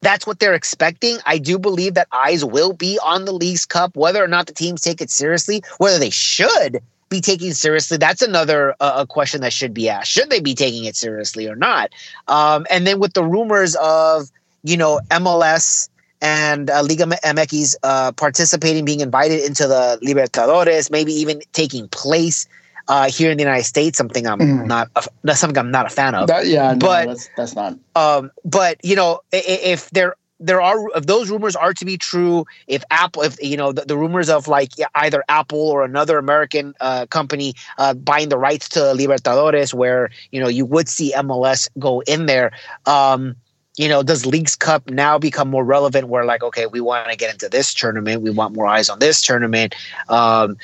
that's 0.00 0.26
what 0.26 0.38
they're 0.38 0.54
expecting. 0.54 1.18
I 1.26 1.38
do 1.38 1.58
believe 1.58 1.94
that 1.94 2.08
eyes 2.12 2.44
will 2.44 2.72
be 2.72 2.98
on 3.02 3.24
the 3.24 3.32
Leagues 3.32 3.66
Cup, 3.66 3.96
whether 3.96 4.22
or 4.22 4.28
not 4.28 4.46
the 4.46 4.54
teams 4.54 4.82
take 4.82 5.00
it 5.00 5.10
seriously, 5.10 5.62
whether 5.78 5.98
they 5.98 6.10
should 6.10 6.80
be 7.08 7.20
taking 7.20 7.52
seriously. 7.52 7.96
That's 7.96 8.22
another 8.22 8.74
uh, 8.80 8.94
a 8.96 9.06
question 9.06 9.40
that 9.42 9.52
should 9.52 9.74
be 9.74 9.88
asked. 9.88 10.10
Should 10.10 10.30
they 10.30 10.40
be 10.40 10.54
taking 10.54 10.84
it 10.84 10.96
seriously 10.96 11.48
or 11.48 11.56
not? 11.56 11.92
Um, 12.28 12.66
and 12.70 12.86
then 12.86 12.98
with 12.98 13.14
the 13.14 13.24
rumors 13.24 13.76
of 13.76 14.30
you 14.62 14.76
know 14.76 15.00
MLS 15.10 15.88
and 16.20 16.70
uh, 16.70 16.82
Liga 16.82 17.04
MX 17.04 17.76
uh, 17.82 18.12
participating, 18.12 18.84
being 18.84 19.00
invited 19.00 19.44
into 19.44 19.66
the 19.66 19.98
Libertadores, 20.02 20.90
maybe 20.90 21.12
even 21.12 21.40
taking 21.52 21.88
place 21.88 22.48
uh, 22.88 23.08
here 23.10 23.30
in 23.30 23.36
the 23.36 23.42
United 23.44 23.64
States, 23.64 23.98
something 23.98 24.26
I'm 24.26 24.38
Mm. 24.38 24.66
not 24.66 24.88
a, 24.96 25.02
that's 25.24 25.40
something 25.40 25.58
I'm 25.58 25.70
not 25.70 25.86
a 25.86 25.90
fan 25.90 26.14
of. 26.14 26.28
That, 26.28 26.46
yeah, 26.46 26.72
no, 26.72 26.78
But- 26.78 27.06
that's 27.06 27.28
that's 27.36 27.54
not. 27.54 27.76
Um, 27.94 28.30
but 28.44 28.78
you 28.84 28.96
know, 28.96 29.20
if 29.32 29.90
there 29.90 30.14
there 30.38 30.60
are 30.60 30.76
if 30.94 31.06
those 31.06 31.30
rumors 31.30 31.56
are 31.56 31.72
to 31.72 31.84
be 31.86 31.96
true, 31.96 32.44
if 32.68 32.84
Apple, 32.90 33.22
if 33.22 33.42
you 33.42 33.56
know 33.56 33.72
the, 33.72 33.82
the 33.86 33.96
rumors 33.96 34.28
of 34.28 34.48
like 34.48 34.72
either 34.94 35.24
Apple 35.30 35.58
or 35.58 35.82
another 35.82 36.18
American 36.18 36.74
uh, 36.80 37.06
company 37.06 37.54
uh, 37.78 37.94
buying 37.94 38.28
the 38.28 38.36
rights 38.38 38.68
to 38.70 38.80
Libertadores, 38.80 39.72
where 39.72 40.10
you 40.32 40.40
know 40.40 40.48
you 40.48 40.66
would 40.66 40.88
see 40.88 41.12
MLS 41.16 41.68
go 41.78 42.00
in 42.02 42.26
there. 42.26 42.52
Um, 42.84 43.34
you 43.78 43.88
know, 43.88 44.02
does 44.02 44.24
Leagues 44.24 44.56
Cup 44.56 44.88
now 44.90 45.18
become 45.18 45.48
more 45.48 45.64
relevant? 45.64 46.08
Where 46.08 46.24
like, 46.24 46.42
okay, 46.42 46.66
we 46.66 46.80
want 46.80 47.10
to 47.10 47.16
get 47.16 47.32
into 47.32 47.48
this 47.48 47.72
tournament, 47.74 48.22
we 48.22 48.30
want 48.30 48.54
more 48.54 48.66
eyes 48.66 48.88
on 48.88 48.98
this 48.98 49.20
tournament. 49.22 49.74
Um, 50.08 50.56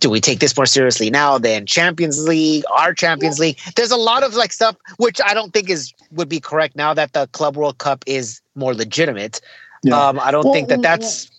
do 0.00 0.10
we 0.10 0.20
take 0.20 0.40
this 0.40 0.56
more 0.56 0.66
seriously 0.66 1.10
now 1.10 1.38
than 1.38 1.66
Champions 1.66 2.26
League, 2.26 2.64
our 2.72 2.94
Champions 2.94 3.38
League? 3.38 3.58
There's 3.76 3.90
a 3.90 3.96
lot 3.96 4.22
of 4.22 4.34
like 4.34 4.52
stuff 4.52 4.76
which 4.96 5.20
I 5.24 5.34
don't 5.34 5.52
think 5.52 5.70
is 5.70 5.92
would 6.12 6.28
be 6.28 6.40
correct 6.40 6.76
now 6.76 6.94
that 6.94 7.12
the 7.12 7.26
Club 7.28 7.56
World 7.56 7.78
Cup 7.78 8.04
is 8.06 8.40
more 8.54 8.74
legitimate. 8.74 9.40
Yeah. 9.82 9.98
Um, 10.00 10.20
I 10.20 10.30
don't 10.30 10.44
Well, 10.44 10.54
think 10.54 10.68
that 10.68 10.82
that's 10.82 11.30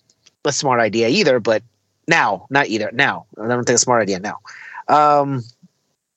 a 0.44 0.52
smart 0.52 0.80
idea 0.80 1.08
either. 1.08 1.40
But 1.40 1.62
now, 2.08 2.46
not 2.50 2.66
either 2.68 2.90
now. 2.92 3.26
I 3.38 3.48
don't 3.48 3.64
think 3.64 3.74
it's 3.74 3.82
a 3.82 3.84
smart 3.84 4.02
idea 4.02 4.18
now. 4.20 4.38
Um, 4.88 5.42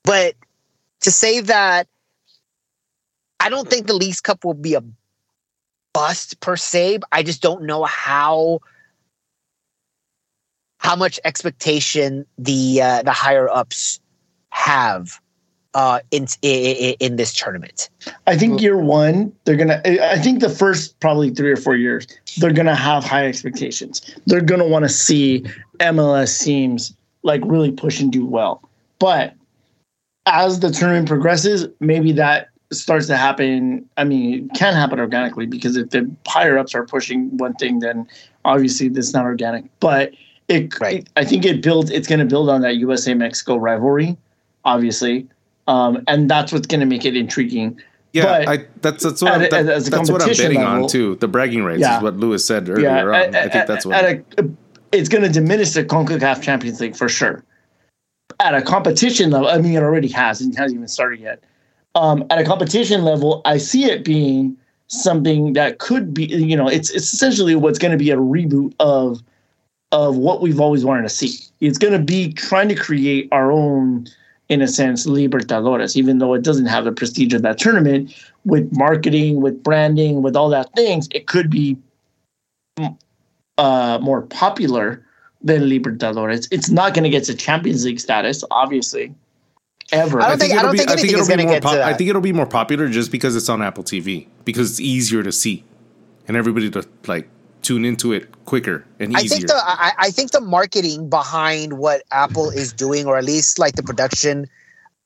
but 0.04 0.34
to 1.00 1.10
say 1.10 1.40
that, 1.40 1.86
I 3.40 3.48
don't 3.48 3.68
think 3.68 3.86
the 3.86 3.94
Leagues 3.94 4.20
Cup 4.20 4.44
will 4.44 4.54
be 4.54 4.74
a 4.74 4.82
bust 5.92 6.40
per 6.40 6.56
se. 6.56 6.98
I 7.12 7.22
just 7.22 7.40
don't 7.40 7.62
know 7.62 7.84
how 7.84 8.60
how 10.78 10.96
much 10.96 11.20
expectation 11.24 12.24
the 12.38 12.80
uh, 12.82 13.02
the 13.02 13.12
higher 13.12 13.48
ups 13.48 14.00
have 14.50 15.20
uh, 15.74 16.00
in, 16.10 16.26
in 16.42 16.94
in 16.98 17.16
this 17.16 17.34
tournament. 17.34 17.90
I 18.26 18.36
think 18.36 18.60
year 18.60 18.78
one, 18.78 19.32
they're 19.44 19.56
gonna. 19.56 19.80
I 19.84 20.18
think 20.18 20.40
the 20.40 20.50
first 20.50 20.98
probably 21.00 21.30
three 21.30 21.50
or 21.50 21.56
four 21.56 21.76
years, 21.76 22.06
they're 22.38 22.52
gonna 22.52 22.74
have 22.74 23.04
high 23.04 23.26
expectations. 23.26 24.00
They're 24.26 24.40
gonna 24.40 24.66
want 24.66 24.84
to 24.84 24.88
see 24.88 25.44
MLS 25.80 26.42
teams 26.42 26.96
like 27.22 27.42
really 27.44 27.70
push 27.70 28.00
and 28.00 28.10
do 28.10 28.24
well. 28.24 28.62
But 28.98 29.34
as 30.26 30.60
the 30.60 30.70
tournament 30.70 31.08
progresses, 31.08 31.66
maybe 31.80 32.12
that 32.12 32.48
starts 32.72 33.06
to 33.06 33.16
happen. 33.16 33.88
I 33.96 34.04
mean, 34.04 34.46
it 34.46 34.58
can 34.58 34.74
happen 34.74 35.00
organically 35.00 35.46
because 35.46 35.76
if 35.76 35.90
the 35.90 36.10
higher 36.26 36.58
ups 36.58 36.74
are 36.74 36.84
pushing 36.84 37.36
one 37.36 37.54
thing, 37.54 37.80
then 37.80 38.06
obviously 38.44 38.88
that's 38.88 39.12
not 39.12 39.24
organic. 39.24 39.64
But 39.80 40.12
it, 40.48 40.78
Right. 40.80 41.06
I 41.16 41.24
think 41.24 41.44
it 41.44 41.62
builds. 41.62 41.90
It's 41.90 42.08
going 42.08 42.20
to 42.20 42.24
build 42.24 42.48
on 42.50 42.60
that 42.62 42.76
USA 42.76 43.14
Mexico 43.14 43.56
rivalry, 43.56 44.16
obviously, 44.64 45.26
um, 45.66 46.02
and 46.08 46.30
that's 46.30 46.52
what's 46.52 46.66
going 46.66 46.80
to 46.80 46.86
make 46.86 47.04
it 47.04 47.16
intriguing. 47.16 47.80
Yeah, 48.14 48.24
But 48.44 48.48
I, 48.48 48.64
that's 48.80 49.04
that's 49.04 49.20
what, 49.22 49.32
at 49.32 49.40
I'm, 49.40 49.46
a- 49.46 49.50
that- 49.64 49.74
as 49.74 49.88
a 49.88 49.90
that's 49.90 50.10
what 50.10 50.22
I'm 50.22 50.28
betting 50.28 50.58
level- 50.58 50.84
on 50.84 50.88
too. 50.88 51.16
The 51.16 51.28
bragging 51.28 51.62
rights 51.64 51.80
Yeah. 51.80 51.98
is 51.98 52.02
what 52.02 52.16
Lewis 52.16 52.44
said 52.44 52.68
earlier 52.68 53.12
on. 53.12 53.34
at- 53.34 53.34
I 53.34 53.48
think 53.48 53.66
that's 53.66 53.84
what. 53.84 54.02
at 54.02 54.24
a, 54.38 54.48
it's 54.92 55.10
going 55.10 55.22
to 55.22 55.28
diminish 55.28 55.72
the 55.72 55.84
Concacaf 55.84 56.40
Champions 56.42 56.80
League 56.80 56.96
for 56.96 57.08
sure. 57.10 57.44
At 58.40 58.54
a 58.54 58.62
competition 58.62 59.30
level, 59.30 59.48
I 59.48 59.58
mean, 59.58 59.74
it 59.74 59.82
already 59.82 60.08
has. 60.08 60.40
It 60.40 60.56
hasn't 60.56 60.76
even 60.76 60.88
started 60.88 61.20
yet. 61.20 61.42
Um, 61.94 62.24
at 62.30 62.38
a 62.38 62.44
competition 62.44 63.02
level, 63.04 63.42
I 63.44 63.58
see 63.58 63.84
it 63.84 64.04
being 64.04 64.56
something 64.86 65.52
that 65.54 65.78
could 65.78 66.14
be, 66.14 66.24
you 66.24 66.56
know, 66.56 66.68
it's 66.68 66.88
it's 66.90 67.12
essentially 67.12 67.56
what's 67.56 67.78
going 67.78 67.92
to 67.92 67.98
be 67.98 68.10
a 68.10 68.16
reboot 68.16 68.72
of 68.80 69.20
of 69.92 70.16
what 70.16 70.40
we've 70.40 70.60
always 70.60 70.84
wanted 70.84 71.02
to 71.02 71.08
see. 71.08 71.38
It's 71.60 71.78
going 71.78 71.92
to 71.92 71.98
be 71.98 72.32
trying 72.32 72.68
to 72.68 72.74
create 72.74 73.28
our 73.32 73.50
own, 73.50 74.06
in 74.48 74.60
a 74.62 74.68
sense, 74.68 75.06
Libertadores, 75.06 75.96
even 75.96 76.18
though 76.18 76.34
it 76.34 76.42
doesn't 76.42 76.66
have 76.66 76.84
the 76.84 76.92
prestige 76.92 77.32
of 77.34 77.42
that 77.42 77.58
tournament. 77.58 78.14
With 78.44 78.70
marketing, 78.72 79.40
with 79.40 79.62
branding, 79.62 80.22
with 80.22 80.36
all 80.36 80.48
that 80.50 80.72
things, 80.74 81.08
it 81.12 81.26
could 81.26 81.50
be 81.50 81.76
uh, 83.58 83.98
more 84.00 84.22
popular 84.22 85.04
than 85.42 85.62
Libertadores. 85.62 86.48
It's 86.50 86.70
not 86.70 86.94
going 86.94 87.04
to 87.04 87.10
get 87.10 87.24
to 87.24 87.34
Champions 87.34 87.84
League 87.84 88.00
status, 88.00 88.44
obviously, 88.50 89.14
ever. 89.92 90.20
I 90.20 90.28
don't 90.30 90.38
think- 90.38 90.52
I 90.52 90.62
don't 90.62 90.74
it'll 90.74 90.78
think 90.78 90.90
anything 90.90 91.10
it'll 91.10 91.26
be 91.26 91.30
gonna 91.30 91.42
more 91.44 91.60
get 91.60 91.64
I 91.82 91.94
think 91.94 92.10
it'll 92.10 92.22
be 92.22 92.32
more 92.32 92.46
popular 92.46 92.88
just 92.88 93.10
because 93.10 93.36
it's 93.36 93.48
on 93.48 93.62
Apple 93.62 93.84
TV 93.84 94.26
because 94.44 94.70
it's 94.70 94.80
easier 94.80 95.22
to 95.22 95.32
see 95.32 95.64
and 96.26 96.36
everybody 96.36 96.70
to 96.70 96.86
like 97.06 97.28
tune 97.68 97.84
into 97.84 98.12
it 98.12 98.32
quicker 98.46 98.82
and 98.98 99.12
easier. 99.12 99.24
I 99.24 99.28
think 99.28 99.46
the 99.46 99.54
I, 99.54 99.92
I 99.98 100.10
think 100.10 100.30
the 100.30 100.40
marketing 100.40 101.10
behind 101.10 101.74
what 101.74 102.02
Apple 102.10 102.48
is 102.48 102.72
doing, 102.72 103.06
or 103.06 103.18
at 103.18 103.24
least 103.24 103.58
like 103.58 103.74
the 103.74 103.82
production 103.82 104.46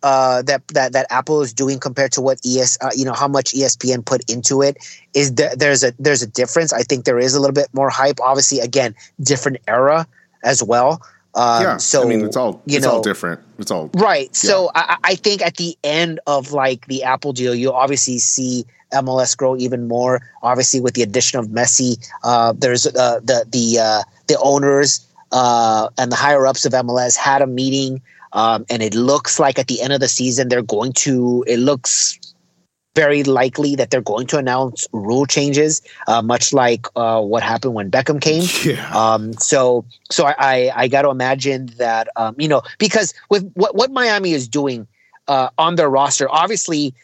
uh, 0.04 0.42
that 0.42 0.66
that 0.68 0.92
that 0.92 1.06
Apple 1.10 1.42
is 1.42 1.52
doing 1.52 1.80
compared 1.80 2.12
to 2.12 2.20
what 2.20 2.38
ES, 2.46 2.78
uh, 2.80 2.90
you 2.94 3.04
know, 3.04 3.14
how 3.14 3.26
much 3.26 3.52
ESPN 3.52 4.04
put 4.04 4.22
into 4.30 4.62
it, 4.62 4.76
is 5.12 5.32
th- 5.32 5.54
there's 5.56 5.82
a 5.82 5.92
there's 5.98 6.22
a 6.22 6.26
difference. 6.28 6.72
I 6.72 6.82
think 6.82 7.04
there 7.04 7.18
is 7.18 7.34
a 7.34 7.40
little 7.40 7.54
bit 7.54 7.68
more 7.72 7.90
hype. 7.90 8.20
Obviously, 8.20 8.60
again, 8.60 8.94
different 9.20 9.58
era 9.66 10.06
as 10.44 10.62
well. 10.62 11.02
Um, 11.34 11.62
yeah. 11.64 11.76
so 11.78 12.02
I 12.02 12.04
mean, 12.04 12.24
it's 12.24 12.36
all 12.36 12.62
you 12.66 12.76
it's 12.76 12.86
know, 12.86 12.92
all 12.92 13.02
different. 13.02 13.40
It's 13.58 13.72
all 13.72 13.90
Right. 13.94 14.34
So 14.36 14.70
I, 14.76 14.98
I 15.02 15.14
think 15.16 15.42
at 15.42 15.56
the 15.56 15.76
end 15.82 16.20
of 16.28 16.52
like 16.52 16.86
the 16.86 17.02
Apple 17.02 17.32
deal, 17.32 17.56
you 17.56 17.72
obviously 17.72 18.18
see 18.18 18.66
MLS 18.92 19.36
grow 19.36 19.56
even 19.56 19.88
more. 19.88 20.20
Obviously, 20.42 20.80
with 20.80 20.94
the 20.94 21.02
addition 21.02 21.38
of 21.38 21.48
Messi, 21.48 21.98
uh, 22.24 22.52
there's 22.56 22.86
uh, 22.86 23.20
the 23.22 23.44
the 23.50 23.78
uh, 23.78 24.02
the 24.26 24.38
owners 24.40 25.06
uh, 25.32 25.88
and 25.98 26.12
the 26.12 26.16
higher 26.16 26.46
ups 26.46 26.64
of 26.64 26.72
MLS 26.72 27.16
had 27.16 27.42
a 27.42 27.46
meeting, 27.46 28.00
um, 28.32 28.64
and 28.70 28.82
it 28.82 28.94
looks 28.94 29.38
like 29.38 29.58
at 29.58 29.66
the 29.66 29.80
end 29.80 29.92
of 29.92 30.00
the 30.00 30.08
season 30.08 30.48
they're 30.48 30.62
going 30.62 30.92
to. 30.94 31.44
It 31.46 31.58
looks 31.58 32.18
very 32.94 33.24
likely 33.24 33.74
that 33.76 33.90
they're 33.90 34.02
going 34.02 34.26
to 34.28 34.38
announce 34.38 34.86
rule 34.92 35.26
changes, 35.26 35.80
uh, 36.08 36.20
much 36.20 36.52
like 36.52 36.86
uh, 36.94 37.20
what 37.20 37.42
happened 37.42 37.74
when 37.74 37.90
Beckham 37.90 38.20
came. 38.20 38.44
yeah. 38.64 38.90
Um, 38.94 39.32
so 39.34 39.84
so 40.10 40.26
I, 40.26 40.34
I, 40.38 40.72
I 40.76 40.88
got 40.88 41.02
to 41.02 41.10
imagine 41.10 41.66
that 41.78 42.08
um, 42.16 42.34
you 42.38 42.48
know 42.48 42.62
because 42.78 43.14
with 43.30 43.50
what 43.54 43.74
what 43.74 43.90
Miami 43.90 44.32
is 44.32 44.46
doing 44.46 44.86
uh, 45.28 45.48
on 45.58 45.76
their 45.76 45.88
roster, 45.88 46.28
obviously 46.30 46.94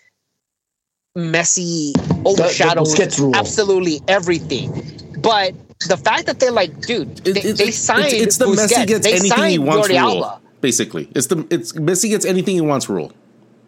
Messi 1.19 1.93
overshadows 2.25 2.95
Busquets 2.95 3.19
rule. 3.19 3.35
absolutely 3.35 4.01
everything. 4.09 4.71
But 5.21 5.55
the 5.89 5.97
fact 5.97 6.27
that 6.27 6.39
they're 6.41 6.53
like, 6.53 6.81
dude, 6.81 7.17
they, 7.19 7.31
It- 7.33 7.45
it- 7.45 7.57
they 7.59 7.71
signed 7.71 8.07
it's, 8.07 8.15
it's 8.15 8.37
the 8.39 8.47
Busquets, 8.47 8.69
Messi 8.69 8.87
gets 8.87 9.07
they 9.07 9.15
anything 9.15 9.45
he 9.51 9.59
wants 9.59 9.89
Jordi 9.89 10.01
rule. 10.03 10.25
Alba. 10.25 10.41
Basically, 10.61 11.09
it's 11.15 11.27
the 11.27 11.47
it's 11.51 11.73
Messi 11.73 12.09
gets 12.11 12.25
anything 12.25 12.55
he 12.55 12.61
wants 12.61 12.89
rule. 12.89 13.13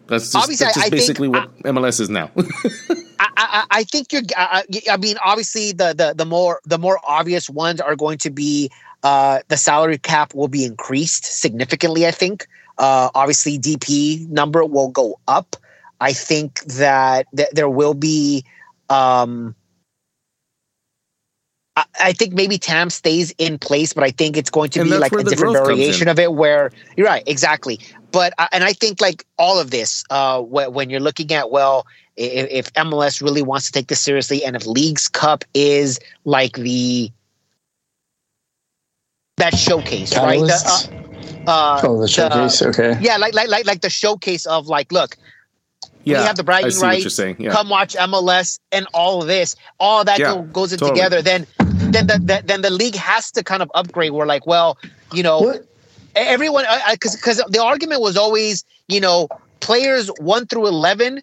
That's 0.07 0.25
just, 0.25 0.35
Obviously, 0.35 0.65
that's 0.65 0.75
just 0.75 0.87
I 0.87 0.89
think- 0.89 0.99
basically 1.01 1.27
what 1.29 1.57
MLS 1.63 1.99
is 2.01 2.09
now. 2.09 2.31
I, 3.19 3.27
I, 3.37 3.63
I 3.71 3.83
think 3.83 4.11
you're. 4.11 4.23
I, 4.35 4.63
I 4.73 4.93
I 4.93 4.97
mean, 4.97 5.15
obviously, 5.23 5.71
the, 5.71 5.93
the 5.93 6.13
the 6.17 6.25
more 6.25 6.59
the 6.65 6.77
more 6.77 6.99
obvious 7.07 7.49
ones 7.49 7.79
are 7.79 7.95
going 7.95 8.17
to 8.19 8.29
be 8.29 8.69
uh, 9.03 9.39
the 9.47 9.55
salary 9.57 9.97
cap 9.97 10.33
will 10.33 10.47
be 10.49 10.65
increased 10.65 11.25
significantly. 11.25 12.05
I 12.07 12.11
think. 12.11 12.47
Uh, 12.77 13.09
obviously, 13.13 13.59
DP 13.59 14.27
number 14.29 14.65
will 14.65 14.89
go 14.89 15.19
up. 15.27 15.55
I 16.01 16.13
think 16.13 16.61
that 16.63 17.27
th- 17.35 17.49
there 17.53 17.69
will 17.69 17.93
be. 17.93 18.43
Um, 18.89 19.55
I, 21.75 21.85
I 22.01 22.13
think 22.13 22.33
maybe 22.33 22.57
TAM 22.57 22.89
stays 22.89 23.33
in 23.37 23.59
place, 23.59 23.93
but 23.93 24.03
I 24.03 24.09
think 24.09 24.35
it's 24.35 24.49
going 24.49 24.71
to 24.71 24.81
And 24.81 24.89
be 24.89 24.97
like 24.97 25.13
a 25.13 25.23
different 25.23 25.53
variation 25.53 26.07
of 26.07 26.17
it. 26.17 26.33
Where 26.33 26.71
you're 26.97 27.07
right, 27.07 27.23
exactly. 27.27 27.79
But 28.11 28.33
uh, 28.39 28.47
and 28.51 28.63
I 28.63 28.73
think 28.73 28.99
like 28.99 29.25
all 29.37 29.59
of 29.59 29.69
this, 29.69 30.03
uh, 30.09 30.41
wh- 30.41 30.73
when 30.73 30.89
you're 30.89 30.99
looking 30.99 31.31
at 31.33 31.51
well, 31.51 31.85
if, 32.17 32.49
if 32.49 32.73
MLS 32.73 33.21
really 33.21 33.43
wants 33.43 33.67
to 33.67 33.71
take 33.71 33.87
this 33.87 34.01
seriously, 34.01 34.43
and 34.43 34.55
if 34.55 34.65
Leagues 34.65 35.07
Cup 35.07 35.45
is 35.53 35.99
like 36.25 36.57
the 36.57 37.11
that 39.37 39.55
showcase, 39.55 40.15
right? 40.17 40.39
The, 40.39 40.89
uh, 41.47 41.49
uh, 41.49 41.81
oh, 41.83 42.01
the 42.01 42.07
showcase. 42.07 42.61
okay. 42.61 42.97
yeah, 42.99 43.17
like 43.17 43.35
like 43.35 43.49
like 43.49 43.65
like 43.65 43.81
the 43.81 43.89
showcase 43.89 44.47
of 44.47 44.67
like, 44.67 44.91
look, 44.91 45.15
yeah, 46.05 46.21
we 46.21 46.25
have 46.27 46.35
the 46.35 46.43
I 46.43 46.45
bragging 46.45 46.69
see 46.69 46.85
you're 47.01 47.09
rights. 47.09 47.15
saying. 47.17 47.35
Yeah, 47.39 47.51
Come 47.51 47.69
watch 47.69 47.95
MLS 47.95 48.59
and 48.71 48.87
all 48.93 49.21
of 49.21 49.27
this, 49.27 49.55
all 49.79 50.03
that 50.05 50.19
Yeah, 50.19 50.43
goes 50.51 50.73
in 50.73 50.79
totally. 50.79 50.99
together. 50.99 51.21
Then, 51.21 51.45
then 51.91 52.07
the, 52.07 52.19
the 52.23 52.41
then 52.45 52.61
the 52.61 52.69
league 52.69 52.95
has 52.95 53.31
to 53.31 53.43
kind 53.43 53.61
of 53.61 53.71
upgrade. 53.73 54.11
We're 54.11 54.25
like, 54.25 54.45
well, 54.45 54.77
you 55.13 55.23
know, 55.23 55.41
What? 55.41 55.65
everyone 56.15 56.65
because 56.91 57.15
because 57.15 57.37
the 57.49 57.61
argument 57.61 58.01
was 58.01 58.17
always 58.17 58.63
you 58.87 58.99
know 58.99 59.27
players 59.59 60.09
1 60.19 60.47
through 60.47 60.67
11 60.67 61.21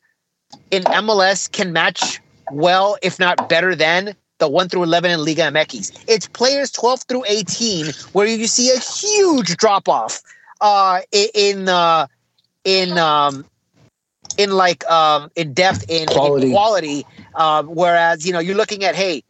in 0.71 0.83
MLS 0.85 1.51
can 1.51 1.73
match 1.73 2.21
well 2.49 2.97
if 3.03 3.19
not 3.19 3.49
better 3.49 3.75
than 3.75 4.15
the 4.39 4.49
1 4.49 4.69
through 4.69 4.85
11 4.85 5.11
in 5.11 5.25
Liga 5.25 5.43
MX. 5.43 6.05
It's 6.07 6.29
players 6.29 6.71
12 6.71 7.03
through 7.09 7.25
18 7.29 7.87
where 8.13 8.27
you 8.27 8.47
see 8.47 8.71
a 8.71 8.79
huge 8.79 9.57
drop 9.57 9.89
off 9.89 10.23
uh 10.61 11.01
in 11.13 11.69
uh 11.69 12.07
in 12.65 12.97
um 12.99 13.45
in 14.39 14.53
like 14.53 14.89
um 14.91 15.31
in 15.37 15.53
depth 15.53 15.85
in 15.91 16.07
Quality. 16.07 16.47
in 16.47 16.53
quality 16.55 17.07
um 17.35 17.67
whereas 17.67 18.25
you 18.25 18.33
know 18.33 18.39
you're 18.39 18.57
looking 18.57 18.85
at 18.85 18.95
hey 18.95 19.23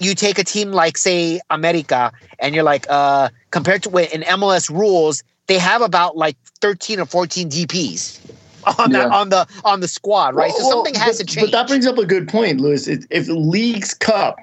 you 0.00 0.14
take 0.16 0.38
a 0.38 0.44
team 0.44 0.72
like 0.72 0.98
say 0.98 1.40
America 1.50 2.10
and 2.40 2.54
you're 2.54 2.64
like 2.64 2.86
uh 2.90 3.28
compared 3.52 3.84
to 3.84 3.90
when 3.90 4.06
in 4.06 4.22
MLS 4.22 4.68
rules 4.68 5.22
they 5.46 5.58
have 5.58 5.82
about 5.82 6.16
like 6.16 6.36
13 6.60 6.98
or 6.98 7.06
14 7.06 7.48
DPs 7.48 8.18
on 8.78 8.90
that 8.92 9.08
Yeah. 9.08 9.14
on 9.14 9.28
the 9.28 9.46
on 9.64 9.80
the 9.80 9.88
squad 9.88 10.34
right 10.34 10.50
so 10.52 10.62
Well, 10.64 10.70
something 10.70 10.94
has 10.94 11.18
but, 11.18 11.26
to 11.28 11.34
change 11.34 11.50
But 11.52 11.58
that 11.58 11.68
brings 11.68 11.86
up 11.86 11.98
a 11.98 12.06
good 12.06 12.28
point, 12.28 12.60
Lewis. 12.60 12.88
If, 12.88 13.04
if 13.10 13.28
Leagues 13.28 13.92
Cup, 13.94 14.38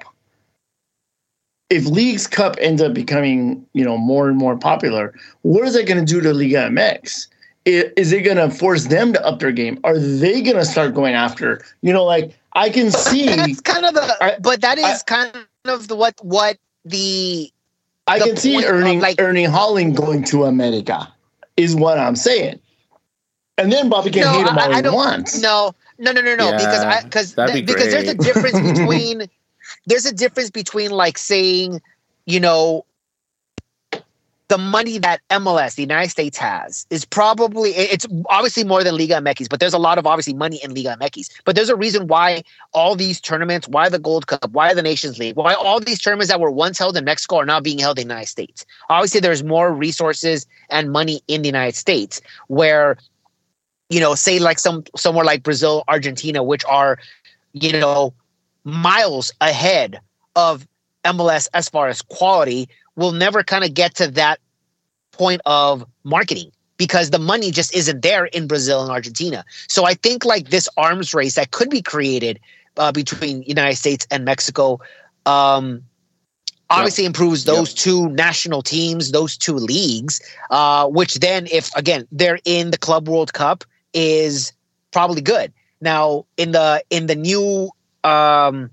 if 1.70 1.86
Leagues 1.86 2.26
Cup 2.26 2.56
ends 2.60 2.80
up 2.82 2.94
becoming, 2.94 3.66
you 3.72 3.84
know, 3.84 3.96
more 3.98 4.28
and 4.28 4.36
more 4.36 4.56
popular, 4.56 5.14
what 5.42 5.66
is 5.66 5.74
that 5.74 5.86
going 5.86 6.04
to 6.04 6.10
do 6.10 6.20
to 6.20 6.32
Liga 6.32 6.68
MX? 6.68 7.26
I- 7.66 7.92
Is 7.96 8.12
it 8.12 8.22
going 8.22 8.36
to 8.38 8.50
force 8.50 8.86
them 8.86 9.12
to 9.12 9.24
up 9.24 9.38
their 9.40 9.52
game? 9.52 9.78
Are 9.84 9.98
they 9.98 10.40
going 10.40 10.56
to 10.56 10.64
start 10.64 10.94
going 10.94 11.14
after? 11.14 11.62
You 11.82 11.92
know, 11.92 12.04
like 12.04 12.36
I 12.54 12.70
can 12.70 12.90
see, 12.90 13.26
that's 13.26 13.60
kind 13.60 13.84
of 13.84 13.94
the 13.94 14.16
I- 14.20 14.38
but 14.40 14.60
that 14.62 14.78
is 14.78 14.84
I- 14.84 14.98
kind 15.06 15.32
of 15.66 15.88
the 15.88 15.94
what 15.96 16.14
what 16.22 16.56
the 16.84 17.50
I 18.06 18.18
the 18.18 18.24
can 18.24 18.36
see 18.36 18.54
point 18.54 18.66
of, 18.66 18.72
Ernie 18.74 18.98
like- 19.00 19.20
Erling 19.20 19.46
Haaland 19.46 19.94
going 19.94 20.24
to 20.24 20.44
America, 20.44 21.12
is 21.56 21.76
what 21.76 21.98
I'm 21.98 22.16
saying. 22.16 22.58
And 23.58 23.70
then 23.70 23.90
Bobby 23.90 24.10
can 24.10 24.22
No, 24.22 24.32
hate 24.32 24.46
him 24.46 24.58
I- 24.58 24.64
all 24.64 24.72
I 24.72 24.76
he 24.76 24.82
don't- 24.82 24.94
wants. 24.94 25.38
No, 25.40 25.74
no, 25.98 26.12
no, 26.12 26.22
no, 26.22 26.34
no. 26.34 26.52
because 26.52 26.82
I 26.82 26.94
Yeah, 26.94 27.02
because 27.04 27.34
that'd 27.34 27.54
be 27.54 27.60
because 27.62 27.90
there's 27.92 28.08
a 28.08 28.14
difference 28.14 28.58
between 28.78 29.28
there's 29.86 30.06
a 30.06 30.12
difference 30.14 30.50
between 30.50 30.90
like 30.92 31.18
saying, 31.18 31.82
you 32.24 32.40
know, 32.40 32.84
the 34.50 34.58
money 34.58 34.98
that 34.98 35.20
MLS, 35.30 35.76
the 35.76 35.82
United 35.82 36.10
States 36.10 36.36
has, 36.36 36.84
is 36.90 37.04
probably 37.04 37.70
it's 37.70 38.04
obviously 38.26 38.64
more 38.64 38.82
than 38.82 38.98
Liga 38.98 39.14
MX, 39.14 39.48
but 39.48 39.60
there's 39.60 39.72
a 39.72 39.78
lot 39.78 39.96
of 39.96 40.08
obviously 40.08 40.34
money 40.34 40.60
in 40.64 40.74
Liga 40.74 40.96
MX. 41.00 41.30
But 41.44 41.54
there's 41.54 41.68
a 41.68 41.76
reason 41.76 42.08
why 42.08 42.42
all 42.74 42.96
these 42.96 43.20
tournaments, 43.20 43.68
why 43.68 43.88
the 43.88 44.00
Gold 44.00 44.26
Cup, 44.26 44.50
why 44.50 44.74
the 44.74 44.82
Nations 44.82 45.20
League, 45.20 45.36
why 45.36 45.54
all 45.54 45.78
these 45.78 46.00
tournaments 46.00 46.30
that 46.30 46.40
were 46.40 46.50
once 46.50 46.80
held 46.80 46.96
in 46.96 47.04
Mexico 47.04 47.36
are 47.36 47.46
now 47.46 47.60
being 47.60 47.78
held 47.78 47.96
in 47.96 48.08
the 48.08 48.12
United 48.12 48.26
States. 48.26 48.66
Obviously, 48.88 49.20
there's 49.20 49.44
more 49.44 49.72
resources 49.72 50.48
and 50.68 50.90
money 50.90 51.22
in 51.28 51.42
the 51.42 51.48
United 51.48 51.76
States 51.76 52.20
where 52.48 52.98
you 53.88 54.00
know, 54.00 54.14
say 54.16 54.40
like 54.40 54.58
some 54.58 54.82
somewhere 54.96 55.24
like 55.24 55.44
Brazil, 55.44 55.84
Argentina, 55.86 56.42
which 56.42 56.64
are, 56.64 56.98
you 57.52 57.72
know, 57.78 58.14
miles 58.64 59.32
ahead 59.40 60.00
of 60.34 60.66
MLS 61.04 61.48
as 61.54 61.68
far 61.68 61.88
as 61.88 62.02
quality, 62.02 62.68
will 62.96 63.12
never 63.12 63.42
kind 63.42 63.64
of 63.64 63.74
get 63.74 63.94
to 63.96 64.08
that 64.08 64.40
point 65.12 65.40
of 65.46 65.84
marketing 66.04 66.50
because 66.76 67.10
the 67.10 67.18
money 67.18 67.50
just 67.50 67.74
isn't 67.74 68.02
there 68.02 68.26
in 68.26 68.46
Brazil 68.46 68.82
and 68.82 68.90
Argentina. 68.90 69.44
So 69.68 69.84
I 69.84 69.94
think 69.94 70.24
like 70.24 70.48
this 70.48 70.68
arms 70.76 71.12
race 71.12 71.34
that 71.34 71.50
could 71.50 71.70
be 71.70 71.82
created 71.82 72.40
uh, 72.76 72.92
between 72.92 73.42
United 73.42 73.76
States 73.76 74.06
and 74.10 74.24
Mexico 74.24 74.80
um, 75.26 75.82
obviously 76.70 77.04
improves 77.04 77.44
those 77.44 77.74
two 77.74 78.08
national 78.10 78.62
teams, 78.62 79.10
those 79.10 79.36
two 79.36 79.54
leagues, 79.54 80.20
uh, 80.50 80.86
which 80.86 81.16
then, 81.16 81.46
if 81.50 81.74
again 81.76 82.06
they're 82.12 82.38
in 82.44 82.70
the 82.70 82.78
Club 82.78 83.08
World 83.08 83.32
Cup, 83.32 83.64
is 83.92 84.52
probably 84.92 85.20
good. 85.20 85.52
Now 85.80 86.26
in 86.36 86.52
the 86.52 86.82
in 86.90 87.06
the 87.06 87.16
new 87.16 87.70
um, 88.04 88.70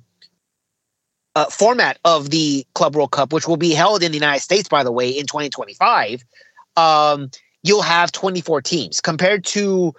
uh, 1.38 1.46
format 1.52 2.00
of 2.04 2.32
the 2.32 2.66
Club 2.74 2.96
World 2.96 3.12
Cup, 3.12 3.32
which 3.32 3.48
will 3.48 3.58
be 3.58 3.72
held 3.72 4.02
in 4.02 4.12
the 4.12 4.18
United 4.18 4.42
States, 4.42 4.68
by 4.68 4.84
the 4.84 4.92
way, 4.92 5.08
in 5.08 5.28
2025, 5.28 6.26
um, 6.78 7.30
you'll 7.62 7.84
have 7.84 8.12
24 8.12 8.64
teams 8.64 9.00
compared 9.00 9.46
to 9.46 9.94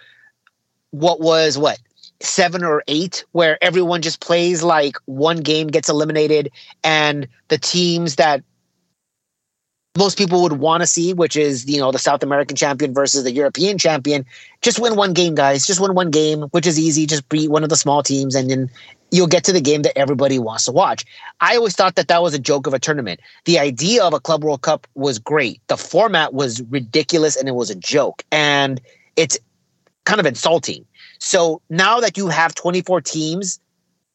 what 0.90 1.20
was 1.20 1.56
what 1.56 1.78
seven 2.20 2.64
or 2.64 2.82
eight, 2.88 3.24
where 3.30 3.56
everyone 3.62 4.02
just 4.02 4.20
plays 4.20 4.64
like 4.64 4.96
one 5.04 5.36
game 5.36 5.68
gets 5.68 5.88
eliminated, 5.88 6.50
and 6.82 7.28
the 7.46 7.58
teams 7.58 8.16
that 8.16 8.42
most 9.96 10.18
people 10.18 10.42
would 10.42 10.54
want 10.54 10.80
to 10.80 10.88
see, 10.88 11.12
which 11.12 11.36
is 11.36 11.70
you 11.70 11.78
know 11.78 11.92
the 11.92 12.00
South 12.00 12.24
American 12.24 12.56
champion 12.56 12.92
versus 12.92 13.22
the 13.22 13.30
European 13.30 13.78
champion, 13.78 14.26
just 14.60 14.80
win 14.80 14.96
one 14.96 15.12
game, 15.12 15.36
guys. 15.36 15.64
Just 15.68 15.78
win 15.78 15.94
one 15.94 16.10
game, 16.10 16.42
which 16.50 16.66
is 16.66 16.80
easy. 16.80 17.06
Just 17.06 17.28
beat 17.28 17.48
one 17.48 17.62
of 17.62 17.68
the 17.68 17.76
small 17.76 18.02
teams, 18.02 18.34
and 18.34 18.50
then 18.50 18.68
you'll 19.10 19.26
get 19.26 19.44
to 19.44 19.52
the 19.52 19.60
game 19.60 19.82
that 19.82 19.96
everybody 19.96 20.38
wants 20.38 20.64
to 20.66 20.72
watch. 20.72 21.04
I 21.40 21.56
always 21.56 21.74
thought 21.74 21.94
that 21.96 22.08
that 22.08 22.22
was 22.22 22.34
a 22.34 22.38
joke 22.38 22.66
of 22.66 22.74
a 22.74 22.78
tournament. 22.78 23.20
The 23.44 23.58
idea 23.58 24.04
of 24.04 24.12
a 24.12 24.20
Club 24.20 24.44
World 24.44 24.62
Cup 24.62 24.86
was 24.94 25.18
great. 25.18 25.60
The 25.68 25.76
format 25.76 26.34
was 26.34 26.62
ridiculous, 26.62 27.36
and 27.36 27.48
it 27.48 27.54
was 27.54 27.70
a 27.70 27.74
joke. 27.74 28.22
And 28.30 28.80
it's 29.16 29.38
kind 30.04 30.20
of 30.20 30.26
insulting. 30.26 30.84
So 31.18 31.60
now 31.70 32.00
that 32.00 32.16
you 32.16 32.28
have 32.28 32.54
24 32.54 33.00
teams, 33.00 33.60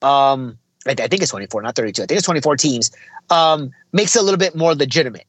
um, 0.01 0.57
I, 0.85 0.91
I 0.91 1.07
think 1.07 1.21
it's 1.21 1.31
24, 1.31 1.61
not 1.61 1.75
32. 1.75 2.03
I 2.03 2.05
think 2.05 2.17
it's 2.17 2.25
24 2.25 2.57
teams. 2.57 2.91
Um, 3.29 3.71
makes 3.91 4.15
it 4.15 4.19
a 4.19 4.21
little 4.23 4.37
bit 4.37 4.55
more 4.55 4.75
legitimate. 4.75 5.25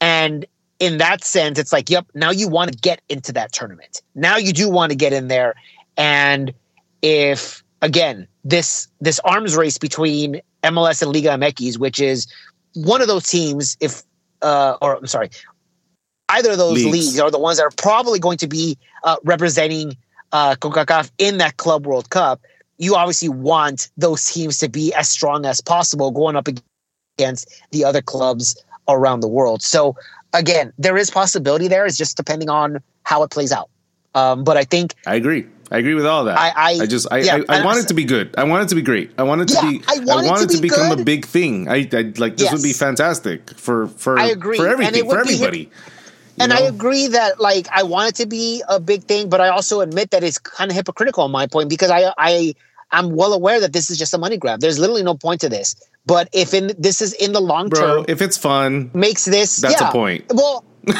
And 0.00 0.46
in 0.78 0.98
that 0.98 1.24
sense, 1.24 1.58
it's 1.58 1.72
like, 1.72 1.88
yep, 1.88 2.06
now 2.14 2.30
you 2.30 2.48
want 2.48 2.72
to 2.72 2.78
get 2.78 3.00
into 3.08 3.32
that 3.32 3.52
tournament. 3.52 4.02
Now 4.14 4.36
you 4.36 4.52
do 4.52 4.68
want 4.68 4.90
to 4.90 4.96
get 4.96 5.12
in 5.12 5.28
there. 5.28 5.54
And 5.96 6.52
if 7.02 7.62
again, 7.82 8.26
this 8.44 8.88
this 9.00 9.18
arms 9.20 9.56
race 9.56 9.78
between 9.78 10.40
MLS 10.62 11.02
and 11.02 11.12
Liga 11.12 11.30
MX, 11.30 11.78
which 11.78 12.00
is 12.00 12.26
one 12.74 13.00
of 13.00 13.08
those 13.08 13.26
teams, 13.26 13.76
if 13.80 14.02
uh, 14.42 14.76
or 14.80 14.96
I'm 14.96 15.06
sorry, 15.06 15.30
either 16.28 16.52
of 16.52 16.58
those 16.58 16.74
leagues, 16.74 16.92
leagues 16.92 17.20
are 17.20 17.30
the 17.30 17.38
ones 17.38 17.58
that 17.58 17.64
are 17.64 17.72
probably 17.76 18.18
going 18.18 18.38
to 18.38 18.48
be 18.48 18.78
uh, 19.04 19.16
representing 19.24 19.96
uh, 20.32 20.54
CONCACAF 20.56 21.10
in 21.18 21.38
that 21.38 21.56
Club 21.56 21.86
World 21.86 22.10
Cup. 22.10 22.40
You 22.78 22.94
obviously 22.94 23.30
want 23.30 23.90
those 23.96 24.24
teams 24.26 24.58
to 24.58 24.68
be 24.68 24.92
as 24.94 25.08
strong 25.08 25.46
as 25.46 25.60
possible 25.60 26.10
going 26.10 26.36
up 26.36 26.48
against 27.18 27.62
the 27.70 27.84
other 27.84 28.02
clubs 28.02 28.62
around 28.88 29.20
the 29.20 29.28
world. 29.28 29.62
So 29.62 29.96
again, 30.34 30.72
there 30.78 30.96
is 30.96 31.10
possibility 31.10 31.68
there. 31.68 31.86
It's 31.86 31.96
just 31.96 32.16
depending 32.16 32.50
on 32.50 32.78
how 33.04 33.22
it 33.22 33.30
plays 33.30 33.52
out. 33.52 33.70
Um, 34.14 34.44
but 34.44 34.56
I 34.56 34.64
think 34.64 34.94
I 35.06 35.14
agree. 35.14 35.46
I 35.70 35.78
agree 35.78 35.94
with 35.94 36.06
all 36.06 36.24
that. 36.24 36.38
I, 36.38 36.52
I, 36.54 36.70
I 36.82 36.86
just 36.86 37.06
I, 37.10 37.18
yeah, 37.18 37.40
I, 37.48 37.60
I 37.60 37.64
want 37.64 37.78
it 37.78 37.88
to 37.88 37.94
be 37.94 38.04
good. 38.04 38.34
I 38.38 38.44
want 38.44 38.64
it 38.64 38.68
to 38.68 38.74
be 38.76 38.82
great. 38.82 39.10
I 39.18 39.24
want 39.24 39.40
it 39.40 39.48
to 39.48 39.54
yeah, 39.54 39.70
be. 39.70 39.82
I 39.88 39.98
want, 39.98 40.26
I 40.26 40.30
want 40.30 40.42
it, 40.42 40.50
to, 40.50 40.62
be 40.62 40.68
become 40.68 40.90
good. 40.90 41.00
a 41.00 41.04
big 41.04 41.26
thing. 41.26 41.68
I, 41.68 41.88
I 41.92 42.12
like 42.16 42.36
this 42.36 42.46
yes. 42.46 42.52
would 42.52 42.62
be 42.62 42.72
fantastic 42.72 43.50
for 43.58 43.88
for 43.88 44.18
I 44.18 44.26
agree. 44.26 44.56
for 44.56 44.68
everything 44.68 45.08
for 45.08 45.18
everybody. 45.18 45.70
and 46.38 46.50
know? 46.50 46.56
I 46.56 46.60
agree 46.60 47.08
that 47.08 47.40
like 47.40 47.66
I 47.72 47.82
want 47.82 48.10
it 48.10 48.14
to 48.22 48.26
be 48.26 48.62
a 48.68 48.78
big 48.78 49.04
thing, 49.04 49.28
but 49.28 49.40
I 49.40 49.48
also 49.48 49.80
admit 49.80 50.12
that 50.12 50.22
it's 50.22 50.38
kind 50.38 50.70
of 50.70 50.76
hypocritical 50.76 51.24
on 51.24 51.32
my 51.32 51.48
point 51.48 51.68
because 51.68 51.90
I 51.90 52.12
I 52.16 52.54
I'm 52.92 53.16
well 53.16 53.32
aware 53.32 53.60
that 53.60 53.72
this 53.72 53.90
is 53.90 53.98
just 53.98 54.14
a 54.14 54.18
money 54.18 54.36
grab. 54.36 54.60
There's 54.60 54.78
literally 54.78 55.02
no 55.02 55.14
point 55.14 55.40
to 55.40 55.48
this. 55.48 55.74
But 56.06 56.28
if 56.32 56.54
in 56.54 56.70
this 56.78 57.02
is 57.02 57.12
in 57.14 57.32
the 57.32 57.40
long 57.40 57.70
Bro, 57.70 57.80
term, 57.80 58.04
if 58.06 58.22
it's 58.22 58.36
fun, 58.36 58.92
makes 58.94 59.24
this 59.24 59.56
that's 59.56 59.80
yeah, 59.80 59.88
a 59.88 59.92
point. 59.92 60.26
Well. 60.32 60.64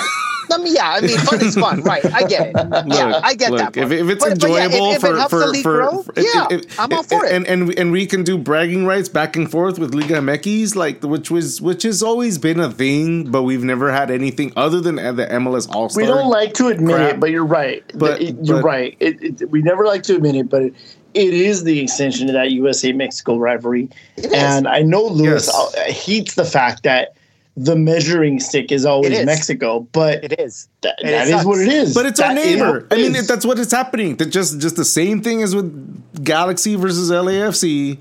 I 0.51 0.59
mean, 0.59 0.75
yeah, 0.75 0.91
I 0.91 1.01
mean, 1.01 1.19
fun 1.19 1.45
is 1.45 1.55
fun, 1.55 1.83
right? 1.83 2.05
I 2.05 2.23
get 2.25 2.49
it. 2.49 2.55
Look, 2.71 2.87
yeah, 2.89 3.21
I 3.23 3.35
get 3.35 3.51
look, 3.51 3.61
that. 3.61 3.77
If, 3.77 3.91
if, 3.91 4.09
it's 4.09 4.25
but, 4.25 4.33
enjoyable 4.33 4.71
but 4.71 4.77
yeah, 4.77 4.95
if, 4.95 5.01
for, 5.01 5.17
if 5.17 5.31
for, 5.31 5.55
for, 5.63 6.03
for, 6.05 6.21
yeah, 6.21 6.47
if, 6.51 6.81
I'm 6.81 6.93
all 6.93 7.03
for 7.03 7.25
it. 7.25 7.33
And, 7.33 7.47
and 7.47 7.77
and 7.79 7.93
we 7.93 8.07
can 8.07 8.23
do 8.23 8.39
bragging 8.39 8.87
rights 8.87 9.09
back 9.09 9.37
and 9.37 9.51
forth 9.51 9.79
with 9.79 9.95
Liga 9.95 10.15
MX, 10.15 10.77
like 10.77 11.03
which 11.03 11.31
was 11.31 11.61
which 11.61 11.83
has 11.83 12.03
always 12.03 12.39
been 12.39 12.61
a 12.61 12.71
thing, 12.71 13.31
but 13.31 13.43
we've 13.43 13.65
never 13.65 13.93
had 13.93 14.11
anything 14.11 14.53
other 14.57 14.81
than 14.81 14.97
the 14.97 15.27
MLS 15.27 15.69
All 15.75 15.89
Star. 15.89 16.03
We 16.03 16.07
don't 16.07 16.29
like 16.29 16.55
to 16.55 16.69
admit 16.69 16.97
crap. 16.97 17.15
it, 17.15 17.21
but 17.21 17.31
you're 17.31 17.45
right. 17.45 17.85
But 17.95 18.21
it, 18.21 18.37
you're 18.43 18.63
but, 18.63 18.65
right. 18.65 18.97
It, 19.01 19.51
we 19.51 19.63
never 19.63 19.87
like 19.87 20.03
to 20.05 20.17
admit 20.17 20.37
it, 20.37 20.49
but. 20.49 20.63
it 20.63 21.33
is 21.33 21.65
the 21.65 21.81
extension 21.81 22.29
of 22.29 22.35
that 22.35 22.51
USA 22.51 22.93
Mexico 22.93 23.39
rivalry. 23.39 23.89
And 24.35 24.69
I 24.69 24.83
know 24.83 25.07
Lewis 25.07 25.47
yes. 25.47 25.75
Uh, 25.75 25.91
hates 25.91 26.35
the 26.35 26.45
fact 26.45 26.83
that 26.83 27.16
the 27.57 27.75
measuring 27.75 28.39
stick 28.39 28.71
is 28.71 28.85
always 28.85 29.19
is. 29.19 29.25
Mexico, 29.25 29.81
but 29.93 30.23
it 30.23 30.39
is. 30.39 30.69
That, 30.83 30.97
it 31.01 31.07
that 31.07 31.29
is 31.29 31.45
what 31.45 31.61
it 31.61 31.69
is. 31.69 31.95
But 31.95 32.07
it's 32.07 32.21
that 32.21 32.29
our 32.29 32.35
neighbor. 32.35 32.87
I 32.91 32.97
mean, 32.97 33.13
that's 33.13 33.47
what 33.47 33.59
is 33.59 33.73
happening. 33.73 34.17
That 34.17 34.27
just 34.27 34.61
just 34.61 34.77
the 34.77 34.85
same 34.85 35.23
thing 35.23 35.43
as 35.43 35.55
with 35.55 36.25
Galaxy 36.25 36.75
versus 36.75 37.11
LAFC. 37.11 37.99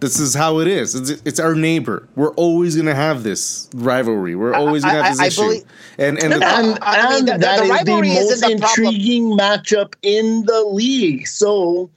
This 0.00 0.18
is 0.18 0.34
how 0.34 0.60
it 0.60 0.66
is. 0.66 0.94
It's, 0.94 1.22
it's 1.26 1.38
our 1.38 1.54
neighbor. 1.54 2.08
We're 2.16 2.32
always 2.32 2.74
going 2.74 2.86
to 2.86 2.94
have 2.94 3.22
this 3.22 3.68
rivalry. 3.74 4.34
We're 4.34 4.54
always 4.54 4.82
going 4.82 4.96
to 4.96 5.02
have 5.02 5.12
this 5.12 5.20
I, 5.20 5.24
I 5.24 5.26
issue. 5.26 5.42
Believe, 5.42 5.64
and 5.98 6.18
and, 6.18 6.32
and, 6.32 6.42
and, 6.42 6.78
I 6.80 7.16
mean, 7.16 7.24
the, 7.26 7.38
that 7.38 7.60
the, 7.60 7.84
the 7.84 8.00
is 8.08 8.40
the 8.40 8.56
most 8.56 8.78
intriguing 8.78 9.36
problem. 9.36 9.62
matchup 9.62 9.94
in 10.02 10.44
the 10.46 10.62
league. 10.62 11.26
So, 11.26 11.90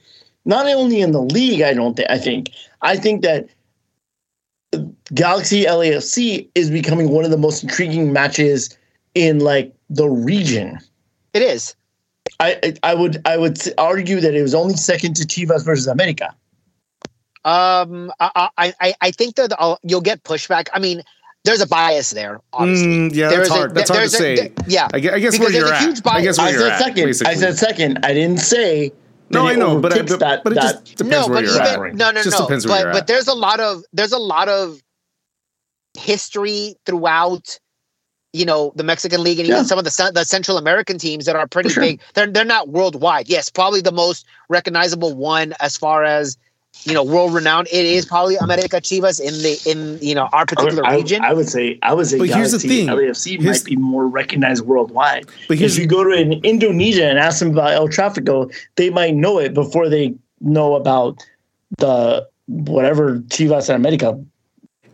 not 0.44 0.66
only 0.66 1.00
in 1.00 1.12
the 1.12 1.22
league, 1.22 1.62
I 1.62 1.72
don't 1.72 1.96
think. 1.96 2.10
I 2.10 2.18
think. 2.18 2.50
I 2.82 2.96
think 2.96 3.22
that 3.22 3.48
Galaxy 5.12 5.64
LAFC 5.64 6.48
is 6.54 6.70
becoming 6.70 7.10
one 7.10 7.24
of 7.24 7.30
the 7.30 7.36
most 7.36 7.62
intriguing 7.62 8.12
matches 8.12 8.76
in 9.14 9.40
like 9.40 9.74
the 9.90 10.08
region. 10.08 10.78
It 11.32 11.42
is. 11.42 11.74
I 12.40 12.74
I 12.82 12.94
would 12.94 13.20
I 13.26 13.36
would 13.36 13.60
argue 13.78 14.20
that 14.20 14.34
it 14.34 14.42
was 14.42 14.54
only 14.54 14.74
second 14.74 15.14
to 15.16 15.24
Chivas 15.24 15.64
versus 15.64 15.86
America. 15.86 16.34
Um, 17.44 18.10
I 18.20 18.48
I 18.56 18.94
I 19.00 19.10
think 19.10 19.36
that 19.36 19.52
I'll, 19.58 19.78
you'll 19.82 20.00
get 20.00 20.22
pushback. 20.24 20.68
I 20.72 20.78
mean, 20.78 21.02
there's 21.44 21.60
a 21.60 21.66
bias 21.66 22.10
there. 22.10 22.40
Obviously, 22.52 22.86
mm, 22.86 23.14
yeah, 23.14 23.28
that's 23.28 23.48
hard. 23.50 23.70
A, 23.70 23.74
that's 23.74 23.90
hard 23.90 24.04
to 24.04 24.08
say. 24.08 24.52
yeah, 24.66 24.88
I 24.94 25.00
guess, 25.00 25.12
I 25.12 25.18
guess 25.20 25.38
where 25.38 25.52
you're 25.52 25.72
at. 25.72 26.06
I 26.06 26.22
guess 26.22 26.38
where 26.38 26.46
I 26.46 26.50
you're 26.50 26.60
said 26.60 26.72
at, 26.72 26.78
second. 26.80 27.04
Basically. 27.04 27.32
I 27.32 27.36
said 27.36 27.58
second. 27.58 27.98
I 28.02 28.14
didn't 28.14 28.40
say. 28.40 28.92
No, 29.34 29.46
I 29.46 29.54
know, 29.54 29.80
but, 29.80 29.92
I, 29.92 30.02
but, 30.02 30.18
that, 30.20 30.44
but 30.44 30.52
it 30.52 30.56
just 30.56 30.96
depends 30.96 31.28
no, 31.28 31.34
where 31.34 31.42
you're 31.42 31.54
even, 31.54 31.62
at. 31.62 31.94
No, 31.94 32.10
no, 32.10 32.22
no. 32.24 32.46
But, 32.48 32.92
but 32.92 33.06
there's 33.06 33.28
a 33.28 33.34
lot 33.34 33.60
of 33.60 33.82
there's 33.92 34.12
a 34.12 34.18
lot 34.18 34.48
of 34.48 34.80
history 35.98 36.74
throughout 36.86 37.58
you 38.32 38.44
know 38.44 38.72
the 38.74 38.82
Mexican 38.82 39.22
League 39.22 39.38
and 39.38 39.48
yeah. 39.48 39.54
even 39.54 39.64
some 39.64 39.78
of 39.78 39.84
the 39.84 40.10
the 40.12 40.24
Central 40.24 40.58
American 40.58 40.98
teams 40.98 41.24
that 41.26 41.36
are 41.36 41.46
pretty 41.46 41.68
sure. 41.68 41.82
big. 41.82 42.00
They're 42.14 42.26
they're 42.26 42.44
not 42.44 42.68
worldwide. 42.68 43.28
Yes, 43.28 43.48
probably 43.48 43.80
the 43.80 43.92
most 43.92 44.26
recognizable 44.48 45.14
one 45.14 45.54
as 45.60 45.76
far 45.76 46.04
as 46.04 46.36
you 46.82 46.92
know 46.92 47.02
world 47.02 47.32
renowned. 47.32 47.68
It 47.68 47.86
is 47.86 48.04
probably 48.04 48.36
America 48.36 48.80
Chivas 48.80 49.20
in 49.20 49.34
the 49.42 49.70
in 49.70 49.98
you 50.06 50.14
know 50.14 50.28
our 50.32 50.46
particular 50.46 50.84
I, 50.84 50.96
region. 50.96 51.22
I, 51.22 51.32
would 51.32 51.48
say 51.48 51.78
I 51.82 51.94
would 51.94 52.06
say. 52.06 52.18
But 52.18 52.28
here's 52.28 52.52
the 52.52 52.58
thing: 52.58 52.88
LAFC 52.88 53.40
here's, 53.40 53.60
might 53.60 53.64
be 53.64 53.76
more 53.76 54.06
recognized 54.06 54.64
worldwide. 54.64 55.26
But 55.48 55.60
if 55.60 55.78
you 55.78 55.86
go 55.86 56.04
to 56.04 56.10
an 56.10 56.32
Indonesia 56.44 57.06
and 57.06 57.18
ask 57.18 57.38
them 57.38 57.52
about 57.52 57.72
El 57.72 57.88
Tráfico, 57.88 58.54
they 58.76 58.90
might 58.90 59.14
know 59.14 59.38
it 59.38 59.54
before 59.54 59.88
they 59.88 60.14
know 60.40 60.74
about 60.74 61.24
the 61.78 62.28
whatever 62.46 63.18
Chivas 63.20 63.68
and 63.68 63.76
America 63.76 64.22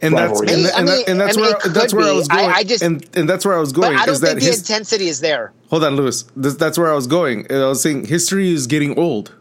and 0.02 0.16
that's 0.16 0.40
and, 0.40 0.50
and, 0.50 0.66
I 0.68 0.82
mean, 0.82 1.04
and, 1.06 1.20
that's 1.20 1.36
I 1.36 1.40
mean, 1.40 1.50
where 1.50 1.72
that's 1.72 1.92
where 1.92 2.08
I 2.08 2.12
was 2.12 2.28
going. 2.28 2.46
I, 2.46 2.52
I, 2.52 2.64
just 2.64 2.82
and, 2.82 3.06
and 3.14 3.28
that's 3.28 3.44
where 3.44 3.56
I 3.56 3.60
was 3.60 3.72
going. 3.72 3.92
But 3.92 4.00
I 4.00 4.06
don't 4.06 4.18
think 4.18 4.40
the 4.40 4.46
his, 4.46 4.60
intensity 4.60 5.08
is 5.08 5.20
there. 5.20 5.52
Hold 5.68 5.84
on, 5.84 5.96
Lewis. 5.96 6.24
This, 6.36 6.54
that's 6.54 6.78
where 6.78 6.90
I 6.90 6.94
was 6.94 7.06
going. 7.06 7.50
I 7.52 7.66
was 7.66 7.82
saying 7.82 8.06
history 8.06 8.52
is 8.52 8.66
getting 8.66 8.98
old. 8.98 9.34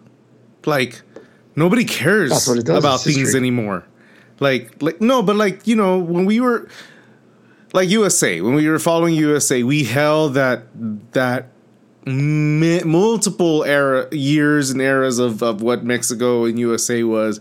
Like 0.66 1.02
nobody 1.56 1.86
cares 1.86 2.48
about 2.48 3.02
things 3.02 3.36
anymore. 3.36 3.86
Like 4.40 4.82
like 4.82 5.02
no, 5.02 5.22
but 5.22 5.36
like 5.36 5.68
you 5.68 5.76
know 5.76 6.00
when 6.00 6.26
we 6.26 6.40
were 6.40 6.68
like 7.74 7.90
USA 7.90 8.42
when 8.42 8.56
we 8.56 8.68
were 8.68 8.80
following 8.80 9.14
USA, 9.16 9.64
we 9.64 9.84
held 9.84 10.36
that 10.36 10.64
that 11.12 11.48
multiple 12.06 13.64
era 13.66 14.08
years 14.12 14.72
and 14.72 14.82
eras 14.82 15.20
of 15.20 15.44
of 15.44 15.62
what 15.62 15.84
Mexico 15.84 16.46
and 16.46 16.58
USA 16.58 17.04
was 17.04 17.40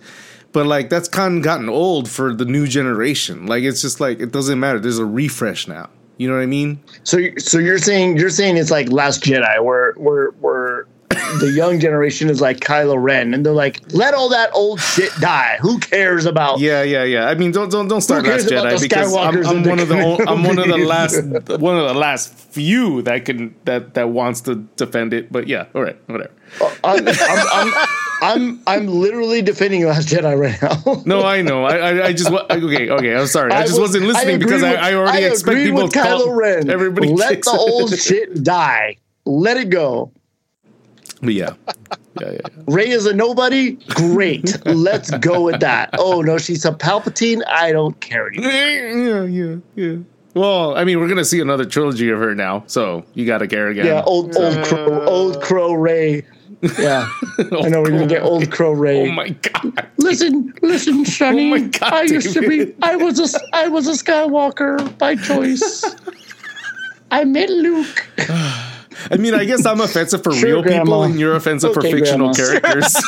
but 0.52 0.66
like 0.66 0.88
that's 0.88 1.08
kind 1.08 1.38
of 1.38 1.44
gotten 1.44 1.68
old 1.68 2.08
for 2.08 2.34
the 2.34 2.44
new 2.44 2.66
generation. 2.66 3.46
Like 3.46 3.64
it's 3.64 3.82
just 3.82 4.00
like 4.00 4.20
it 4.20 4.32
doesn't 4.32 4.58
matter. 4.58 4.78
There's 4.78 4.98
a 4.98 5.06
refresh 5.06 5.68
now. 5.68 5.90
You 6.16 6.28
know 6.28 6.34
what 6.34 6.42
I 6.42 6.46
mean? 6.46 6.82
So 7.04 7.18
so 7.38 7.58
you're 7.58 7.78
saying 7.78 8.16
you're 8.16 8.30
saying 8.30 8.56
it's 8.56 8.70
like 8.70 8.90
Last 8.90 9.22
Jedi, 9.22 9.62
where 9.62 9.92
where 9.94 10.30
where 10.40 10.57
the 11.40 11.52
young 11.54 11.80
generation 11.80 12.30
is 12.30 12.40
like 12.40 12.60
Kylo 12.60 13.00
Ren, 13.00 13.34
and 13.34 13.44
they're 13.44 13.52
like, 13.52 13.80
let 13.92 14.14
all 14.14 14.28
that 14.30 14.50
old 14.54 14.80
shit 14.80 15.12
die. 15.20 15.58
Who 15.60 15.78
cares 15.78 16.26
about? 16.26 16.60
Yeah, 16.60 16.82
yeah, 16.82 17.04
yeah. 17.04 17.28
I 17.28 17.34
mean, 17.34 17.52
don't 17.52 17.70
don't 17.70 17.88
don't 17.88 18.00
start 18.00 18.24
Last 18.24 18.48
Jedi 18.48 18.80
because 18.80 19.14
I'm, 19.14 19.46
I'm 19.46 19.62
one 19.64 19.78
of 19.78 19.88
the 19.88 20.24
I'm 20.26 20.42
one 20.42 20.58
of 20.58 20.68
the 20.68 20.78
last 20.78 21.22
one 21.60 21.78
of 21.78 21.88
the 21.88 21.94
last 21.94 22.32
few 22.32 23.02
that 23.02 23.24
can 23.24 23.54
that 23.64 23.94
that 23.94 24.10
wants 24.10 24.40
to 24.42 24.56
defend 24.76 25.12
it. 25.12 25.30
But 25.30 25.48
yeah, 25.48 25.66
all 25.74 25.82
right, 25.82 25.96
whatever. 26.06 26.32
Uh, 26.60 26.74
I'm, 26.82 27.08
I'm, 27.08 27.14
I'm, 27.52 27.86
I'm 28.20 28.60
I'm 28.66 28.86
literally 28.86 29.42
defending 29.42 29.86
Last 29.86 30.08
Jedi 30.08 30.38
right 30.38 30.60
now. 30.62 31.02
no, 31.06 31.22
I 31.22 31.42
know. 31.42 31.64
I 31.64 31.76
I, 31.76 32.06
I 32.06 32.12
just 32.12 32.30
okay 32.30 32.90
okay. 32.90 33.14
I'm 33.14 33.26
sorry. 33.26 33.52
I, 33.52 33.58
I 33.58 33.62
just 33.62 33.72
was, 33.72 33.90
wasn't 33.90 34.06
listening 34.06 34.38
because 34.38 34.62
with, 34.62 34.78
I, 34.78 34.90
I 34.90 34.94
already 34.94 35.24
I 35.24 35.28
expect 35.28 35.58
people 35.58 35.84
with 35.84 35.92
to 35.92 35.98
Kylo 35.98 36.34
Ren. 36.34 36.70
Everybody 36.70 37.12
let 37.12 37.42
the 37.42 37.50
old 37.50 37.96
shit 37.98 38.42
die. 38.42 38.96
Let 39.24 39.56
it 39.56 39.70
go. 39.70 40.12
But 41.20 41.34
yeah. 41.34 41.54
Yeah, 41.68 41.96
yeah, 42.20 42.30
yeah. 42.32 42.62
Rey 42.66 42.88
is 42.88 43.06
a 43.06 43.14
nobody. 43.14 43.72
Great. 43.88 44.64
Let's 44.66 45.10
go 45.18 45.42
with 45.42 45.60
that. 45.60 45.90
Oh 45.98 46.20
no, 46.20 46.38
she's 46.38 46.64
a 46.64 46.72
Palpatine. 46.72 47.42
I 47.46 47.72
don't 47.72 47.98
care 48.00 48.28
anymore. 48.28 48.50
Yeah, 48.50 49.24
yeah, 49.24 49.56
yeah. 49.74 49.96
Well, 50.34 50.76
I 50.76 50.84
mean, 50.84 51.00
we're 51.00 51.08
gonna 51.08 51.24
see 51.24 51.40
another 51.40 51.64
trilogy 51.64 52.10
of 52.10 52.18
her 52.18 52.34
now, 52.34 52.64
so 52.66 53.04
you 53.14 53.26
got 53.26 53.38
to 53.38 53.48
care 53.48 53.68
again. 53.68 53.86
Yeah, 53.86 54.02
old 54.02 54.36
old 54.36 54.64
crow, 54.64 55.04
old 55.06 55.42
crow 55.42 55.72
Rey. 55.72 56.24
Yeah, 56.78 57.08
I 57.38 57.68
know 57.68 57.82
we're 57.82 57.90
gonna 57.90 58.06
get 58.06 58.22
old 58.22 58.50
crow 58.50 58.72
Rey. 58.72 59.08
Oh 59.08 59.12
my 59.12 59.30
god! 59.30 59.88
Listen, 59.96 60.52
listen, 60.62 61.04
Sonny. 61.04 61.52
Oh 61.52 61.68
god, 61.68 61.92
I 61.92 62.02
used 62.02 62.34
to 62.34 62.48
be. 62.48 62.74
I 62.82 62.96
was 62.96 63.18
a. 63.18 63.40
I 63.52 63.68
was 63.68 63.88
a 63.88 63.92
Skywalker 63.92 64.96
by 64.98 65.16
choice. 65.16 65.84
I 67.10 67.24
met 67.24 67.48
Luke. 67.48 68.06
I 69.10 69.16
mean, 69.16 69.34
I 69.34 69.44
guess 69.44 69.64
I'm 69.66 69.80
offensive 69.80 70.22
for 70.22 70.32
sure, 70.32 70.48
real 70.48 70.62
grandma. 70.62 70.84
people, 70.84 71.02
and 71.04 71.18
you're 71.18 71.36
offensive 71.36 71.76
okay, 71.76 71.90
for 71.90 71.96
fictional 71.96 72.32
grandma. 72.32 72.60
characters. 72.60 72.94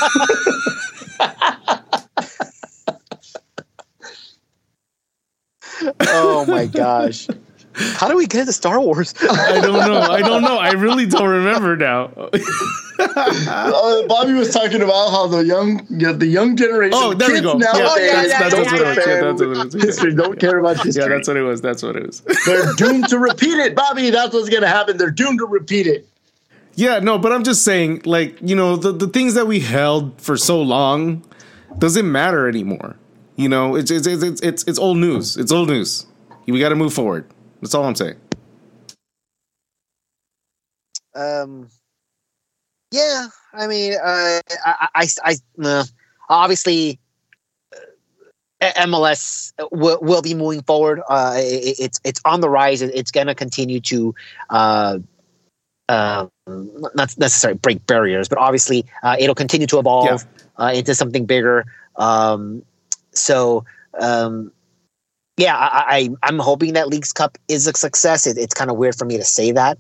oh 6.01 6.45
my 6.47 6.67
gosh. 6.67 7.27
How 7.75 8.09
do 8.09 8.17
we 8.17 8.27
get 8.27 8.41
into 8.41 8.53
Star 8.53 8.81
Wars? 8.81 9.15
I 9.23 9.61
don't 9.61 9.79
know. 9.87 10.01
I 10.01 10.21
don't 10.21 10.43
know. 10.43 10.59
I 10.59 10.73
really 10.73 11.07
don't 11.07 11.29
remember 11.29 11.77
now. 11.77 12.11
Uh, 13.03 14.07
Bobby 14.07 14.35
was 14.35 14.53
talking 14.53 14.83
about 14.83 15.11
how 15.11 15.27
the 15.27 15.43
young, 15.43 15.87
yeah, 15.89 16.13
the 16.13 16.27
young 16.27 16.55
generation. 16.55 16.93
Oh, 16.95 17.15
there 17.15 17.31
we 17.33 17.41
go. 17.41 17.55
Now 17.55 17.73
Yeah, 17.75 17.87
Oh, 17.89 17.97
yeah, 17.99 18.27
that's, 18.27 18.39
that's 18.39 18.55
what 18.55 18.81
it 18.81 18.87
was. 18.87 18.97
Yeah, 18.99 19.21
that's 19.23 19.41
what 19.41 19.51
it 19.51 19.65
was. 19.65 19.73
history. 19.83 20.15
Don't 20.15 20.39
care 20.39 20.59
about 20.59 20.85
history. 20.85 21.03
Yeah, 21.03 21.09
that's 21.09 21.27
what 21.27 21.39
it 21.39 21.43
was. 21.43 21.63
That's 21.63 21.83
what 21.83 21.97
it 21.97 22.07
was. 22.07 22.21
They're 22.47 22.75
doomed 22.75 23.09
to 23.09 23.19
repeat 23.19 23.59
it, 23.59 23.75
Bobby. 23.75 24.11
That's 24.11 24.35
what's 24.35 24.51
gonna 24.51 24.67
happen. 24.69 24.99
They're 24.99 25.11
doomed 25.11 25.39
to 25.39 25.47
repeat 25.47 25.87
it. 25.87 26.07
Yeah, 26.75 26.99
no, 26.99 27.19
but 27.19 27.33
I'm 27.33 27.43
just 27.43 27.65
saying, 27.65 28.03
like, 28.05 28.37
you 28.43 28.55
know, 28.55 28.77
the, 28.77 28.93
the 28.93 29.09
things 29.09 29.33
that 29.33 29.47
we 29.47 29.61
held 29.61 30.21
for 30.21 30.37
so 30.37 30.61
long 30.61 31.25
doesn't 31.79 32.11
matter 32.11 32.49
anymore. 32.49 32.97
You 33.37 33.49
know, 33.49 33.77
it's 33.77 33.91
it's 33.91 34.07
it's 34.07 34.23
it's, 34.23 34.41
it's, 34.43 34.65
it's 34.65 34.79
old 34.79 34.99
news. 34.99 35.39
It's 35.39 35.53
old 35.53 35.69
news. 35.69 36.05
We 36.47 36.61
got 36.61 36.69
to 36.69 36.77
move 36.77 36.93
forward. 36.93 37.25
That's 37.61 37.75
all 37.75 37.85
I'm 37.85 37.95
saying. 37.95 38.17
um, 41.15 41.69
yeah, 42.91 43.29
I 43.53 43.67
mean, 43.67 43.95
uh, 43.95 44.41
I, 44.65 44.89
I, 44.95 45.09
I, 45.25 45.37
uh, 45.63 45.85
obviously, 46.29 46.99
uh, 48.61 48.73
MLS 48.87 49.53
will, 49.71 49.99
will 50.01 50.23
be 50.23 50.35
moving 50.35 50.63
forward. 50.63 51.01
Uh, 51.09 51.35
it, 51.37 51.79
it's 51.79 52.01
it's 52.05 52.21
on 52.25 52.41
the 52.41 52.49
rise. 52.49 52.83
It's 52.83 53.11
going 53.11 53.29
to 53.29 53.35
continue 53.35 53.81
to, 53.81 54.15
uh, 54.51 54.99
uh, 55.89 56.27
not 56.47 57.19
necessarily 57.19 57.59
break 57.59 57.87
barriers, 57.87 58.29
but 58.29 58.39
obviously, 58.39 58.87
uh, 59.03 59.17
it'll 59.19 59.35
continue 59.35 59.67
to 59.69 59.79
evolve 59.79 60.25
uh, 60.57 60.73
into 60.75 60.95
something 60.95 61.27
bigger. 61.27 61.67
Um, 61.97 62.63
so. 63.13 63.65
Um, 63.99 64.53
yeah, 65.41 65.57
I, 65.57 65.85
I 65.97 66.09
I'm 66.23 66.39
hoping 66.39 66.75
that 66.75 66.89
Leagues 66.89 67.13
Cup 67.13 67.39
is 67.49 67.67
a 67.67 67.73
success. 67.75 68.27
It, 68.27 68.39
it's 68.39 68.55
kind 68.55 68.71
of 68.71 68.77
weird 68.77 68.95
for 68.97 69.05
me 69.05 69.17
to 69.17 69.25
say 69.25 69.53
that, 69.53 69.79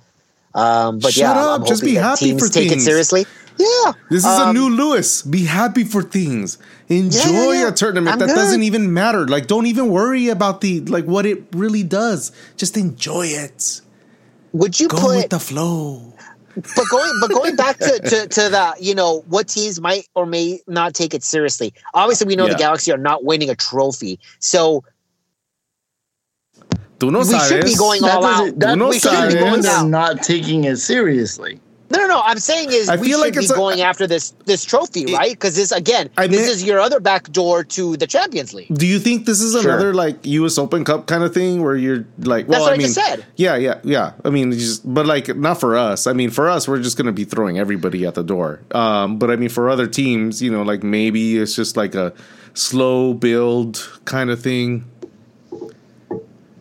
um, 0.55 0.99
but 0.99 1.13
Shut 1.13 1.37
yeah, 1.37 1.43
up, 1.45 1.61
I'm 1.61 1.67
just 1.67 1.83
be 1.85 1.95
that 1.95 2.03
happy 2.03 2.27
teams 2.27 2.43
for 2.47 2.53
take 2.53 2.69
things. 2.71 2.83
it 2.83 2.87
seriously. 2.87 3.27
Yeah, 3.59 3.93
This 4.09 4.25
is 4.25 4.39
a 4.39 4.47
Um, 4.49 4.55
new 4.55 4.71
Lewis. 4.71 5.21
Be 5.21 5.45
happy 5.45 5.85
for 5.85 6.03
things. 6.03 6.57
Enjoy 6.89 7.31
Yeah, 7.31 7.45
yeah, 7.53 7.53
yeah. 7.63 7.69
a 7.69 7.73
tournament 7.73 8.15
I'm 8.15 8.19
that 8.21 8.29
good. 8.29 8.35
doesn't 8.35 8.63
even 8.63 8.95
matter. 8.95 9.27
Like, 9.29 9.49
don't 9.49 9.67
even 9.67 9.91
worry 9.91 10.29
about 10.31 10.63
the 10.63 10.81
like 10.81 11.05
what 11.05 11.27
it 11.27 11.45
really 11.53 11.83
does. 11.83 12.33
Just 12.57 12.79
enjoy 12.79 13.27
it. 13.27 13.83
would 14.53 14.81
you 14.81 14.89
Go 14.89 14.97
put? 14.99 15.17
with 15.17 15.29
the 15.31 15.39
flow. 15.39 16.15
but 16.55 16.85
going 16.91 17.13
but 17.21 17.31
going 17.31 17.55
back 17.55 17.79
to, 17.79 17.99
to 18.01 18.27
to 18.29 18.49
the 18.49 18.75
you 18.81 18.95
know 18.95 19.23
what 19.29 19.47
teams 19.49 19.79
might 19.81 20.09
or 20.15 20.25
may 20.27 20.61
not 20.67 20.95
take 20.95 21.13
it 21.15 21.23
seriously. 21.23 21.75
Obviously, 21.93 22.27
we 22.29 22.37
know 22.37 22.49
the 22.49 22.55
Galaxy 22.57 22.91
are 22.93 22.99
not 22.99 23.25
winning 23.25 23.51
a 23.51 23.55
trophy, 23.55 24.19
so 24.39 24.83
Tú 27.01 27.11
no 27.11 27.21
We 27.21 27.25
should 27.49 27.65
be 27.65 27.73
sabes. 27.73 27.79
going 27.79 28.03
That 28.03 28.15
all 28.17 28.23
doesn't. 28.23 28.49
out. 28.49 28.59
That 28.61 28.73
Uno 28.75 28.89
we 28.91 28.99
should 29.01 29.29
be 29.29 29.35
going 29.41 29.67
Out. 29.67 29.89
not 29.89 30.23
taking 30.23 30.65
it 30.65 30.77
seriously. 30.77 31.59
no, 31.93 31.99
no, 31.99 32.07
no. 32.07 32.21
I'm 32.25 32.39
saying 32.39 32.71
is 32.71 32.89
I 32.89 32.95
we 32.97 33.09
feel 33.09 33.19
should 33.19 33.25
like 33.25 33.33
be 33.35 33.41
it's 33.41 33.51
a- 33.51 33.55
going 33.55 33.81
after 33.81 34.07
this 34.07 34.33
this 34.45 34.65
trophy, 34.65 35.05
It- 35.11 35.17
right? 35.17 35.33
Because 35.33 35.57
this 35.57 35.73
again, 35.73 36.09
I 36.17 36.27
this 36.29 36.43
mean- 36.43 36.51
is 36.51 36.63
your 36.63 36.79
other 36.79 37.01
back 37.01 37.33
door 37.33 37.65
to 37.77 37.97
the 37.97 38.07
Champions 38.07 38.53
League. 38.55 38.69
Do 38.73 38.87
you 38.87 38.99
think 39.01 39.25
this 39.27 39.41
is 39.41 39.53
Sure. 39.61 39.73
another 39.73 39.93
like 39.95 40.17
U.S. 40.39 40.57
Open 40.59 40.85
Cup 40.85 41.07
kind 41.09 41.25
of 41.25 41.33
thing 41.35 41.63
where 41.65 41.75
you're 41.75 42.05
like, 42.23 42.47
well, 42.47 42.61
That's 42.61 42.71
what 42.71 42.73
I 42.73 42.75
I 42.75 42.79
mean, 42.79 42.89
said. 42.89 43.25
yeah, 43.37 43.57
yeah, 43.57 43.79
yeah. 43.83 44.13
I 44.25 44.31
mean, 44.31 44.53
just 44.53 44.83
but 44.85 45.07
like 45.07 45.35
not 45.37 45.59
for 45.59 45.77
us. 45.77 46.07
I 46.07 46.13
mean, 46.13 46.31
for 46.31 46.49
us, 46.49 46.69
we're 46.69 46.79
just 46.83 46.97
gonna 46.99 47.11
be 47.23 47.25
throwing 47.25 47.59
everybody 47.59 48.07
at 48.07 48.15
the 48.15 48.23
door. 48.23 48.61
Um, 48.73 49.19
but 49.19 49.31
I 49.33 49.37
mean, 49.37 49.49
for 49.49 49.69
other 49.71 49.87
teams, 49.89 50.41
you 50.43 50.51
know, 50.53 50.63
like 50.63 50.83
maybe 50.85 51.39
it's 51.39 51.57
just 51.57 51.77
like 51.79 51.95
a 51.97 52.13
slow 52.55 53.15
build 53.15 53.83
kind 54.05 54.31
of 54.31 54.41
thing. 54.41 54.85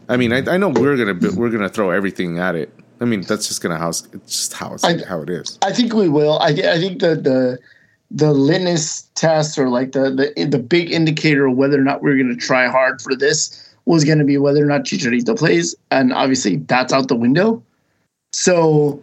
I 0.10 0.18
mean, 0.18 0.34
I, 0.34 0.40
I 0.53 0.57
know 0.57 0.69
we're 0.69 0.98
gonna 0.98 1.18
we're 1.36 1.49
gonna 1.49 1.69
throw 1.69 1.91
everything 1.91 2.40
at 2.40 2.56
it. 2.56 2.73
I 2.99 3.06
mean, 3.06 3.22
that's 3.22 3.48
just 3.48 3.61
gonna 3.61 3.77
how 3.77 3.90
it's 3.90 4.02
just 4.27 4.53
how 4.53 4.73
it's 4.73 4.84
I- 4.84 5.06
how 5.06 5.22
it 5.22 5.30
is. 5.30 5.57
I 5.61 5.72
think 5.72 5.94
we 5.94 6.10
will. 6.10 6.40
I, 6.40 6.48
I 6.49 6.77
think 6.80 6.99
the 6.99 7.15
the 7.15 7.60
the 8.11 8.34
litmus 8.34 9.03
test 9.15 9.57
or 9.60 9.69
like 9.69 9.91
the 9.91 10.10
the 10.36 10.45
the 10.45 10.57
big 10.57 10.91
indicator 10.91 11.45
of 11.45 11.56
whether 11.56 11.80
or 11.80 11.84
not 11.84 12.02
we're 12.02 12.15
going 12.15 12.30
to 12.30 12.36
try 12.36 12.68
hard 12.68 13.02
for 13.02 13.15
this 13.15 13.72
was 13.86 14.03
going 14.03 14.18
to 14.19 14.26
be 14.26 14.38
whether 14.38 14.64
or 14.64 14.68
not 14.68 14.81
Chicharito 14.81 15.38
plays, 15.38 15.76
and 15.91 16.11
obviously 16.11 16.57
that's 16.57 16.91
out 16.91 17.07
the 17.07 17.15
window. 17.15 17.64
So 18.34 19.02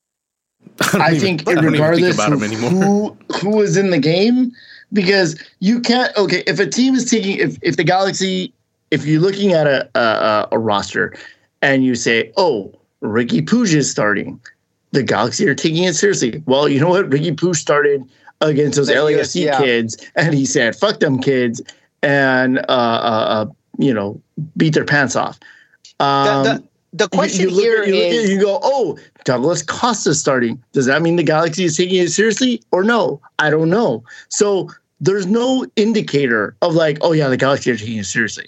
don't 0.76 1.00
I 1.00 1.10
even- 1.14 1.20
think 1.20 1.48
I 1.48 1.52
regardless 1.52 2.14
about 2.16 2.32
of 2.32 2.42
who 2.42 3.16
who 3.40 3.60
is 3.60 3.76
in 3.76 3.90
the 3.90 3.98
game, 4.00 4.50
because 4.92 5.40
you 5.60 5.80
can't. 5.80 6.14
Okay, 6.16 6.42
if 6.48 6.58
a 6.58 6.66
team 6.66 6.94
is 6.96 7.08
taking 7.08 7.38
if 7.38 7.56
if 7.62 7.76
the 7.76 7.84
Galaxy, 7.84 8.52
if 8.90 9.04
you're 9.04 9.20
looking 9.20 9.52
at 9.52 9.66
a 9.66 9.88
a, 9.98 10.48
a 10.52 10.58
roster, 10.58 11.14
and 11.62 11.84
you 11.84 11.94
say, 11.94 12.32
oh, 12.36 12.72
Ricky 13.00 13.42
Puig 13.42 13.74
is 13.74 13.90
starting, 13.90 14.40
the 14.92 15.02
Galaxy 15.02 15.48
are 15.48 15.54
taking 15.54 15.84
it 15.84 15.94
seriously. 15.94 16.42
Well, 16.46 16.68
you 16.68 16.80
know 16.80 16.88
what? 16.88 17.10
Ricky 17.10 17.32
Puig 17.32 17.56
started 17.56 18.02
against 18.40 18.76
those 18.76 18.90
LAFC 18.90 19.44
yeah. 19.44 19.58
kids, 19.58 19.96
and 20.16 20.34
he 20.34 20.46
said, 20.46 20.76
"Fuck 20.76 21.00
them 21.00 21.20
kids," 21.20 21.62
and 22.02 22.58
uh, 22.58 22.62
uh, 22.68 23.26
uh 23.28 23.46
you 23.78 23.94
know, 23.94 24.20
beat 24.56 24.74
their 24.74 24.84
pants 24.84 25.16
off. 25.16 25.38
Um, 26.00 26.44
the, 26.44 26.52
the, 26.52 26.64
the 27.04 27.08
question 27.08 27.48
you, 27.48 27.54
you 27.54 27.60
here 27.60 27.82
at- 27.82 27.88
you, 27.88 27.94
is 27.94 28.30
you 28.30 28.40
go, 28.40 28.58
oh, 28.62 28.98
Douglas 29.24 29.62
Costa 29.62 30.14
starting. 30.14 30.62
Does 30.72 30.86
that 30.86 31.02
mean 31.02 31.16
the 31.16 31.22
Galaxy 31.22 31.64
is 31.64 31.76
taking 31.76 32.02
it 32.02 32.10
seriously 32.10 32.62
or 32.72 32.82
no? 32.82 33.20
I 33.38 33.50
don't 33.50 33.70
know. 33.70 34.04
So 34.28 34.70
there's 35.00 35.26
no 35.26 35.66
indicator 35.76 36.56
of 36.62 36.74
like, 36.74 36.98
oh 37.00 37.12
yeah, 37.12 37.28
the 37.28 37.36
Galaxy 37.36 37.70
are 37.70 37.76
taking 37.76 37.98
it 37.98 38.04
seriously. 38.04 38.46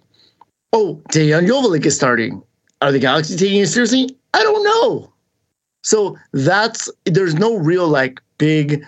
Oh, 0.72 1.02
Dejan 1.10 1.46
Joveljic 1.46 1.84
is 1.84 1.96
starting. 1.96 2.42
Are 2.80 2.92
the 2.92 2.98
Galaxy 2.98 3.36
taking 3.36 3.60
it 3.60 3.66
seriously? 3.66 4.16
I 4.34 4.42
don't 4.42 4.64
know. 4.64 5.12
So 5.82 6.16
that's 6.32 6.88
there's 7.04 7.34
no 7.34 7.56
real 7.56 7.88
like 7.88 8.20
big 8.38 8.84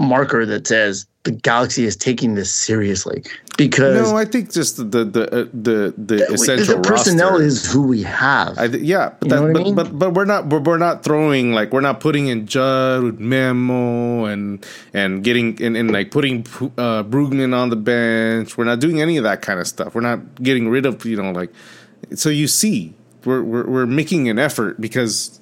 marker 0.00 0.46
that 0.46 0.66
says 0.66 1.06
the 1.28 1.36
Galaxy 1.36 1.84
is 1.84 1.94
taking 1.94 2.36
this 2.36 2.50
seriously 2.50 3.22
because 3.58 4.10
No, 4.10 4.16
I 4.16 4.24
think 4.24 4.50
just 4.50 4.78
the 4.78 4.84
the 4.84 5.04
the 5.04 5.24
uh, 5.24 5.46
the, 5.52 5.94
the 5.98 6.32
essential 6.32 6.76
the 6.76 6.88
personnel 6.88 7.32
roster. 7.32 7.44
is 7.44 7.70
who 7.70 7.82
we 7.82 8.02
have. 8.02 8.56
I 8.56 8.66
th- 8.68 8.82
yeah, 8.82 9.12
but, 9.20 9.28
that, 9.28 9.40
what 9.42 9.50
I 9.50 9.52
but, 9.52 9.62
mean? 9.62 9.74
but 9.74 9.98
but 9.98 10.14
we're 10.14 10.24
not 10.24 10.46
we're, 10.46 10.60
we're 10.60 10.78
not 10.78 11.04
throwing 11.04 11.52
like 11.52 11.70
we're 11.70 11.82
not 11.82 12.00
putting 12.00 12.28
in 12.28 12.46
Judd 12.46 13.20
Memo 13.20 14.24
and 14.24 14.64
and 14.94 15.22
getting 15.22 15.62
and, 15.62 15.76
and 15.76 15.90
like 15.90 16.10
putting 16.10 16.46
uh, 16.78 17.02
Brugman 17.04 17.54
on 17.54 17.68
the 17.68 17.76
bench. 17.76 18.56
We're 18.56 18.64
not 18.64 18.80
doing 18.80 19.02
any 19.02 19.18
of 19.18 19.24
that 19.24 19.42
kind 19.42 19.60
of 19.60 19.66
stuff. 19.66 19.94
We're 19.94 20.00
not 20.00 20.42
getting 20.42 20.70
rid 20.70 20.86
of 20.86 21.04
you 21.04 21.20
know 21.20 21.30
like 21.30 21.52
so 22.14 22.30
you 22.30 22.48
see 22.48 22.94
we're 23.26 23.42
we're, 23.42 23.66
we're 23.66 23.86
making 23.86 24.30
an 24.30 24.38
effort 24.38 24.80
because. 24.80 25.37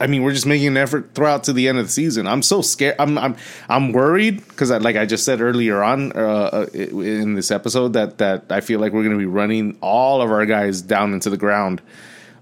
I 0.00 0.06
mean, 0.06 0.22
we're 0.22 0.32
just 0.32 0.46
making 0.46 0.68
an 0.68 0.76
effort 0.76 1.14
throughout 1.14 1.44
to 1.44 1.52
the 1.52 1.68
end 1.68 1.78
of 1.78 1.86
the 1.86 1.92
season. 1.92 2.26
I'm 2.26 2.42
so 2.42 2.62
scared. 2.62 2.96
I'm 2.98 3.18
I'm 3.18 3.36
I'm 3.68 3.92
worried 3.92 4.46
because, 4.48 4.70
like 4.70 4.96
I 4.96 5.06
just 5.06 5.24
said 5.24 5.40
earlier 5.40 5.82
on 5.82 6.12
uh, 6.12 6.66
in 6.72 7.34
this 7.34 7.50
episode, 7.50 7.92
that 7.94 8.18
that 8.18 8.46
I 8.50 8.60
feel 8.60 8.80
like 8.80 8.92
we're 8.92 9.02
going 9.02 9.16
to 9.16 9.18
be 9.18 9.26
running 9.26 9.76
all 9.80 10.22
of 10.22 10.30
our 10.30 10.46
guys 10.46 10.82
down 10.82 11.12
into 11.12 11.30
the 11.30 11.36
ground. 11.36 11.82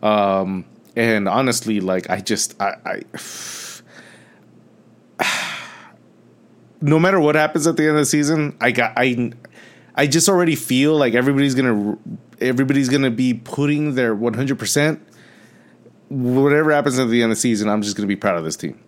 Um, 0.02 0.64
and 0.94 1.28
honestly, 1.28 1.80
like 1.80 2.10
I 2.10 2.20
just 2.20 2.60
I, 2.60 2.74
I 2.84 3.02
no 6.80 6.98
matter 6.98 7.20
what 7.20 7.34
happens 7.34 7.66
at 7.66 7.76
the 7.76 7.84
end 7.84 7.92
of 7.92 7.98
the 7.98 8.06
season, 8.06 8.56
I 8.60 8.70
got 8.70 8.92
I 8.96 9.32
I 9.94 10.06
just 10.06 10.28
already 10.28 10.56
feel 10.56 10.96
like 10.96 11.14
everybody's 11.14 11.54
gonna 11.54 11.98
everybody's 12.40 12.88
gonna 12.88 13.10
be 13.10 13.34
putting 13.34 13.94
their 13.94 14.14
100 14.14 14.58
percent 14.58 15.06
whatever 16.08 16.72
happens 16.72 16.98
at 16.98 17.08
the 17.08 17.22
end 17.22 17.32
of 17.32 17.36
the 17.36 17.40
season, 17.40 17.68
I'm 17.68 17.82
just 17.82 17.96
going 17.96 18.06
to 18.06 18.12
be 18.12 18.18
proud 18.18 18.36
of 18.36 18.44
this 18.44 18.56
team 18.56 18.78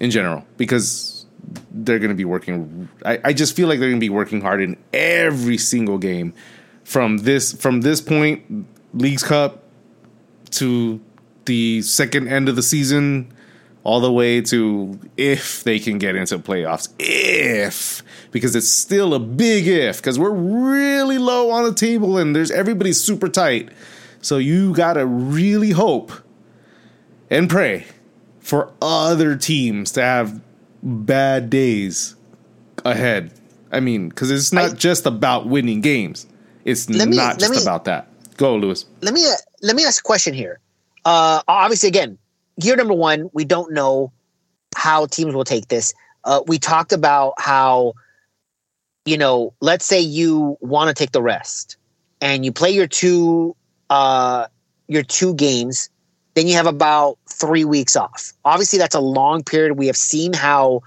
in 0.00 0.10
general 0.10 0.44
because 0.56 1.26
they're 1.70 1.98
going 1.98 2.10
to 2.10 2.14
be 2.14 2.24
working. 2.24 2.88
I, 3.04 3.20
I 3.24 3.32
just 3.32 3.56
feel 3.56 3.68
like 3.68 3.78
they're 3.78 3.88
going 3.88 4.00
to 4.00 4.04
be 4.04 4.10
working 4.10 4.40
hard 4.40 4.60
in 4.60 4.76
every 4.92 5.58
single 5.58 5.98
game 5.98 6.34
from 6.84 7.18
this 7.18 7.52
from 7.52 7.82
this 7.82 8.00
point, 8.00 8.66
Leagues 8.94 9.22
Cup 9.22 9.62
to 10.52 11.00
the 11.44 11.82
second 11.82 12.28
end 12.28 12.48
of 12.48 12.56
the 12.56 12.62
season, 12.62 13.32
all 13.84 14.00
the 14.00 14.12
way 14.12 14.40
to 14.40 14.98
if 15.16 15.64
they 15.64 15.78
can 15.78 15.98
get 15.98 16.14
into 16.14 16.38
playoffs. 16.38 16.88
If 16.98 18.02
because 18.30 18.54
it's 18.54 18.68
still 18.68 19.14
a 19.14 19.18
big 19.18 19.66
if 19.66 19.98
because 19.98 20.18
we're 20.18 20.30
really 20.30 21.18
low 21.18 21.50
on 21.50 21.64
the 21.64 21.74
table 21.74 22.18
and 22.18 22.34
there's 22.34 22.50
everybody's 22.50 23.00
super 23.02 23.28
tight. 23.28 23.70
So 24.20 24.38
you 24.38 24.72
gotta 24.72 25.06
really 25.06 25.70
hope 25.70 26.12
and 27.30 27.48
pray 27.48 27.86
for 28.40 28.72
other 28.80 29.36
teams 29.36 29.92
to 29.92 30.02
have 30.02 30.40
bad 30.82 31.50
days 31.50 32.14
ahead. 32.84 33.32
I 33.70 33.80
mean, 33.80 34.08
because 34.08 34.30
it's 34.30 34.52
not 34.52 34.70
I- 34.72 34.74
just 34.74 35.06
about 35.06 35.46
winning 35.46 35.80
games. 35.80 36.26
It's 36.64 36.88
me- 36.88 37.04
not 37.04 37.38
just 37.38 37.54
me- 37.54 37.62
about 37.62 37.84
that. 37.84 38.08
Go, 38.36 38.56
Lewis. 38.56 38.84
let 39.00 39.12
me 39.14 39.26
let 39.62 39.74
me 39.74 39.84
ask 39.84 40.00
a 40.00 40.06
question 40.06 40.32
here. 40.32 40.60
Uh, 41.04 41.42
obviously, 41.48 41.88
again, 41.88 42.18
year 42.62 42.76
number 42.76 42.94
one, 42.94 43.30
we 43.32 43.44
don't 43.44 43.72
know 43.72 44.12
how 44.76 45.06
teams 45.06 45.34
will 45.34 45.44
take 45.44 45.68
this. 45.68 45.92
Uh, 46.24 46.42
we 46.46 46.58
talked 46.58 46.92
about 46.92 47.34
how, 47.38 47.94
you 49.04 49.16
know, 49.16 49.54
let's 49.60 49.84
say 49.84 50.00
you 50.00 50.56
want 50.60 50.88
to 50.88 50.94
take 50.94 51.12
the 51.12 51.22
rest 51.22 51.76
and 52.20 52.44
you 52.44 52.52
play 52.52 52.70
your 52.70 52.86
two 52.86 53.56
uh, 53.90 54.46
your 54.86 55.02
two 55.02 55.34
games, 55.34 55.90
then 56.38 56.46
you 56.46 56.54
have 56.54 56.66
about 56.66 57.18
three 57.28 57.64
weeks 57.64 57.96
off. 57.96 58.32
Obviously, 58.44 58.78
that's 58.78 58.94
a 58.94 59.00
long 59.00 59.42
period. 59.42 59.76
We 59.76 59.86
have 59.88 59.96
seen 59.96 60.32
how 60.32 60.82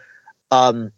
um, 0.50 0.92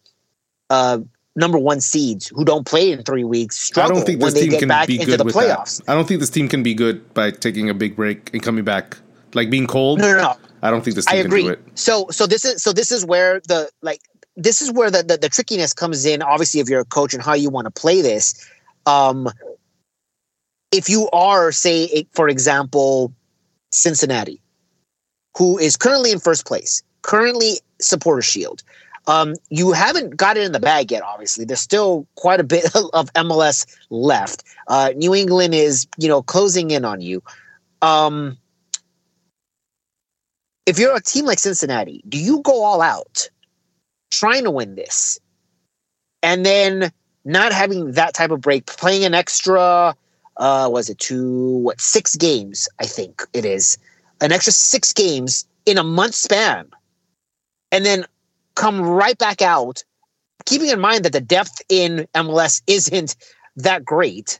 uh, 0.69 0.99
number 1.35 1.57
one 1.57 1.81
seeds 1.81 2.27
who 2.27 2.45
don't 2.45 2.65
play 2.65 2.91
in 2.91 3.03
three 3.03 3.23
weeks 3.23 3.57
struggle 3.57 3.91
I 3.91 3.95
don't 3.95 4.05
think 4.05 4.21
this 4.21 4.33
team 4.33 4.51
get 4.51 4.59
can 4.59 4.67
back 4.67 4.87
be 4.87 4.97
good 4.97 5.19
the 5.19 5.23
with 5.23 5.35
playoffs. 5.35 5.77
that. 5.83 5.91
I 5.91 5.95
don't 5.95 6.07
think 6.07 6.19
this 6.19 6.29
team 6.29 6.47
can 6.47 6.61
be 6.63 6.73
good 6.73 7.13
by 7.13 7.31
taking 7.31 7.69
a 7.69 7.73
big 7.73 7.95
break 7.95 8.29
and 8.33 8.43
coming 8.43 8.63
back. 8.63 8.97
Like 9.33 9.49
being 9.49 9.65
cold. 9.65 9.99
No, 9.99 10.13
no, 10.13 10.21
no. 10.21 10.35
I 10.61 10.69
don't 10.69 10.83
think 10.83 10.95
this 10.95 11.07
I 11.07 11.13
team 11.13 11.21
can 11.23 11.25
agree. 11.25 11.43
do 11.43 11.49
it. 11.49 11.59
So 11.73 12.07
so 12.11 12.27
this 12.27 12.45
is 12.45 12.61
so 12.61 12.71
this 12.71 12.91
is 12.91 13.03
where 13.03 13.41
the 13.47 13.67
like 13.81 13.99
this 14.37 14.61
is 14.61 14.71
where 14.71 14.91
the, 14.91 15.01
the 15.01 15.17
the 15.17 15.29
trickiness 15.29 15.73
comes 15.73 16.05
in. 16.05 16.21
Obviously, 16.21 16.59
if 16.59 16.69
you're 16.69 16.81
a 16.81 16.85
coach 16.85 17.15
and 17.15 17.23
how 17.23 17.33
you 17.33 17.49
want 17.49 17.65
to 17.65 17.71
play 17.71 18.01
this, 18.01 18.47
um, 18.85 19.27
if 20.71 20.87
you 20.87 21.09
are 21.09 21.51
say 21.51 22.05
for 22.13 22.29
example 22.29 23.11
Cincinnati, 23.71 24.39
who 25.37 25.57
is 25.57 25.77
currently 25.77 26.11
in 26.11 26.19
first 26.19 26.45
place, 26.45 26.83
currently 27.01 27.59
supporter 27.79 28.21
shield. 28.21 28.63
Um, 29.05 29.35
you 29.49 29.73
haven't 29.73 30.15
got 30.15 30.37
it 30.37 30.43
in 30.43 30.53
the 30.53 30.59
bag 30.59 30.91
yet. 30.91 31.03
Obviously, 31.03 31.43
there's 31.43 31.59
still 31.59 32.07
quite 32.15 32.39
a 32.39 32.43
bit 32.43 32.65
of 32.93 33.11
MLS 33.13 33.65
left. 33.89 34.43
Uh, 34.67 34.91
New 34.95 35.13
England 35.13 35.53
is, 35.53 35.87
you 35.97 36.07
know, 36.07 36.21
closing 36.21 36.71
in 36.71 36.85
on 36.85 37.01
you. 37.01 37.21
Um, 37.81 38.37
if 40.65 40.79
you're 40.79 40.95
a 40.95 41.01
team 41.01 41.25
like 41.25 41.39
Cincinnati, 41.39 42.01
do 42.07 42.17
you 42.17 42.41
go 42.41 42.63
all 42.63 42.81
out 42.81 43.29
trying 44.11 44.43
to 44.43 44.51
win 44.51 44.75
this 44.75 45.19
and 46.21 46.45
then 46.45 46.91
not 47.25 47.51
having 47.51 47.91
that 47.93 48.13
type 48.13 48.31
of 48.31 48.39
break, 48.39 48.65
playing 48.65 49.03
an 49.03 49.13
extra, 49.13 49.95
uh, 50.37 50.69
was 50.71 50.89
it 50.89 50.99
two, 50.99 51.57
what, 51.57 51.81
six 51.81 52.15
games, 52.15 52.69
I 52.79 52.85
think 52.85 53.23
it 53.33 53.43
is, 53.43 53.77
an 54.23 54.31
extra 54.31 54.53
six 54.53 54.93
games 54.93 55.45
in 55.65 55.77
a 55.77 55.83
month 55.83 56.15
span, 56.15 56.67
and 57.71 57.85
then 57.85 58.05
come 58.55 58.81
right 58.81 59.17
back 59.17 59.41
out, 59.41 59.83
keeping 60.45 60.69
in 60.69 60.79
mind 60.79 61.05
that 61.05 61.13
the 61.13 61.21
depth 61.21 61.61
in 61.69 62.07
MLS 62.15 62.61
isn't 62.67 63.15
that 63.55 63.85
great 63.85 64.39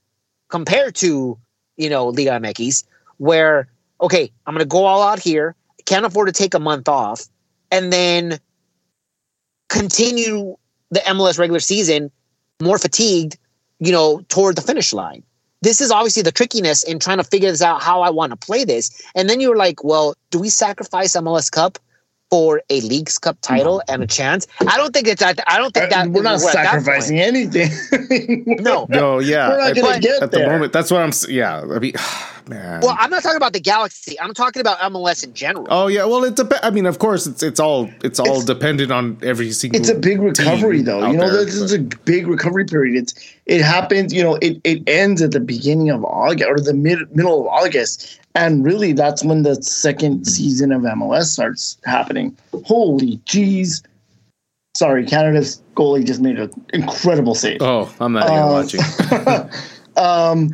compared 0.49 0.95
to, 0.95 1.37
you 1.77 1.89
know, 1.89 2.07
Liga 2.07 2.31
MX, 2.31 2.83
where, 3.17 3.67
okay, 4.01 4.31
I'm 4.45 4.53
going 4.53 4.59
to 4.59 4.65
go 4.65 4.85
all 4.85 5.03
out 5.03 5.19
here 5.19 5.55
can't 5.85 6.05
afford 6.05 6.27
to 6.27 6.33
take 6.33 6.53
a 6.53 6.59
month 6.59 6.87
off 6.87 7.25
and 7.71 7.91
then 7.91 8.39
continue 9.69 10.55
the 10.91 10.99
MLS 11.01 11.39
regular 11.39 11.59
season 11.59 12.11
more 12.61 12.77
fatigued, 12.77 13.37
you 13.79 13.91
know, 13.91 14.21
toward 14.29 14.55
the 14.55 14.61
finish 14.61 14.93
line. 14.93 15.23
This 15.63 15.79
is 15.79 15.91
obviously 15.91 16.23
the 16.23 16.31
trickiness 16.31 16.83
in 16.83 16.99
trying 16.99 17.17
to 17.19 17.23
figure 17.23 17.49
this 17.49 17.61
out 17.61 17.81
how 17.81 18.01
I 18.01 18.09
want 18.09 18.31
to 18.31 18.35
play 18.35 18.65
this. 18.65 18.91
And 19.15 19.29
then 19.29 19.39
you're 19.39 19.55
like, 19.55 19.81
well, 19.83 20.13
do 20.29 20.37
we 20.39 20.49
sacrifice 20.49 21.15
MLS 21.15 21.49
Cup 21.49 21.79
for 22.29 22.61
a 22.69 22.81
Leagues 22.81 23.17
Cup 23.17 23.37
title 23.41 23.81
and 23.87 24.03
a 24.03 24.07
chance? 24.07 24.45
I 24.67 24.75
don't 24.75 24.91
think 24.93 25.07
it's. 25.07 25.21
I 25.23 25.31
don't 25.33 25.73
think 25.73 25.89
that 25.89 26.07
Uh, 26.07 26.09
we're 26.09 26.21
not 26.21 26.35
at 26.35 26.41
that 26.41 26.65
sacrificing 26.65 27.19
anything. 27.19 27.71
No. 28.59 28.87
No, 28.89 29.19
yeah. 29.19 29.49
We're 29.49 29.57
not 29.59 29.69
at, 29.69 29.75
gonna 29.77 29.87
but- 29.93 30.01
get 30.01 30.21
at 30.23 30.31
the 30.31 30.39
moment, 30.47 30.73
that's 30.73 30.91
what 30.91 31.01
I'm. 31.01 31.11
Yeah, 31.29 31.61
I 31.61 31.79
mean, 31.79 31.93
man. 32.47 32.81
Well, 32.81 32.95
I'm 32.99 33.09
not 33.09 33.23
talking 33.23 33.37
about 33.37 33.53
the 33.53 33.59
Galaxy. 33.59 34.19
I'm 34.19 34.33
talking 34.33 34.59
about 34.59 34.77
MLS 34.79 35.23
in 35.23 35.33
general. 35.33 35.67
oh 35.69 35.87
yeah. 35.87 36.05
Well, 36.05 36.23
it 36.23 36.35
depends. 36.35 36.59
I 36.63 36.69
mean, 36.69 36.85
of 36.85 36.99
course, 36.99 37.25
it's 37.27 37.41
it's 37.43 37.59
all 37.59 37.89
it's 38.03 38.19
all 38.19 38.27
It's- 38.27 38.45
dependent 38.45 38.91
on 38.91 39.17
every 39.23 39.51
single. 39.51 39.79
it's 39.79 39.89
a 39.89 39.95
big 39.95 40.21
recovery 40.21 40.81
though 40.81 41.07
you 41.07 41.17
know 41.17 41.29
there, 41.31 41.45
this 41.45 41.55
is 41.55 41.71
a 41.73 41.79
big 41.79 42.27
recovery 42.27 42.65
period 42.65 42.95
it's 43.01 43.13
it 43.45 43.61
happens 43.61 44.13
you 44.13 44.23
know 44.23 44.35
it, 44.41 44.59
it 44.63 44.81
ends 44.87 45.21
at 45.21 45.31
the 45.31 45.39
beginning 45.39 45.89
of 45.89 46.03
august 46.05 46.49
or 46.49 46.59
the 46.59 46.73
mid 46.73 46.99
middle 47.15 47.41
of 47.41 47.47
august 47.47 48.19
and 48.35 48.63
really 48.65 48.91
that's 48.93 49.23
when 49.23 49.43
the 49.43 49.55
second 49.63 50.25
season 50.25 50.71
of 50.71 50.81
mls 50.81 51.25
starts 51.25 51.77
happening 51.85 52.35
holy 52.65 53.17
jeez 53.25 53.83
sorry 54.75 55.05
canada's 55.05 55.61
goalie 55.75 56.05
just 56.05 56.21
made 56.21 56.39
an 56.39 56.49
incredible 56.73 57.35
save 57.35 57.61
Oh, 57.61 57.91
I'm 57.99 58.13
not 58.13 58.25
even 58.25 58.39
Uh, 58.39 58.47
watching. 58.47 58.81
um 59.97 60.49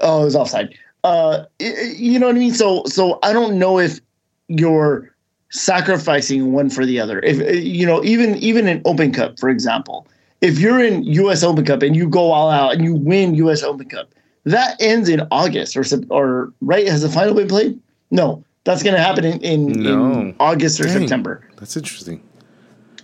oh 0.00 0.22
it 0.22 0.24
was 0.24 0.36
offside 0.36 0.74
uh 1.04 1.44
you 1.58 2.18
know 2.18 2.26
what 2.26 2.36
i 2.36 2.38
mean 2.38 2.52
so 2.54 2.82
so 2.86 3.18
i 3.22 3.32
don't 3.32 3.58
know 3.58 3.78
if 3.78 4.00
you're 4.48 5.14
sacrificing 5.50 6.52
one 6.52 6.70
for 6.70 6.86
the 6.86 6.98
other 6.98 7.20
if 7.20 7.40
uh, 7.40 7.50
you 7.52 7.86
know 7.86 8.02
even 8.04 8.36
even 8.36 8.66
in 8.68 8.80
open 8.84 9.12
cup 9.12 9.38
for 9.38 9.48
example 9.48 10.06
if 10.40 10.58
you're 10.58 10.82
in 10.82 11.02
us 11.04 11.42
open 11.42 11.64
cup 11.64 11.82
and 11.82 11.94
you 11.94 12.08
go 12.08 12.30
all 12.32 12.50
out 12.50 12.72
and 12.72 12.84
you 12.84 12.94
win 12.94 13.34
us 13.48 13.62
open 13.62 13.88
cup 13.88 14.08
that 14.44 14.76
ends 14.80 15.08
in 15.08 15.20
august 15.30 15.76
or 15.76 15.84
or 16.10 16.52
right 16.60 16.86
has 16.88 17.02
the 17.02 17.08
final 17.08 17.34
been 17.34 17.48
played 17.48 17.78
no 18.10 18.42
that's 18.64 18.82
going 18.82 18.94
to 18.94 19.02
happen 19.02 19.24
in 19.24 19.40
in, 19.40 19.66
No. 19.82 19.90
in 20.12 20.36
august 20.40 20.80
or 20.80 20.84
Dang. 20.84 21.00
september 21.00 21.46
That's 21.58 21.76
interesting. 21.76 22.22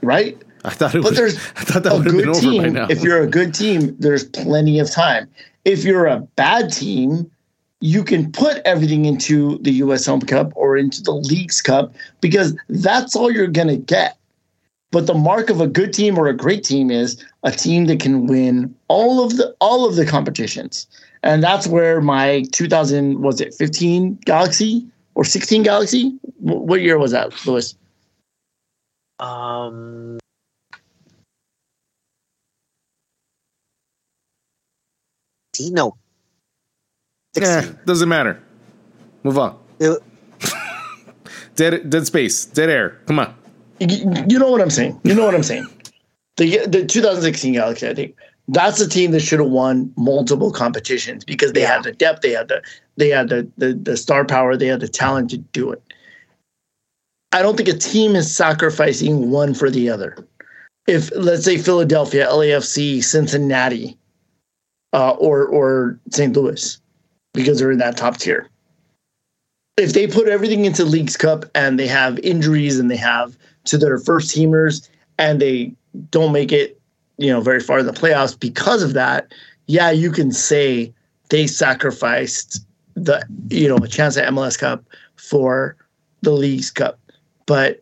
right 0.02 0.40
I 0.64 0.70
thought 0.70 0.94
it 0.94 1.02
but 1.02 1.10
was. 1.10 1.18
there's 1.18 1.36
I 1.56 1.64
thought 1.64 1.82
that 1.84 1.92
a 1.92 1.96
would 1.96 2.06
have 2.06 2.14
been 2.16 2.24
good 2.24 2.28
over 2.36 2.40
by 2.58 2.64
team, 2.64 2.72
now. 2.72 2.86
if 2.88 3.02
you're 3.02 3.22
a 3.22 3.26
good 3.28 3.54
team, 3.54 3.94
there's 4.00 4.24
plenty 4.24 4.80
of 4.80 4.90
time. 4.90 5.28
If 5.64 5.84
you're 5.84 6.06
a 6.06 6.18
bad 6.34 6.72
team, 6.72 7.30
you 7.80 8.02
can 8.02 8.32
put 8.32 8.58
everything 8.64 9.04
into 9.04 9.58
the 9.58 9.72
US 9.72 10.08
Open 10.08 10.26
Cup 10.26 10.52
or 10.56 10.76
into 10.76 11.02
the 11.02 11.12
Leagues 11.12 11.60
Cup 11.60 11.94
because 12.20 12.56
that's 12.68 13.14
all 13.14 13.30
you're 13.30 13.46
going 13.46 13.68
to 13.68 13.76
get. 13.76 14.16
But 14.90 15.06
the 15.06 15.14
mark 15.14 15.50
of 15.50 15.60
a 15.60 15.66
good 15.66 15.92
team 15.92 16.18
or 16.18 16.28
a 16.28 16.36
great 16.36 16.64
team 16.64 16.90
is 16.90 17.22
a 17.42 17.50
team 17.50 17.86
that 17.86 18.00
can 18.00 18.26
win 18.26 18.74
all 18.88 19.22
of 19.22 19.36
the 19.36 19.54
all 19.60 19.86
of 19.86 19.96
the 19.96 20.06
competitions. 20.06 20.86
And 21.22 21.42
that's 21.42 21.66
where 21.66 22.00
my 22.00 22.44
2000 22.52 23.20
was 23.20 23.40
it 23.40 23.54
15 23.54 24.18
Galaxy 24.24 24.86
or 25.14 25.24
16 25.24 25.62
Galaxy? 25.62 26.18
What 26.38 26.80
year 26.80 26.98
was 26.98 27.10
that, 27.10 27.46
Lewis? 27.46 27.74
Um, 29.18 30.18
see, 35.54 35.70
Eh, 37.42 37.72
doesn't 37.84 38.08
matter. 38.08 38.40
Move 39.22 39.38
on. 39.38 39.58
Uh, 39.80 39.94
Dead, 41.56 41.90
dead 41.90 42.06
space, 42.06 42.44
dead 42.44 42.70
air. 42.70 42.90
Come 43.06 43.18
on. 43.18 43.34
you, 43.80 44.12
you 44.28 44.38
know 44.38 44.48
what 44.50 44.60
I'm 44.60 44.70
saying. 44.70 45.00
You 45.02 45.12
know 45.14 45.24
what 45.24 45.34
I'm 45.34 45.42
saying. 45.42 45.66
The 46.36 46.64
the 46.66 46.84
2016 46.86 47.54
Galaxy, 47.54 47.88
I 47.88 47.94
think 47.94 48.14
that's 48.46 48.80
a 48.80 48.88
team 48.88 49.10
that 49.10 49.20
should 49.20 49.40
have 49.40 49.48
won 49.50 49.92
multiple 49.96 50.52
competitions 50.52 51.24
because 51.24 51.52
they 51.54 51.62
Yeah. 51.62 51.74
had 51.74 51.82
the 51.82 51.90
depth, 51.92 52.22
they 52.22 52.30
had 52.30 52.46
the 52.46 52.62
they 52.96 53.08
had 53.08 53.28
the, 53.28 53.48
the 53.56 53.74
the 53.74 53.96
star 53.96 54.24
power, 54.24 54.56
they 54.56 54.68
had 54.68 54.78
the 54.78 54.86
talent 54.88 55.30
to 55.30 55.38
do 55.38 55.72
it. 55.72 55.82
I 57.32 57.42
don't 57.42 57.56
think 57.56 57.68
a 57.68 57.76
team 57.76 58.14
is 58.14 58.32
sacrificing 58.34 59.30
one 59.32 59.52
for 59.52 59.68
the 59.68 59.90
other. 59.90 60.16
If 60.86 61.10
let's 61.16 61.44
say 61.44 61.58
Philadelphia, 61.58 62.28
LAFC, 62.28 63.02
Cincinnati, 63.02 63.98
uh, 64.92 65.10
or 65.18 65.44
or 65.44 65.98
St. 66.10 66.34
Louis, 66.36 66.80
because 67.34 67.58
they're 67.58 67.70
in 67.70 67.78
that 67.78 67.96
top 67.96 68.16
tier. 68.16 68.48
If 69.76 69.92
they 69.92 70.06
put 70.06 70.28
everything 70.28 70.64
into 70.64 70.84
Leagues 70.84 71.16
Cup 71.16 71.44
and 71.54 71.78
they 71.78 71.86
have 71.86 72.18
injuries 72.20 72.78
and 72.78 72.90
they 72.90 72.96
have 72.96 73.36
to 73.64 73.78
their 73.78 73.98
first 73.98 74.34
teamers 74.34 74.88
and 75.18 75.40
they 75.40 75.72
don't 76.10 76.32
make 76.32 76.52
it, 76.52 76.80
you 77.16 77.28
know, 77.28 77.40
very 77.40 77.60
far 77.60 77.78
in 77.78 77.86
the 77.86 77.92
playoffs 77.92 78.38
because 78.38 78.82
of 78.82 78.94
that, 78.94 79.32
yeah, 79.66 79.90
you 79.90 80.10
can 80.10 80.32
say 80.32 80.92
they 81.28 81.46
sacrificed 81.46 82.64
the, 82.94 83.24
you 83.50 83.68
know, 83.68 83.76
a 83.76 83.88
chance 83.88 84.16
at 84.16 84.28
MLS 84.32 84.58
Cup 84.58 84.84
for 85.16 85.76
the 86.22 86.32
Leagues 86.32 86.70
Cup. 86.70 86.98
But 87.46 87.80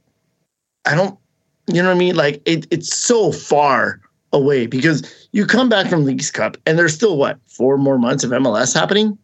I 0.84 0.94
don't, 0.94 1.18
you 1.66 1.82
know 1.82 1.88
what 1.88 1.96
I 1.96 1.98
mean? 1.98 2.16
Like 2.16 2.42
it, 2.44 2.66
it's 2.70 2.94
so 2.94 3.32
far 3.32 4.00
away 4.32 4.66
because 4.66 5.28
you 5.32 5.46
come 5.46 5.68
back 5.68 5.88
from 5.88 6.04
Leagues 6.04 6.30
Cup 6.30 6.56
and 6.66 6.78
there's 6.78 6.94
still 6.94 7.16
what 7.16 7.38
four 7.46 7.78
more 7.78 7.98
months 7.98 8.24
of 8.24 8.30
MLS 8.30 8.74
happening. 8.74 9.18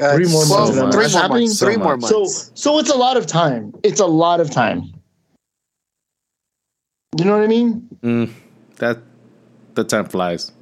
Uh, 0.00 0.14
Three 0.14 0.28
more 0.30 0.46
months 0.46 0.76
of 0.78 0.92
three 0.92 1.08
more 1.08 1.20
happening? 1.22 1.42
months. 1.48 1.58
Three 1.58 1.74
So 1.74 1.80
more 1.80 1.96
much. 1.96 2.10
So 2.10 2.24
so 2.54 2.78
it's 2.78 2.90
a 2.90 2.96
lot 2.96 3.16
of 3.16 3.26
time. 3.26 3.74
It's 3.82 4.00
a 4.00 4.06
lot 4.06 4.40
of 4.40 4.50
time. 4.50 4.92
You 7.18 7.24
know 7.24 7.36
what 7.36 7.42
I 7.44 7.48
mean? 7.48 7.88
Mm, 8.02 8.30
that 8.76 8.98
the 9.74 9.84
time 9.84 10.06
flies. 10.06 10.52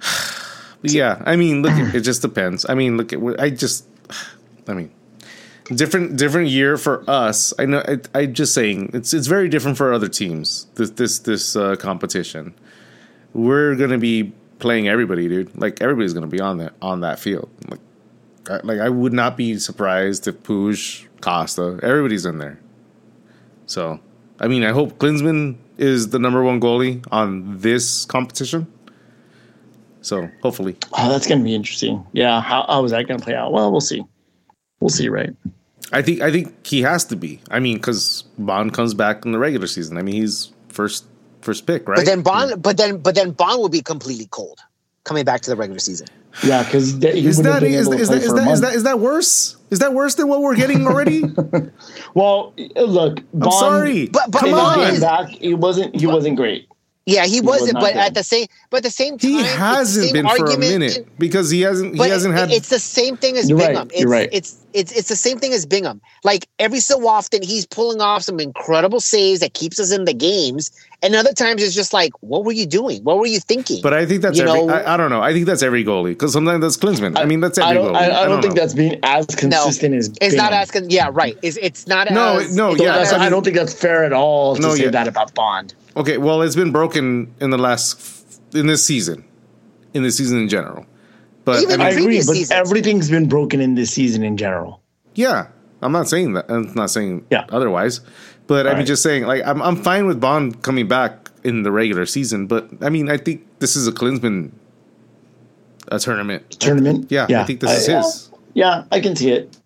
Yeah, 0.82 1.20
I 1.26 1.36
mean, 1.36 1.60
look, 1.60 1.74
it 1.94 2.00
just 2.00 2.22
depends. 2.22 2.64
I 2.66 2.72
mean, 2.72 2.96
look, 2.96 3.12
at 3.12 3.20
I 3.38 3.50
just, 3.50 3.84
I 4.66 4.72
mean, 4.72 4.90
different 5.74 6.16
different 6.16 6.48
year 6.48 6.78
for 6.78 7.04
us. 7.06 7.52
I 7.58 7.66
know. 7.66 7.82
I, 7.86 7.98
I'm 8.14 8.32
just 8.32 8.54
saying 8.54 8.90
it's 8.94 9.12
it's 9.12 9.26
very 9.26 9.50
different 9.50 9.76
for 9.76 9.92
other 9.92 10.08
teams. 10.08 10.68
This 10.76 10.88
this 10.90 11.18
this 11.18 11.54
uh, 11.54 11.76
competition. 11.76 12.54
We're 13.34 13.74
gonna 13.76 13.98
be 13.98 14.32
playing 14.60 14.88
everybody, 14.88 15.28
dude. 15.28 15.58
Like 15.58 15.80
everybody's 15.82 16.14
gonna 16.14 16.26
be 16.26 16.40
on 16.40 16.58
that 16.58 16.74
on 16.80 17.00
that 17.00 17.18
field. 17.18 17.48
Like, 17.68 17.80
I, 18.48 18.60
like 18.62 18.80
I 18.80 18.88
would 18.88 19.12
not 19.12 19.36
be 19.36 19.58
surprised 19.58 20.28
if 20.28 20.42
Puig, 20.42 21.06
Costa, 21.20 21.80
everybody's 21.82 22.24
in 22.24 22.38
there. 22.38 22.60
So, 23.66 24.00
I 24.38 24.48
mean, 24.48 24.64
I 24.64 24.72
hope 24.72 24.98
Klinsmann 24.98 25.56
is 25.78 26.10
the 26.10 26.18
number 26.18 26.42
one 26.42 26.60
goalie 26.60 27.04
on 27.10 27.58
this 27.58 28.04
competition. 28.04 28.66
So 30.02 30.28
hopefully, 30.42 30.76
Oh, 30.92 31.10
that's 31.10 31.26
gonna 31.26 31.44
be 31.44 31.54
interesting. 31.54 32.04
Yeah, 32.12 32.40
how, 32.40 32.64
how 32.68 32.84
is 32.84 32.90
that 32.92 33.06
gonna 33.06 33.22
play 33.22 33.34
out? 33.34 33.52
Well, 33.52 33.70
we'll 33.70 33.80
see. 33.80 34.02
We'll 34.80 34.88
see, 34.88 35.08
right? 35.08 35.34
I 35.92 36.02
think 36.02 36.20
I 36.20 36.30
think 36.30 36.66
he 36.66 36.82
has 36.82 37.04
to 37.06 37.16
be. 37.16 37.40
I 37.50 37.58
mean, 37.60 37.76
because 37.76 38.22
Bond 38.38 38.72
comes 38.72 38.94
back 38.94 39.24
in 39.24 39.32
the 39.32 39.38
regular 39.38 39.66
season. 39.66 39.98
I 39.98 40.02
mean, 40.02 40.14
he's 40.14 40.52
first 40.68 41.04
first 41.42 41.66
pick, 41.66 41.88
right? 41.88 41.96
But 41.96 42.06
then 42.06 42.22
Bond, 42.22 42.62
but 42.62 42.76
then 42.76 42.98
but 42.98 43.14
then 43.14 43.32
Bond 43.32 43.62
would 43.62 43.72
be 43.72 43.82
completely 43.82 44.26
cold 44.30 44.60
coming 45.04 45.24
back 45.24 45.40
to 45.42 45.50
the 45.50 45.56
regular 45.56 45.78
season. 45.80 46.06
Yeah, 46.44 46.62
because 46.62 46.92
he 46.94 47.26
is 47.26 47.36
would 47.38 47.46
have 47.46 47.54
that 47.56 47.60
been 47.62 47.72
is, 47.74 47.88
is, 47.88 48.00
is, 48.02 48.08
that, 48.08 48.22
is, 48.22 48.32
that, 48.32 48.48
is 48.52 48.60
that 48.60 48.74
is 48.74 48.82
that 48.84 49.00
worse? 49.00 49.56
Is 49.70 49.78
that 49.80 49.92
worse 49.94 50.14
than 50.14 50.28
what 50.28 50.40
we're 50.42 50.56
getting 50.56 50.86
already? 50.86 51.24
Well, 52.14 52.54
look, 52.76 53.20
Bond, 53.32 53.52
sorry. 53.54 54.06
But- 54.08 54.30
but 54.30 54.40
Come 54.40 54.50
Bond 54.50 54.80
on. 54.80 55.00
back. 55.00 55.28
He 55.28 55.54
wasn't. 55.54 55.94
He 55.94 56.06
wasn't 56.06 56.36
great. 56.36 56.68
Yeah, 57.10 57.26
he 57.26 57.40
was 57.40 57.60
wasn't, 57.60 57.74
not 57.74 57.80
but 57.82 57.92
good. 57.94 58.00
at 58.00 58.14
the 58.14 58.22
same 58.22 58.46
but 58.70 58.78
at 58.78 58.82
the 58.84 58.90
same 58.90 59.18
time, 59.18 59.30
He 59.30 59.36
the 59.42 59.44
hasn't 59.48 60.04
same 60.06 60.12
been 60.12 60.26
for 60.28 60.36
a 60.36 60.40
argument- 60.50 60.60
minute 60.80 61.08
because 61.18 61.50
he 61.50 61.60
hasn't. 61.62 61.96
He 61.96 62.08
hasn't 62.08 62.34
had. 62.34 62.50
it's 62.50 62.68
the 62.68 62.78
same 62.78 63.16
thing 63.16 63.36
as 63.36 63.48
You're 63.48 63.58
right, 63.58 63.68
Bingham. 63.68 63.88
It's, 63.90 64.00
you're 64.00 64.08
right. 64.10 64.28
It's 64.32 64.56
it's 64.72 64.92
it's 64.92 65.08
the 65.08 65.16
same 65.16 65.38
thing 65.38 65.52
as 65.52 65.66
Bingham. 65.66 66.00
Like 66.22 66.46
every 66.60 66.78
so 66.80 67.06
often, 67.08 67.42
he's 67.42 67.66
pulling 67.66 68.00
off 68.00 68.22
some 68.22 68.38
incredible 68.38 69.00
saves 69.00 69.40
that 69.40 69.52
keeps 69.54 69.80
us 69.80 69.90
in 69.90 70.04
the 70.04 70.14
games, 70.14 70.70
and 71.02 71.16
other 71.16 71.32
times 71.32 71.60
it's 71.62 71.74
just 71.74 71.92
like, 71.92 72.12
what 72.20 72.44
were 72.44 72.52
you 72.52 72.66
doing? 72.66 73.02
What 73.02 73.18
were 73.18 73.26
you 73.26 73.40
thinking? 73.40 73.80
But 73.82 73.94
I 73.94 74.06
think 74.06 74.22
that's 74.22 74.38
You 74.38 74.46
every. 74.46 74.66
know- 74.66 74.72
I, 74.72 74.94
I 74.94 74.96
don't 74.96 75.10
know. 75.10 75.20
I 75.22 75.32
think 75.32 75.46
that's 75.46 75.62
every 75.62 75.84
goalie 75.84 76.10
because 76.10 76.32
sometimes 76.32 76.60
that's 76.62 76.76
Klinsmann. 76.76 77.18
I, 77.18 77.24
mean, 77.24 77.40
that's 77.40 77.58
every 77.58 77.70
I 77.70 77.74
don't. 77.74 77.92
goalie. 77.92 77.96
I, 77.96 78.22
I 78.22 78.26
don't 78.26 78.40
think 78.42 78.54
know. 78.54 78.60
that's 78.60 78.74
being 78.74 79.00
as 79.02 79.26
consistent 79.26 79.94
as. 79.96 80.06
it's 80.20 80.36
not 80.36 80.50
Bingham. 80.50 80.52
asking. 80.52 80.90
Yeah, 80.90 81.10
right. 81.12 81.36
It's 81.42 81.56
it's 81.56 81.88
not. 81.88 82.08
No, 82.12 82.38
as, 82.38 82.54
no, 82.54 82.72
it's 82.72 82.80
yeah, 82.82 82.88
not 82.88 82.94
that's- 82.98 83.12
I 83.12 83.26
I, 83.26 83.28
don't 83.28 83.42
think 83.42 83.56
that's 83.56 83.74
fair 83.74 84.04
at 84.04 84.12
all 84.12 84.54
to 84.54 84.62
No, 84.62 84.74
say 84.76 84.84
yeah. 84.84 84.90
that 84.90 85.08
about 85.08 85.34
Bond. 85.34 85.74
Okay, 85.96 86.18
well, 86.18 86.42
it's 86.42 86.56
been 86.56 86.72
broken 86.72 87.34
in 87.40 87.50
the 87.50 87.58
last 87.58 88.40
in 88.54 88.66
this 88.66 88.84
season, 88.84 89.24
in 89.94 90.02
this 90.02 90.16
season 90.16 90.38
in 90.38 90.48
general. 90.48 90.86
But 91.44 91.62
Even 91.62 91.80
I 91.80 91.88
I 91.88 91.90
mean, 91.90 91.98
in 91.98 92.04
agree, 92.04 92.16
but 92.18 92.34
seasons. 92.34 92.50
everything's 92.52 93.10
been 93.10 93.28
broken 93.28 93.60
in 93.60 93.74
this 93.74 93.90
season 93.90 94.22
in 94.22 94.36
general. 94.36 94.80
yeah, 95.14 95.48
I'm 95.82 95.92
not 95.92 96.08
saying 96.08 96.34
that. 96.34 96.46
I'm 96.50 96.72
not 96.74 96.90
saying 96.90 97.24
Yeah. 97.30 97.44
otherwise. 97.50 98.00
But 98.46 98.66
I 98.66 98.70
mean, 98.70 98.78
Right. 98.78 98.86
just 98.86 99.02
saying, 99.02 99.24
like, 99.26 99.42
I'm 99.46 99.62
I'm 99.62 99.76
fine 99.76 100.06
with 100.06 100.20
Bond 100.20 100.62
coming 100.62 100.86
back 100.88 101.30
in 101.44 101.62
the 101.62 101.72
regular 101.72 102.04
season. 102.06 102.46
But 102.46 102.68
I 102.82 102.88
mean, 102.90 103.08
I 103.08 103.16
think 103.16 103.46
this 103.60 103.76
is 103.76 103.86
a 103.88 103.92
Klinsmann 103.92 104.50
a 105.88 105.98
tournament. 105.98 106.50
Tournament. 106.60 107.06
Yeah, 107.10 107.26
I 107.40 107.44
think 107.44 107.60
this 107.60 107.70
is 107.82 107.88
I- 107.88 107.96
his. 107.98 108.30
Yeah, 108.54 108.84
I 108.92 109.00
can 109.00 109.14
see 109.16 109.30
it. 109.30 109.56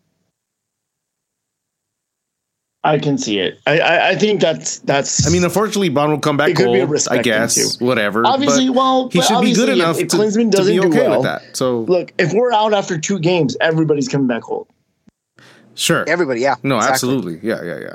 I 2.86 2.98
can 2.98 3.16
see 3.16 3.38
it. 3.38 3.58
I, 3.66 3.80
I, 3.80 4.08
I 4.10 4.14
think 4.16 4.42
that's 4.42 4.78
that's. 4.80 5.26
I 5.26 5.30
mean, 5.30 5.42
unfortunately, 5.42 5.88
Bond 5.88 6.12
will 6.12 6.20
come 6.20 6.36
back 6.36 6.50
It 6.50 6.56
could 6.56 6.66
gold. 6.66 6.76
I 6.76 6.82
respect 6.82 7.24
guess, 7.24 7.78
too. 7.78 7.84
whatever. 7.84 8.26
Obviously, 8.26 8.66
but 8.66 8.74
well, 8.74 9.08
he 9.08 9.22
should 9.22 9.40
be 9.40 9.54
good 9.54 9.70
obviously, 9.70 9.72
if- 9.72 9.78
enough 9.78 9.98
if 9.98 10.08
to, 10.08 10.16
Klinsmann 10.18 10.32
to 10.34 10.44
be 10.44 10.50
doesn't 10.50 10.80
do 10.80 10.88
well- 10.90 11.10
with 11.20 11.22
that. 11.22 11.56
So 11.56 11.80
look, 11.80 12.12
if 12.18 12.34
we're 12.34 12.52
out 12.52 12.74
after 12.74 12.98
two 12.98 13.18
games, 13.18 13.56
everybody's 13.62 14.06
coming 14.06 14.26
back 14.26 14.42
whole. 14.42 14.68
sure, 15.74 16.04
everybody. 16.08 16.40
Yeah, 16.42 16.56
no, 16.62 16.76
exactly. 16.76 16.92
absolutely, 16.92 17.38
yeah, 17.42 17.62
yeah, 17.62 17.78
yeah. 17.80 17.94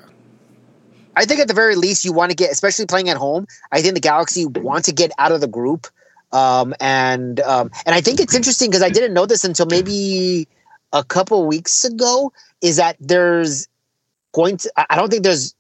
I 1.16 1.26
think 1.26 1.40
at 1.40 1.48
the 1.48 1.54
very 1.54 1.76
least 1.76 2.04
you 2.04 2.12
want 2.14 2.32
to 2.32 2.36
get, 2.36 2.52
especially 2.52 2.86
playing 2.88 3.10
at 3.10 3.18
home. 3.18 3.46
I 3.72 3.82
think 3.82 3.94
the 3.94 4.00
Galaxy 4.00 4.46
want 4.48 4.86
to 4.86 4.92
get 4.92 5.12
out 5.20 5.32
of 5.32 5.42
the 5.42 5.48
group, 5.48 5.86
um, 6.32 6.74
and 6.80 7.40
um, 7.42 7.70
and 7.86 7.94
I 7.94 8.02
think 8.02 8.20
it's 8.20 8.34
interesting 8.34 8.72
because 8.72 8.82
I 8.84 8.90
didn't 8.90 9.14
know 9.14 9.28
this 9.28 9.44
until 9.44 9.68
maybe 9.68 10.48
a 10.94 11.04
couple 11.04 11.46
weeks 11.46 11.84
ago. 11.86 12.32
Is 12.62 12.78
that 12.78 12.96
there's 13.00 13.68
going 14.34 14.58
to? 14.58 14.72
I 14.78 14.86
I 14.92 14.96
don't 14.96 15.10
think 15.10 15.24
there's 15.24 15.54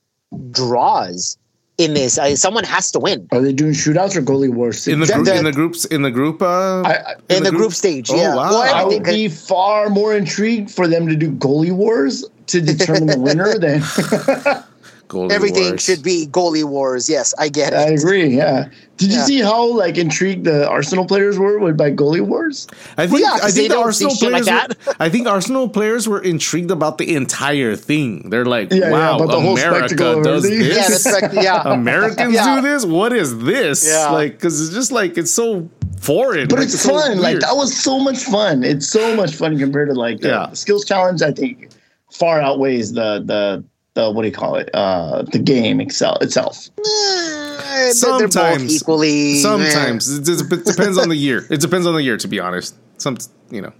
draws 0.51 1.37
in 1.77 1.93
this. 1.93 2.17
I, 2.19 2.33
someone 2.35 2.65
has 2.65 2.91
to 2.91 2.99
win 2.99 3.27
Are 3.31 3.41
they 3.41 3.53
doing 3.53 3.71
shootouts 3.71 4.15
or 4.15 4.21
goalie 4.21 4.53
wars? 4.53 4.87
In 4.87 4.99
the 4.99 5.05
That- 5.05 5.15
group, 5.15 5.25
that- 5.27 5.37
in 5.37 5.43
the 5.45 5.51
groups, 5.51 5.85
in 5.85 6.01
the 6.01 6.11
group, 6.11 6.41
uh, 6.41 6.81
I, 6.81 6.93
I, 6.93 7.15
in 7.29 7.43
the, 7.43 7.51
group, 7.51 7.73
stage. 7.73 8.09
Oh, 8.11 8.15
yeah, 8.15 8.35
wow. 8.35 8.49
Well, 8.51 8.75
I 8.75 8.83
would 8.83 9.03
be 9.03 9.27
far 9.29 9.89
more 9.89 10.13
intrigued 10.15 10.71
for 10.71 10.87
them 10.87 11.07
to 11.07 11.15
do 11.15 11.31
goalie 11.31 11.71
wars 11.71 12.25
to 12.47 12.61
determine 12.61 13.07
the 13.07 13.19
winner 13.19 13.57
than. 13.57 13.81
goalie 15.09 15.31
everything 15.31 15.69
wars. 15.71 15.83
should 15.83 16.01
be 16.03 16.27
goalie 16.27 16.63
wars. 16.63 17.09
Yes, 17.09 17.33
I 17.37 17.49
get 17.49 17.73
it. 17.73 17.77
I 17.77 17.89
agree. 17.89 18.27
Yeah. 18.37 18.69
Did 18.97 19.11
you 19.11 19.19
see 19.21 19.39
how 19.41 19.65
like 19.73 19.97
intrigued 19.97 20.45
the 20.45 20.67
Arsenal 20.69 21.05
players 21.05 21.37
were 21.39 21.73
by 21.73 21.89
goalie 21.91 22.21
wars? 22.21 22.67
I 22.97 23.07
think 23.07 23.21
yeah, 23.21 23.31
'cause 23.31 23.41
I 23.43 23.51
think 23.51 23.69
the 23.71 23.77
Arsenal 23.77 24.11
see 24.11 24.17
shit 24.25 24.31
like 24.31 24.43
players. 24.43 24.67
that. 24.67 24.85
were, 24.87 24.95
I 24.99 25.09
think 25.09 25.27
Arsenal 25.27 25.67
players 25.69 26.07
were 26.07 26.21
intrigued 26.21 26.69
about 26.71 26.97
the 26.97 27.15
entire 27.15 27.75
thing. 27.75 28.29
They're 28.29 28.45
like, 28.45 28.71
Yeah, 28.71 28.77
yeah, 28.79 28.91
"Wow, 28.91 29.15
about 29.17 29.29
the 29.31 29.39
whole 29.41 29.53
America 29.57 29.89
spectacle 29.89 30.21
does 30.23 30.43
this. 30.43 30.75
Yeah, 30.77 30.87
the 30.89 30.95
spec- 30.95 31.33
yeah. 31.43 31.61
Americans 31.73 32.33
Yeah. 32.33 32.55
do 32.55 32.61
this. 32.67 32.85
What 32.85 33.11
is 33.13 33.37
this? 33.39 33.87
Yeah. 33.87 34.09
Like, 34.11 34.33
because 34.33 34.61
it's 34.61 34.73
just 34.75 34.91
like 34.91 35.17
it's 35.17 35.31
so 35.33 35.69
foreign. 36.01 36.47
But 36.49 36.59
like, 36.59 36.65
it's 36.67 36.81
so 36.81 36.89
fun. 36.99 37.19
Like 37.19 37.39
that 37.39 37.55
was 37.55 37.75
so 37.75 37.99
much 37.99 38.17
fun. 38.23 38.63
It's 38.63 38.87
so 38.87 39.15
much 39.15 39.33
fun 39.35 39.57
compared 39.57 39.89
to 39.89 39.95
like 39.95 40.19
the, 40.19 40.27
Yeah. 40.29 40.47
the 40.51 40.55
skills 40.55 40.85
challenge. 40.85 41.21
I 41.21 41.31
think 41.31 41.69
far 42.11 42.41
outweighs 42.41 42.91
the 42.93 43.23
the 43.25 43.63
the 43.93 44.11
what 44.11 44.21
do 44.23 44.27
you 44.27 44.33
call 44.33 44.55
it? 44.55 44.69
Uh, 44.73 45.23
the 45.23 45.39
game 45.39 45.79
excel 45.81 46.17
itself. 46.17 46.69
They're- 46.77 47.93
they're 47.93 47.93
both 47.93 47.95
Sometimes, 47.95 48.75
equally. 48.75 49.35
Sometimes 49.41 50.09
it, 50.17 50.25
depends 50.65 50.97
on 50.97 51.09
the 51.09 51.15
year. 51.15 51.45
It 51.49 51.61
depends 51.61 51.87
on 51.87 51.93
the 51.93 52.03
year, 52.03 52.17
to 52.17 52.27
be 52.27 52.39
honest. 52.39 52.75
Some, 52.97 53.17
you 53.49 53.61
know, 53.61 53.71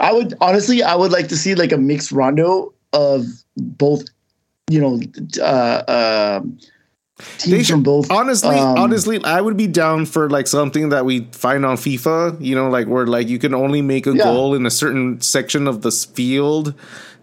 I 0.00 0.12
would 0.12 0.34
honestly, 0.40 0.82
I 0.82 0.94
would 0.94 1.10
like 1.10 1.28
to 1.28 1.36
see 1.36 1.54
like 1.54 1.72
a 1.72 1.76
mixed 1.78 2.12
rondo 2.12 2.72
of 2.92 3.24
both. 3.56 4.04
You 4.70 4.80
know, 4.80 5.00
uh, 5.42 5.82
um 6.40 6.58
They 7.46 7.62
should- 7.62 7.82
both. 7.82 8.10
honestly, 8.10 8.56
um, 8.56 8.78
honestly, 8.78 9.22
I 9.24 9.40
would 9.40 9.56
be 9.56 9.66
down 9.66 10.06
for 10.06 10.30
like 10.30 10.46
something 10.46 10.90
that 10.90 11.04
we 11.04 11.26
find 11.32 11.64
on 11.66 11.76
FIFA. 11.76 12.36
You 12.40 12.54
know, 12.54 12.68
like 12.70 12.86
where 12.86 13.06
like 13.06 13.28
you 13.28 13.38
can 13.38 13.54
only 13.54 13.82
make 13.82 14.06
a 14.06 14.14
Yeah. 14.14 14.24
goal 14.24 14.54
in 14.54 14.66
a 14.66 14.70
certain 14.70 15.20
section 15.20 15.66
of 15.66 15.82
the 15.82 15.90
field 15.90 16.74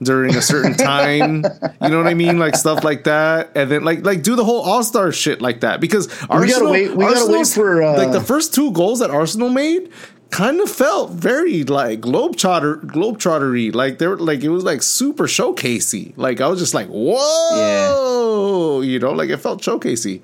during 0.03 0.35
a 0.35 0.41
certain 0.41 0.73
time. 0.93 1.43
you 1.81 1.89
know 1.89 1.97
what 1.97 2.07
I 2.07 2.13
mean? 2.13 2.37
Like 2.39 2.55
stuff 2.57 2.83
like 2.83 3.05
that, 3.05 3.51
and 3.55 3.71
then 3.71 3.83
like 3.85 4.05
like 4.05 4.21
do 4.21 4.35
the 4.35 4.43
whole 4.43 4.61
All 4.61 4.83
Star 4.83 5.11
shit 5.13 5.41
like 5.41 5.61
that 5.61 5.79
because 5.79 6.07
we 6.23 6.27
Arsenal. 6.29 6.71
wait- 6.71 6.95
we 6.95 7.05
gotta 7.05 7.31
wait 7.31 7.47
for, 7.47 7.81
uh, 7.81 7.97
like 7.97 8.11
the 8.11 8.19
first 8.21 8.53
two 8.53 8.71
goals 8.71 8.99
that 8.99 9.11
Arsenal 9.11 9.49
made. 9.49 9.89
Kind 10.31 10.59
of 10.59 10.69
felt 10.69 11.11
very 11.11 11.63
like 11.63 12.01
globetrotter 12.01 12.81
globetrottery. 12.81 13.73
Like 13.73 13.99
they 13.99 14.07
were 14.07 14.17
like 14.17 14.43
it 14.43 14.49
was 14.49 14.63
like 14.63 14.81
super 14.81 15.27
showcasey. 15.27 16.13
Like 16.17 16.41
I 16.41 16.47
was 16.47 16.59
just 16.59 16.73
like, 16.73 16.87
whoa, 16.87 18.81
you 18.81 18.99
know, 18.99 19.11
like 19.11 19.29
it 19.29 19.37
felt 19.37 19.61
showcasey. 19.61 20.21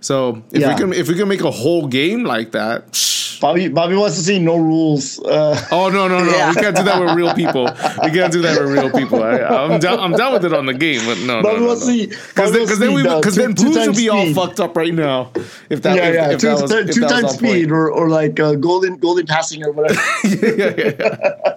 So 0.00 0.42
if 0.52 0.60
Yeah. 0.60 0.68
we 0.74 0.74
can 0.80 0.92
if 0.92 1.08
we 1.08 1.14
can 1.14 1.28
make 1.28 1.42
a 1.42 1.50
whole 1.50 1.86
game 1.88 2.24
like 2.24 2.52
that, 2.52 2.92
psh. 2.92 3.18
Bobby 3.40 3.68
Bobby 3.68 3.94
wants 3.94 4.16
to 4.16 4.22
see 4.22 4.40
no 4.40 4.56
rules. 4.56 5.20
Uh, 5.20 5.56
oh 5.70 5.88
no 5.90 6.08
no 6.08 6.24
no, 6.24 6.30
Yeah. 6.30 6.48
we 6.50 6.56
can't 6.56 6.74
do 6.76 6.82
that 6.82 7.00
with 7.00 7.14
real 7.14 7.32
people. 7.34 7.64
We 8.02 8.10
can't 8.10 8.32
do 8.32 8.42
that 8.42 8.60
with 8.60 8.70
real 8.72 8.90
people. 8.90 9.22
I, 9.22 9.38
I'm 9.38 9.78
down. 9.78 10.00
I'm 10.00 10.10
down 10.12 10.32
with 10.32 10.44
it 10.44 10.52
on 10.52 10.66
the 10.66 10.74
game, 10.74 11.02
but 11.06 11.18
no 11.18 11.36
no 11.40 11.42
Bobby 11.42 11.60
no. 11.60 11.66
wants 11.68 11.82
to 11.82 11.86
see 11.86 12.06
Because 12.06 12.50
Bobby 12.50 12.58
then, 12.58 12.58
wants 12.58 12.70
'cause 12.72 12.78
to 12.78 12.80
then 12.80 12.94
we 12.94 13.02
because 13.04 13.34
two- 13.36 13.40
then 13.42 13.54
two 13.54 13.68
would 13.70 13.74
times 13.76 13.96
be 13.96 14.08
all 14.08 14.24
speed. 14.24 14.34
fucked 14.34 14.58
up 14.60 14.76
right 14.76 14.92
now. 14.94 15.30
If 15.70 15.82
that 15.82 15.94
yeah, 15.96 16.08
if, 16.08 16.14
yeah, 16.14 16.30
if 16.32 16.40
two, 16.40 16.46
that 16.48 16.62
was, 16.62 16.70
if 16.72 16.90
two 16.94 17.00
that 17.02 17.10
times 17.10 17.24
on 17.24 17.30
point. 17.30 17.38
speed 17.38 17.70
or, 17.70 17.88
or 17.90 18.08
like 18.08 18.40
uh, 18.40 18.54
golden 18.54 18.96
golden 18.96 19.26
passing 19.26 19.64
or 19.64 19.70
whatever. 19.70 20.00
yeah, 20.24 20.54
yeah, 20.56 20.92
yeah. 20.98 21.52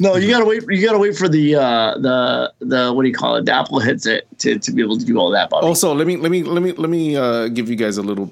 No, 0.00 0.16
you 0.16 0.28
gotta 0.28 0.44
wait. 0.44 0.62
You 0.68 0.84
gotta 0.84 0.98
wait 0.98 1.16
for 1.16 1.28
the 1.28 1.54
uh, 1.54 1.98
the 1.98 2.52
the 2.58 2.92
what 2.92 3.02
do 3.02 3.08
you 3.08 3.14
call 3.14 3.36
it? 3.36 3.46
The 3.46 3.52
Apple 3.52 3.80
headset 3.80 4.24
to, 4.40 4.58
to 4.58 4.72
be 4.72 4.82
able 4.82 4.98
to 4.98 5.04
do 5.04 5.18
all 5.18 5.30
that. 5.30 5.48
Bobby. 5.48 5.66
Also, 5.66 5.94
let 5.94 6.06
me 6.06 6.16
let 6.16 6.30
me 6.30 6.42
let 6.42 6.62
me 6.62 6.72
let 6.72 6.90
me 6.90 7.16
uh, 7.16 7.48
give 7.48 7.70
you 7.70 7.76
guys 7.76 7.96
a 7.96 8.02
little. 8.02 8.30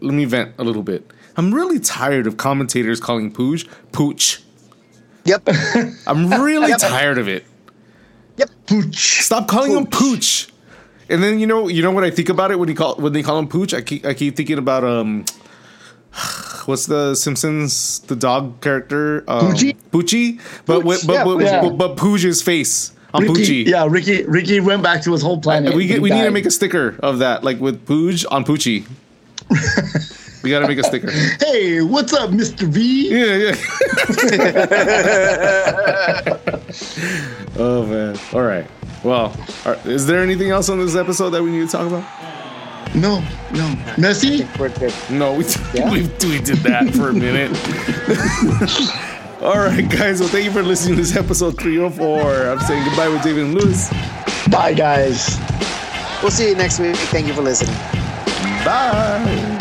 Let 0.00 0.14
me 0.14 0.24
vent 0.24 0.54
a 0.58 0.64
little 0.64 0.82
bit. 0.82 1.10
I'm 1.36 1.52
really 1.52 1.80
tired 1.80 2.26
of 2.26 2.36
commentators 2.36 3.00
calling 3.00 3.32
Pooch 3.32 3.66
Pooch. 3.90 4.40
Yep. 5.24 5.48
I'm 6.06 6.30
really 6.30 6.74
tired 6.74 7.18
of 7.18 7.28
it. 7.28 7.44
Yep. 8.36 8.50
Pooch. 8.66 9.22
Stop 9.22 9.48
calling 9.48 9.72
him 9.72 9.86
Pooch. 9.86 10.48
And 11.08 11.22
then 11.22 11.40
you 11.40 11.46
know 11.46 11.66
you 11.66 11.82
know 11.82 11.90
what 11.90 12.04
I 12.04 12.10
think 12.10 12.28
about 12.28 12.52
it 12.52 12.58
when 12.58 12.68
he 12.68 12.74
call 12.74 12.94
when 12.96 13.12
they 13.12 13.22
call 13.22 13.38
him 13.38 13.48
Pooch. 13.48 13.74
I 13.74 13.82
keep 13.82 14.06
I 14.06 14.14
keep 14.14 14.36
thinking 14.36 14.58
about 14.58 14.84
um. 14.84 15.24
What's 16.66 16.86
the 16.86 17.14
Simpsons 17.14 18.00
the 18.00 18.16
dog 18.16 18.60
character? 18.60 19.24
Um, 19.28 19.52
Poochie? 19.52 19.76
Poochie, 19.90 20.40
but 20.66 20.80
Pooch, 20.80 20.84
with, 20.84 21.06
but, 21.06 21.12
yeah, 21.12 21.24
but, 21.24 21.40
yeah. 21.40 21.60
but, 21.60 21.76
but 21.76 21.96
Pooch's 21.96 22.42
face 22.42 22.92
on 23.12 23.22
Ricky, 23.22 23.34
Poochie. 23.34 23.66
yeah, 23.66 23.86
Ricky. 23.88 24.24
Ricky 24.24 24.58
went 24.60 24.82
back 24.82 25.02
to 25.02 25.12
his 25.12 25.22
whole 25.22 25.40
planet. 25.40 25.74
We 25.74 25.98
we 25.98 26.10
need 26.10 26.22
to 26.22 26.30
make 26.30 26.46
a 26.46 26.50
sticker 26.50 26.96
of 27.00 27.18
that, 27.20 27.44
like 27.44 27.60
with 27.60 27.86
Puig 27.86 28.24
on 28.30 28.44
Poochie. 28.44 28.86
we 30.42 30.50
got 30.50 30.60
to 30.60 30.68
make 30.68 30.78
a 30.78 30.84
sticker. 30.84 31.10
Hey, 31.40 31.82
what's 31.82 32.12
up, 32.12 32.30
Mister 32.30 32.66
V? 32.66 33.10
Yeah, 33.10 33.36
yeah. 33.36 33.54
oh 37.58 37.86
man. 37.86 38.18
All 38.32 38.42
right. 38.42 38.66
Well, 39.04 39.36
is 39.84 40.06
there 40.06 40.22
anything 40.22 40.50
else 40.50 40.70
on 40.70 40.78
this 40.78 40.96
episode 40.96 41.30
that 41.30 41.42
we 41.42 41.50
need 41.50 41.66
to 41.66 41.72
talk 41.72 41.86
about? 41.86 42.04
No, 42.94 43.20
no, 43.52 43.74
Messi. 43.96 44.46
No, 45.10 45.32
we 45.32 45.44
we, 45.90 46.02
we 46.28 46.40
did 46.40 46.58
that 46.58 46.94
for 46.94 47.08
a 47.08 47.12
minute. 47.12 47.50
All 49.42 49.58
right, 49.58 49.88
guys. 49.88 50.20
Well, 50.20 50.28
thank 50.28 50.44
you 50.44 50.52
for 50.52 50.62
listening 50.62 50.96
to 50.96 51.02
this 51.02 51.16
episode 51.16 51.58
304. 51.58 52.48
I'm 52.48 52.60
saying 52.60 52.84
goodbye 52.84 53.08
with 53.08 53.22
David 53.22 53.44
and 53.44 53.54
Lewis. 53.54 53.90
Bye, 54.50 54.74
guys. 54.74 55.38
We'll 56.22 56.30
see 56.30 56.48
you 56.48 56.54
next 56.54 56.78
week. 56.78 56.96
Thank 56.96 57.26
you 57.26 57.34
for 57.34 57.42
listening. 57.42 57.74
Bye. 58.64 59.53